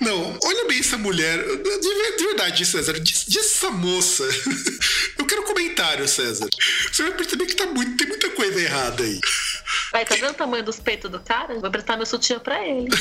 Não, 0.00 0.38
olha 0.44 0.68
bem 0.68 0.78
essa 0.78 0.98
mulher. 0.98 1.42
De, 1.42 2.24
verdade, 2.24 2.66
César. 2.66 3.00
Diz, 3.00 3.24
diz 3.26 3.56
essa 3.56 3.70
moça. 3.70 4.24
Eu 5.18 5.24
quero 5.26 5.42
comentário, 5.44 6.06
César. 6.06 6.48
Você 6.92 7.02
vai 7.02 7.12
perceber 7.12 7.46
que 7.46 7.54
tá 7.54 7.66
muito, 7.66 7.96
tem 7.96 8.15
muita 8.16 8.30
coisa 8.30 8.60
errada 8.60 9.02
aí. 9.02 9.20
Aí, 9.92 10.04
tá 10.04 10.14
vendo 10.14 10.30
o 10.30 10.34
tamanho 10.34 10.64
dos 10.64 10.80
peitos 10.80 11.10
do 11.10 11.20
cara? 11.20 11.54
Vou 11.58 11.70
prestar 11.70 11.96
meu 11.96 12.06
sutiã 12.06 12.38
pra 12.38 12.66
ele. 12.66 12.88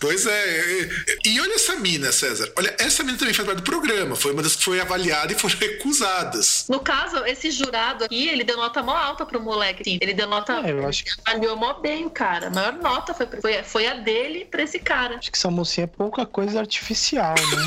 Pois 0.00 0.26
é. 0.26 0.88
E 1.26 1.40
olha 1.40 1.54
essa 1.54 1.74
mina, 1.74 2.12
César. 2.12 2.52
Olha, 2.56 2.72
essa 2.78 3.02
mina 3.02 3.18
também 3.18 3.34
faz 3.34 3.44
parte 3.44 3.58
do 3.58 3.64
programa. 3.64 4.14
Foi 4.14 4.32
uma 4.32 4.44
das 4.44 4.54
que 4.54 4.62
foi 4.62 4.80
avaliada 4.80 5.32
e 5.32 5.36
foram 5.36 5.56
recusadas. 5.58 6.66
No 6.68 6.78
caso, 6.78 7.24
esse 7.24 7.50
jurado 7.50 8.04
aqui, 8.04 8.28
ele 8.28 8.44
deu 8.44 8.56
nota 8.56 8.80
mó 8.80 8.94
alta 8.94 9.26
pro 9.26 9.40
moleque. 9.40 9.82
Sim. 9.82 9.98
Ele 10.00 10.14
deu 10.14 10.28
nota. 10.28 10.52
É, 10.64 10.70
eu 10.70 10.86
acho 10.86 11.04
que. 11.04 11.10
Avaliou 11.26 11.56
mó 11.56 11.74
bem 11.80 12.06
o 12.06 12.10
cara. 12.10 12.46
A 12.46 12.50
maior 12.50 12.74
nota 12.74 13.12
foi, 13.12 13.26
foi, 13.40 13.62
foi 13.64 13.86
a 13.88 13.94
dele 13.94 14.44
pra 14.44 14.62
esse 14.62 14.78
cara. 14.78 15.16
Acho 15.16 15.32
que 15.32 15.36
essa 15.36 15.50
mocinha 15.50 15.82
é 15.82 15.88
pouca 15.88 16.24
coisa 16.24 16.60
artificial, 16.60 17.34
né? 17.34 17.66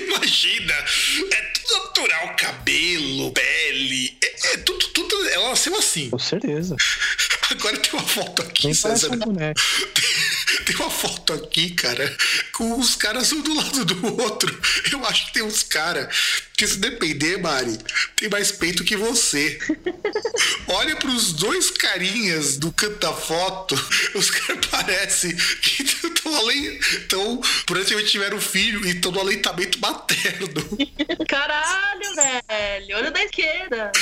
Imagina! 0.16 0.72
É 1.30 1.55
natural, 1.72 2.36
cabelo, 2.36 3.32
pele. 3.32 4.16
É, 4.22 4.54
é 4.54 4.56
tudo, 4.58 4.88
tudo. 4.88 5.28
Ela 5.30 5.50
nasceu 5.50 5.76
assim. 5.76 6.10
Com 6.10 6.18
certeza. 6.18 6.76
Agora 7.50 7.76
tem 7.78 7.92
uma 7.92 8.06
foto 8.06 8.42
aqui, 8.42 8.74
César. 8.74 9.12
Um 9.12 9.18
boneco. 9.18 9.60
Tem 10.64 10.76
uma 10.76 10.90
foto 10.90 11.32
aqui, 11.32 11.70
cara, 11.70 12.16
com 12.52 12.78
os 12.78 12.94
caras 12.94 13.32
um 13.32 13.40
do 13.40 13.54
lado 13.54 13.84
do 13.84 14.22
outro. 14.22 14.60
Eu 14.92 15.04
acho 15.04 15.26
que 15.26 15.32
tem 15.34 15.42
uns 15.42 15.62
caras 15.62 16.14
que, 16.56 16.66
se 16.66 16.78
depender, 16.78 17.38
Mari, 17.38 17.78
tem 18.14 18.28
mais 18.28 18.52
peito 18.52 18.84
que 18.84 18.96
você. 18.96 19.58
Olha 20.68 20.96
pros 20.96 21.32
dois 21.32 21.70
carinhas 21.70 22.56
do 22.56 22.72
canto 22.72 22.98
da 22.98 23.12
foto, 23.12 23.74
os 24.14 24.30
caras 24.30 24.66
parecem 24.66 25.34
que 25.34 25.82
estão 25.82 26.34
além. 26.34 26.78
Então, 26.94 27.40
praticamente 27.66 28.10
tiveram 28.10 28.40
filho 28.40 28.86
e 28.86 28.90
estão 28.90 29.12
no 29.12 29.20
aleitamento 29.20 29.78
materno. 29.80 30.48
Caralho, 31.28 32.14
velho. 32.14 32.96
Olha 32.96 33.10
da 33.10 33.24
esquerda. 33.24 33.92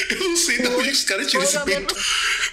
Eu 0.10 0.28
não 0.28 0.36
sei 0.36 0.58
de 0.58 0.68
onde 0.68 0.90
os 0.90 1.04
caras 1.04 1.30
tiram 1.30 1.44
esse 1.44 1.58
peito. 1.64 1.94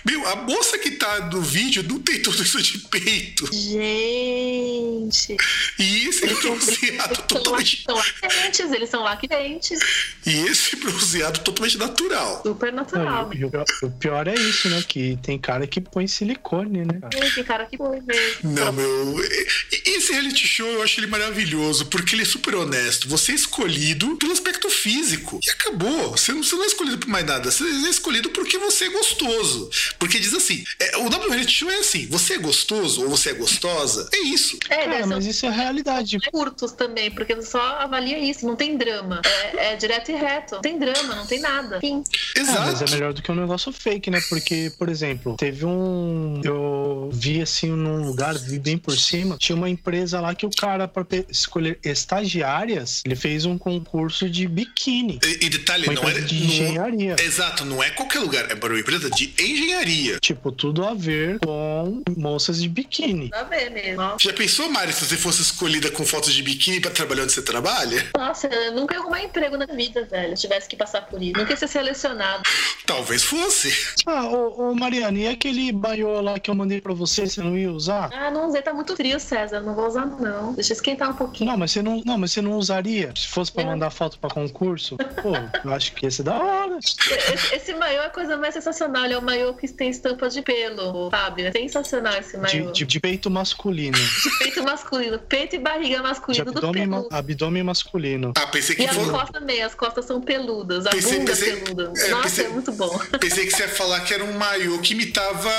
Meu, 0.06 0.28
a 0.28 0.36
moça 0.36 0.78
que 0.78 0.92
tá 0.92 1.30
no 1.32 1.42
vídeo 1.42 1.84
não 1.84 2.00
tem 2.00 2.22
tudo 2.22 2.42
isso 2.42 2.62
de 2.62 2.78
peito. 2.80 3.46
Gente. 3.54 5.38
E 5.80 6.08
esse 6.08 6.26
eles 6.26 6.40
bronzeado 6.40 7.22
totalmente. 7.24 7.84
São 7.84 7.96
lactentes, 7.96 8.72
eles 8.72 8.90
são 8.90 9.04
lactentes. 9.04 9.80
E 10.26 10.32
esse 10.48 10.76
bronzeado 10.76 11.40
totalmente 11.40 11.78
natural. 11.78 12.42
Super 12.44 12.74
natural. 12.74 13.30
Não, 13.30 13.50
o, 13.82 13.88
o, 13.88 13.92
pior 13.92 14.28
é 14.28 14.36
isso, 14.36 14.70
né? 14.70 14.84
Que 14.88 15.18
tem 15.22 15.38
cara 15.38 15.68
que 15.68 15.82
põe 15.82 16.08
silicone, 16.08 16.86
né? 16.86 17.00
Tem 17.34 17.44
cara 17.44 17.66
que 17.66 17.78
põe 17.78 18.02
mesmo. 18.02 18.52
Não, 18.52 18.72
meu. 18.72 19.16
Esse 19.86 20.12
reality 20.12 20.48
show 20.48 20.68
eu 20.68 20.82
acho 20.82 21.00
ele 21.00 21.08
maravilhoso, 21.08 21.86
porque 21.88 22.16
ele 22.16 22.24
é 22.24 22.26
super 22.26 22.56
honesto. 22.56 23.08
Você 23.10 23.32
é 23.32 23.36
escolhido 23.36 24.16
pelo 24.18 24.32
aspecto 24.32 24.70
físico. 24.70 25.40
E 25.46 25.50
acabou. 25.50 26.12
Você 26.12 26.32
não, 26.32 26.44
você 26.44 26.56
não 26.56 26.64
é 26.64 26.68
escolhido 26.68 26.98
por 26.98 27.08
mais 27.08 27.26
nada. 27.26 27.37
Você 27.46 27.64
é 27.64 27.90
escolhido 27.90 28.30
porque 28.30 28.58
você 28.58 28.86
é 28.86 28.90
gostoso. 28.90 29.70
Porque 30.00 30.20
diz 30.20 30.34
assim: 30.34 30.64
é, 30.80 30.98
o 30.98 31.10
nome 31.10 31.26
do 31.26 31.30
reality 31.30 31.52
show 31.52 31.70
é 31.70 31.80
assim: 31.80 32.08
você 32.08 32.36
é 32.36 32.38
gostoso 32.38 33.04
ou 33.04 33.10
você 33.10 33.32
é 33.32 33.34
gostosa? 33.34 34.10
É 34.14 34.20
isso. 34.20 34.58
É, 34.70 34.86
é 34.86 35.06
mas 35.06 35.26
isso 35.26 35.46
é 35.46 35.50
realidade. 35.50 36.18
Curtos 36.32 36.72
também, 36.72 37.12
porque 37.12 37.36
você 37.36 37.52
só 37.52 37.62
avalia 37.80 38.20
isso, 38.20 38.46
não 38.46 38.56
tem 38.56 38.78
drama. 38.78 39.22
É, 39.26 39.74
é 39.74 39.76
direto 39.76 40.12
e 40.12 40.16
reto. 40.16 40.56
Não 40.56 40.62
tem 40.62 40.80
drama, 40.80 41.16
não 41.16 41.26
tem 41.26 41.40
nada. 41.40 41.80
Fim. 41.80 42.04
Exato. 42.36 42.62
mas 42.62 42.82
é 42.82 42.90
melhor 42.94 43.14
do 43.14 43.22
que 43.22 43.32
um 43.32 43.36
negócio 43.36 43.72
fake, 43.72 44.10
né? 44.10 44.22
Porque, 44.30 44.72
por 44.78 44.90
exemplo, 44.90 45.36
teve 45.38 45.66
um. 45.66 46.42
Eu 46.44 47.10
vi 47.14 47.42
assim 47.42 47.70
num 47.70 48.06
lugar, 48.06 48.38
vi 48.38 48.60
bem 48.60 48.78
por 48.78 48.98
cima, 48.98 49.38
tinha 49.38 49.56
uma 49.56 49.70
empresa 49.70 50.20
lá 50.20 50.34
que 50.36 50.46
o 50.46 50.50
cara, 50.50 50.88
para 50.88 51.06
escolher 51.30 51.80
estagiárias, 51.84 53.02
ele 53.06 53.16
fez 53.16 53.46
um 53.46 53.58
concurso 53.58 54.30
de 54.30 54.48
biquíni. 54.48 55.20
E, 55.24 55.46
e 55.46 55.50
detalhe, 55.50 55.88
não 55.88 56.10
é. 56.10 56.22
De 56.22 56.44
engenharia. 56.44 57.16
Não, 57.18 57.26
exato, 57.28 57.66
não 57.66 57.84
é 57.84 57.90
qualquer 57.90 58.20
lugar, 58.20 58.50
é 58.50 58.56
para 58.56 58.70
uma 58.74 58.80
empresa 58.80 59.10
de 59.10 59.34
engenharia. 59.40 60.18
Tipo, 60.20 60.52
tudo 60.52 60.84
a 60.86 60.94
ver 60.94 61.40
com 61.40 62.02
moças 62.16 62.62
de 62.62 62.70
biquíni. 62.70 63.30
A 63.34 63.44
ver 63.44 63.70
mesmo. 63.70 64.16
Já 64.20 64.34
pensou, 64.34 64.70
Mari, 64.70 64.94
se 64.94 65.06
você 65.06 65.18
fosse 65.18 65.42
escolhida 65.42 65.92
com 65.92 66.06
fotos 66.06 66.34
de 66.34 66.42
biquíni 66.42 66.80
para 66.80 66.92
trabalhar 66.92 67.24
onde 67.24 67.34
você 67.34 67.42
trabalha? 67.42 68.10
Nossa, 68.16 68.48
eu 68.48 68.74
nunca 68.74 68.96
ia 68.96 69.02
arrumar 69.02 69.22
emprego 69.22 69.58
na 69.58 69.66
vida, 69.66 70.06
velho. 70.06 70.36
Se 70.36 70.42
tivesse 70.42 70.68
que 70.68 70.76
passar 70.76 71.02
por 71.02 71.22
isso. 71.22 71.34
Nunca 71.38 71.52
ia 71.52 71.58
ser 71.58 71.68
selecionado. 71.68 72.44
Talvez 72.86 73.24
fosse. 73.24 73.74
Ah, 74.06 74.26
ô, 74.26 74.70
ô 74.70 74.76
Mariana, 74.76 75.20
e 75.20 75.28
aquele 75.28 75.72
baiô 75.72 76.22
lá 76.22 76.40
que 76.40 76.50
eu 76.50 76.56
mandei 76.56 76.80
pra 76.80 76.94
você, 76.94 77.28
você 77.28 77.42
não 77.42 77.58
ia 77.58 77.72
usar? 77.72 78.10
Ah, 78.14 78.32
não 78.32 78.48
usei, 78.48 78.62
tá 78.62 78.74
muito 78.74 78.96
frio, 78.96 79.20
César. 79.20 79.60
Não, 79.60 79.76
vou 79.76 79.88
usar 79.88 80.06
não. 80.06 80.54
Deixa 80.54 80.74
esquentar 80.74 81.10
um 81.10 81.16
pouquinho. 81.16 81.52
Não, 81.52 81.58
mas 81.58 81.72
você 81.72 81.82
não, 81.82 82.02
não, 82.06 82.18
mas 82.18 82.32
você 82.32 82.42
não 82.42 82.54
usaria. 82.54 83.12
Se 83.16 83.28
fosse 83.28 83.52
pra 83.52 83.66
mandar 83.66 83.90
foto 83.90 84.18
pra 84.18 84.30
concurso, 84.30 84.96
pô, 84.98 85.34
eu 85.64 85.74
acho 85.74 85.92
que 85.94 86.06
ia 86.06 86.12
ser 86.12 86.24
da 86.24 86.36
hora. 86.36 86.80
Esse, 87.34 87.56
esse 87.56 87.74
maiô 87.74 88.02
é 88.02 88.06
a 88.06 88.10
coisa 88.10 88.38
mais 88.38 88.54
sensacional. 88.54 89.06
Ele 89.06 89.14
é 89.14 89.18
o 89.18 89.22
maiô 89.22 89.54
que 89.54 89.68
tem 89.68 89.90
estampa 89.90 90.30
de 90.30 90.42
pelo, 90.42 91.10
sabe? 91.10 91.44
É 91.44 91.52
sensacional 91.52 92.14
esse 92.20 92.38
maiô. 92.38 92.68
De, 92.68 92.72
de, 92.80 92.86
de 92.86 93.00
peito 93.00 93.30
masculino. 93.30 93.98
De 93.98 94.38
peito 94.40 94.64
masculino. 94.64 95.20
Peito 95.20 95.56
e 95.56 95.60
barriga 95.60 96.02
masculino 96.02 96.46
de 96.46 96.50
abdômen, 96.58 96.90
do 96.90 96.96
pelo. 97.04 97.08
abdômen 97.12 97.64
masculino. 97.64 98.34
Ah, 98.38 98.48
pensei 98.48 98.76
que 98.76 98.84
E 98.84 98.88
fosse. 98.88 99.00
as 99.02 99.10
costas 99.10 99.30
também, 99.32 99.62
as 99.64 99.76
costas 99.76 100.06
são 100.06 100.22
peludas, 100.22 100.86
a 100.86 100.90
Pensei- 100.92 101.20
bunda 101.20 101.32
pensei- 101.32 101.52
é 101.52 101.56
peluda. 101.58 101.84
é, 102.00 102.08
Nossa, 102.10 102.24
pensei- 102.24 102.46
é 102.46 102.50
muito 102.50 102.72
bom. 102.72 103.00
Pensei 103.20 103.46
que 103.46 103.52
você 103.52 103.64
ia 103.64 103.70
falar 103.70 104.00
que 104.02 104.14
era 104.14 104.24
um 104.24 104.34
maiô 104.38 104.80
que 104.80 104.94
imitava 104.94 105.50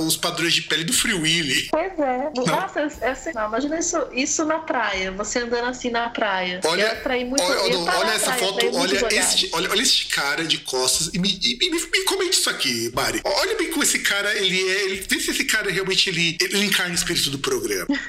os 0.00 0.16
padrões 0.16 0.52
de 0.54 0.62
pele 0.62 0.84
do 0.84 0.92
Free 0.92 1.14
Willy. 1.14 1.68
Pois 1.70 1.98
é. 1.98 2.30
Nossa, 2.46 2.80
é 3.00 3.10
assim, 3.10 3.32
não, 3.34 3.48
imagina 3.48 3.78
isso, 3.78 3.96
isso 4.12 4.44
na 4.44 4.58
praia, 4.60 5.12
você 5.12 5.40
andando 5.40 5.66
assim 5.68 5.90
na 5.90 6.08
praia. 6.10 6.60
Olha, 6.64 7.00
muito, 7.26 7.42
olha, 7.42 7.78
olha, 7.78 8.10
essa 8.12 8.26
praia, 8.32 8.38
foto, 8.38 8.76
olha 8.76 9.14
este, 9.14 9.48
olha, 9.52 9.70
olha 9.70 9.82
este 9.82 10.06
cara 10.08 10.44
de 10.44 10.58
costas 10.58 10.89
e 11.12 11.18
me, 11.18 11.38
e 11.42 11.70
me, 11.70 11.80
me 11.80 12.04
comente 12.04 12.38
isso 12.38 12.50
aqui, 12.50 12.90
Mari. 12.94 13.20
Olha 13.24 13.56
bem 13.56 13.70
como 13.70 13.82
esse 13.82 13.98
cara, 14.00 14.34
ele 14.36 14.60
é. 14.60 14.84
Ele, 14.84 15.06
vê 15.08 15.20
se 15.20 15.30
esse 15.30 15.44
cara 15.44 15.70
realmente 15.70 16.08
ele, 16.08 16.36
ele 16.40 16.64
encarna 16.64 16.92
o 16.92 16.96
espírito 16.96 17.30
do 17.30 17.38
programa. 17.38 17.86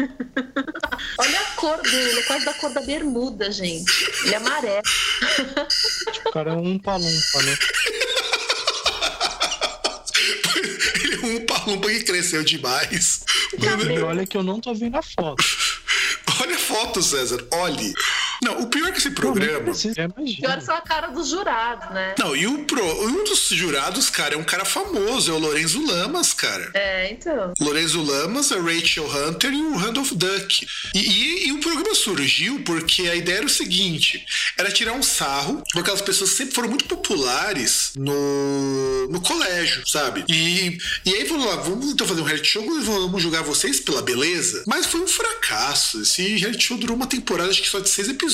Olha 1.17 1.39
a 1.39 1.45
cor 1.55 1.81
dele, 1.81 2.09
ele 2.09 2.19
é 2.19 2.23
quase 2.23 2.45
da 2.45 2.53
cor 2.53 2.73
da 2.73 2.81
bermuda, 2.81 3.51
gente. 3.51 3.91
Ele 4.23 4.33
é 4.33 4.37
amarelo. 4.37 4.81
O 6.25 6.31
cara 6.31 6.51
é 6.51 6.55
um 6.55 6.79
palumpa, 6.79 7.41
né? 7.43 7.57
ele 11.03 11.15
é 11.15 11.25
um 11.25 11.45
palumpa 11.45 11.89
que 11.89 12.03
cresceu 12.03 12.43
demais. 12.43 13.25
Olha 14.05 14.25
que 14.25 14.37
eu 14.37 14.43
não 14.43 14.61
tô 14.61 14.73
vendo 14.73 14.95
a 14.95 15.01
foto. 15.01 15.43
Olha 16.39 16.55
a 16.55 16.59
foto, 16.59 17.01
César. 17.01 17.45
Olhe. 17.51 17.93
Não, 18.43 18.61
o 18.61 18.67
pior 18.67 18.87
é 18.87 18.91
que 18.91 18.97
esse 18.97 19.09
Não, 19.09 19.15
programa. 19.15 19.71
é, 19.71 19.73
E 19.85 20.01
olha 20.01 20.13
imagina. 20.17 20.61
só 20.61 20.73
a 20.73 20.81
cara 20.81 21.07
dos 21.07 21.29
jurados, 21.29 21.93
né? 21.93 22.15
Não, 22.17 22.35
e 22.35 22.47
o 22.47 22.63
pro, 22.65 22.83
um 23.07 23.23
dos 23.23 23.47
jurados, 23.49 24.09
cara, 24.09 24.33
é 24.33 24.37
um 24.37 24.43
cara 24.43 24.65
famoso, 24.65 25.29
é 25.31 25.33
o 25.33 25.37
Lorenzo 25.37 25.85
Lamas, 25.85 26.33
cara. 26.33 26.71
É, 26.73 27.11
então. 27.11 27.53
Lorenzo 27.59 28.01
Lamas, 28.01 28.51
a 28.51 28.59
Rachel 28.59 29.05
Hunter 29.07 29.53
e 29.53 29.61
o 29.61 29.75
Randolph 29.75 30.11
Duck. 30.13 30.67
E, 30.95 30.99
e- 30.99 31.47
e 31.47 31.51
o 31.51 31.59
programa 31.59 31.93
surgiu 31.93 32.61
porque 32.63 33.03
a 33.03 33.15
ideia 33.15 33.37
era 33.37 33.45
o 33.45 33.49
seguinte: 33.49 34.25
era 34.57 34.71
tirar 34.71 34.93
um 34.93 35.03
sarro, 35.03 35.61
porque 35.65 35.79
aquelas 35.79 36.01
pessoas 36.01 36.31
que 36.31 36.37
sempre 36.37 36.55
foram 36.55 36.69
muito 36.69 36.85
populares 36.85 37.91
no, 37.95 39.07
no 39.09 39.21
colégio, 39.21 39.87
sabe? 39.87 40.23
E, 40.27 40.77
e 41.05 41.13
aí 41.13 41.27
falou 41.27 41.47
lá, 41.47 41.57
vamos 41.57 41.91
então 41.91 42.07
fazer 42.07 42.21
um 42.21 42.25
reality 42.25 42.47
show, 42.49 42.81
vamos 42.81 43.21
julgar 43.21 43.43
vocês 43.43 43.79
pela 43.79 44.01
beleza. 44.01 44.63
Mas 44.67 44.85
foi 44.87 45.01
um 45.01 45.07
fracasso. 45.07 46.01
Esse 46.01 46.23
reality 46.37 46.63
show 46.65 46.77
durou 46.77 46.95
uma 46.95 47.07
temporada, 47.07 47.49
acho 47.51 47.61
que 47.61 47.69
só 47.69 47.79
de 47.79 47.89
seis 47.89 48.07
episódios. 48.09 48.30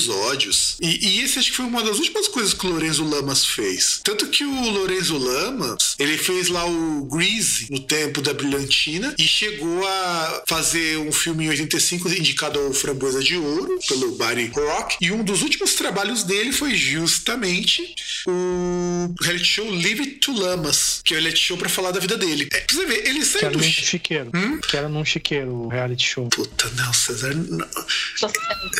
E, 0.80 1.06
e 1.08 1.20
esse 1.22 1.38
acho 1.38 1.50
que 1.50 1.56
foi 1.56 1.66
uma 1.66 1.82
das 1.82 1.98
últimas 1.98 2.28
coisas 2.28 2.54
que 2.54 2.66
o 2.66 2.70
Lorenzo 2.70 3.04
Lamas 3.04 3.44
fez. 3.44 4.00
Tanto 4.04 4.26
que 4.28 4.44
o 4.44 4.70
Lorenzo 4.70 5.16
Lamas, 5.18 5.94
ele 5.98 6.16
fez 6.18 6.48
lá 6.48 6.64
o 6.66 7.04
Grease 7.04 7.66
no 7.70 7.80
tempo 7.80 8.20
da 8.22 8.32
Brilhantina 8.32 9.14
e 9.18 9.22
chegou 9.24 9.86
a 9.86 10.42
fazer 10.48 10.98
um 10.98 11.12
filme 11.12 11.44
em 11.44 11.48
85 11.50 12.08
indicado 12.10 12.58
ao 12.58 12.72
Framboesa 12.72 13.20
de 13.22 13.36
Ouro 13.36 13.78
pelo 13.88 14.12
Barry 14.16 14.46
Rock. 14.54 14.96
E 15.00 15.10
um 15.12 15.22
dos 15.24 15.42
últimos 15.42 15.74
trabalhos 15.74 16.22
dele 16.24 16.52
foi 16.52 16.74
justamente 16.74 17.94
o 18.26 19.14
reality 19.20 19.44
show 19.44 19.68
Leave 19.70 20.00
It 20.00 20.12
to 20.16 20.32
Lamas, 20.32 21.00
que 21.04 21.14
é 21.14 21.18
o 21.18 21.20
reality 21.20 21.40
show 21.42 21.56
pra 21.56 21.68
falar 21.68 21.90
da 21.90 22.00
vida 22.00 22.16
dele. 22.16 22.48
É, 22.52 22.60
pra 22.60 22.76
você 22.76 22.86
ver, 22.86 23.06
ele 23.06 23.24
saiu 23.24 23.50
do. 23.50 23.62
chiqueiro. 23.62 24.30
Hum? 24.34 24.58
Que 24.60 24.76
era 24.76 24.88
num 24.88 25.04
chiqueiro, 25.04 25.52
o 25.52 25.68
reality 25.68 26.04
show. 26.04 26.28
Puta, 26.28 26.70
não, 26.76 26.92
César. 26.92 27.34
Não, 27.34 27.66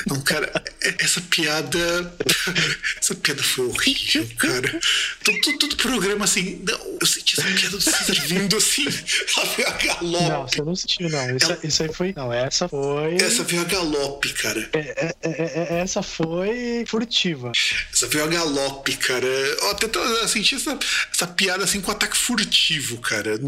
não, 0.07 0.21
cara, 0.23 0.51
é- 0.83 1.05
essa 1.09 1.21
piada. 1.23 1.79
Essa 3.01 3.15
piada 3.15 3.43
foi 3.43 3.67
horrível, 3.67 4.29
cara. 4.39 4.81
Todo, 5.25 5.41
todo, 5.41 5.59
todo 5.59 5.77
programa 5.77 6.25
assim. 6.25 6.63
Não, 6.67 6.99
eu 7.01 7.07
senti 7.07 7.39
essa 7.41 7.49
piada 7.49 7.71
do 7.71 7.81
César 7.81 8.15
vindo 8.27 8.57
assim. 8.57 8.85
Ela 9.37 9.47
veio 9.47 9.69
a 9.69 10.03
Não, 10.03 10.29
galope. 10.29 10.55
você 10.57 10.63
não 10.63 10.77
sentiu, 10.77 11.09
não. 11.09 11.37
Isso, 11.37 11.59
isso 11.65 11.83
aí 11.83 11.93
foi. 11.93 12.13
Não, 12.17 12.33
essa 12.33 12.69
foi. 12.69 13.15
Essa 13.17 13.45
veio 13.45 13.63
a 13.63 13.65
galope, 13.65 14.33
cara. 14.35 14.69
É, 14.73 14.79
é, 14.79 15.15
é, 15.23 15.67
é, 15.77 15.81
essa 15.81 16.03
foi 16.03 16.85
furtiva. 16.87 17.53
Essa 17.93 18.07
veio 18.09 18.25
a 18.25 18.29
galope, 18.29 18.97
cara. 18.97 19.27
Eu 19.27 19.71
até 19.71 19.89
tô- 19.89 20.03
eu 20.03 20.29
senti 20.29 20.55
essa, 20.57 20.79
essa 21.15 21.27
piada 21.27 21.65
assim 21.65 21.81
com 21.81 21.91
ataque 21.91 22.17
furtivo, 22.17 22.99
cara. 23.01 23.39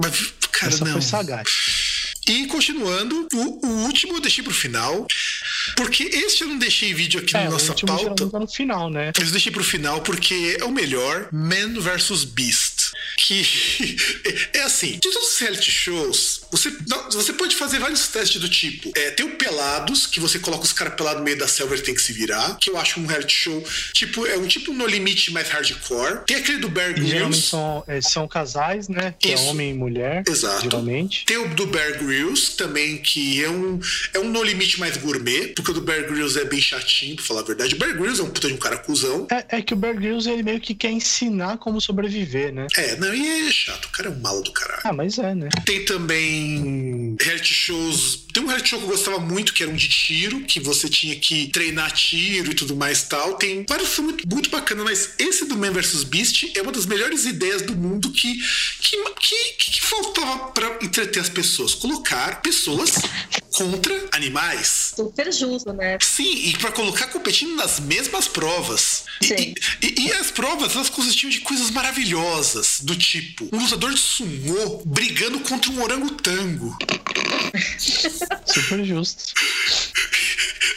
Mas, 0.00 0.32
cara, 0.52 0.72
Essa 0.72 0.84
não. 0.84 0.92
foi 0.92 1.02
sagaz. 1.02 1.48
E 2.26 2.46
continuando, 2.46 3.28
o, 3.34 3.66
o 3.66 3.70
último 3.84 4.14
eu 4.16 4.20
deixei 4.20 4.42
pro 4.42 4.52
final. 4.54 5.06
Porque 5.76 6.04
este 6.04 6.42
eu 6.42 6.48
não 6.48 6.58
deixei 6.58 6.92
vídeo 6.94 7.20
aqui 7.20 7.36
É, 7.36 7.44
na 7.44 7.50
nossa 7.50 7.74
pauta. 7.74 8.28
tá 8.30 8.38
no 8.38 8.48
final, 8.48 8.88
né? 8.90 9.12
Eu 9.18 9.26
deixei 9.30 9.50
pro 9.52 9.64
final 9.64 10.00
porque 10.02 10.56
é 10.60 10.64
o 10.64 10.70
melhor 10.72 11.28
Man 11.32 11.78
vs 11.80 12.24
Beast. 12.24 12.92
Que 13.16 13.42
é 14.54 14.62
assim, 14.62 14.92
de 14.92 15.00
todos 15.00 15.16
os 15.34 15.38
reality 15.38 15.70
shows, 15.70 16.40
você, 16.56 16.72
não, 16.88 17.10
você 17.10 17.32
pode 17.32 17.56
fazer 17.56 17.78
vários 17.78 18.06
testes 18.08 18.40
do 18.40 18.48
tipo. 18.48 18.92
É, 18.96 19.10
tem 19.10 19.26
o 19.26 19.30
Pelados, 19.36 20.06
que 20.06 20.20
você 20.20 20.38
coloca 20.38 20.64
os 20.64 20.72
caras 20.72 20.94
pelados 20.94 21.18
no 21.18 21.24
meio 21.24 21.38
da 21.38 21.48
selva 21.48 21.74
e 21.76 21.80
tem 21.80 21.94
que 21.94 22.00
se 22.00 22.12
virar. 22.12 22.56
Que 22.60 22.70
eu 22.70 22.78
acho 22.78 23.00
um 23.00 23.06
reality 23.06 23.34
show, 23.34 23.64
tipo, 23.92 24.26
é 24.26 24.36
um 24.36 24.46
tipo 24.46 24.72
no 24.72 24.86
limite 24.86 25.32
mais 25.32 25.48
hardcore. 25.48 26.20
Tem 26.26 26.36
aquele 26.36 26.58
do 26.58 26.68
Bear 26.68 26.90
E 26.92 26.94
geralmente 27.06 27.10
Grylls. 27.10 27.48
são, 27.48 27.84
é, 27.86 28.00
são 28.00 28.28
casais, 28.28 28.88
né? 28.88 29.14
Que 29.18 29.32
Isso. 29.32 29.42
é 29.44 29.46
homem 29.48 29.70
e 29.70 29.74
mulher. 29.74 30.22
Exato. 30.28 30.62
Geralmente. 30.62 31.24
Tem 31.24 31.36
o 31.36 31.48
do 31.54 31.66
Bear 31.66 31.98
Grylls 31.98 32.56
também, 32.56 32.98
que 32.98 33.42
é 33.42 33.50
um, 33.50 33.80
é 34.12 34.18
um 34.20 34.30
no 34.30 34.42
limite 34.42 34.78
mais 34.78 34.96
gourmet, 34.96 35.48
porque 35.54 35.70
o 35.70 35.74
do 35.74 35.80
Bear 35.80 36.06
Grylls 36.06 36.38
é 36.38 36.44
bem 36.44 36.60
chatinho, 36.60 37.16
pra 37.16 37.24
falar 37.24 37.40
a 37.40 37.44
verdade. 37.44 37.74
O 37.74 37.78
Bear 37.78 37.96
Grylls 37.96 38.20
é 38.20 38.24
um 38.24 38.30
puta 38.30 38.48
de 38.48 38.54
um 38.54 38.58
cara 38.58 38.78
cuzão. 38.78 39.26
É, 39.30 39.58
é 39.58 39.62
que 39.62 39.74
o 39.74 39.76
Bear 39.76 39.94
Grylls 39.94 40.28
ele 40.30 40.42
meio 40.42 40.60
que 40.60 40.74
quer 40.74 40.90
ensinar 40.90 41.58
como 41.58 41.80
sobreviver, 41.80 42.52
né? 42.52 42.66
É, 42.76 42.96
não, 42.96 43.12
e 43.14 43.48
é 43.48 43.50
chato, 43.52 43.86
o 43.86 43.88
cara 43.90 44.08
é 44.08 44.12
um 44.12 44.20
malo 44.20 44.42
do 44.42 44.52
caralho. 44.52 44.82
Ah, 44.84 44.92
mas 44.92 45.18
é, 45.18 45.34
né? 45.34 45.48
Tem 45.64 45.84
também 45.84 46.43
reality 47.20 47.54
shows. 47.54 48.24
Tem 48.32 48.42
um 48.42 48.46
reality 48.46 48.70
show 48.70 48.78
que 48.78 48.84
eu 48.84 48.90
gostava 48.90 49.18
muito, 49.20 49.52
que 49.52 49.62
era 49.62 49.70
um 49.70 49.76
de 49.76 49.88
tiro, 49.88 50.40
que 50.40 50.60
você 50.60 50.88
tinha 50.88 51.16
que 51.16 51.48
treinar 51.48 51.92
tiro 51.92 52.50
e 52.50 52.54
tudo 52.54 52.76
mais 52.76 53.04
tal. 53.04 53.34
Tem 53.34 53.64
vários 53.68 53.90
são 53.90 54.04
muito, 54.04 54.28
muito 54.28 54.50
bacanas, 54.50 54.84
mas 54.84 55.14
esse 55.18 55.44
do 55.46 55.56
Man 55.56 55.72
vs 55.72 56.04
Beast 56.04 56.50
é 56.54 56.62
uma 56.62 56.72
das 56.72 56.86
melhores 56.86 57.24
ideias 57.24 57.62
do 57.62 57.74
mundo 57.76 58.10
que, 58.10 58.38
que, 58.80 58.96
que, 59.20 59.52
que 59.58 59.80
faltava 59.80 60.50
pra 60.52 60.78
entreter 60.82 61.20
as 61.20 61.28
pessoas. 61.28 61.74
Colocar 61.74 62.42
pessoas 62.42 62.94
contra 63.54 64.08
animais. 64.12 64.92
Super 64.96 65.32
justo, 65.32 65.72
né? 65.72 65.96
Sim, 66.02 66.48
e 66.48 66.56
pra 66.58 66.72
colocar 66.72 67.06
competindo 67.08 67.54
nas 67.56 67.78
mesmas 67.80 68.26
provas. 68.28 69.04
E, 69.22 69.26
Sim. 69.26 69.54
e- 69.82 69.94
e 70.06 70.12
as 70.12 70.30
provas, 70.30 70.74
elas 70.74 70.90
consistiam 70.90 71.30
de 71.30 71.40
coisas 71.40 71.70
maravilhosas, 71.70 72.80
do 72.82 72.96
tipo, 72.96 73.48
um 73.52 73.62
lutador 73.62 73.92
de 73.94 74.00
sumô 74.00 74.82
brigando 74.84 75.40
contra 75.40 75.70
um 75.70 75.82
orangotango. 75.82 76.76
Super 78.46 78.84
justo. 78.84 79.32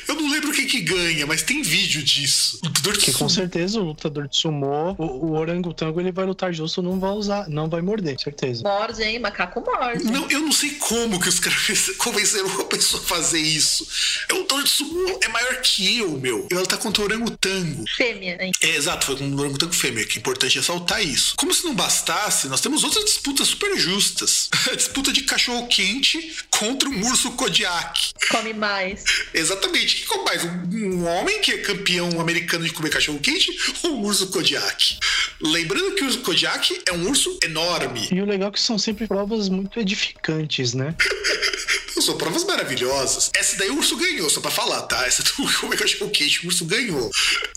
Eu 0.08 0.16
não 0.16 0.32
lembro 0.32 0.52
quem 0.54 0.66
que 0.66 0.82
ganha, 0.82 1.26
mas 1.26 1.42
tem 1.42 1.62
vídeo 1.62 2.02
disso. 2.02 2.60
Lutador 2.64 2.94
de 2.98 3.06
Que 3.06 3.14
com 3.14 3.28
certeza 3.28 3.80
o 3.80 3.84
lutador 3.84 4.28
de 4.28 4.38
sumô, 4.38 4.96
o, 4.98 5.28
o 5.28 5.32
orangotango, 5.34 6.00
ele 6.00 6.12
vai 6.12 6.26
lutar 6.26 6.54
justo, 6.54 6.82
não 6.82 7.00
vai 7.00 7.12
usar, 7.12 7.50
não 7.50 7.70
vai 7.70 7.82
morder, 7.82 8.18
certeza. 8.20 8.64
Morde, 8.64 9.04
hein? 9.04 9.20
Macaco 9.20 9.62
morde. 9.62 10.06
Não, 10.06 10.30
eu 10.30 10.40
não 10.42 10.52
sei 10.52 10.72
como 10.72 11.20
que 11.20 11.28
os 11.28 11.40
caras 11.42 11.92
convenceram 11.98 12.48
uma 12.48 12.66
pessoa 12.66 13.02
a 13.02 13.06
fazer 13.06 13.40
isso. 13.40 13.88
É 14.30 14.34
um 14.34 14.40
lutador 14.40 14.64
de 14.64 14.70
sumô, 14.70 15.20
é 15.22 15.28
maior 15.28 15.62
que 15.62 15.98
eu, 15.98 16.12
meu. 16.12 16.48
E 16.50 16.54
ela 16.54 16.66
tá 16.66 16.78
contra 16.78 17.02
o 17.02 17.06
orangotango. 17.06 17.84
Fêmea, 17.96 18.38
hein? 18.42 18.52
É, 18.62 18.76
exato, 18.76 19.06
foi 19.06 19.18
com 19.18 19.26
o 19.26 19.40
orangotango 19.40 19.74
fêmea, 19.74 20.06
que 20.06 20.18
é 20.18 20.20
importante 20.20 20.58
ressaltar 20.58 21.04
isso. 21.04 21.34
Como 21.36 21.54
se 21.54 21.66
não 21.66 21.76
bastasse, 21.76 22.48
nós 22.48 22.62
temos 22.62 22.84
outras 22.84 23.06
disputas 23.06 23.48
super 23.50 23.78
justas. 23.78 24.50
A 24.72 24.76
disputa 24.76 25.12
de 25.12 25.22
cachorro-quente 25.22 26.36
contra 26.50 26.90
um 26.90 27.06
urso 27.06 27.32
Kodiak. 27.32 28.12
Come 28.30 28.54
mais. 28.54 29.04
Exatamente. 29.34 29.97
O 30.06 30.10
que 30.10 30.18
mais? 30.24 30.44
Um, 30.44 30.50
um 30.74 31.08
homem 31.08 31.42
que 31.42 31.52
é 31.52 31.58
campeão 31.60 32.20
americano 32.20 32.66
de 32.66 32.72
comer 32.72 32.90
cachorro-quente 32.90 33.52
ou 33.84 33.98
um 33.98 34.06
urso 34.06 34.28
Kodiak? 34.28 34.98
Lembrando 35.42 35.96
que 35.96 36.04
o 36.04 36.08
urso 36.08 36.20
Kodiak 36.20 36.82
é 36.88 36.94
um 36.94 37.08
urso 37.08 37.38
enorme. 37.44 38.08
E 38.12 38.22
o 38.22 38.26
legal 38.26 38.50
é 38.50 38.52
que 38.52 38.60
são 38.60 38.78
sempre 38.78 39.08
provas 39.08 39.50
muito 39.50 39.80
edificantes, 39.80 40.74
né? 40.74 40.96
São 42.02 42.16
provas 42.18 42.44
maravilhosas. 42.44 43.32
Essa 43.36 43.58
daí 43.58 43.70
o 43.70 43.78
urso 43.78 43.98
ganhou, 43.98 44.30
só 44.30 44.40
pra 44.40 44.52
falar, 44.52 44.84
tá? 44.84 45.06
Essa 45.06 45.24
do 45.24 45.32
comer 45.60 45.78
cachorro-quente, 45.78 46.46
o 46.46 46.48
urso 46.48 46.64
ganhou. 46.66 47.10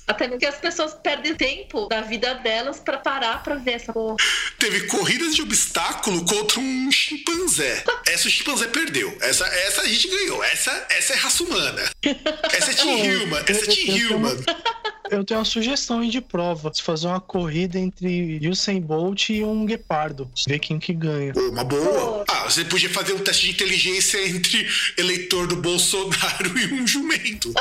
Até 0.09 0.29
porque 0.29 0.47
as 0.47 0.57
pessoas 0.57 0.95
perdem 0.95 1.35
tempo 1.35 1.87
da 1.89 2.01
vida 2.01 2.35
delas 2.35 2.81
pra 2.81 2.99
parar 2.99 3.43
pra 3.43 3.57
ver 3.57 3.73
essa 3.73 3.93
porra. 3.93 4.17
Teve 4.59 4.87
corridas 4.87 5.37
de 5.37 5.43
obstáculo 5.43 6.25
contra 6.25 6.59
um 6.59 6.91
chimpanzé. 6.91 7.85
Essa 8.09 8.27
o 8.27 8.31
chimpanzé 8.31 8.67
perdeu. 8.67 9.17
Essa, 9.21 9.47
essa 9.47 9.83
a 9.83 9.87
gente 9.87 10.09
ganhou. 10.09 10.43
Essa, 10.43 10.87
essa 10.91 11.13
é 11.13 11.17
raça 11.17 11.45
humana. 11.45 11.91
Essa 12.53 12.71
é 12.71 12.75
Team 12.75 13.25
Human. 13.25 13.43
Essa 13.47 13.71
é 13.71 13.75
Team 13.75 14.17
Human. 14.17 14.37
Eu 15.11 15.25
tenho 15.25 15.41
uma 15.41 15.45
sugestão 15.45 16.09
de 16.09 16.21
prova. 16.21 16.73
Se 16.73 16.81
fazer 16.81 17.09
uma 17.09 17.21
corrida 17.21 17.79
entre 17.79 18.41
Usain 18.49 18.81
Bolt 18.81 19.31
e 19.31 19.43
um 19.43 19.67
guepardo. 19.67 20.31
Ver 20.47 20.61
quem 20.61 20.79
que 20.79 20.93
ganha. 20.95 21.33
Uma 21.37 21.65
boa. 21.65 22.25
Ah, 22.29 22.45
você 22.45 22.65
podia 22.65 22.89
fazer 22.89 23.15
um 23.15 23.19
teste 23.19 23.47
de 23.47 23.53
inteligência 23.53 24.25
entre 24.25 24.67
eleitor 24.97 25.49
do 25.49 25.57
Bolsonaro 25.57 26.57
e 26.57 26.73
um 26.75 26.87
jumento. 26.87 27.53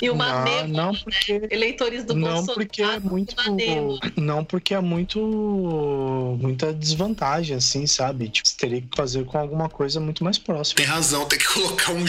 e 0.00 0.08
uma 0.08 0.44
não, 0.66 0.68
não 0.68 0.94
porque 0.94 1.38
né? 1.38 1.48
eleitores 1.50 2.04
do 2.04 2.14
não 2.14 2.28
Bolsonaro. 2.28 2.54
Porque 2.54 2.82
é 2.82 2.98
muito, 3.00 3.36
não 4.16 4.44
porque 4.44 4.74
é 4.74 4.80
muito 4.80 6.38
muita 6.40 6.72
desvantagem 6.72 7.56
assim, 7.56 7.86
sabe? 7.86 8.28
Tipo, 8.30 8.48
você 8.48 8.56
teria 8.56 8.80
que 8.80 8.88
fazer 8.96 9.24
com 9.26 9.36
alguma 9.36 9.68
coisa 9.68 10.00
muito 10.00 10.24
mais 10.24 10.38
próxima. 10.38 10.76
Tem 10.76 10.86
razão, 10.86 11.26
tem 11.26 11.38
que 11.38 11.46
colocar 11.52 11.92
um 11.92 12.02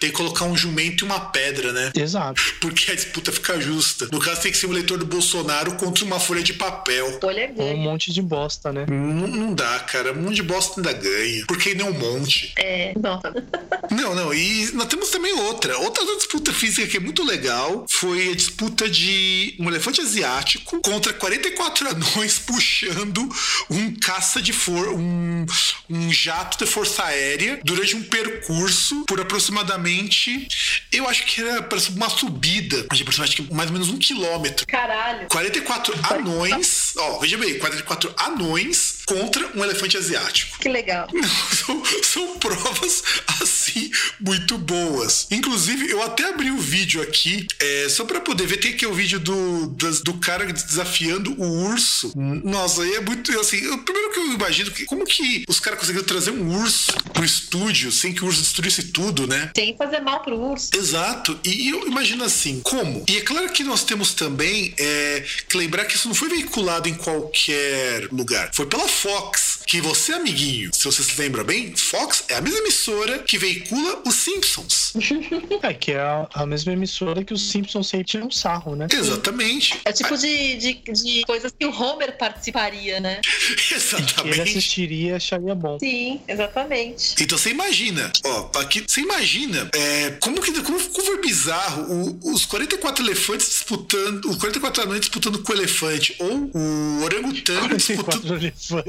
tem 0.00 0.10
que 0.10 0.12
colocar 0.12 0.44
um 0.44 0.56
jumento 0.56 1.04
e 1.04 1.06
uma 1.06 1.20
pedra, 1.22 1.72
né? 1.72 1.92
Exato. 1.94 2.40
Porque 2.60 2.90
a 2.90 2.94
disputa 2.94 3.32
fica 3.32 3.60
justa. 3.60 4.08
No 4.10 4.18
caso 4.18 4.42
tem 4.42 4.52
que 4.52 4.58
ser 4.58 4.66
o 4.66 4.72
eleitor 4.72 4.98
do 4.98 5.06
Bolsonaro 5.06 5.72
contra 5.76 6.04
uma 6.04 6.20
folha 6.20 6.42
de 6.42 6.54
papel. 6.54 7.18
Folha 7.20 7.52
Ou 7.56 7.72
um 7.72 7.76
monte 7.76 8.12
de 8.12 8.22
bosta, 8.22 8.72
né? 8.72 8.86
Não, 8.88 9.26
não 9.26 9.54
dá, 9.54 9.80
cara. 9.80 10.12
Um 10.12 10.22
monte 10.22 10.36
de 10.36 10.42
bosta 10.42 10.80
ainda 10.80 10.92
ganha. 10.92 11.44
Porque 11.46 11.74
nem 11.74 11.86
um 11.86 11.92
monte. 11.92 12.52
É, 12.56 12.92
não. 12.98 13.20
não, 13.90 14.14
não. 14.14 14.34
E 14.34 14.70
nós 14.72 14.86
temos 14.86 15.10
também 15.10 15.32
outra. 15.32 15.76
Outra 15.78 16.04
disputa 16.16 16.52
física 16.52 16.86
que 16.86 16.96
é 16.96 17.00
muito 17.00 17.24
legal 17.24 17.86
foi 17.88 18.30
a 18.30 18.34
disputa 18.34 18.88
de 18.88 19.56
um 19.58 19.68
elefante 19.68 20.00
asiático 20.00 20.80
contra 20.82 21.12
44 21.12 21.88
anões 21.88 22.38
puxando 22.46 23.28
um 23.70 23.94
caça 23.94 24.40
de 24.40 24.52
for 24.52 24.88
um, 24.88 25.46
um 25.88 26.12
jato 26.12 26.58
de 26.58 26.66
força 26.66 27.04
aérea 27.04 27.60
durante 27.64 27.94
um 27.96 28.02
percurso 28.02 29.04
por 29.06 29.20
aproximadamente 29.20 30.48
eu 30.90 31.08
acho 31.08 31.11
que 31.20 31.40
era 31.40 31.66
uma 31.90 32.08
subida 32.08 32.76
de 32.92 33.02
aproximadamente 33.02 33.52
mais 33.52 33.68
ou 33.68 33.72
menos 33.72 33.88
um 33.88 33.98
quilômetro. 33.98 34.66
Caralho. 34.66 35.28
44 35.28 35.94
anões, 36.14 36.94
ó, 36.96 37.18
veja 37.18 37.36
bem, 37.38 37.58
44 37.58 38.14
anões 38.16 39.01
contra 39.06 39.46
um 39.56 39.64
elefante 39.64 39.96
asiático. 39.96 40.58
Que 40.58 40.68
legal. 40.68 41.08
São, 41.52 41.82
são 42.02 42.38
provas 42.38 43.02
assim 43.40 43.90
muito 44.18 44.58
boas. 44.58 45.26
Inclusive, 45.30 45.90
eu 45.90 46.02
até 46.02 46.28
abri 46.28 46.50
o 46.50 46.54
um 46.54 46.58
vídeo 46.58 47.00
aqui 47.02 47.46
é, 47.60 47.88
só 47.88 48.04
para 48.04 48.20
poder 48.20 48.46
ver. 48.46 48.56
Tem 48.56 48.72
aqui 48.72 48.86
o 48.86 48.92
vídeo 48.92 49.20
do, 49.20 49.66
do, 49.68 50.02
do 50.02 50.14
cara 50.14 50.44
desafiando 50.52 51.34
o 51.40 51.68
urso. 51.68 52.12
Nossa, 52.16 52.82
aí 52.82 52.94
é 52.94 53.00
muito 53.00 53.38
assim. 53.38 53.58
Eu, 53.58 53.78
primeiro 53.78 54.12
que 54.12 54.18
eu 54.18 54.32
imagino 54.32 54.70
que 54.70 54.84
como 54.84 55.04
que 55.04 55.44
os 55.48 55.60
caras 55.60 55.78
conseguiram 55.78 56.06
trazer 56.06 56.30
um 56.30 56.60
urso 56.60 56.92
pro 57.12 57.24
estúdio 57.24 57.92
sem 57.92 58.12
que 58.12 58.24
o 58.24 58.26
urso 58.26 58.40
destruísse 58.40 58.84
tudo, 58.84 59.26
né? 59.26 59.50
Sem 59.56 59.76
fazer 59.76 60.00
mal 60.00 60.20
pro 60.20 60.36
urso. 60.36 60.70
Exato. 60.76 61.38
E 61.44 61.68
eu 61.68 61.86
imagino 61.86 62.24
assim, 62.24 62.60
como? 62.62 63.04
E 63.08 63.16
é 63.16 63.20
claro 63.20 63.50
que 63.50 63.62
nós 63.62 63.84
temos 63.84 64.14
também 64.14 64.74
é, 64.78 65.24
que 65.48 65.56
lembrar 65.56 65.84
que 65.84 65.94
isso 65.94 66.08
não 66.08 66.14
foi 66.14 66.28
veiculado 66.28 66.88
em 66.88 66.94
qualquer 66.94 68.08
lugar. 68.10 68.50
Foi 68.52 68.66
pela 68.66 68.88
Fox. 68.92 69.60
Que 69.66 69.80
você, 69.80 70.12
amiguinho, 70.12 70.70
se 70.72 70.84
você 70.84 71.02
se 71.02 71.20
lembra 71.20 71.42
bem, 71.42 71.74
Fox 71.74 72.24
é 72.28 72.34
a 72.34 72.40
mesma 72.40 72.58
emissora 72.58 73.20
que 73.20 73.38
veicula 73.38 74.02
os 74.06 74.14
Simpsons. 74.16 74.92
é, 75.62 75.72
que 75.72 75.92
é 75.92 76.00
a, 76.00 76.28
a 76.34 76.46
mesma 76.46 76.72
emissora 76.72 77.24
que 77.24 77.32
os 77.32 77.50
Simpsons 77.50 77.88
sempre 77.88 78.06
tinham 78.06 78.26
um 78.26 78.30
sarro, 78.30 78.76
né? 78.76 78.86
Exatamente. 78.92 79.80
É 79.84 79.92
tipo 79.92 80.16
de, 80.16 80.56
de, 80.56 80.74
de 80.74 81.22
coisas 81.22 81.52
que 81.58 81.64
o 81.64 81.70
Homer 81.70 82.16
participaria, 82.18 83.00
né? 83.00 83.20
exatamente. 83.74 84.40
ele 84.40 84.42
assistiria 84.42 85.12
e 85.12 85.14
acharia 85.14 85.54
bom. 85.54 85.78
Sim, 85.78 86.20
exatamente. 86.28 87.14
Então 87.20 87.38
você 87.38 87.50
imagina, 87.50 88.12
ó, 88.24 88.50
aqui, 88.58 88.84
você 88.86 89.00
imagina 89.00 89.70
é, 89.74 90.10
como 90.20 90.40
que 90.40 90.52
como, 90.62 90.78
como 90.78 91.06
foi 91.06 91.20
bizarro 91.20 91.82
o, 92.22 92.32
os 92.32 92.44
44 92.44 93.04
elefantes 93.04 93.48
disputando, 93.48 94.26
os 94.26 94.36
44 94.36 94.82
anões 94.82 95.00
disputando 95.00 95.42
com 95.42 95.52
o 95.52 95.54
elefante, 95.56 96.14
ou 96.18 96.50
o 96.52 97.04
orangotango 97.04 97.76
disputando. 97.76 98.36
elefantes. 98.36 98.81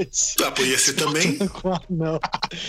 Ah, 0.44 0.52
pô, 0.52 0.64
ia 0.64 0.78
ser 0.78 0.94
também. 0.94 1.38
Não. 1.90 2.20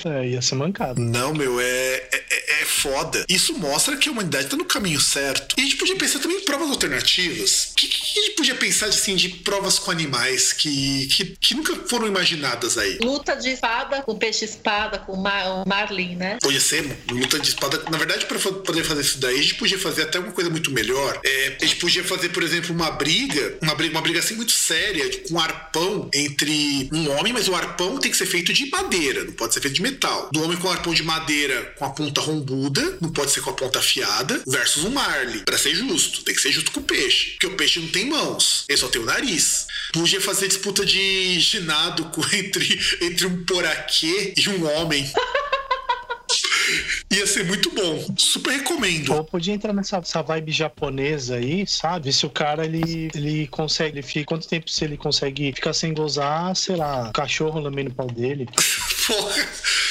É, 0.04 0.28
ia 0.28 0.42
ser 0.42 0.54
mancado. 0.54 1.00
Não, 1.00 1.32
meu, 1.34 1.60
é, 1.60 2.08
é, 2.12 2.62
é, 2.62 2.64
foda. 2.64 3.24
Isso 3.28 3.56
mostra 3.58 3.96
que 3.96 4.08
a 4.08 4.12
humanidade 4.12 4.48
tá 4.48 4.56
no 4.56 4.64
caminho 4.64 5.00
certo. 5.00 5.54
E 5.58 5.60
a 5.60 5.64
gente 5.64 5.76
podia 5.76 5.96
pensar 5.96 6.18
também 6.18 6.38
em 6.38 6.44
provas 6.44 6.70
alternativas. 6.70 7.70
O 7.72 7.74
que, 7.76 7.88
que, 7.88 8.18
a 8.18 8.22
gente 8.22 8.36
podia 8.36 8.54
pensar 8.54 8.86
assim, 8.86 9.16
de 9.16 9.28
provas 9.28 9.78
com 9.78 9.90
animais 9.90 10.52
que, 10.52 11.06
que, 11.08 11.24
que 11.40 11.54
nunca 11.54 11.74
foram 11.88 12.06
imaginadas 12.06 12.78
aí? 12.78 12.98
Luta 13.02 13.36
de 13.36 13.50
espada 13.50 14.02
com 14.02 14.16
peixe-espada, 14.16 14.98
com 14.98 15.16
mar, 15.16 15.64
marlin, 15.66 16.16
né? 16.16 16.38
Podia 16.40 16.60
ser 16.60 16.84
luta 17.10 17.38
de 17.38 17.48
espada. 17.48 17.82
Na 17.90 17.98
verdade, 17.98 18.26
para 18.26 18.38
poder 18.38 18.84
fazer 18.84 19.00
isso 19.00 19.18
daí, 19.18 19.38
a 19.38 19.42
gente 19.42 19.54
podia 19.56 19.78
fazer 19.78 20.02
até 20.02 20.18
uma 20.18 20.32
coisa 20.32 20.50
muito 20.50 20.70
melhor. 20.70 21.20
É, 21.24 21.56
a 21.60 21.64
gente 21.64 21.76
podia 21.76 22.04
fazer, 22.04 22.30
por 22.30 22.42
exemplo, 22.42 22.74
uma 22.74 22.90
briga, 22.90 23.58
uma 23.62 23.74
briga, 23.74 23.94
uma 23.94 24.02
briga 24.02 24.18
assim 24.18 24.34
muito 24.34 24.52
séria, 24.52 25.04
com 25.28 25.34
um 25.34 25.38
arpão 25.38 26.08
entre 26.12 26.88
um 26.92 27.10
homem, 27.18 27.32
mas 27.32 27.48
o 27.48 27.54
arpão 27.54 27.98
tem 27.98 28.10
que 28.10 28.16
ser 28.16 28.26
feito 28.26 28.52
de 28.52 28.68
madeira, 28.70 29.24
não 29.24 29.32
pode 29.32 29.54
ser 29.54 29.60
feito 29.60 29.74
de 29.74 29.82
metal. 29.82 30.28
Do 30.32 30.42
homem 30.42 30.56
com 30.56 30.70
arpão 30.70 30.94
de 30.94 31.02
madeira 31.02 31.74
com 31.78 31.84
a 31.84 31.90
ponta 31.90 32.20
rombuda, 32.20 32.98
não 33.00 33.10
pode 33.10 33.30
ser 33.30 33.40
com 33.40 33.50
a 33.50 33.54
ponta 33.54 33.78
afiada, 33.78 34.42
versus 34.46 34.84
um 34.84 34.90
marlin. 34.90 35.40
Para 35.40 35.58
ser 35.58 35.74
justo, 35.74 36.22
tem 36.22 36.34
que 36.34 36.40
ser 36.40 36.52
justo 36.52 36.70
com 36.72 36.80
o 36.80 36.84
peixe. 36.84 37.30
Porque 37.32 37.46
o 37.46 37.56
peixe 37.56 37.80
não 37.80 37.88
tem 37.88 38.08
mãos, 38.08 38.64
ele 38.68 38.78
só 38.78 38.88
tem 38.88 39.00
o 39.00 39.04
nariz. 39.04 39.66
Podia 39.92 40.20
fazer 40.20 40.48
disputa 40.48 40.84
de 40.84 41.40
ginado 41.40 42.10
entre, 42.32 42.80
entre 43.00 43.26
um 43.26 43.44
poraquê 43.44 44.34
e 44.36 44.48
um 44.48 44.66
homem. 44.66 45.10
Ia 47.10 47.26
ser 47.26 47.44
muito 47.44 47.70
bom. 47.70 48.14
Super 48.16 48.58
recomendo. 48.58 49.14
Ou 49.14 49.24
podia 49.24 49.54
entrar 49.54 49.72
nessa 49.72 50.00
vibe 50.00 50.52
japonesa 50.52 51.36
aí, 51.36 51.66
sabe? 51.66 52.12
Se 52.12 52.26
o 52.26 52.30
cara 52.30 52.64
ele, 52.64 53.10
ele 53.14 53.46
consegue, 53.48 53.98
ele 53.98 54.06
fica, 54.06 54.26
quanto 54.26 54.48
tempo 54.48 54.70
se 54.70 54.84
ele 54.84 54.96
consegue 54.96 55.52
ficar 55.52 55.72
sem 55.72 55.92
gozar, 55.92 56.54
sei 56.56 56.76
lá, 56.76 57.10
cachorro 57.12 57.60
lambendo 57.60 57.90
o 57.90 57.94
pau 57.94 58.06
dele. 58.06 58.48
Porra. 59.06 59.48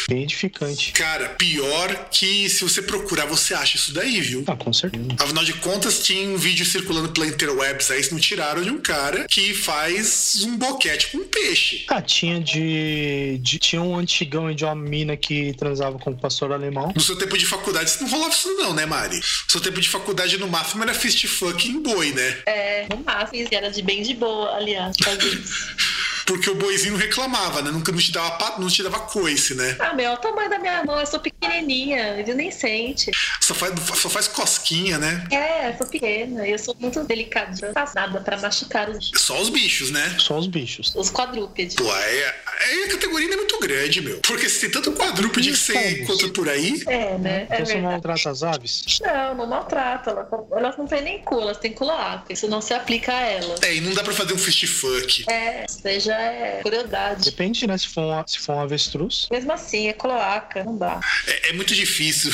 Bem 0.10 0.24
edificante. 0.24 0.92
Cara, 0.92 1.30
pior 1.30 2.10
que 2.10 2.50
se 2.50 2.64
você 2.64 2.82
procurar, 2.82 3.26
você 3.26 3.54
acha 3.54 3.78
isso 3.78 3.94
daí, 3.94 4.20
viu? 4.20 4.44
Ah, 4.48 4.56
com 4.56 4.74
certeza. 4.74 5.08
Afinal 5.18 5.44
de 5.44 5.54
contas, 5.54 6.04
tinha 6.04 6.28
um 6.28 6.38
vídeo 6.38 6.66
circulando 6.66 7.10
pela 7.10 7.28
interwebs 7.28 7.90
aí, 7.92 8.04
não 8.12 8.20
tiraram 8.20 8.62
de 8.62 8.70
um 8.70 8.82
cara 8.82 9.26
que 9.30 9.54
faz 9.54 10.44
um 10.44 10.58
boquete 10.58 11.08
com 11.08 11.20
um 11.20 11.28
peixe. 11.28 11.86
Ah, 11.88 12.02
tinha 12.02 12.40
de, 12.40 13.40
de 13.42 13.60
tinha 13.60 13.82
um 13.82 13.98
antigão 13.98 14.54
de 14.54 14.66
uma 14.66 14.76
mina 14.76 15.16
que 15.16 15.54
transava 15.54 15.98
com 15.98 16.12
o 16.12 16.18
pastor 16.18 16.52
alemão. 16.52 16.92
No 16.94 17.02
seu 17.02 17.18
tempo 17.18 17.38
de 17.38 17.46
faculdade, 17.46 17.92
você 17.92 18.04
não 18.04 18.10
rolava 18.10 18.34
isso 18.34 18.54
não, 18.56 18.74
né, 18.74 18.86
Mari? 18.86 19.18
No 19.18 19.52
seu 19.52 19.62
tempo 19.62 19.80
de 19.80 19.88
faculdade, 19.88 20.38
no 20.38 20.48
máximo, 20.48 20.84
era 20.84 20.94
fist 20.94 21.26
fucking 21.28 21.82
boi, 21.82 22.12
né? 22.12 22.38
É, 22.46 22.88
no 22.90 22.98
máximo, 23.04 23.48
era 23.52 23.70
de 23.70 23.82
bem 23.82 24.02
de 24.02 24.14
boa, 24.16 24.56
aliás, 24.56 24.96
isso. 25.00 26.13
Porque 26.26 26.50
o 26.50 26.56
boizinho 26.56 26.96
reclamava, 26.96 27.62
né? 27.62 27.72
Nunca 27.72 27.92
não 27.92 28.00
te 28.00 28.12
dava, 28.12 28.60
não 28.60 28.68
te 28.68 28.82
dava 28.84 29.00
coice, 29.00 29.54
né? 29.56 29.76
Ah, 29.80 29.94
meu, 29.94 30.06
é 30.06 30.14
o 30.14 30.18
tamanho 30.18 30.50
da 30.50 30.60
minha 30.60 30.84
mão, 30.84 31.00
eu 31.00 31.06
sou 31.06 31.20
pequenininha, 31.20 32.20
ele 32.20 32.34
nem 32.34 32.52
sente. 32.52 33.12
Só 33.42 33.54
faz, 33.54 33.74
só 33.96 34.10
faz 34.10 34.28
cosquinha, 34.28 34.98
né? 34.98 35.26
É, 35.32 35.70
eu 35.70 35.78
sou 35.78 35.88
pequena, 35.88 36.48
eu 36.48 36.58
sou 36.58 36.76
muito 36.80 37.04
delicada, 37.04 37.56
não 37.62 37.74
faço 37.74 37.96
nada 37.96 38.22
pra 38.22 38.38
machucar 38.38 38.90
os 38.90 38.98
bichos. 38.98 39.22
Só 39.22 39.42
os 39.42 39.50
bichos, 39.50 39.92
né? 39.92 40.16
Só 40.20 40.38
os 40.38 40.48
bichos. 40.48 40.94
Os 40.96 41.10
quadrúpedes. 41.10 41.76
Pô, 41.76 41.94
é, 41.96 42.36
é, 42.62 42.84
a 42.86 42.90
categoria 42.90 43.34
é 43.34 43.38
muito 43.38 43.60
grande, 43.60 44.02
meu. 44.02 44.20
Porque 44.20 44.48
se 44.50 44.62
tem 44.62 44.72
tanto 44.72 44.92
quadrúpede 44.94 45.52
que 45.52 45.58
você 45.58 46.02
encontra 46.02 46.30
por 46.30 46.50
aí. 46.50 46.82
É, 46.88 47.18
né? 47.18 47.48
É 47.50 47.56
então 47.56 47.66
você 47.66 47.76
maltrata 47.82 48.30
as 48.30 48.44
aves? 48.44 48.84
Não, 49.02 49.36
não 49.36 49.48
maltrata. 49.48 50.12
Elas, 50.12 50.28
elas 50.52 50.78
não 50.78 50.88
têm 50.88 51.02
nem 51.02 51.20
cu, 51.20 51.42
elas 51.42 51.58
têm 51.58 51.74
culaca. 51.74 52.32
Isso 52.32 52.48
não 52.48 52.62
se 52.62 52.74
aplica 52.74 53.14
a 53.14 53.22
elas. 53.22 53.62
É, 53.62 53.76
e 53.76 53.82
não 53.82 53.94
dá 53.94 54.04
pra 54.04 54.14
fazer 54.14 54.34
um 54.34 54.38
fist 54.38 54.66
fuck. 54.68 55.26
É, 55.30 55.66
seja 55.68 56.13
é 56.14 56.62
crueldade. 56.62 57.26
Depende, 57.26 57.68
né? 57.68 57.78
Se 57.78 57.88
for, 57.88 58.02
um, 58.02 58.28
se 58.28 58.40
for 58.40 58.56
um 58.56 58.60
avestruz. 58.62 59.28
Mesmo 59.32 59.52
assim, 59.52 59.88
é 59.88 59.94
cloaca, 59.94 60.64
não 60.64 60.78
dá. 60.78 61.00
É, 61.28 61.50
é 61.50 61.54
muito 61.54 61.74
difícil. 61.76 62.32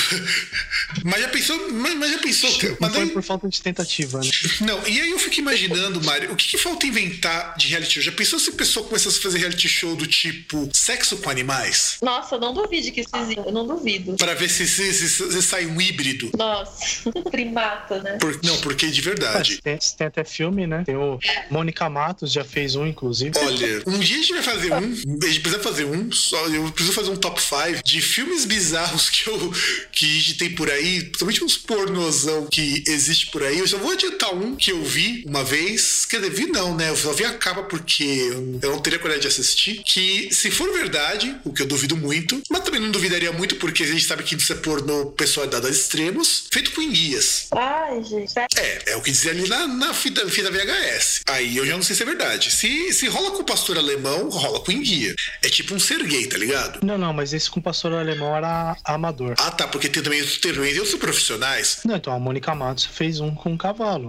mas 1.03 1.21
já 1.21 1.27
pensou. 1.29 1.71
Mas, 1.71 1.95
mas 1.95 2.11
já 2.11 2.17
pensou. 2.19 2.49
Não 2.49 2.77
mas 2.79 2.93
foi 2.93 3.07
por 3.07 3.23
falta 3.23 3.47
de 3.47 3.61
tentativa, 3.61 4.19
né? 4.19 4.29
Não, 4.61 4.87
e 4.87 4.99
aí 5.01 5.09
eu 5.09 5.19
fico 5.19 5.39
imaginando, 5.39 6.03
Mário, 6.03 6.31
o 6.31 6.35
que, 6.35 6.47
que 6.47 6.57
falta 6.57 6.85
inventar 6.85 7.55
de 7.57 7.67
reality 7.67 7.93
show? 7.93 8.03
Já 8.03 8.11
pensou 8.11 8.39
se 8.39 8.49
a 8.49 8.53
pessoa 8.53 8.85
começasse 8.85 9.19
a 9.19 9.21
fazer 9.21 9.39
reality 9.39 9.67
show 9.67 9.95
do 9.95 10.07
tipo 10.07 10.69
sexo 10.73 11.17
com 11.17 11.29
animais? 11.29 11.97
Nossa, 12.01 12.37
não 12.37 12.53
duvide 12.53 12.91
que 12.91 13.01
isso 13.01 13.15
existe. 13.15 13.41
Eu 13.45 13.51
não 13.51 13.65
duvido. 13.65 14.15
Pra 14.15 14.33
ver 14.33 14.49
se, 14.49 14.67
se, 14.67 14.93
se, 14.93 15.09
se 15.09 15.41
sai 15.41 15.65
um 15.65 15.79
híbrido. 15.79 16.31
Nossa, 16.37 17.11
primata, 17.29 18.01
né? 18.01 18.17
Por, 18.17 18.39
não, 18.43 18.57
porque 18.61 18.87
de 18.87 19.01
verdade. 19.01 19.59
Mas 19.65 19.91
tem, 19.91 19.97
tem, 19.97 20.07
até 20.07 20.23
filme, 20.23 20.67
né? 20.67 20.83
Tem 20.85 20.95
o 20.95 21.19
Mônica 21.49 21.89
Matos 21.89 22.31
já 22.31 22.43
fez 22.43 22.75
um, 22.75 22.85
inclusive. 22.85 23.31
Olha, 23.37 23.68
Um 23.85 23.99
dia 23.99 24.17
a 24.17 24.19
gente 24.19 24.33
vai 24.33 24.43
fazer 24.43 24.73
um. 24.73 25.19
A 25.23 25.27
gente 25.27 25.39
precisa 25.41 25.63
fazer 25.63 25.85
um. 25.85 26.11
Só, 26.11 26.47
eu 26.47 26.71
preciso 26.71 26.93
fazer 26.93 27.09
um 27.09 27.15
top 27.15 27.41
5 27.41 27.83
de 27.83 28.01
filmes 28.01 28.45
bizarros 28.45 29.09
que, 29.09 29.29
eu, 29.29 29.53
que 29.91 30.05
a 30.05 30.13
gente 30.19 30.33
tem 30.35 30.55
por 30.55 30.69
aí. 30.69 31.01
Principalmente 31.01 31.43
uns 31.43 31.57
pornozão 31.57 32.47
que 32.47 32.83
existe 32.87 33.27
por 33.27 33.43
aí. 33.43 33.59
Eu 33.59 33.67
só 33.67 33.77
vou 33.77 33.91
adiantar 33.91 34.33
um 34.33 34.55
que 34.55 34.71
eu 34.71 34.83
vi 34.83 35.23
uma 35.27 35.43
vez. 35.43 36.05
Quer 36.05 36.17
dizer, 36.17 36.31
vi 36.31 36.45
não, 36.47 36.75
né? 36.75 36.89
Eu 36.89 36.97
só 36.97 37.11
vi 37.11 37.25
a 37.25 37.33
capa 37.33 37.63
porque 37.63 38.03
eu 38.61 38.71
não 38.71 38.79
teria 38.79 38.99
coragem 38.99 39.21
de 39.21 39.27
assistir. 39.27 39.81
Que 39.83 40.29
se 40.33 40.51
for 40.51 40.71
verdade, 40.73 41.35
o 41.43 41.53
que 41.53 41.61
eu 41.61 41.67
duvido 41.67 41.95
muito, 41.95 42.41
mas 42.49 42.63
também 42.63 42.81
não 42.81 42.91
duvidaria 42.91 43.31
muito 43.31 43.55
porque 43.55 43.83
a 43.83 43.87
gente 43.87 44.03
sabe 44.03 44.23
que 44.23 44.35
isso 44.35 44.51
é 44.53 44.55
pornô 44.55 45.07
pessoal 45.07 45.45
é 45.45 45.49
dado 45.49 45.67
a 45.67 45.69
extremos, 45.69 46.45
feito 46.51 46.71
com 46.71 46.81
enguias. 46.81 47.47
Ai, 47.51 48.03
gente. 48.03 48.33
É, 48.37 48.91
é 48.91 48.95
o 48.95 49.01
que 49.01 49.11
dizia 49.11 49.31
ali 49.31 49.47
na, 49.47 49.67
na 49.67 49.93
fita, 49.93 50.27
fita 50.29 50.49
VHS. 50.49 51.21
Aí 51.27 51.57
eu 51.57 51.65
já 51.65 51.75
não 51.75 51.83
sei 51.83 51.95
se 51.95 52.03
é 52.03 52.05
verdade. 52.05 52.51
Se, 52.51 52.93
se 52.93 53.07
rola 53.07 53.31
com 53.31 53.41
o 53.41 53.45
pastor 53.59 53.77
alemão, 53.77 54.29
rola 54.29 54.61
com 54.61 54.71
enguia. 54.71 55.13
É 55.43 55.49
tipo 55.49 55.75
um 55.75 55.79
ser 55.79 56.01
gay, 56.03 56.27
tá 56.27 56.37
ligado? 56.37 56.79
Não, 56.81 56.97
não, 56.97 57.11
mas 57.11 57.33
esse 57.33 57.49
com 57.49 57.59
pastor 57.59 57.91
alemão 57.91 58.33
era 58.33 58.77
amador. 58.85 59.35
Ah, 59.37 59.51
tá, 59.51 59.67
porque 59.67 59.89
tem 59.89 60.01
também 60.01 60.21
os 60.21 60.37
terrenos 60.37 60.77
e 60.77 60.79
os 60.79 60.95
profissionais. 60.95 61.81
Não, 61.83 61.97
então 61.97 62.13
a 62.13 62.19
Mônica 62.19 62.55
Matos 62.55 62.85
fez 62.85 63.19
um 63.19 63.35
com 63.35 63.51
um 63.51 63.57
cavalo. 63.57 64.07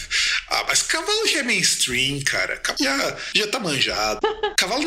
ah, 0.48 0.64
mas 0.66 0.80
cavalo 0.80 1.26
já 1.26 1.40
é 1.40 1.42
mainstream, 1.42 2.20
cara. 2.24 2.58
Já, 2.80 3.16
já 3.34 3.46
tá 3.48 3.60
manjado. 3.60 4.20
Cavalo, 4.56 4.84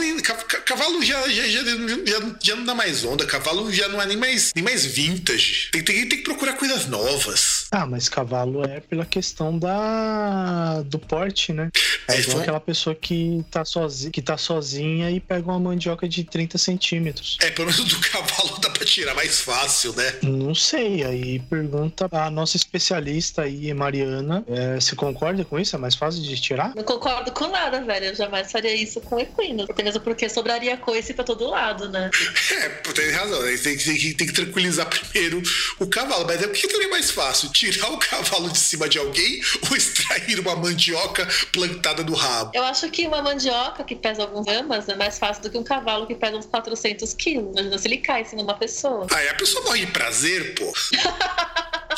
cavalo 0.66 1.03
já, 1.03 1.30
já, 1.30 1.47
já, 1.47 1.64
já, 1.64 2.36
já 2.41 2.55
não 2.55 2.66
dá 2.66 2.74
mais 2.74 3.03
onda. 3.03 3.24
Cavalo 3.28 3.72
já 3.72 3.88
não 3.88 4.01
é 4.01 4.07
nem 4.07 4.18
mais, 4.18 4.51
nem 4.55 4.64
mais 4.64 4.84
vintage. 4.84 5.70
Tem, 5.72 5.84
tem, 5.84 6.10
tem 6.10 6.18
que 6.18 6.24
procurar 6.24 6.53
coisas 6.53 6.88
novas. 6.88 7.59
Ah, 7.72 7.86
mas 7.86 8.09
cavalo 8.09 8.63
é 8.65 8.80
pela 8.80 9.05
questão 9.05 9.57
da 9.57 10.82
do 10.86 10.97
porte, 10.97 11.53
né? 11.53 11.70
É, 12.07 12.15
é 12.15 12.22
igual 12.22 12.39
aquela 12.39 12.59
pessoa 12.59 12.95
que 12.95 13.45
tá, 13.51 13.63
sozinha, 13.63 14.11
que 14.11 14.22
tá 14.22 14.38
sozinha 14.38 15.11
e 15.11 15.20
pega 15.20 15.47
uma 15.47 15.59
mandioca 15.59 16.07
de 16.07 16.24
30 16.24 16.57
centímetros. 16.57 17.38
É, 17.41 17.51
pelo 17.51 17.70
menos 17.70 17.86
do 17.86 17.99
cavalo 17.99 18.57
dá 18.59 18.70
pra 18.72 18.84
tirar 18.86 19.13
mais 19.13 19.41
fácil, 19.41 19.93
né? 19.95 20.15
Não 20.24 20.55
sei. 20.55 21.03
Aí 21.03 21.39
pergunta 21.39 22.09
a 22.11 22.32
nossa 22.32 22.57
especialista 22.57 23.43
aí, 23.43 23.72
Mariana, 23.74 24.43
é, 24.47 24.80
se 24.80 24.95
concorda 24.95 25.45
com 25.45 25.59
isso? 25.59 25.76
É 25.76 25.80
mais 25.80 25.93
fácil 25.93 26.24
de 26.24 26.41
tirar? 26.41 26.74
Não 26.76 26.84
concordo 26.84 27.32
com 27.32 27.47
nada, 27.47 27.84
velho. 27.84 28.07
Eu 28.07 28.15
jamais 28.15 28.51
faria 28.51 28.74
isso 28.74 28.99
com 29.01 29.20
equinos. 29.20 29.70
Apenas 29.70 29.97
porque 29.99 30.28
sobraria 30.28 30.76
coice 30.78 31.13
pra 31.13 31.24
todo 31.24 31.47
lado, 31.47 31.89
né? 31.89 32.09
É, 32.49 32.70
tem 32.70 33.11
razão. 33.11 33.41
Né? 33.43 33.55
Tem, 33.57 33.78
tem, 33.78 34.13
tem 34.13 34.28
que 34.28 34.34
tranquilizar 34.34 34.88
primeiro 34.89 35.41
o 35.80 35.88
cavalo. 35.88 36.26
Mas 36.26 36.41
é 36.41 36.47
o 36.47 36.51
que 36.51 36.67
seria 36.67 36.89
mais 36.89 37.11
fácil? 37.11 37.49
Tirar 37.60 37.91
o 37.91 37.97
cavalo 37.97 38.49
de 38.49 38.57
cima 38.57 38.88
de 38.88 38.97
alguém 38.97 39.41
ou 39.70 39.76
extrair 39.76 40.39
uma 40.39 40.55
mandioca 40.55 41.28
plantada 41.51 42.05
no 42.05 42.14
rabo? 42.14 42.51
Eu 42.53 42.64
acho 42.64 42.89
que 42.89 43.05
uma 43.05 43.22
mandioca 43.22 43.84
que 43.84 43.97
pesa 43.97 44.22
alguns 44.22 44.45
gramas 44.45 44.88
é 44.88 44.95
mais 44.95 45.20
fácil 45.20 45.43
do 45.43 45.49
que 45.49 45.57
um 45.57 45.64
cavalo 45.64 46.07
que 46.07 46.16
pesa 46.16 46.38
uns 46.38 46.45
400 46.45 47.14
quilos. 47.16 47.51
Imagina 47.51 47.78
se 47.78 47.86
ele 47.89 47.97
cai 47.97 48.26
em 48.32 48.41
uma 48.41 48.53
pessoa. 48.53 49.07
Aí 49.12 49.28
a 49.28 49.34
pessoa 49.34 49.62
morre 49.66 49.86
de 49.86 49.91
prazer, 49.91 50.55
pô. 50.55 50.72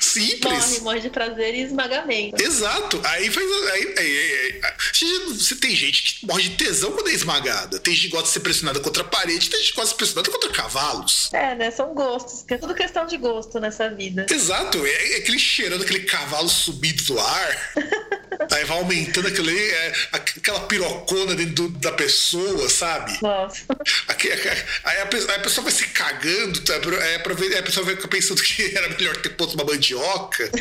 Simples. 0.00 0.42
Morre, 0.42 0.80
morre 0.80 1.00
de 1.00 1.10
prazer 1.10 1.54
e 1.54 1.62
esmagamento. 1.62 2.42
Exato. 2.42 3.00
Aí 3.04 3.30
faz. 3.30 3.46
Aí, 3.46 3.94
aí, 3.98 4.60
aí, 4.62 5.28
você 5.28 5.54
tem 5.56 5.74
gente 5.74 6.02
que 6.02 6.26
morre 6.26 6.44
de 6.44 6.50
tesão 6.56 6.92
quando 6.92 7.08
é 7.08 7.12
esmagada. 7.12 7.78
Tem 7.78 7.94
gente 7.94 8.08
que 8.08 8.12
gosta 8.12 8.26
de 8.26 8.32
ser 8.32 8.40
pressionada 8.40 8.80
contra 8.80 9.02
a 9.02 9.06
parede, 9.06 9.50
tem 9.50 9.58
gente 9.60 9.72
que 9.72 9.76
gosta 9.76 9.86
de 9.86 9.90
ser 9.90 9.96
pressionada 9.96 10.30
contra 10.30 10.50
cavalos. 10.50 11.30
É, 11.32 11.54
né? 11.54 11.70
São 11.70 11.94
gostos. 11.94 12.44
É 12.48 12.56
tudo 12.56 12.74
questão 12.74 13.06
de 13.06 13.16
gosto 13.16 13.60
nessa 13.60 13.90
vida. 13.90 14.26
Exato. 14.30 14.84
É, 14.86 15.12
é 15.12 15.16
aquele 15.18 15.38
cheirando 15.38 15.82
aquele 15.82 16.00
cavalo 16.00 16.48
subido 16.48 17.02
do 17.04 17.20
ar. 17.20 17.72
Aí 18.52 18.64
vai 18.64 18.78
aumentando 18.78 19.28
aquilo 19.28 19.48
aí, 19.48 19.70
é, 19.70 19.92
aquela 20.12 20.60
pirocona 20.60 21.34
dentro 21.34 21.54
do, 21.54 21.68
da 21.78 21.92
pessoa, 21.92 22.68
sabe? 22.68 23.18
Nossa. 23.22 23.64
Aqui, 24.08 24.30
aí, 24.30 25.00
a 25.00 25.06
pessoa, 25.06 25.32
aí, 25.32 25.36
a 25.36 25.42
pessoa, 25.42 25.64
vai 25.64 25.72
se 25.72 25.86
cagando, 25.88 26.60
tá? 26.60 26.74
aí 26.74 27.14
a 27.56 27.62
pessoa 27.62 27.86
vai 27.86 27.96
pensando 27.96 28.42
que 28.42 28.62
era 28.76 28.88
melhor 28.90 29.16
ter 29.16 29.30
posto 29.36 29.54
uma 29.54 29.64
mandioca. 29.64 30.50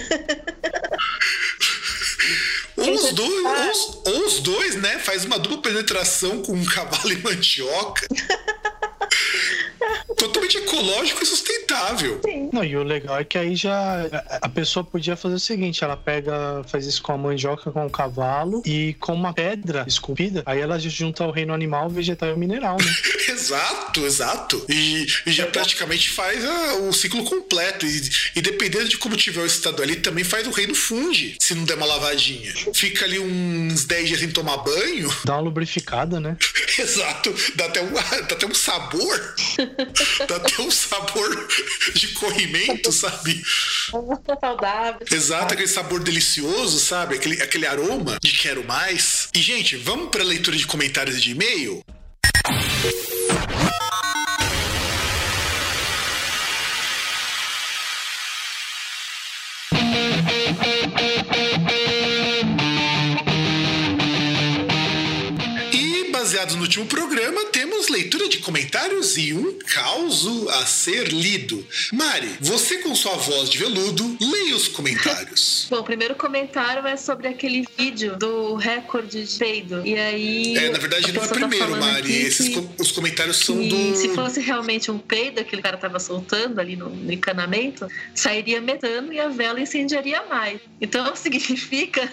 ou 2.77 2.93
os 2.93 3.14
dois, 3.14 3.69
os, 3.72 4.02
ou 4.06 4.26
os 4.26 4.39
dois, 4.39 4.76
né? 4.76 4.99
Faz 4.99 5.26
uma 5.26 5.39
dupla 5.39 5.61
penetração 5.61 6.41
com 6.41 6.53
um 6.53 6.65
cavalo 6.65 7.11
e 7.11 7.18
mandioca. 7.18 8.07
totalmente 10.17 10.57
ecológico 10.57 11.23
e 11.23 11.25
sustentável. 11.25 12.21
Sim. 12.23 12.49
Não, 12.51 12.63
e 12.63 12.75
o 12.75 12.83
legal 12.83 13.19
é 13.19 13.23
que 13.23 13.37
aí 13.37 13.55
já 13.55 14.05
a 14.41 14.49
pessoa 14.49 14.83
podia 14.83 15.15
fazer 15.15 15.35
o 15.35 15.39
seguinte: 15.39 15.83
ela 15.83 15.97
pega, 15.97 16.63
faz 16.67 16.85
isso 16.85 17.01
com 17.01 17.11
a 17.11 17.17
mandioca, 17.17 17.71
com 17.71 17.85
o 17.85 17.89
cavalo 17.89 18.61
e 18.65 18.95
com 18.99 19.13
uma 19.13 19.33
pedra 19.33 19.85
esculpida, 19.87 20.43
aí 20.45 20.59
ela 20.59 20.79
junta 20.79 21.23
o 21.25 21.31
reino 21.31 21.53
animal, 21.53 21.89
vegetal 21.89 22.29
e 22.29 22.37
mineral, 22.37 22.77
né? 22.77 22.95
exato, 23.29 24.05
exato. 24.05 24.65
E, 24.69 25.05
e 25.25 25.31
já 25.31 25.45
praticamente 25.47 26.09
faz 26.09 26.43
a, 26.43 26.75
o 26.75 26.93
ciclo 26.93 27.23
completo. 27.23 27.85
E, 27.85 28.09
e, 28.35 28.41
dependendo 28.41 28.87
de 28.87 28.97
como 28.97 29.15
tiver 29.15 29.41
o 29.41 29.45
estado 29.45 29.81
ali, 29.81 29.95
também 29.97 30.23
faz 30.23 30.47
o 30.47 30.51
reino 30.51 30.75
funde, 30.75 31.37
se 31.39 31.53
não 31.55 31.63
der 31.63 31.75
uma 31.75 31.85
lavadinha. 31.85 32.53
Fica 32.73 33.05
ali 33.05 33.19
uns 33.19 33.85
10 33.85 34.07
dias 34.07 34.19
sem 34.19 34.29
tomar 34.29 34.57
banho. 34.57 35.13
Dá 35.23 35.33
uma 35.33 35.41
lubrificada, 35.41 36.19
né? 36.19 36.37
exato. 36.79 37.33
Dá 37.55 37.65
até 37.65 37.81
um, 37.81 37.93
dá 37.93 38.35
até 38.35 38.45
um 38.45 38.53
sabor. 38.53 39.05
Dá 40.27 40.36
até 40.38 40.61
um 40.61 40.72
sabor 40.72 41.48
de 41.94 42.07
corrimento, 42.10 42.91
sabe? 42.91 43.41
Saudável. 44.40 45.06
Exato, 45.11 45.53
aquele 45.53 45.68
sabor 45.68 46.03
delicioso, 46.03 46.80
sabe? 46.80 47.15
Aquele, 47.15 47.41
aquele 47.41 47.65
aroma 47.65 48.18
de 48.22 48.32
quero 48.34 48.64
mais. 48.64 49.30
E, 49.34 49.41
gente, 49.41 49.76
vamos 49.77 50.10
para 50.10 50.23
a 50.23 50.26
leitura 50.26 50.57
de 50.57 50.65
comentários 50.65 51.22
de 51.22 51.32
e-mail? 51.32 51.84
Último 66.65 66.85
programa, 66.87 67.45
temos 67.51 67.89
leitura 67.89 68.27
de 68.27 68.39
comentários 68.39 69.17
e 69.17 69.33
um 69.33 69.59
causo 69.59 70.49
a 70.49 70.65
ser 70.65 71.09
lido. 71.09 71.65
Mari, 71.93 72.37
você 72.41 72.79
com 72.79 72.95
sua 72.95 73.13
voz 73.13 73.51
de 73.51 73.59
veludo, 73.59 74.17
leia 74.19 74.55
os 74.55 74.67
comentários. 74.67 75.67
Bom, 75.69 75.81
o 75.81 75.83
primeiro 75.83 76.15
comentário 76.15 76.85
é 76.87 76.97
sobre 76.97 77.27
aquele 77.27 77.67
vídeo 77.77 78.17
do 78.17 78.55
recorde 78.55 79.25
de 79.25 79.37
peido. 79.37 79.85
E 79.85 79.95
aí. 79.95 80.57
É, 80.57 80.69
na 80.71 80.79
verdade 80.79 81.11
não 81.11 81.21
é 81.21 81.25
o 81.25 81.29
tá 81.29 81.35
primeiro, 81.35 81.71
tá 81.71 81.77
Mari. 81.77 82.15
Esses 82.15 82.57
os 82.79 82.91
comentários 82.91 83.37
são 83.37 83.55
do. 83.67 83.95
Se 83.95 84.09
fosse 84.15 84.41
realmente 84.41 84.89
um 84.89 84.97
peido, 84.97 85.39
aquele 85.41 85.61
cara 85.61 85.77
tava 85.77 85.99
soltando 85.99 86.59
ali 86.59 86.75
no, 86.75 86.89
no 86.89 87.13
encanamento, 87.13 87.87
sairia 88.15 88.59
metano 88.59 89.13
e 89.13 89.19
a 89.19 89.29
vela 89.29 89.61
incendiaria 89.61 90.23
mais. 90.25 90.59
Então 90.81 91.13
significa 91.15 92.11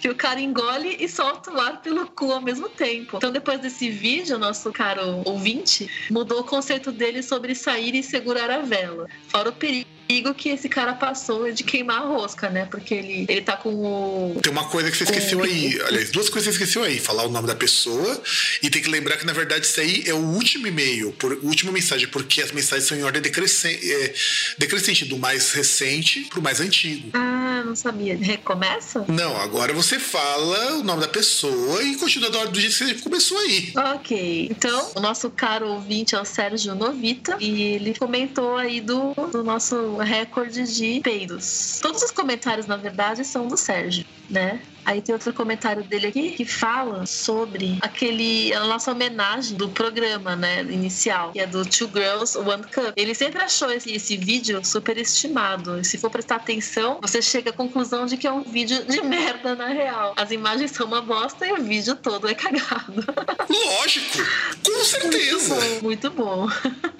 que 0.00 0.10
o 0.10 0.14
cara 0.14 0.38
engole 0.38 0.98
e 1.00 1.08
solta 1.08 1.50
o 1.50 1.58
ar 1.58 1.80
pelo 1.80 2.06
cu 2.08 2.30
ao 2.30 2.42
mesmo 2.42 2.68
tempo. 2.68 3.16
Então, 3.16 3.32
depois 3.32 3.53
desse 3.58 3.90
vídeo, 3.90 4.38
nosso 4.38 4.72
caro 4.72 5.22
ouvinte 5.24 5.88
mudou 6.10 6.40
o 6.40 6.44
conceito 6.44 6.92
dele 6.92 7.22
sobre 7.22 7.54
sair 7.54 7.94
e 7.94 8.02
segurar 8.02 8.50
a 8.50 8.60
vela. 8.60 9.08
Fora 9.28 9.50
o 9.50 9.52
perigo 9.52 9.93
perigo 10.06 10.34
que 10.34 10.50
esse 10.50 10.68
cara 10.68 10.94
passou 10.94 11.50
de 11.52 11.64
queimar 11.64 12.02
a 12.02 12.06
rosca, 12.06 12.48
né? 12.48 12.66
Porque 12.70 12.94
ele, 12.94 13.26
ele 13.28 13.42
tá 13.42 13.56
com 13.56 13.70
o. 13.70 14.40
Tem 14.40 14.52
uma 14.52 14.64
coisa 14.64 14.90
que 14.90 14.96
você 14.96 15.04
esqueceu 15.04 15.42
aí. 15.42 15.80
Aliás, 15.86 16.10
duas 16.10 16.28
coisas 16.28 16.48
que 16.48 16.58
você 16.58 16.64
esqueceu 16.64 16.82
aí. 16.82 16.98
Falar 16.98 17.24
o 17.24 17.30
nome 17.30 17.46
da 17.46 17.54
pessoa 17.54 18.22
e 18.62 18.70
tem 18.70 18.82
que 18.82 18.88
lembrar 18.88 19.16
que, 19.16 19.26
na 19.26 19.32
verdade, 19.32 19.66
isso 19.66 19.80
aí 19.80 20.04
é 20.06 20.14
o 20.14 20.18
último 20.18 20.66
e-mail, 20.66 21.12
por, 21.12 21.32
última 21.42 21.72
mensagem, 21.72 22.08
porque 22.08 22.40
as 22.40 22.52
mensagens 22.52 22.88
são 22.88 22.96
em 22.96 23.02
ordem 23.02 23.22
decrescente, 23.22 23.92
é, 23.92 24.14
decrescente 24.58 25.04
do 25.04 25.18
mais 25.18 25.52
recente 25.52 26.20
pro 26.30 26.42
mais 26.42 26.60
antigo. 26.60 27.10
Ah, 27.14 27.62
não 27.64 27.74
sabia. 27.74 28.16
Recomeça? 28.16 29.04
Não, 29.08 29.36
agora 29.36 29.72
você 29.72 29.98
fala 29.98 30.76
o 30.76 30.82
nome 30.82 31.00
da 31.00 31.08
pessoa 31.08 31.82
e 31.82 31.96
continua 31.96 32.30
da 32.30 32.38
ordem 32.38 32.52
do 32.52 32.60
jeito 32.60 32.76
que 32.76 32.84
você 32.84 33.02
começou 33.02 33.38
aí. 33.38 33.72
Ok. 33.94 34.48
Então, 34.50 34.92
o 34.94 35.00
nosso 35.00 35.30
caro 35.30 35.68
ouvinte 35.68 36.14
é 36.14 36.20
o 36.20 36.24
Sérgio 36.24 36.74
Novita 36.74 37.36
e 37.40 37.62
ele 37.62 37.94
comentou 37.94 38.56
aí 38.56 38.80
do, 38.80 39.14
do 39.32 39.42
nosso 39.42 39.94
recorde 40.04 40.64
de 40.64 41.00
peidos. 41.00 41.80
Todos 41.82 42.02
os 42.02 42.10
comentários, 42.10 42.66
na 42.66 42.76
verdade, 42.76 43.24
são 43.24 43.48
do 43.48 43.56
Sérgio, 43.56 44.04
né? 44.30 44.62
Aí 44.84 45.00
tem 45.00 45.14
outro 45.14 45.32
comentário 45.32 45.82
dele 45.82 46.08
aqui 46.08 46.30
que 46.32 46.44
fala 46.44 47.06
sobre 47.06 47.78
aquele 47.80 48.52
a 48.52 48.64
nossa 48.64 48.92
homenagem 48.92 49.56
do 49.56 49.68
programa, 49.68 50.36
né, 50.36 50.62
inicial, 50.62 51.32
que 51.32 51.40
é 51.40 51.46
do 51.46 51.64
Two 51.64 51.88
Girls 51.92 52.36
One 52.36 52.62
Cup. 52.64 52.92
Ele 52.96 53.14
sempre 53.14 53.42
achou 53.42 53.70
esse, 53.70 53.92
esse 53.92 54.16
vídeo 54.16 54.64
super 54.64 54.98
estimado. 54.98 55.80
E 55.80 55.84
se 55.84 55.96
for 55.96 56.10
prestar 56.10 56.36
atenção, 56.36 56.98
você 57.00 57.22
chega 57.22 57.50
à 57.50 57.52
conclusão 57.52 58.06
de 58.06 58.16
que 58.16 58.26
é 58.26 58.32
um 58.32 58.42
vídeo 58.42 58.84
de 58.84 59.00
merda 59.02 59.54
na 59.54 59.68
real. 59.68 60.14
As 60.16 60.30
imagens 60.30 60.72
são 60.72 60.86
uma 60.86 61.00
bosta 61.00 61.46
e 61.46 61.52
o 61.52 61.62
vídeo 61.62 61.96
todo 61.96 62.28
é 62.28 62.34
cagado. 62.34 63.04
Lógico, 63.48 64.18
com 64.64 64.84
certeza. 64.84 65.54
Muito 65.54 65.70
bom, 65.70 65.82
muito 65.82 66.10
bom. 66.10 66.48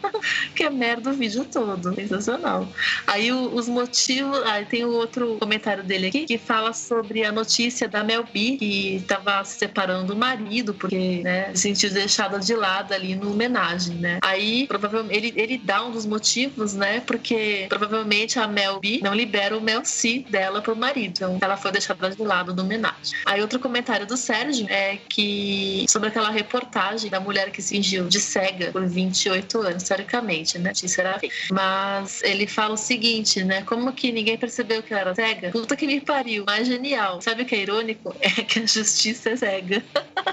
que 0.55 0.65
é 0.65 0.71
merda 0.71 1.11
o 1.11 1.13
vídeo 1.13 1.45
todo, 1.45 1.95
sensacional. 1.95 2.67
Aí 3.07 3.33
os 3.33 3.69
motivos, 3.69 4.39
aí 4.45 4.65
tem 4.65 4.85
o 4.85 4.91
outro 4.91 5.37
comentário 5.39 5.83
dele 5.85 6.09
aqui 6.09 6.25
que 6.25 6.39
fala 6.39 6.73
sobre 6.73 7.25
a 7.25 7.33
notícia 7.33 7.74
notícia 7.75 7.89
da 7.89 8.05
Mel 8.05 8.25
B, 8.33 8.57
que 8.57 8.97
estava 8.97 9.45
se 9.45 9.59
separando 9.59 10.07
do 10.07 10.17
marido, 10.17 10.73
porque, 10.73 11.21
né, 11.23 11.51
se 11.55 11.63
sentiu 11.63 11.91
deixada 11.91 12.39
de 12.39 12.55
lado 12.55 12.95
ali 12.95 13.17
no 13.17 13.33
homenagem, 13.33 13.97
né? 13.97 14.19
Aí, 14.23 14.67
provavelmente, 14.69 15.17
ele, 15.17 15.33
ele 15.37 15.59
dá 15.59 15.85
um 15.85 15.91
dos 15.91 16.07
motivos, 16.07 16.75
né? 16.75 17.01
Porque 17.01 17.67
provavelmente 17.69 18.39
a 18.39 18.47
Mel 18.47 18.79
B 18.79 19.01
não 19.03 19.13
libera 19.13 19.57
o 19.57 19.61
Mel 19.61 19.85
C 19.85 20.25
dela 20.31 20.63
pro 20.63 20.77
marido. 20.77 21.15
Então, 21.15 21.39
ela 21.41 21.57
foi 21.57 21.73
deixada 21.73 22.11
de 22.11 22.23
lado 22.23 22.55
no 22.55 22.63
homenagem. 22.63 23.19
Aí, 23.27 23.41
outro 23.41 23.59
comentário 23.59 24.07
do 24.07 24.17
Sérgio 24.17 24.67
é 24.71 24.99
que 25.09 25.85
sobre 25.89 26.09
aquela 26.09 26.31
reportagem 26.31 27.11
da 27.11 27.19
mulher 27.19 27.51
que 27.51 27.61
se 27.61 27.75
fingiu 27.75 28.07
de 28.07 28.21
cega 28.21 28.71
por 28.71 28.87
28 28.87 29.61
anos, 29.61 29.83
teoricamente, 29.83 30.59
né? 30.59 30.73
Isso 30.73 31.01
era 31.01 31.21
Mas 31.51 32.23
ele 32.23 32.47
fala 32.47 32.75
o 32.75 32.77
seguinte, 32.77 33.43
né? 33.43 33.63
Como 33.63 33.93
que 33.93 34.13
ninguém 34.13 34.39
percebeu 34.39 34.83
que 34.83 34.93
ela 34.93 35.01
era 35.01 35.15
cega? 35.15 35.51
Puta 35.51 35.75
que 35.75 35.87
me 35.87 36.01
pariu. 36.01 36.45
Mais 36.47 36.67
genial. 36.67 37.21
Sabe 37.21 37.43
o 37.43 37.47
que 37.47 37.55
é 37.55 37.64
irônico? 37.65 38.15
É 38.21 38.31
que 38.43 38.61
a 38.61 38.67
justiça 38.67 39.31
é 39.31 39.37
cega. 39.37 39.83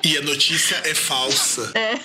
E 0.04 0.18
a 0.18 0.22
notícia 0.22 0.76
é 0.86 0.94
falsa. 0.94 1.72
É. 1.76 1.96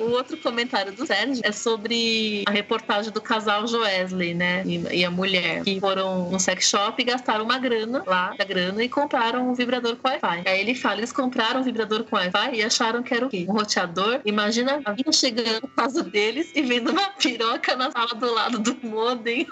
O 0.00 0.12
outro 0.12 0.36
comentário 0.38 0.92
do 0.92 1.06
Sérgio 1.06 1.42
é 1.44 1.52
sobre 1.52 2.42
a 2.46 2.50
reportagem 2.50 3.12
do 3.12 3.20
casal 3.20 3.66
Joesley, 3.66 4.32
né? 4.32 4.62
E, 4.66 5.04
a 5.04 5.10
mulher, 5.10 5.62
que 5.62 5.78
foram 5.78 6.30
no 6.30 6.40
sex 6.40 6.68
shop 6.68 7.00
e 7.00 7.04
gastaram 7.04 7.44
uma 7.44 7.58
grana 7.58 8.02
lá, 8.06 8.34
a 8.38 8.44
grana, 8.44 8.82
e 8.82 8.88
compraram 8.88 9.50
um 9.50 9.54
vibrador 9.54 9.96
com 9.96 10.08
Wi-Fi. 10.08 10.42
Aí 10.46 10.60
ele 10.60 10.74
fala: 10.74 10.98
eles 10.98 11.12
compraram 11.12 11.60
um 11.60 11.62
vibrador 11.62 12.04
com 12.04 12.16
Wi-Fi 12.16 12.54
e 12.54 12.62
acharam 12.62 13.02
que 13.02 13.12
era 13.12 13.26
o 13.26 13.28
quê? 13.28 13.44
Um 13.46 13.52
roteador. 13.52 14.20
Imagina 14.24 14.80
a 14.84 14.92
vida 14.92 15.12
chegando 15.12 15.60
no 15.62 15.68
caso 15.68 16.02
deles 16.02 16.50
e 16.54 16.62
vendo 16.62 16.90
uma 16.90 17.10
piroca 17.10 17.76
na 17.76 17.90
sala 17.90 18.14
do 18.14 18.32
lado 18.32 18.58
do 18.58 18.76
modem. 18.82 19.46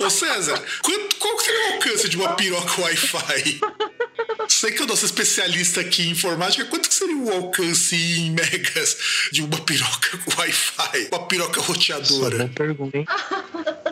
Ô 0.00 0.08
César, 0.08 0.60
quanto, 0.82 1.16
qual 1.16 1.38
seria 1.38 1.70
o 1.70 1.72
alcance 1.74 2.08
de 2.08 2.16
uma 2.16 2.34
piroca 2.34 2.80
Wi-Fi? 2.80 3.60
Sei 4.48 4.72
que 4.72 4.82
eu 4.82 4.86
não 4.86 4.96
sou 4.96 5.06
especialista 5.06 5.80
aqui 5.80 6.02
em 6.06 6.10
informática. 6.10 6.64
Quanto 6.64 6.92
seria 6.92 7.16
o 7.16 7.32
alcance 7.32 7.96
em 7.96 8.30
megas 8.30 8.96
de 9.32 9.42
uma 9.42 9.58
piroca 9.60 10.18
com 10.18 10.40
Wi-Fi? 10.40 11.08
Uma 11.12 11.26
piroca 11.26 11.60
roteadora? 11.60 12.38
Boa 12.38 12.48
pergunta, 12.50 12.98
hein? 12.98 13.06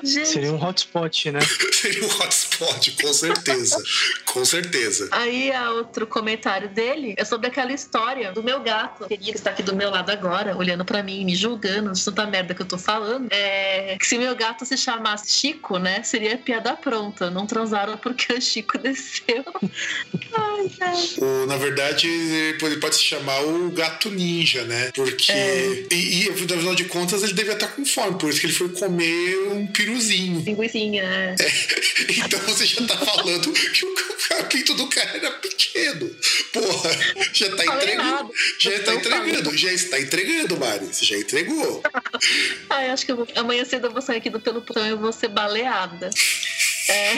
Gente. 0.02 0.28
Seria 0.28 0.52
um 0.52 0.62
hotspot, 0.62 1.30
né? 1.30 1.40
Seria 1.72 2.04
um 2.04 2.08
hotspot, 2.08 2.90
com 3.00 3.12
certeza. 3.12 3.82
com 4.26 4.44
certeza. 4.44 5.08
Aí, 5.12 5.52
a 5.52 5.70
outro 5.70 6.06
comentário 6.06 6.68
dele 6.68 7.14
é 7.16 7.24
sobre 7.24 7.46
aquela 7.46 7.72
história 7.72 8.32
do 8.32 8.42
meu 8.42 8.60
gato, 8.60 9.06
que 9.06 9.30
está 9.30 9.50
aqui 9.50 9.62
do 9.62 9.76
meu 9.76 9.90
lado 9.90 10.10
agora, 10.10 10.56
olhando 10.56 10.84
para 10.84 11.02
mim, 11.02 11.24
me 11.24 11.36
julgando 11.36 11.92
de 11.92 12.04
tanta 12.04 12.26
merda 12.26 12.54
que 12.54 12.62
eu 12.62 12.66
tô 12.66 12.78
falando. 12.78 13.28
É 13.30 13.96
que 13.98 14.06
se 14.06 14.18
meu 14.18 14.34
gato 14.34 14.64
se 14.64 14.76
chamasse 14.76 15.32
Chico, 15.32 15.78
né? 15.78 16.02
Seria 16.02 16.36
piada 16.36 16.74
pronta. 16.74 17.30
Não 17.30 17.46
transaram 17.46 17.96
porque 17.96 18.32
o 18.32 18.40
Chico 18.40 18.78
desceu. 18.82 19.44
Ou, 21.18 21.46
na 21.46 21.56
verdade, 21.56 22.08
ele 22.08 22.76
pode 22.78 22.96
se 22.96 23.02
chamar 23.02 23.40
o 23.40 23.70
gato 23.70 24.10
ninja, 24.10 24.64
né? 24.64 24.90
Porque. 24.94 25.32
É. 25.32 25.86
E, 25.90 26.24
e, 26.24 26.30
afinal 26.30 26.74
de 26.74 26.84
contas, 26.84 27.22
ele 27.22 27.32
devia 27.32 27.54
estar 27.54 27.68
com 27.68 27.84
fome, 27.84 28.18
por 28.18 28.30
isso 28.30 28.40
que 28.40 28.46
ele 28.46 28.52
foi 28.52 28.68
comer 28.70 29.48
um 29.48 29.66
piruzinho. 29.66 30.40
Linguicinha, 30.40 31.02
né? 31.02 31.36
É. 31.38 31.52
Então 32.24 32.40
você 32.40 32.66
já 32.66 32.84
tá 32.86 32.96
falando 32.96 33.52
que 33.52 33.84
o 33.84 33.94
capítulo 34.28 34.78
do 34.78 34.86
cara 34.88 35.16
era 35.16 35.30
pequeno. 35.32 36.10
Porra, 36.52 36.90
já 37.32 37.54
tá 37.56 37.64
entregando. 37.64 38.32
Já 38.58 38.78
tá 38.80 38.94
entregando, 38.94 39.56
já 39.56 39.72
está 39.72 40.00
entregando, 40.00 40.58
Mari. 40.58 40.86
Você 40.86 41.04
já 41.04 41.16
entregou. 41.16 41.82
Ai, 42.70 42.90
acho 42.90 43.06
que 43.06 43.12
vou... 43.12 43.26
amanhã 43.36 43.64
cedo 43.64 43.88
eu 43.88 43.92
vou 43.92 44.02
sair 44.02 44.18
aqui 44.18 44.30
do 44.30 44.40
pelo 44.40 44.64
e 44.76 44.88
eu 44.88 44.98
vou 44.98 45.12
ser 45.12 45.28
baleada. 45.28 46.10
É. 46.88 47.12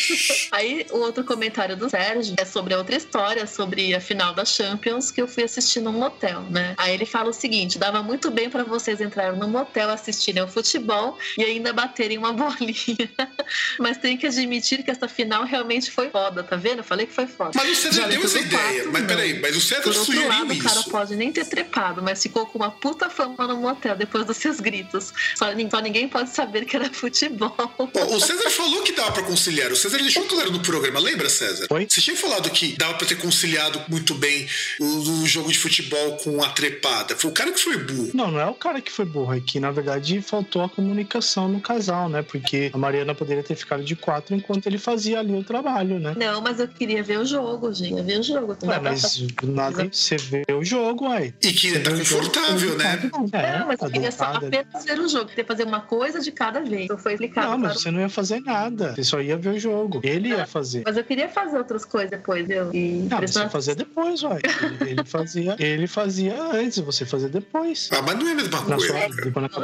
Aí 0.52 0.86
o 0.90 0.98
outro 0.98 1.24
comentário 1.24 1.76
do 1.76 1.88
Sérgio 1.88 2.34
é 2.38 2.44
sobre 2.44 2.74
a 2.74 2.78
outra 2.78 2.96
história, 2.96 3.46
sobre 3.46 3.94
a 3.94 4.00
final 4.00 4.34
da 4.34 4.44
Champions 4.44 5.10
que 5.10 5.20
eu 5.20 5.28
fui 5.28 5.42
assistir 5.44 5.80
num 5.80 5.92
motel, 5.92 6.42
né? 6.50 6.74
Aí 6.78 6.94
ele 6.94 7.06
fala 7.06 7.30
o 7.30 7.32
seguinte: 7.32 7.78
dava 7.78 8.02
muito 8.02 8.30
bem 8.30 8.48
para 8.48 8.64
vocês 8.64 9.00
entrarem 9.00 9.38
no 9.38 9.48
motel, 9.48 9.90
assistirem 9.90 10.42
ao 10.42 10.48
futebol 10.48 11.18
e 11.36 11.44
ainda 11.44 11.72
baterem 11.72 12.18
uma 12.18 12.32
bolinha. 12.32 13.10
Mas 13.78 13.98
tem 13.98 14.16
que 14.16 14.26
admitir 14.26 14.82
que 14.82 14.90
essa 14.90 15.08
final 15.08 15.44
realmente 15.44 15.90
foi 15.90 16.10
foda, 16.10 16.42
tá 16.42 16.56
vendo? 16.56 16.78
Eu 16.78 16.84
falei 16.84 17.06
que 17.06 17.12
foi 17.12 17.26
foda. 17.26 17.52
Mas 17.54 17.70
o 17.70 17.74
César 17.74 18.08
deu 18.08 18.22
essa 18.22 18.38
ideia. 18.38 18.84
Mas 18.90 19.06
peraí, 19.06 19.40
mas 19.40 19.56
o 19.56 19.60
César 19.60 19.82
Por 19.82 19.96
outro 19.96 20.28
lado, 20.28 20.52
isso. 20.52 20.60
o 20.60 20.68
cara 20.68 20.82
pode 20.90 21.16
nem 21.16 21.32
ter 21.32 21.44
trepado, 21.46 22.02
mas 22.02 22.22
ficou 22.22 22.46
com 22.46 22.58
uma 22.58 22.70
puta 22.70 23.10
fama 23.10 23.46
no 23.46 23.56
motel 23.56 23.96
depois 23.96 24.24
dos 24.24 24.36
seus 24.36 24.60
gritos. 24.60 25.12
Só, 25.36 25.46
só 25.70 25.80
ninguém 25.80 26.08
pode 26.08 26.30
saber 26.30 26.64
que 26.64 26.76
era 26.76 26.92
futebol. 26.92 27.54
o 27.78 28.20
César 28.20 28.50
falou 28.50 28.82
que 28.82 28.92
dava 29.02 29.12
para 29.12 29.22
conciliar. 29.24 29.72
O 29.72 29.76
César 29.76 29.98
deixou 29.98 30.24
claro 30.24 30.52
no 30.52 30.60
programa, 30.60 31.00
lembra, 31.00 31.28
César? 31.28 31.66
Oi? 31.70 31.86
Você 31.88 32.00
tinha 32.00 32.16
falado 32.16 32.48
que 32.50 32.76
dava 32.78 32.94
para 32.94 33.06
ter 33.06 33.16
conciliado 33.16 33.82
muito 33.88 34.14
bem 34.14 34.46
o, 34.78 34.84
o, 34.84 35.26
jogo 35.26 35.50
de 35.50 35.58
futebol 35.58 36.16
com 36.18 36.42
a 36.42 36.48
trepada. 36.50 37.16
Foi 37.16 37.30
o 37.30 37.34
cara 37.34 37.50
que 37.50 37.60
foi 37.60 37.76
burro. 37.78 38.10
Não, 38.14 38.30
não 38.30 38.40
é 38.40 38.46
o 38.46 38.54
cara 38.54 38.80
que 38.80 38.92
foi 38.92 39.04
burro, 39.04 39.34
é 39.34 39.40
que 39.40 39.58
na 39.58 39.70
verdade 39.70 40.20
faltou 40.22 40.62
a 40.62 40.68
comunicação 40.68 41.48
no 41.48 41.60
casal, 41.60 42.08
né? 42.08 42.22
Porque 42.22 42.70
a 42.72 42.78
Mariana 42.78 43.14
poderia 43.14 43.42
ter 43.42 43.56
ficado 43.56 43.82
de 43.82 43.96
quatro 43.96 44.34
enquanto 44.34 44.66
ele 44.66 44.78
fazia 44.78 45.18
ali 45.18 45.34
o 45.34 45.42
trabalho, 45.42 45.98
né? 45.98 46.14
Não, 46.16 46.40
mas 46.40 46.60
eu 46.60 46.68
queria 46.68 47.02
ver 47.02 47.18
o 47.18 47.24
jogo, 47.24 47.72
gente. 47.72 47.98
Eu 47.98 48.04
ver 48.04 48.20
o 48.20 48.22
jogo. 48.22 48.56
Ué, 48.64 48.78
mas 48.78 49.24
nada, 49.42 49.88
você 49.90 50.16
vê 50.16 50.44
o 50.52 50.64
jogo, 50.64 51.08
ué. 51.08 51.32
E 51.42 51.52
que 51.52 51.68
ele 51.68 51.80
tá 51.80 51.90
confortável, 51.90 52.76
né? 52.76 53.10
É, 53.32 53.58
não, 53.58 53.66
mas 53.66 53.80
eu 53.80 53.90
queria 53.90 54.12
só 54.12 54.24
apenas 54.24 54.84
ver 54.84 55.00
o 55.00 55.08
jogo. 55.08 55.26
Queria 55.26 55.44
fazer 55.44 55.64
uma 55.64 55.80
coisa 55.80 56.20
de 56.20 56.30
cada 56.30 56.60
vez. 56.60 56.84
Então 56.84 56.98
foi 56.98 57.14
explicado. 57.14 57.50
Não, 57.50 57.58
mas 57.58 57.80
você 57.80 57.90
não 57.90 58.00
ia 58.00 58.08
fazer 58.08 58.40
nada. 58.40 58.91
Você 58.94 59.04
só 59.04 59.20
ia 59.20 59.36
ver 59.36 59.50
o 59.50 59.58
jogo. 59.58 60.00
Ele 60.02 60.28
ia 60.28 60.46
fazer. 60.46 60.82
Mas 60.84 60.96
eu 60.96 61.04
queria 61.04 61.28
fazer 61.28 61.58
outras 61.58 61.84
coisas 61.84 62.10
depois, 62.10 62.48
eu. 62.48 62.72
E 62.74 63.06
não, 63.10 63.20
você 63.20 63.48
fazer 63.48 63.74
depois, 63.74 64.22
uai. 64.22 64.40
Ele, 64.80 65.04
fazia, 65.04 65.56
ele 65.58 65.86
fazia 65.86 66.40
antes, 66.42 66.78
você 66.78 67.04
fazia 67.04 67.28
depois. 67.28 67.88
Ah, 67.92 68.02
mas 68.02 68.16
não 68.16 68.28
é 68.28 68.32
a 68.32 68.34
mesma 68.34 68.62
coisa. 68.62 68.86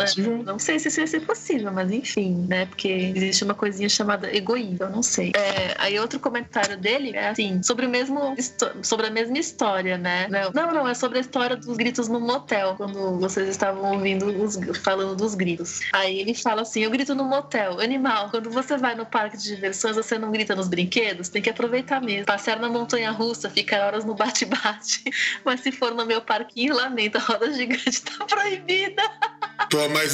Sua, 0.06 0.22
é, 0.22 0.42
não 0.44 0.58
sei 0.58 0.78
se 0.78 0.88
isso 0.88 1.00
ia 1.00 1.06
ser 1.06 1.20
possível, 1.20 1.72
mas 1.72 1.90
enfim, 1.90 2.46
né? 2.48 2.66
Porque 2.66 2.88
existe 2.88 3.44
uma 3.44 3.54
coisinha 3.54 3.88
chamada 3.88 4.34
egoísmo, 4.34 4.78
eu 4.80 4.90
não 4.90 5.02
sei. 5.02 5.32
É, 5.36 5.74
aí 5.78 5.98
outro 5.98 6.18
comentário 6.20 6.76
dele 6.76 7.12
é 7.14 7.28
assim, 7.28 7.62
sobre 7.62 7.86
o 7.86 7.88
mesmo 7.88 8.34
sobre 8.82 9.06
a 9.06 9.10
mesma 9.10 9.38
história, 9.38 9.98
né? 9.98 10.28
Não, 10.28 10.50
não, 10.52 10.72
não, 10.72 10.88
é 10.88 10.94
sobre 10.94 11.18
a 11.18 11.20
história 11.20 11.56
dos 11.56 11.76
gritos 11.76 12.08
no 12.08 12.20
motel, 12.20 12.74
quando 12.76 13.18
vocês 13.18 13.48
estavam 13.48 13.92
ouvindo 13.92 14.26
os 14.26 14.58
falando 14.78 15.16
dos 15.16 15.34
gritos. 15.34 15.80
Aí 15.92 16.20
ele 16.20 16.34
fala 16.34 16.62
assim: 16.62 16.80
eu 16.80 16.90
grito 16.90 17.14
no 17.14 17.24
motel, 17.24 17.80
animal, 17.80 18.30
quando 18.30 18.50
você 18.50 18.76
vai 18.76 18.94
no 18.94 19.06
parque 19.18 19.36
de 19.36 19.48
diversões, 19.48 19.96
você 19.96 20.16
não 20.16 20.30
grita 20.30 20.54
nos 20.54 20.68
brinquedos, 20.68 21.28
tem 21.28 21.42
que 21.42 21.50
aproveitar 21.50 22.00
mesmo. 22.00 22.26
Passear 22.26 22.60
na 22.60 22.68
montanha 22.68 23.10
russa, 23.10 23.50
ficar 23.50 23.84
horas 23.84 24.04
no 24.04 24.14
bate-bate. 24.14 25.02
Mas 25.44 25.60
se 25.60 25.72
for 25.72 25.92
no 25.92 26.06
meu 26.06 26.20
parquinho, 26.20 26.76
lamento, 26.76 27.18
a 27.18 27.20
roda 27.20 27.52
gigante 27.52 28.00
tá 28.02 28.24
proibida. 28.26 29.02
Pô, 29.70 29.88
mas 29.88 30.12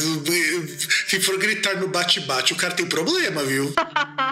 se 1.09 1.21
for 1.21 1.39
gritar 1.39 1.77
no 1.77 1.89
bate-bate, 1.89 2.53
o 2.53 2.57
cara 2.57 2.75
tem 2.75 2.87
problema, 2.87 3.45
viu? 3.45 3.75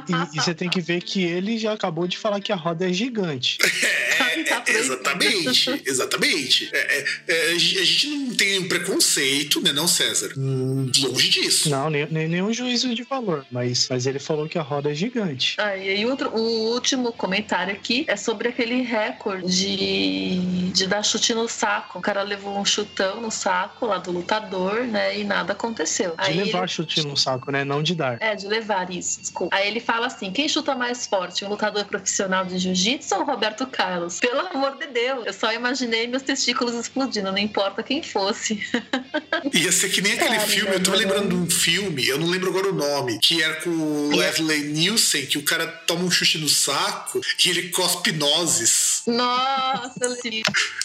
E, 0.09 0.37
e, 0.37 0.41
você 0.41 0.55
tem 0.55 0.69
que 0.69 0.81
ver 0.81 1.03
que 1.03 1.23
ele 1.23 1.59
já 1.59 1.73
acabou 1.73 2.07
de 2.07 2.19
falar 2.19 2.41
que 2.41 2.51
a 2.51 2.57
roda 2.57 2.89
é 2.89 2.93
gigante. 2.93 3.59
É, 4.33 4.45
tá 4.45 4.65
é, 4.67 4.79
exatamente, 4.79 5.83
exatamente. 5.85 6.71
É, 6.73 6.79
é, 6.79 7.05
é, 7.29 7.53
a 7.53 7.59
gente 7.59 8.09
não 8.09 8.35
tem 8.35 8.59
um 8.61 8.69
preconceito, 8.69 9.61
né, 9.61 9.73
não, 9.73 9.87
César? 9.87 10.33
Hum, 10.37 10.91
longe 11.01 11.29
disso. 11.29 11.69
Não, 11.69 11.91
nem, 11.91 12.07
nem, 12.11 12.29
nenhum 12.29 12.53
juízo 12.53 12.95
de 12.95 13.03
valor, 13.03 13.45
mas, 13.51 13.89
mas 13.91 14.07
ele 14.07 14.19
falou 14.19 14.49
que 14.49 14.59
a 14.59 14.63
roda 14.63 14.91
é 14.91 14.95
gigante. 14.95 15.57
Ah, 15.59 15.77
e 15.77 15.89
aí 15.89 16.07
outro, 16.07 16.31
o 16.31 16.73
último 16.73 17.13
comentário 17.13 17.75
aqui 17.75 18.05
é 18.09 18.17
sobre 18.17 18.49
aquele 18.49 18.81
recorde 18.83 19.47
de, 19.47 20.71
de 20.73 20.87
dar 20.87 21.03
chute 21.03 21.35
no 21.35 21.49
saco. 21.49 21.99
O 21.99 22.03
cara 22.03 22.23
levou 22.23 22.59
um 22.59 22.65
chutão 22.65 23.21
no 23.21 23.31
saco 23.31 23.87
lá 23.87 23.99
do 23.99 24.13
lutador, 24.13 24.85
né? 24.85 25.02
E 25.17 25.25
nada 25.25 25.53
aconteceu. 25.53 26.11
De 26.11 26.17
aí 26.19 26.37
levar 26.37 26.61
ele... 26.61 26.69
chute 26.69 27.07
no 27.07 27.17
saco, 27.17 27.51
né? 27.51 27.65
Não 27.65 27.83
de 27.83 27.95
dar. 27.95 28.19
É, 28.21 28.35
de 28.35 28.47
levar 28.47 28.91
isso, 28.91 29.21
desculpa. 29.21 29.55
Aí 29.55 29.69
ele 29.69 29.81
fala 29.81 30.07
assim: 30.07 30.31
quem 30.33 30.49
chuta 30.49 30.75
mais 30.75 31.07
forte? 31.07 31.45
Um 31.45 31.49
lutador 31.49 31.85
profissional 31.85 32.45
de 32.45 32.59
jiu-jitsu 32.59 33.15
ou 33.15 33.25
Roberto 33.25 33.67
Carlos? 33.67 34.21
Pelo 34.21 34.41
amor 34.41 34.77
de 34.79 34.87
Deus, 34.89 35.27
eu 35.27 35.33
só 35.33 35.53
imaginei 35.53 36.07
meus 36.07 36.23
testículos 36.23 36.75
explodindo, 36.75 37.31
não 37.31 37.39
importa 37.39 37.83
quem 37.83 38.03
fosse. 38.03 38.63
Ia 39.53 39.73
ser 39.73 39.91
que 39.91 40.01
nem 40.01 40.13
aquele 40.13 40.37
é, 40.37 40.41
filme, 40.41 40.75
eu 40.75 40.83
tô 40.83 40.93
lembrando 40.93 41.29
de 41.29 41.35
um 41.35 41.51
filme, 41.51 42.07
eu 42.07 42.19
não 42.19 42.29
lembro 42.29 42.51
agora 42.51 42.71
o 42.71 42.75
nome, 42.75 43.19
que 43.19 43.43
era 43.43 43.55
com 43.63 43.71
o 43.71 44.17
Leslie 44.17 44.65
Nielsen, 44.65 45.27
que 45.27 45.39
o 45.39 45.43
cara 45.43 45.67
toma 45.67 46.05
um 46.05 46.11
chute 46.11 46.39
no 46.39 46.49
saco 46.49 47.21
e 47.45 47.51
ele 47.51 47.69
cospe 47.71 48.13
nozes. 48.13 49.03
Nossa, 49.07 49.93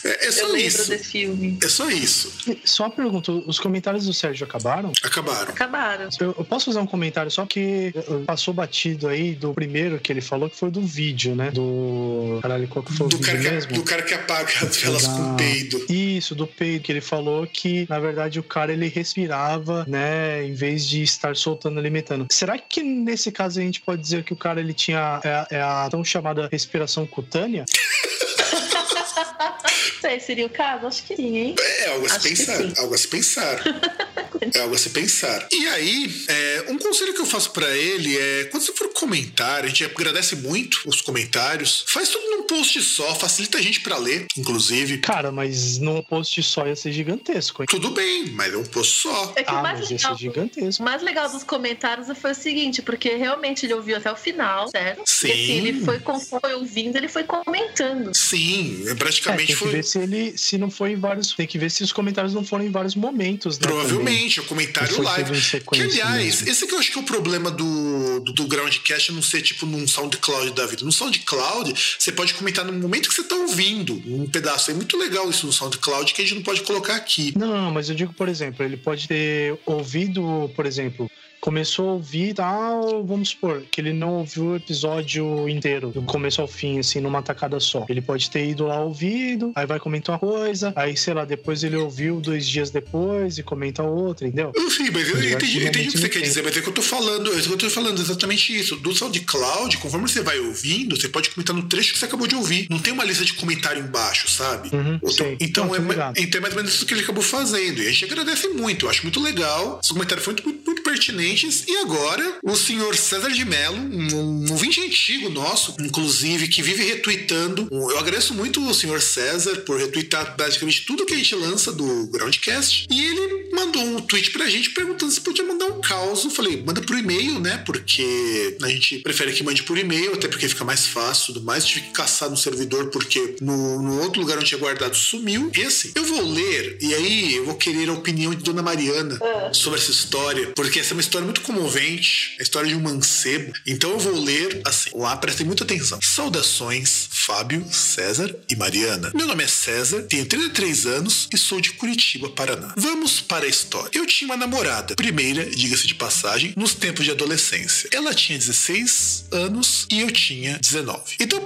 é, 0.03 0.27
é 0.27 0.31
só 0.31 0.47
eu 0.47 0.57
isso. 0.57 0.89
desse 0.89 1.03
filme. 1.03 1.57
É 1.63 1.67
só 1.67 1.89
isso. 1.89 2.33
Só 2.63 2.83
uma 2.83 2.91
pergunta: 2.91 3.31
os 3.31 3.59
comentários 3.59 4.06
do 4.07 4.13
Sérgio 4.13 4.45
acabaram? 4.45 4.91
Acabaram. 5.03 5.49
Acabaram. 5.49 6.09
Eu, 6.19 6.35
eu 6.37 6.45
posso 6.45 6.65
fazer 6.65 6.79
um 6.79 6.85
comentário 6.85 7.29
só 7.29 7.45
que 7.45 7.93
passou 8.25 8.53
batido 8.53 9.07
aí 9.07 9.35
do 9.35 9.53
primeiro 9.53 9.99
que 9.99 10.11
ele 10.11 10.21
falou, 10.21 10.49
que 10.49 10.57
foi 10.57 10.71
do 10.71 10.81
vídeo, 10.81 11.35
né? 11.35 11.51
Do. 11.51 12.39
Caralho, 12.41 12.67
qual 12.67 12.83
que 12.83 12.93
foi 12.93 13.05
o 13.05 13.09
do 13.09 13.17
vídeo? 13.17 13.31
cara 13.31 13.43
que, 13.43 13.49
mesmo? 13.49 13.73
Do 13.73 13.83
cara 13.83 14.01
que 14.01 14.13
apaga 14.13 14.51
as 14.61 14.77
velas 14.77 15.07
da... 15.07 15.13
com 15.13 15.35
peido. 15.35 15.85
Isso, 15.89 16.33
do 16.33 16.47
peido, 16.47 16.83
que 16.83 16.91
ele 16.91 17.01
falou 17.01 17.45
que, 17.45 17.85
na 17.89 17.99
verdade, 17.99 18.39
o 18.39 18.43
cara 18.43 18.73
ele 18.73 18.87
respirava, 18.87 19.85
né, 19.87 20.43
em 20.43 20.53
vez 20.53 20.85
de 20.85 21.03
estar 21.03 21.35
soltando, 21.35 21.79
alimentando. 21.79 22.27
Será 22.31 22.57
que 22.57 22.81
nesse 22.81 23.31
caso 23.31 23.59
a 23.59 23.63
gente 23.63 23.81
pode 23.81 24.01
dizer 24.01 24.23
que 24.23 24.33
o 24.33 24.37
cara 24.37 24.59
ele 24.59 24.73
tinha 24.73 25.19
é, 25.23 25.57
é 25.57 25.61
a 25.61 25.87
tão 25.89 26.03
chamada 26.03 26.47
respiração 26.51 27.05
cutânea? 27.05 27.65
sei, 30.01 30.19
seria 30.19 30.45
o 30.45 30.49
caso? 30.49 30.87
Acho 30.87 31.03
que 31.03 31.15
sim, 31.15 31.37
hein? 31.37 31.55
É, 31.59 31.89
algo 31.89 32.05
a 32.05 32.09
se 32.09 32.29
pensar. 32.29 32.79
Algo 32.79 32.93
a 32.93 32.97
se 32.97 33.07
pensar. 33.07 33.63
é 34.53 34.59
algo 34.59 34.75
a 34.75 34.77
se 34.77 34.89
pensar. 34.89 35.47
E 35.51 35.67
aí, 35.67 36.25
é, 36.27 36.65
um 36.69 36.77
conselho 36.77 37.13
que 37.13 37.21
eu 37.21 37.25
faço 37.25 37.51
para 37.51 37.75
ele 37.75 38.17
é: 38.17 38.45
quando 38.45 38.63
você 38.63 38.73
for 38.73 38.91
comentar, 38.93 39.63
a 39.63 39.67
gente 39.67 39.83
agradece 39.85 40.35
muito 40.35 40.81
os 40.85 41.01
comentários, 41.01 41.85
faz 41.87 42.09
tudo 42.09 42.25
num 42.31 42.43
post 42.43 42.81
só, 42.81 43.13
facilita 43.15 43.57
a 43.57 43.61
gente 43.61 43.81
para 43.81 43.97
ler, 43.97 44.25
inclusive. 44.37 44.99
Cara, 44.99 45.31
mas 45.31 45.77
num 45.77 46.01
post 46.01 46.41
só 46.43 46.65
ia 46.65 46.75
ser 46.75 46.91
gigantesco. 46.91 47.61
Hein? 47.61 47.67
Tudo 47.69 47.91
bem, 47.91 48.29
mas 48.31 48.53
é 48.53 48.57
um 48.57 48.65
post 48.65 49.01
só. 49.01 49.33
É 49.35 49.43
que 49.43 49.51
ah, 49.51 49.59
o 49.59 49.63
mais 49.63 49.89
legal, 49.89 50.17
gigantesco. 50.17 50.81
O 50.81 50.85
mais 50.85 51.01
legal 51.01 51.29
dos 51.29 51.43
comentários 51.43 52.07
foi 52.17 52.31
o 52.31 52.35
seguinte, 52.35 52.81
porque 52.81 53.15
realmente 53.15 53.65
ele 53.65 53.73
ouviu 53.73 53.97
até 53.97 54.11
o 54.11 54.15
final, 54.15 54.69
certo? 54.69 55.03
Sim. 55.05 55.27
E 55.27 55.31
assim, 55.31 55.67
ele 55.67 55.85
foi, 55.85 55.99
foi 55.99 56.53
ouvindo, 56.55 56.95
ele 56.95 57.07
foi 57.07 57.23
comentando. 57.23 58.13
Sim, 58.13 58.83
praticamente 58.97 59.53
é, 59.53 59.55
foi. 59.55 59.76
Ver 59.77 59.83
se 59.83 59.99
ele 59.99 60.37
se 60.37 60.57
não 60.57 60.69
foi 60.69 60.91
em 60.91 60.95
vários. 60.95 61.33
Tem 61.33 61.47
que 61.47 61.57
ver 61.57 61.69
se 61.71 61.83
os 61.83 61.91
comentários 61.91 62.33
não 62.33 62.43
foram 62.43 62.65
em 62.65 62.71
vários 62.71 62.95
momentos, 62.95 63.59
né? 63.59 63.67
Provavelmente, 63.67 64.39
o 64.39 64.43
comentário 64.45 65.01
live. 65.01 65.41
Que, 65.71 65.81
aliás, 65.81 66.41
mesmo. 66.41 66.49
esse 66.49 66.67
que 66.67 66.73
eu 66.73 66.79
acho 66.79 66.91
que 66.91 66.97
é 66.97 67.01
o 67.01 67.05
problema 67.05 67.51
do, 67.51 68.19
do, 68.21 68.33
do 68.33 68.47
Groundcast 68.47 69.11
não 69.11 69.21
ser 69.21 69.41
tipo 69.41 69.65
num 69.65 69.87
SoundCloud 69.87 70.51
da 70.51 70.65
vida. 70.65 70.83
No 70.83 70.91
SoundCloud, 70.91 71.73
você 71.97 72.11
pode 72.11 72.33
comentar 72.33 72.65
no 72.65 72.73
momento 72.73 73.09
que 73.09 73.15
você 73.15 73.23
tá 73.23 73.35
ouvindo 73.35 74.01
um 74.05 74.27
pedaço. 74.27 74.71
É 74.71 74.73
muito 74.73 74.97
legal 74.97 75.29
isso 75.29 75.45
no 75.45 75.53
SoundCloud 75.53 76.13
que 76.13 76.21
a 76.21 76.25
gente 76.25 76.35
não 76.35 76.43
pode 76.43 76.61
colocar 76.61 76.95
aqui. 76.95 77.33
Não, 77.37 77.71
mas 77.71 77.89
eu 77.89 77.95
digo, 77.95 78.13
por 78.13 78.27
exemplo, 78.27 78.63
ele 78.63 78.77
pode 78.77 79.07
ter 79.07 79.57
ouvido, 79.65 80.51
por 80.55 80.65
exemplo, 80.65 81.09
começou 81.47 81.87
a 81.87 81.93
ouvir 81.93 82.33
tal, 82.33 83.05
vamos 83.05 83.29
supor, 83.29 83.63
que 83.71 83.79
ele 83.79 83.93
não 83.93 84.15
ouviu 84.15 84.47
o 84.47 84.55
episódio 84.57 85.47
inteiro, 85.47 85.91
do 85.91 86.01
começo 86.01 86.41
ao 86.41 86.47
fim, 86.47 86.77
assim, 86.77 86.99
numa 86.99 87.21
tacada 87.21 87.57
só. 87.57 87.85
Ele 87.87 88.01
pode 88.01 88.29
ter 88.29 88.49
ido 88.49 88.67
lá 88.67 88.81
ouvido, 88.81 89.53
aí 89.55 89.65
vai 89.65 89.79
comentar 89.79 90.15
uma 90.15 90.19
coisa, 90.19 90.73
aí, 90.75 90.97
sei 90.97 91.13
lá, 91.13 91.23
depois 91.23 91.63
ele 91.63 91.77
ouviu 91.77 92.19
dois 92.19 92.45
dias 92.45 92.69
depois 92.69 93.37
e 93.37 93.43
comenta 93.43 93.81
outra, 93.81 94.27
entendeu? 94.27 94.51
Sim, 94.69 94.91
mas 94.91 95.07
eu, 95.07 95.23
entendi, 95.23 95.65
entendi 95.65 95.87
o 95.87 95.91
que 95.93 95.97
você 95.99 96.09
quer 96.09 96.19
dizer, 96.19 96.43
mas 96.43 96.57
é 96.57 96.59
que 96.59 96.67
eu 96.67 96.73
tô 96.73 96.81
falando, 96.81 97.31
é 97.31 97.41
que 97.41 97.49
eu 97.49 97.57
tô 97.57 97.69
falando 97.69 98.01
exatamente 98.01 98.53
isso. 98.53 98.75
Do 98.75 98.93
SoundCloud, 98.93 99.77
conforme 99.77 100.09
você 100.09 100.21
vai 100.21 100.37
ouvindo, 100.39 100.99
você 100.99 101.07
pode 101.07 101.29
comentar 101.29 101.55
no 101.55 101.63
trecho 101.63 101.93
que 101.93 101.99
você 101.99 102.05
acabou 102.05 102.27
de 102.27 102.35
ouvir. 102.35 102.67
Não 102.69 102.79
tem 102.79 102.91
uma 102.91 103.05
lista 103.05 103.23
de 103.23 103.31
comentário 103.31 103.81
embaixo, 103.81 104.29
sabe? 104.29 104.69
Uhum, 104.75 104.99
sim. 105.09 105.37
Então, 105.39 105.73
é, 105.73 105.79
então 106.17 106.39
é 106.39 106.41
mais 106.41 106.53
ou 106.53 106.57
menos 106.57 106.75
isso 106.75 106.85
que 106.85 106.93
ele 106.93 107.03
acabou 107.03 107.23
fazendo. 107.23 107.81
E 107.81 107.87
a 107.87 107.89
gente 107.89 108.03
agradece 108.03 108.49
muito, 108.49 108.85
eu 108.85 108.89
acho 108.89 109.03
muito 109.03 109.21
legal. 109.21 109.79
Esse 109.81 109.93
comentário 109.93 110.21
foi 110.21 110.33
muito, 110.33 110.43
muito, 110.43 110.65
muito 110.65 110.83
pertinente 110.83 111.36
e 111.45 111.77
agora, 111.77 112.39
o 112.43 112.55
senhor 112.55 112.95
César 112.95 113.29
de 113.29 113.45
Mello, 113.45 113.77
um, 113.77 114.47
um 114.47 114.51
ouvinte 114.51 114.81
antigo 114.81 115.29
nosso, 115.29 115.75
inclusive, 115.79 116.47
que 116.47 116.63
vive 116.63 116.83
retweetando. 116.83 117.67
Eu 117.71 117.99
agradeço 117.99 118.33
muito 118.33 118.65
o 118.67 118.73
senhor 118.73 118.99
César 119.01 119.57
por 119.57 119.77
retweetar 119.77 120.35
basicamente 120.35 120.85
tudo 120.85 121.05
que 121.05 121.13
a 121.13 121.17
gente 121.17 121.35
lança 121.35 121.71
do 121.71 122.07
Groundcast. 122.07 122.87
E 122.89 123.05
ele 123.05 123.49
mandou 123.53 123.83
um 123.83 124.01
tweet 124.01 124.31
pra 124.31 124.49
gente 124.49 124.71
perguntando 124.71 125.11
se 125.11 125.21
podia 125.21 125.43
mandar 125.43 125.67
um 125.67 125.79
caos. 125.79 126.23
Eu 126.23 126.31
falei, 126.31 126.63
manda 126.65 126.81
por 126.81 126.97
e-mail, 126.97 127.39
né? 127.39 127.57
Porque 127.65 128.57
a 128.61 128.69
gente 128.69 128.99
prefere 128.99 129.31
que 129.31 129.43
mande 129.43 129.61
por 129.61 129.77
e-mail, 129.77 130.13
até 130.13 130.27
porque 130.27 130.49
fica 130.49 130.65
mais 130.65 130.87
fácil 130.87 131.33
tudo 131.33 131.43
mais. 131.43 131.65
Tive 131.65 131.81
que 131.81 131.91
caçar 131.91 132.29
no 132.29 132.37
servidor 132.37 132.89
porque 132.89 133.35
no, 133.41 133.81
no 133.81 134.01
outro 134.01 134.21
lugar 134.21 134.37
onde 134.37 134.47
tinha 134.47 134.59
guardado 134.59 134.95
sumiu. 134.95 135.51
E 135.55 135.63
assim, 135.63 135.91
eu 135.93 136.03
vou 136.03 136.21
ler 136.21 136.77
e 136.81 136.93
aí 136.93 137.35
eu 137.35 137.45
vou 137.45 137.55
querer 137.55 137.89
a 137.89 137.93
opinião 137.93 138.33
de 138.33 138.43
Dona 138.43 138.61
Mariana 138.61 139.19
ah. 139.21 139.53
sobre 139.53 139.79
essa 139.79 139.91
história, 139.91 140.51
porque 140.55 140.79
essa 140.79 140.93
é 140.93 140.95
uma 140.95 141.01
história 141.01 141.16
muito 141.25 141.41
comovente, 141.41 142.35
a 142.39 142.43
história 142.43 142.69
de 142.69 142.75
um 142.75 142.79
mancebo. 142.79 143.53
Então 143.65 143.91
eu 143.91 143.99
vou 143.99 144.19
ler 144.19 144.61
assim. 144.65 144.89
Lá 144.93 145.15
prestem 145.15 145.45
muita 145.45 145.63
atenção. 145.63 145.99
Saudações, 146.01 147.09
Fábio, 147.11 147.65
César 147.71 148.33
e 148.49 148.55
Mariana. 148.55 149.11
Meu 149.13 149.27
nome 149.27 149.43
é 149.43 149.47
César, 149.47 150.03
tenho 150.03 150.25
33 150.25 150.85
anos 150.85 151.27
e 151.33 151.37
sou 151.37 151.59
de 151.61 151.71
Curitiba, 151.71 152.29
Paraná. 152.29 152.73
Vamos 152.77 153.21
para 153.21 153.45
a 153.45 153.49
história. 153.49 153.91
Eu 153.93 154.05
tinha 154.05 154.27
uma 154.27 154.37
namorada, 154.37 154.95
primeira, 154.95 155.45
diga-se 155.45 155.87
de 155.87 155.95
passagem, 155.95 156.53
nos 156.55 156.73
tempos 156.73 157.05
de 157.05 157.11
adolescência. 157.11 157.89
Ela 157.91 158.13
tinha 158.13 158.37
16 158.37 159.25
anos 159.31 159.87
e 159.91 160.01
eu 160.01 160.11
tinha 160.11 160.57
19. 160.59 161.15
Então, 161.19 161.39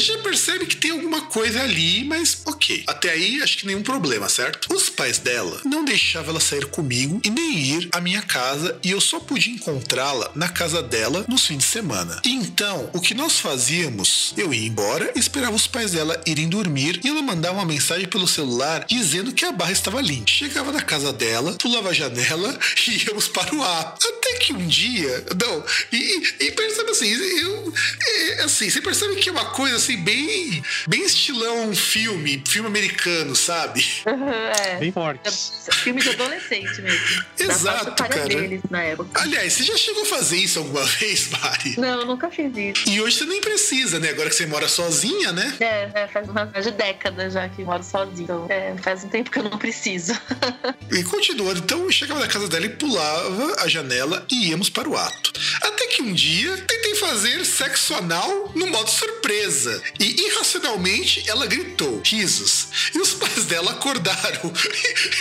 já 0.00 0.18
percebe 0.18 0.66
que 0.66 0.76
tem 0.76 0.90
alguma 0.90 1.22
coisa 1.22 1.62
ali, 1.62 2.04
mas 2.04 2.42
ok. 2.46 2.84
Até 2.86 3.10
aí, 3.10 3.42
acho 3.42 3.58
que 3.58 3.66
nenhum 3.66 3.82
problema, 3.82 4.28
certo? 4.28 4.74
Os 4.74 4.88
pais 4.88 5.18
dela 5.18 5.60
não 5.64 5.84
deixavam 5.84 6.30
ela 6.30 6.40
sair 6.40 6.66
comigo 6.66 7.20
e 7.24 7.30
nem 7.30 7.58
ir 7.58 7.88
à 7.92 8.00
minha 8.00 8.22
casa 8.22 8.78
e 8.88 8.90
eu 8.90 9.02
só 9.02 9.20
podia 9.20 9.52
encontrá-la 9.52 10.30
na 10.34 10.48
casa 10.48 10.82
dela 10.82 11.22
nos 11.28 11.44
fins 11.44 11.58
de 11.58 11.64
semana. 11.64 12.22
Então, 12.24 12.88
o 12.94 13.00
que 13.02 13.12
nós 13.12 13.38
fazíamos? 13.38 14.32
Eu 14.34 14.54
ia 14.54 14.66
embora, 14.66 15.12
esperava 15.14 15.54
os 15.54 15.66
pais 15.66 15.92
dela 15.92 16.18
irem 16.24 16.48
dormir 16.48 16.98
e 17.04 17.08
ela 17.08 17.20
mandava 17.20 17.56
uma 17.56 17.66
mensagem 17.66 18.08
pelo 18.08 18.26
celular 18.26 18.86
dizendo 18.88 19.32
que 19.32 19.44
a 19.44 19.52
barra 19.52 19.72
estava 19.72 20.00
limpa. 20.00 20.30
Chegava 20.30 20.72
na 20.72 20.80
casa 20.80 21.12
dela, 21.12 21.52
pulava 21.60 21.90
a 21.90 21.92
janela 21.92 22.58
e 22.88 23.04
íamos 23.06 23.28
para 23.28 23.54
o 23.54 23.62
ar. 23.62 23.94
Até 24.02 24.38
que 24.38 24.54
um 24.54 24.66
dia, 24.66 25.22
não, 25.38 25.62
e, 25.92 26.46
e 26.46 26.50
percebe 26.52 26.90
assim, 26.90 27.10
eu, 27.10 27.74
é, 28.00 28.42
assim, 28.44 28.70
você 28.70 28.80
percebe 28.80 29.16
que 29.16 29.28
é 29.28 29.32
uma 29.32 29.50
coisa 29.50 29.76
assim, 29.76 29.98
bem, 29.98 30.62
bem 30.86 31.04
estilão 31.04 31.74
filme, 31.74 32.42
filme 32.48 32.68
americano, 32.68 33.36
sabe? 33.36 33.84
Uhum, 34.06 34.30
é. 34.30 34.76
Bem 34.78 34.92
forte. 34.92 35.28
É, 35.28 35.72
filme 35.74 36.00
de 36.00 36.08
adolescente 36.08 36.80
mesmo. 36.80 37.24
Exato, 37.38 37.94
cara. 38.02 38.26
Deles 38.26 38.62
na 38.78 38.84
época. 38.84 39.20
Aliás, 39.20 39.52
você 39.52 39.64
já 39.64 39.76
chegou 39.76 40.02
a 40.02 40.06
fazer 40.06 40.36
isso 40.36 40.58
alguma 40.60 40.84
vez, 40.98 41.28
Mari? 41.30 41.74
Não, 41.78 42.06
nunca 42.06 42.30
fiz 42.30 42.56
isso. 42.56 42.88
E 42.88 43.00
hoje 43.00 43.16
você 43.16 43.24
nem 43.24 43.40
precisa, 43.40 43.98
né? 43.98 44.10
Agora 44.10 44.28
que 44.28 44.36
você 44.36 44.46
mora 44.46 44.68
sozinha, 44.68 45.32
né? 45.32 45.56
É, 45.60 45.90
é 45.94 46.08
faz 46.08 46.28
mais 46.28 46.64
de 46.64 46.70
década 46.70 47.28
já 47.28 47.48
que 47.48 47.64
moro 47.64 47.82
sozinha. 47.82 48.24
Então, 48.24 48.46
é, 48.48 48.76
faz 48.78 49.04
um 49.04 49.08
tempo 49.08 49.30
que 49.30 49.38
eu 49.38 49.42
não 49.42 49.58
preciso. 49.58 50.12
e 50.90 51.02
continuando, 51.04 51.58
então 51.58 51.80
eu 51.80 51.90
chegava 51.90 52.20
na 52.20 52.28
casa 52.28 52.48
dela 52.48 52.66
e 52.66 52.70
pulava 52.70 53.62
a 53.62 53.68
janela 53.68 54.24
e 54.30 54.50
íamos 54.50 54.70
para 54.70 54.88
o 54.88 54.96
ato. 54.96 55.32
Até 55.62 55.86
que 55.86 56.02
um 56.02 56.12
dia 56.12 56.56
tentei 56.58 56.94
fazer 56.96 57.44
sexo 57.44 57.94
anal 57.94 58.52
no 58.54 58.66
modo 58.68 58.90
surpresa. 58.90 59.82
E 59.98 60.26
irracionalmente 60.26 61.28
ela 61.28 61.46
gritou, 61.46 62.00
risos. 62.04 62.68
E 62.94 62.98
os 62.98 63.14
pais 63.14 63.44
dela 63.44 63.72
acordaram. 63.72 64.52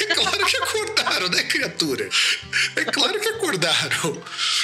é 0.01 0.05
claro 0.13 0.45
que 0.45 0.57
acordaram, 0.57 1.29
né, 1.29 1.43
criatura? 1.43 2.09
É 2.75 2.85
claro 2.85 3.19
que 3.19 3.27
acordaram 3.29 3.46
acordaram. 3.47 4.23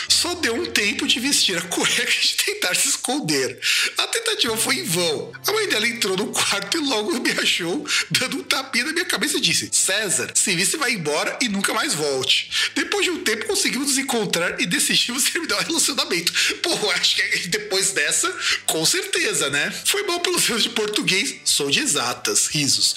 Só 0.10 0.35
deu 0.35 0.55
um 0.55 0.65
tempo 0.65 1.07
de 1.07 1.19
vestir 1.19 1.57
a 1.57 1.61
cueca 1.61 2.03
e 2.03 2.27
de 2.27 2.35
tentar 2.35 2.76
se 2.76 2.89
esconder. 2.89 3.60
A 3.97 4.07
tentativa 4.07 4.55
foi 4.57 4.76
em 4.76 4.84
vão. 4.84 5.31
A 5.47 5.51
mãe 5.51 5.68
dela 5.68 5.88
entrou 5.88 6.18
no 6.18 6.27
quarto 6.27 6.77
e 6.77 6.80
logo 6.81 7.19
me 7.19 7.31
achou, 7.31 7.85
dando 8.11 8.38
um 8.38 8.43
tapinha 8.43 8.85
na 8.85 8.93
minha 8.93 9.05
cabeça 9.05 9.38
e 9.38 9.41
disse: 9.41 9.69
César, 9.72 10.31
se 10.35 10.55
visse, 10.55 10.77
vai 10.77 10.93
embora 10.93 11.38
e 11.41 11.49
nunca 11.49 11.73
mais 11.73 11.93
volte. 11.93 12.72
Depois 12.76 13.05
de 13.05 13.11
um 13.11 13.23
tempo, 13.23 13.45
conseguimos 13.45 13.88
nos 13.88 13.97
encontrar 13.97 14.60
e 14.60 14.65
decidimos 14.65 15.23
terminar 15.26 15.60
o 15.60 15.64
relacionamento. 15.64 16.34
Pô, 16.61 16.73
acho 16.91 17.15
que 17.15 17.47
depois 17.47 17.91
dessa, 17.91 18.34
com 18.65 18.85
certeza, 18.85 19.49
né? 19.49 19.72
Foi 19.85 20.03
mal 20.03 20.19
pelos 20.19 20.43
seus 20.43 20.64
de 20.64 20.69
português, 20.69 21.35
sou 21.45 21.69
de 21.69 21.80
exatas, 21.80 22.47
risos. 22.47 22.95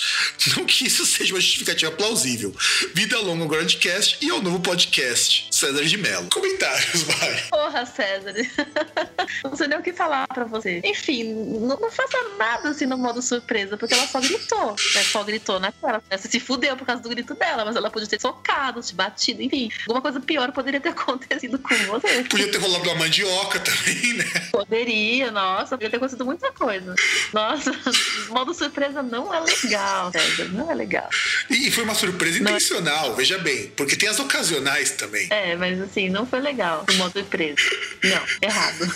Não 0.57 0.65
que 0.65 0.87
isso 0.87 1.05
seja 1.07 1.35
uma 1.35 1.41
justificativa 1.41 1.91
plausível. 1.93 2.55
Vida 2.95 3.19
longa 3.19 3.43
ao 3.43 3.49
Grandcast 3.49 4.19
e 4.21 4.31
ao 4.31 4.43
novo 4.43 4.61
podcast. 4.61 5.47
César 5.51 5.76
de 5.85 5.97
Mello. 5.97 6.29
Comentários, 6.33 7.03
vai. 7.03 7.43
Porra, 7.51 7.87
César. 7.87 8.35
não 9.45 9.57
sei 9.57 9.69
nem 9.69 9.79
o 9.79 9.83
que 9.83 9.93
falar 9.93 10.27
pra 10.29 10.45
você. 10.45 10.81
Enfim, 10.85 11.25
não, 11.25 11.79
não 11.79 11.91
faça 11.91 12.19
nada 12.39 12.71
assim 12.71 12.87
no 12.87 12.97
modo 12.97 13.21
surpresa, 13.23 13.77
porque 13.77 13.95
ela 13.95 14.07
só 14.07 14.21
gritou. 14.21 14.73
Né? 14.73 15.03
Só 15.05 15.25
gritou 15.25 15.61
na 15.61 15.73
cara. 15.73 16.03
Você 16.11 16.29
se 16.29 16.41
fudeu 16.41 16.77
por 16.77 16.87
causa 16.87 17.03
do 17.03 17.09
grito 17.09 17.35
dela, 17.35 17.65
mas 17.65 17.77
ela 17.77 17.91
podia 17.91 18.09
ter 18.09 18.21
socado, 18.21 18.81
te 18.81 18.95
batido, 18.95 19.43
enfim. 19.43 19.71
Alguma 19.83 20.03
coisa 20.03 20.21
pior 20.21 20.53
poderia 20.53 20.81
ter 20.81 20.91
acontecido 20.97 21.59
com 21.59 21.75
você. 21.75 22.25
Podia 22.25 22.51
ter 22.51 22.59
rolado 22.59 22.85
uma 22.85 22.95
mandioca 22.95 23.59
também, 23.61 24.15
né? 24.15 24.25
Poderia, 24.51 25.31
nossa, 25.31 25.77
podia 25.77 25.91
ter 25.91 25.97
acontecido 25.97 26.25
muita 26.25 26.53
coisa. 26.53 26.95
Nossa, 27.33 27.73
modo 28.29 28.55
surpresa 28.55 29.03
não 29.03 29.33
é 29.33 29.41
legal, 29.41 30.13
César. 30.13 30.45
Não 30.51 30.71
é 30.71 30.75
legal. 30.75 31.09
E 31.51 31.71
foi 31.71 31.85
uma 31.85 31.95
surpresa 31.95 32.41
não. 32.41 32.51
intencional, 32.51 33.15
veja 33.15 33.39
bem. 33.39 33.69
Porque 33.77 33.97
tem 33.97 34.09
as 34.09 34.19
ocasionais 34.19 34.91
também. 34.93 35.29
É, 35.31 35.57
mas 35.57 35.66
assim, 35.75 36.09
não 36.09 36.27
foi 36.27 36.41
legal 36.41 36.85
o 36.89 36.95
modo 36.95 37.13
surpresa. 37.13 37.57
Não, 38.03 38.23
errado. 38.43 38.95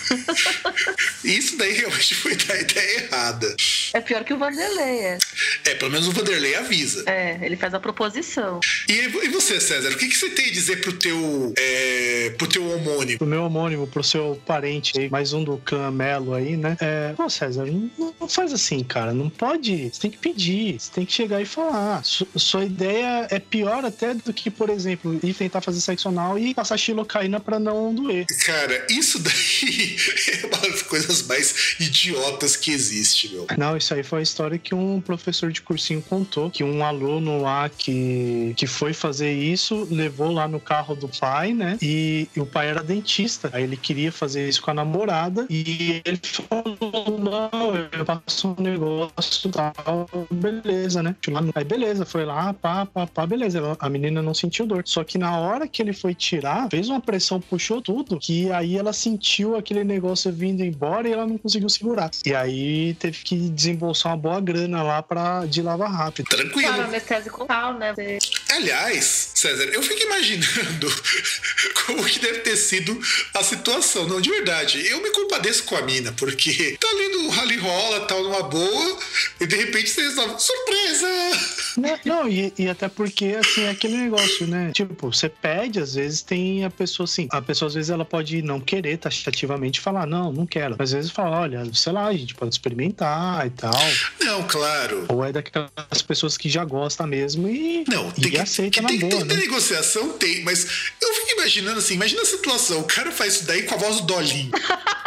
Isso 1.23 1.57
daí 1.57 1.73
realmente 1.73 2.15
foi 2.15 2.35
da 2.35 2.59
ideia 2.59 3.03
errada. 3.03 3.55
É 3.93 4.01
pior 4.01 4.23
que 4.23 4.33
o 4.33 4.37
Vanderlei, 4.37 4.99
é. 4.99 5.17
É, 5.65 5.75
pelo 5.75 5.91
menos 5.91 6.07
o 6.07 6.11
Vanderlei 6.11 6.55
avisa. 6.55 7.03
É, 7.07 7.39
ele 7.41 7.55
faz 7.55 7.73
a 7.73 7.79
proposição. 7.79 8.59
E, 8.89 8.93
e 8.93 9.29
você, 9.29 9.59
César, 9.59 9.89
o 9.91 9.97
que, 9.97 10.07
que 10.07 10.17
você 10.17 10.29
tem 10.29 10.49
a 10.49 10.51
dizer 10.51 10.81
pro 10.81 10.93
teu, 10.93 11.53
é, 11.57 12.33
pro 12.37 12.47
teu 12.47 12.67
homônimo? 12.69 13.17
Pro 13.17 13.27
meu 13.27 13.43
homônimo, 13.43 13.87
pro 13.87 14.03
seu 14.03 14.41
parente 14.45 14.91
gente, 14.91 15.09
mais 15.09 15.33
um 15.33 15.43
do 15.43 15.57
Camelo 15.57 16.33
aí, 16.33 16.57
né? 16.57 16.75
É, 16.79 17.13
pô, 17.13 17.29
César, 17.29 17.65
não, 17.65 18.13
não, 18.19 18.27
faz 18.27 18.51
assim, 18.51 18.83
cara. 18.83 19.13
Não 19.13 19.29
pode. 19.29 19.89
Você 19.89 20.01
tem 20.01 20.11
que 20.11 20.17
pedir, 20.17 20.79
você 20.79 20.91
tem 20.91 21.05
que 21.05 21.13
chegar 21.13 21.41
e 21.41 21.45
falar. 21.45 22.03
Su, 22.03 22.27
sua 22.35 22.65
ideia 22.65 23.27
é 23.29 23.39
pior 23.39 23.85
até 23.85 24.13
do 24.13 24.33
que, 24.33 24.49
por 24.49 24.69
exemplo, 24.69 25.19
ir 25.23 25.33
tentar 25.33 25.61
fazer 25.61 25.79
sexo 25.79 26.09
anal 26.09 26.37
e 26.37 26.53
passar 26.61 26.77
xilocaína 26.77 27.39
pra 27.39 27.59
não 27.59 27.93
doer. 27.93 28.27
Cara, 28.45 28.85
isso 28.87 29.17
daí 29.17 29.95
é 30.43 30.45
uma 30.45 30.69
das 30.69 30.83
coisas 30.83 31.23
mais 31.23 31.75
idiotas 31.79 32.55
que 32.55 32.69
existe, 32.71 33.29
meu. 33.29 33.47
Não, 33.57 33.75
isso 33.75 33.91
aí 33.95 34.03
foi 34.03 34.19
a 34.19 34.21
história 34.21 34.59
que 34.59 34.75
um 34.75 35.01
professor 35.01 35.51
de 35.51 35.59
cursinho 35.59 36.03
contou, 36.03 36.51
que 36.51 36.63
um 36.63 36.83
aluno 36.83 37.41
lá 37.41 37.67
que, 37.67 38.53
que 38.55 38.67
foi 38.67 38.93
fazer 38.93 39.33
isso, 39.33 39.87
levou 39.89 40.31
lá 40.31 40.47
no 40.47 40.59
carro 40.59 40.95
do 40.95 41.07
pai, 41.07 41.51
né? 41.51 41.79
E, 41.81 42.27
e 42.35 42.39
o 42.39 42.45
pai 42.45 42.67
era 42.67 42.83
dentista. 42.83 43.49
Aí 43.53 43.63
ele 43.63 43.75
queria 43.75 44.11
fazer 44.11 44.47
isso 44.47 44.61
com 44.61 44.69
a 44.69 44.73
namorada 44.75 45.47
e 45.49 45.99
ele 46.05 46.19
falou: 46.21 46.77
Não, 47.19 47.75
eu 47.75 48.05
faço 48.05 48.55
um 48.55 48.61
negócio 48.61 49.49
tal, 49.49 50.07
beleza, 50.29 51.01
né? 51.01 51.15
Aí 51.55 51.63
beleza, 51.63 52.05
foi 52.05 52.23
lá, 52.23 52.53
pá, 52.53 52.85
pá, 52.85 53.07
pá, 53.07 53.25
beleza. 53.25 53.75
A 53.79 53.89
menina 53.89 54.21
não 54.21 54.35
sentiu 54.35 54.67
dor. 54.67 54.83
Só 54.85 55.03
que 55.03 55.17
na 55.17 55.39
hora 55.39 55.67
que 55.67 55.81
ele 55.81 55.93
foi 55.93 56.13
tirar, 56.13 56.50
fez 56.69 56.89
uma 56.89 56.99
pressão, 56.99 57.39
puxou 57.39 57.81
tudo, 57.81 58.19
que 58.19 58.51
aí 58.51 58.77
ela 58.77 58.93
sentiu 58.93 59.55
aquele 59.55 59.83
negócio 59.83 60.31
vindo 60.31 60.63
embora 60.63 61.07
e 61.07 61.13
ela 61.13 61.27
não 61.27 61.37
conseguiu 61.37 61.69
segurar. 61.69 62.11
E 62.25 62.33
aí 62.33 62.95
teve 62.95 63.19
que 63.23 63.35
desembolsar 63.49 64.11
uma 64.11 64.17
boa 64.17 64.41
grana 64.41 64.83
lá 64.83 65.01
pra 65.01 65.45
de 65.45 65.61
lavar 65.61 65.91
rápido. 65.91 66.27
Tranquilo. 66.27 66.73
Claro, 66.73 66.91
né? 67.77 67.93
Aliás, 68.49 69.31
César, 69.35 69.63
eu 69.65 69.81
fico 69.81 70.01
imaginando 70.03 70.87
como 71.85 72.03
que 72.03 72.19
deve 72.19 72.39
ter 72.39 72.55
sido 72.55 72.99
a 73.33 73.43
situação. 73.43 74.07
Não, 74.07 74.21
de 74.21 74.29
verdade, 74.29 74.85
eu 74.87 75.01
me 75.01 75.09
compadeço 75.11 75.63
com 75.63 75.75
a 75.75 75.81
mina, 75.81 76.11
porque 76.13 76.77
tá 76.79 76.87
ali 76.87 77.07
no 77.09 77.29
rally 77.29 77.57
rola, 77.57 78.01
tal, 78.01 78.23
numa 78.23 78.43
boa, 78.43 78.99
e 79.39 79.47
de 79.47 79.55
repente 79.55 79.89
você 79.89 80.01
resolve, 80.01 80.35
surpresa! 80.39 81.07
Não, 81.77 81.99
não 82.05 82.29
e, 82.29 82.53
e, 82.57 82.67
até 82.67 82.87
porque, 82.89 83.37
assim, 83.39 83.63
é 83.63 83.69
aquele 83.69 83.97
negócio, 83.97 84.45
né? 84.47 84.71
Tipo, 84.73 85.11
você 85.11 85.29
pede, 85.29 85.79
às 85.79 85.95
vezes 85.95 86.21
tem 86.31 86.63
a 86.63 86.69
pessoa 86.69 87.03
assim, 87.03 87.27
a 87.29 87.41
pessoa 87.41 87.67
às 87.67 87.73
vezes 87.73 87.89
ela 87.89 88.05
pode 88.05 88.41
não 88.41 88.57
querer 88.57 88.95
taxativamente 88.95 89.81
falar, 89.81 90.07
não, 90.07 90.31
não 90.31 90.45
quero. 90.45 90.77
Às 90.79 90.93
vezes 90.93 91.11
fala, 91.11 91.41
olha, 91.41 91.69
sei 91.73 91.91
lá, 91.91 92.05
a 92.05 92.13
gente 92.13 92.33
pode 92.35 92.55
experimentar 92.55 93.45
e 93.45 93.49
tal. 93.49 93.73
Não, 94.21 94.41
claro. 94.47 95.07
Ou 95.09 95.25
é 95.25 95.33
daquelas 95.33 96.01
pessoas 96.07 96.37
que 96.37 96.47
já 96.47 96.63
gostam 96.63 97.05
mesmo 97.05 97.49
e, 97.49 97.83
não, 97.85 98.07
e 98.15 98.21
tem 98.21 98.31
que, 98.31 98.37
aceita 98.37 98.71
que 98.71 98.81
na 98.81 98.87
tem, 98.87 98.99
boa, 98.99 99.11
tem, 99.11 99.25
né? 99.25 99.33
Negociação, 99.35 100.13
tem, 100.13 100.41
mas 100.45 100.93
eu 101.01 101.13
fico 101.15 101.33
imaginando 101.33 101.79
assim, 101.79 101.95
imagina 101.95 102.21
a 102.21 102.25
situação, 102.25 102.79
o 102.79 102.85
cara 102.85 103.11
faz 103.11 103.35
isso 103.35 103.45
daí 103.45 103.63
com 103.63 103.75
a 103.75 103.77
voz 103.77 103.97
do 103.97 104.03
Dolinho. 104.03 104.51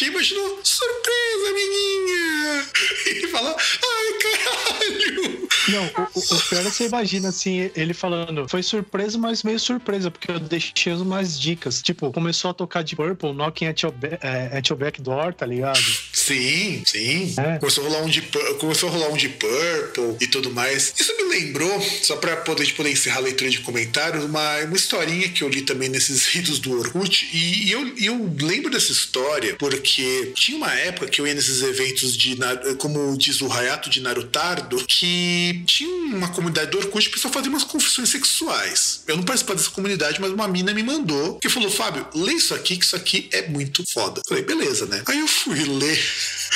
Imaginou? 0.00 0.60
Surpresa, 0.62 1.50
amiguinha! 1.50 2.66
E 3.06 3.26
fala, 3.28 3.56
ai, 3.56 4.18
caralho! 4.18 5.48
Não, 5.68 5.84
o, 6.14 6.18
o, 6.18 6.40
pior 6.48 6.60
é 6.60 6.64
que 6.64 6.76
você 6.76 6.86
imagina 6.86 7.28
assim, 7.28 7.70
ele 7.74 7.92
falando, 7.92 8.48
foi 8.48 8.62
surpresa, 8.62 9.18
mas 9.18 9.42
meio 9.42 9.58
surpresa, 9.58 10.10
porque 10.10 10.30
eu 10.30 10.38
deixei 10.38 10.92
umas 10.92 11.38
dicas. 11.38 11.82
Tipo, 11.82 12.12
começou 12.12 12.50
a 12.50 12.54
tocar 12.54 12.82
de 12.82 12.94
Purple, 12.94 13.32
Knocking 13.32 13.66
at 13.66 13.82
your, 13.82 13.92
é, 14.22 14.58
at 14.58 14.68
your 14.68 14.78
Back 14.78 15.00
Door, 15.02 15.34
tá 15.34 15.44
ligado? 15.44 15.80
Sim, 16.12 16.82
sim. 16.86 17.34
É. 17.38 17.58
Começou, 17.58 17.84
a 17.84 17.88
rolar 17.88 18.02
um 18.02 18.08
de, 18.08 18.22
começou 18.58 18.88
a 18.88 18.92
rolar 18.92 19.08
um 19.08 19.16
de 19.16 19.28
Purple 19.28 20.16
e 20.20 20.26
tudo 20.28 20.50
mais. 20.52 20.94
Isso 20.98 21.16
me 21.16 21.24
lembrou, 21.24 21.80
só 22.02 22.16
pra 22.16 22.36
poder, 22.36 22.72
poder 22.74 22.90
encerrar 22.90 23.18
a 23.18 23.22
leitura 23.22 23.50
de 23.50 23.60
comentários, 23.60 24.24
uma, 24.24 24.58
uma 24.58 24.76
historinha 24.76 25.28
que 25.28 25.42
eu 25.42 25.48
li 25.48 25.62
também 25.62 25.88
nesses 25.88 26.26
ritos 26.30 26.58
do 26.60 26.78
Orkut. 26.78 27.28
E, 27.32 27.68
e 27.68 27.72
eu, 27.72 27.94
eu 27.98 28.34
lembro 28.40 28.70
dessa 28.70 28.92
história 28.92 29.56
porque 29.70 30.32
tinha 30.34 30.56
uma 30.56 30.72
época 30.72 31.08
que 31.08 31.20
eu 31.20 31.26
ia 31.26 31.34
nesses 31.34 31.62
eventos 31.62 32.16
de, 32.16 32.38
como 32.78 33.16
diz 33.16 33.40
o 33.40 33.52
Hayato 33.52 33.90
de 33.90 34.00
Narutardo, 34.00 34.84
que 34.86 35.62
tinha 35.66 35.88
uma 35.88 36.28
comunidade 36.28 36.70
do 36.70 36.78
Orkut 36.78 37.08
que 37.08 37.14
pessoal 37.14 37.32
fazia 37.32 37.50
umas 37.50 37.64
confissões 37.64 38.08
sexuais. 38.08 39.02
Eu 39.06 39.16
não 39.16 39.24
participava 39.24 39.58
dessa 39.58 39.70
comunidade, 39.70 40.20
mas 40.20 40.30
uma 40.30 40.46
mina 40.46 40.72
me 40.72 40.82
mandou 40.82 41.38
que 41.38 41.48
falou: 41.48 41.70
Fábio, 41.70 42.06
lê 42.14 42.34
isso 42.34 42.54
aqui, 42.54 42.76
que 42.76 42.84
isso 42.84 42.96
aqui 42.96 43.28
é 43.32 43.48
muito 43.48 43.84
foda. 43.92 44.22
falei, 44.26 44.44
beleza, 44.44 44.86
né? 44.86 45.02
Aí 45.06 45.18
eu 45.18 45.28
fui 45.28 45.64
ler. 45.64 45.98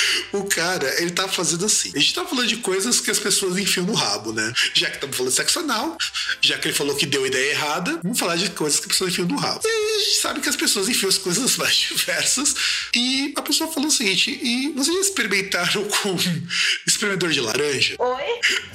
O 0.31 0.45
cara, 0.45 1.01
ele 1.01 1.11
tava 1.11 1.27
fazendo 1.29 1.65
assim. 1.65 1.91
A 1.95 1.99
gente 1.99 2.13
tava 2.13 2.27
falando 2.29 2.47
de 2.47 2.57
coisas 2.57 2.99
que 2.99 3.11
as 3.11 3.19
pessoas 3.19 3.57
enfiam 3.57 3.85
no 3.85 3.93
rabo, 3.93 4.31
né? 4.31 4.53
Já 4.73 4.89
que 4.89 4.95
estamos 4.95 5.15
falando 5.15 5.31
de 5.31 5.35
sexo 5.35 5.59
anal, 5.59 5.97
já 6.39 6.57
que 6.57 6.67
ele 6.67 6.75
falou 6.75 6.95
que 6.95 7.05
deu 7.05 7.25
ideia 7.25 7.51
errada, 7.51 7.99
vamos 8.01 8.17
falar 8.17 8.37
de 8.37 8.49
coisas 8.51 8.79
que 8.79 8.85
as 8.85 8.91
pessoas 8.93 9.11
enfiam 9.11 9.27
no 9.27 9.37
rabo. 9.37 9.61
E 9.63 9.95
a 9.95 9.99
gente 9.99 10.17
sabe 10.17 10.39
que 10.39 10.49
as 10.49 10.55
pessoas 10.55 10.87
enfiam 10.87 11.09
as 11.09 11.17
coisas 11.17 11.55
mais 11.57 11.75
diversas. 11.75 12.55
E 12.95 13.33
a 13.35 13.41
pessoa 13.41 13.71
falou 13.71 13.89
o 13.89 13.91
seguinte: 13.91 14.31
e 14.41 14.71
vocês 14.71 14.95
já 14.95 15.01
experimentaram 15.01 15.83
com 15.85 16.15
espremedor 16.87 17.29
de 17.31 17.41
laranja? 17.41 17.95
Oi? 17.99 18.23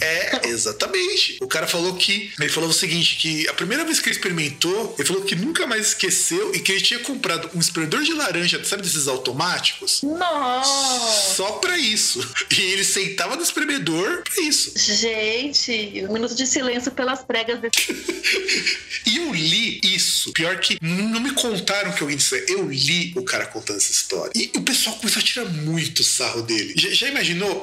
É, 0.00 0.48
exatamente. 0.48 1.38
O 1.40 1.48
cara 1.48 1.66
falou 1.66 1.96
que. 1.96 2.32
Ele 2.38 2.48
falou 2.50 2.70
o 2.70 2.74
seguinte: 2.74 3.16
que 3.16 3.48
a 3.48 3.54
primeira 3.54 3.84
vez 3.84 3.98
que 4.00 4.08
ele 4.08 4.16
experimentou, 4.16 4.94
ele 4.98 5.08
falou 5.08 5.22
que 5.22 5.34
nunca 5.34 5.66
mais 5.66 5.88
esqueceu 5.88 6.54
e 6.54 6.60
que 6.60 6.72
ele 6.72 6.80
tinha 6.80 7.00
comprado 7.00 7.50
um 7.54 7.60
espremedor 7.60 8.02
de 8.02 8.12
laranja, 8.12 8.62
sabe 8.64 8.82
desses 8.82 9.08
automáticos? 9.08 10.02
Nossa! 10.02 11.15
Só 11.16 11.52
pra 11.52 11.76
isso. 11.78 12.20
E 12.56 12.60
ele 12.60 12.84
sentava 12.84 13.36
no 13.36 13.42
espremedor 13.42 14.22
pra 14.22 14.42
isso. 14.42 14.72
Gente, 14.76 16.04
um 16.08 16.12
minuto 16.12 16.34
de 16.34 16.46
silêncio 16.46 16.92
pelas 16.92 17.22
pregas 17.22 17.60
desse. 17.60 17.92
e 19.06 19.16
eu 19.16 19.32
li 19.32 19.80
isso. 19.82 20.32
Pior 20.32 20.58
que 20.58 20.78
não 20.80 21.20
me 21.20 21.32
contaram 21.32 21.92
que 21.92 22.02
alguém 22.02 22.16
disse. 22.16 22.44
Eu 22.48 22.68
li 22.68 23.12
o 23.16 23.22
cara 23.22 23.46
contando 23.46 23.76
essa 23.76 23.92
história. 23.92 24.32
E 24.34 24.50
o 24.56 24.62
pessoal 24.62 24.96
começou 24.96 25.20
a 25.20 25.24
tirar 25.24 25.44
muito 25.46 26.04
sarro 26.04 26.42
dele. 26.42 26.74
Já, 26.76 26.90
já 26.90 27.08
imaginou? 27.08 27.60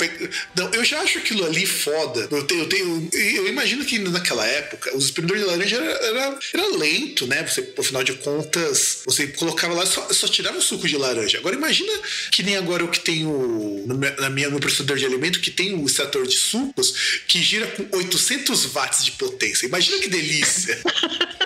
Não, 0.56 0.74
eu 0.74 0.84
já 0.84 1.00
acho 1.02 1.20
aquilo 1.20 1.46
ali 1.46 1.66
foda. 1.66 2.28
Eu 2.32 2.44
tenho, 2.44 2.62
eu 2.62 2.70
tenho. 2.70 3.10
Eu 3.14 3.48
imagino 3.48 3.86
que 3.86 4.00
naquela 4.00 4.46
época, 4.46 4.96
os 4.96 5.06
espremedores 5.06 5.44
de 5.44 5.50
laranja 5.50 5.76
era, 5.78 5.92
era, 6.06 6.40
era, 6.54 6.78
lento, 6.78 7.28
né? 7.28 7.44
Você, 7.44 7.74
afinal 7.78 8.04
de 8.04 8.14
contas, 8.14 9.02
você 9.06 9.28
colocava 9.28 9.74
lá 9.74 9.86
só, 9.86 10.08
só 10.12 10.28
tirava 10.28 10.58
o 10.58 10.62
suco 10.62 10.88
de 10.88 10.98
laranja. 10.98 11.38
Agora 11.38 11.56
imagina 11.56 11.92
que 12.32 12.44
nem 12.44 12.58
agora 12.58 12.84
o 12.84 12.88
que 12.88 13.00
tem 13.34 13.36
o. 13.36 13.86
Na 14.20 14.30
minha, 14.30 14.50
no 14.50 14.60
processador 14.60 14.98
de 14.98 15.06
alimento, 15.06 15.40
que 15.40 15.52
tem 15.52 15.74
o 15.74 15.86
extrator 15.86 16.28
de 16.28 16.36
sucos 16.36 17.24
que 17.28 17.42
gira 17.42 17.68
com 17.68 17.98
800 17.98 18.66
watts 18.68 19.04
de 19.04 19.12
potência. 19.14 19.66
Imagina 19.66 20.00
que 20.00 20.08
delícia! 20.08 20.80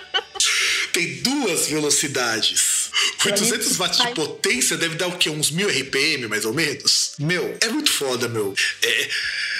tem 0.91 1.21
duas 1.21 1.67
velocidades. 1.67 2.89
800 3.23 3.77
watts 3.77 3.99
de 3.99 4.13
potência 4.13 4.77
deve 4.77 4.95
dar 4.95 5.07
o 5.07 5.17
quê? 5.17 5.29
Uns 5.29 5.51
1000 5.51 5.69
RPM, 5.69 6.27
mais 6.27 6.45
ou 6.45 6.53
menos? 6.53 7.13
Meu, 7.19 7.57
é 7.61 7.69
muito 7.69 7.91
foda, 7.91 8.27
meu. 8.27 8.53
É. 8.81 9.09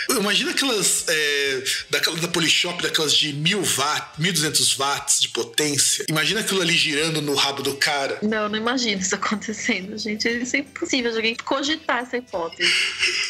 Imagina 0.10 0.52
aquelas 0.52 1.06
é, 1.08 1.64
daquela, 1.90 2.16
da 2.18 2.28
Polishop, 2.28 2.82
daquelas 2.82 3.14
de 3.14 3.34
1000 3.34 3.62
watts, 3.64 4.18
1200 4.18 4.74
watts 4.76 5.20
de 5.22 5.30
potência. 5.30 6.06
Imagina 6.10 6.40
aquilo 6.40 6.62
ali 6.62 6.74
girando 6.74 7.22
no 7.22 7.36
rabo 7.36 7.62
do 7.62 7.76
cara. 7.76 8.20
Não, 8.22 8.50
não 8.50 8.58
imagino 8.58 9.02
isso 9.02 9.16
acontecendo, 9.16 9.98
gente. 9.98 10.28
Isso 10.28 10.56
é 10.56 10.60
impossível 10.60 11.12
de 11.12 11.18
alguém 11.18 11.36
cogitar 11.36 12.00
essa 12.00 12.18
hipótese. 12.18 12.72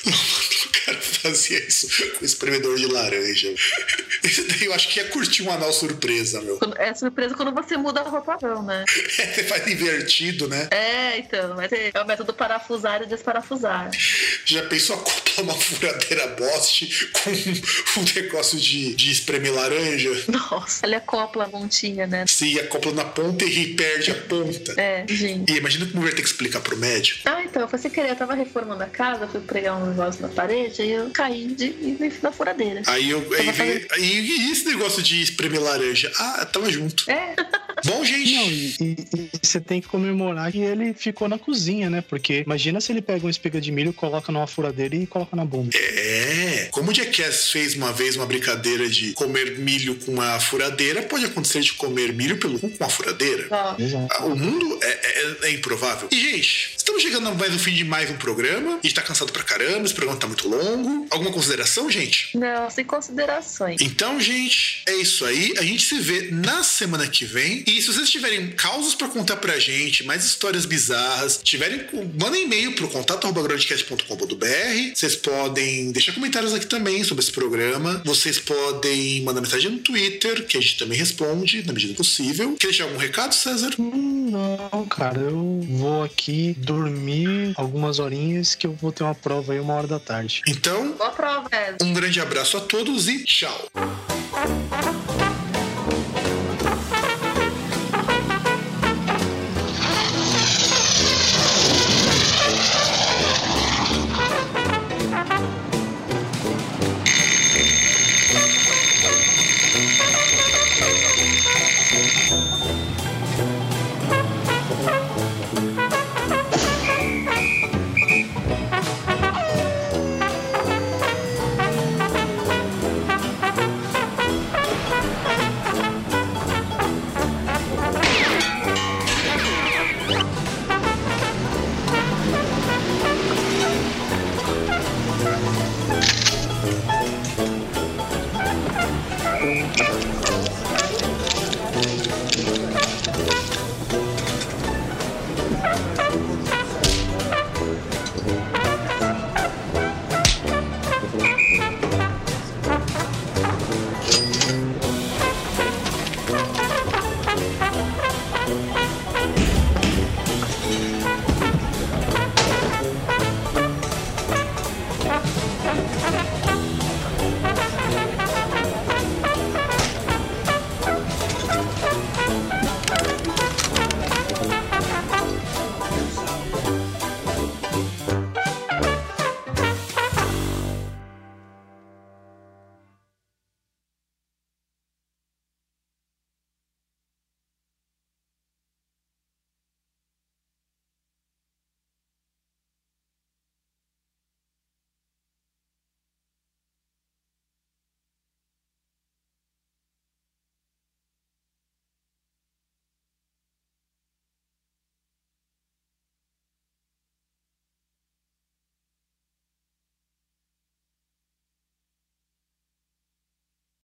o 0.66 0.86
cara 0.86 0.98
fazia 1.02 1.68
isso 1.68 1.88
com 2.18 2.26
espremedor 2.26 2.78
de 2.78 2.88
laranja. 2.88 3.54
Esse 4.24 4.44
daí 4.48 4.66
eu 4.66 4.74
acho 4.74 4.90
que 4.90 5.00
ia 5.00 5.08
curtir 5.10 5.44
um 5.44 5.52
anal 5.52 5.72
surpresa, 5.72 6.42
meu. 6.42 6.60
É 6.78 6.94
surpresa 6.94 7.36
quando 7.36 7.54
você 7.54 7.78
muda 7.78 8.02
a 8.02 8.04
roupa, 8.04 8.38
não, 8.42 8.64
né? 8.64 8.84
É, 9.18 9.34
você 9.34 9.44
faz 9.44 9.66
invertido, 9.68 10.48
né? 10.48 10.68
É, 10.70 11.18
então. 11.18 11.56
Mas 11.56 11.72
é 11.72 11.92
o 12.02 12.06
método 12.06 12.34
parafusar 12.34 13.02
e 13.02 13.08
desparafusar. 13.08 13.90
Já 14.46 14.64
pensou 14.64 14.96
acoplar 14.96 15.42
uma 15.42 15.54
furadeira 15.54 16.28
Bosch 16.28 17.10
com 17.14 18.00
um 18.00 18.06
negócio 18.16 18.60
de, 18.60 18.94
de 18.96 19.12
espremer 19.12 19.54
laranja? 19.54 20.12
Nossa, 20.28 20.86
ele 20.86 20.96
acopla 20.96 21.46
a 21.46 21.50
pontinha, 21.50 22.06
né? 22.06 22.26
Sim, 22.28 22.60
acopla 22.60 22.92
na 22.94 23.06
ponta 23.06 23.44
e 23.46 23.74
perde 23.74 24.12
a 24.12 24.16
ponta. 24.16 24.80
É, 24.80 25.06
gente. 25.08 25.52
E 25.52 25.58
imagina 25.58 25.86
como 25.88 26.04
vai 26.04 26.12
ter 26.12 26.22
que 26.22 26.28
explicar 26.28 26.62
pro 26.62 26.78
médico. 26.78 27.22
Ah, 27.26 27.44
então, 27.44 27.64
eu 27.64 27.68
falei 27.68 27.90
querer, 27.90 28.10
eu 28.12 28.16
tava 28.16 28.36
reformando 28.36 28.84
a 28.84 28.88
casa, 28.88 29.28
fui 29.28 29.42
pregar 29.42 29.76
um 29.78 29.88
negócio 29.88 30.22
na 30.22 30.30
parede, 30.30 30.47
aí 30.48 30.92
eu 30.92 31.10
caí 31.12 31.48
de, 31.48 31.70
de, 31.70 32.14
na 32.22 32.32
furadeira. 32.32 32.82
Aí 32.88 33.10
eu. 33.10 33.26
Aí, 33.92 34.02
e 34.02 34.52
esse 34.52 34.66
negócio 34.66 35.02
de 35.02 35.22
espremer 35.22 35.62
laranja? 35.62 36.12
Ah, 36.18 36.46
tava 36.46 36.70
junto. 36.72 37.10
É. 37.10 37.36
Bom, 37.86 38.04
gente. 38.04 38.34
Não, 38.34 38.48
e, 38.50 38.76
e, 38.80 39.30
e, 39.34 39.40
você 39.42 39.60
tem 39.60 39.82
que 39.82 39.88
comemorar 39.88 40.52
que 40.52 40.60
ele 40.60 40.94
ficou 40.94 41.28
na 41.28 41.38
cozinha, 41.38 41.90
né? 41.90 42.02
Porque 42.02 42.44
imagina 42.46 42.82
se 42.82 42.92
ele 42.92 43.02
pega 43.02 43.26
uma 43.26 43.32
espiga 43.32 43.62
de 43.62 43.72
milho, 43.72 43.94
coloca 43.94 44.32
numa 44.32 44.48
furadeira 44.48 44.96
e 44.96 45.06
coloca 45.06 45.36
na 45.36 45.46
bomba. 45.46 45.70
É. 45.74 46.70
Como 46.72 46.92
o 46.92 46.94
Jackass 46.94 47.52
fez 47.52 47.76
uma 47.76 47.92
vez 47.92 48.16
uma 48.16 48.26
brincadeira 48.26 48.88
de 48.90 49.14
comer 49.14 49.58
milho 49.60 49.96
com 49.96 50.14
uma 50.14 50.40
furadeira, 50.40 51.04
pode 51.04 51.26
acontecer 51.26 51.62
de 51.62 51.74
comer 51.74 52.14
milho 52.14 52.38
pelo 52.38 52.60
com 52.60 52.68
uma 52.68 52.90
furadeira. 52.90 53.48
Ah. 53.52 53.76
O 54.26 54.36
mundo 54.36 54.80
é, 54.82 54.90
é, 54.90 55.38
é, 55.44 55.52
improvável. 55.52 56.08
E, 56.12 56.20
gente, 56.20 56.74
estamos 56.78 57.02
chegando 57.02 57.34
mais 57.36 57.52
no 57.52 57.60
fim 57.60 57.74
de 57.74 57.84
mais 57.84 58.10
um 58.10 58.18
programa. 58.18 58.80
A 58.84 58.88
gente 58.88 58.96
tá 58.96 59.02
cansado 59.02 59.32
pra 59.32 59.44
caramba, 59.44 59.86
esse 59.86 59.94
programa 59.94 60.20
tá 60.20 60.28
muito 60.28 60.48
longo. 60.48 61.08
Alguma 61.10 61.32
consideração, 61.32 61.90
gente? 61.90 62.38
Não, 62.38 62.70
sem 62.70 62.86
considerações. 62.86 63.82
Então, 63.82 64.20
gente, 64.20 64.84
é 64.88 64.96
isso 64.96 65.26
aí. 65.26 65.54
A 65.58 65.62
gente 65.62 65.84
se 65.84 66.00
vê 66.00 66.30
na 66.32 66.64
semana 66.64 67.08
que 67.08 67.26
vem. 67.26 67.64
E 67.68 67.82
se 67.82 67.88
vocês 67.88 68.10
tiverem 68.10 68.52
causos 68.52 68.96
para 68.96 69.10
contar 69.10 69.36
pra 69.36 69.60
gente, 69.60 70.06
mais 70.06 70.24
histórias 70.24 70.66
bizarras, 70.66 71.42
tiverem, 71.44 71.86
mandem 72.18 72.46
e-mail 72.46 72.74
pro 72.74 72.88
contato.grandcast.com.br. 72.88 74.96
Vocês 74.96 75.18
podem 75.18 75.92
deixar 75.92 76.14
comentários 76.14 76.54
aqui 76.54 76.66
também 76.66 77.04
sobre 77.04 77.22
esse 77.22 77.32
programa. 77.34 78.02
Vocês 78.06 78.40
podem 78.40 79.22
mandar 79.24 79.42
mensagem 79.42 79.70
no 79.70 79.80
Twitter, 79.80 80.46
que 80.46 80.58
a 80.58 80.62
gente 80.62 80.78
também 80.78 80.98
responde 80.98 81.62
na 81.68 81.74
medida 81.74 81.94
possível. 81.94 82.56
Quer 82.58 82.68
deixar 82.68 82.86
algum 82.86 82.98
recado, 82.98 83.36
César? 83.36 83.72
Hum, 83.78 84.30
não, 84.32 84.86
cara, 84.86 85.20
eu 85.20 85.68
vou 85.72 86.04
aqui 86.04 86.56
dormir 86.60 87.52
algumas 87.58 88.00
horinhas 88.00 88.56
que 88.56 88.66
eu 88.66 88.72
vou 88.72 88.94
ter 88.94 89.04
uma 89.04 89.14
prova 89.14 89.52
aí 89.52 89.60
uma 89.60 89.74
hora 89.74 89.88
da 89.88 90.00
tarde. 90.00 90.42
Então, 90.48 90.94
Boa 90.94 91.10
prova, 91.10 91.50
um 91.82 91.92
grande 91.92 92.22
abraço 92.22 92.56
a 92.56 92.62
todos 92.62 93.10
e 93.10 93.26
tchau. 93.26 93.70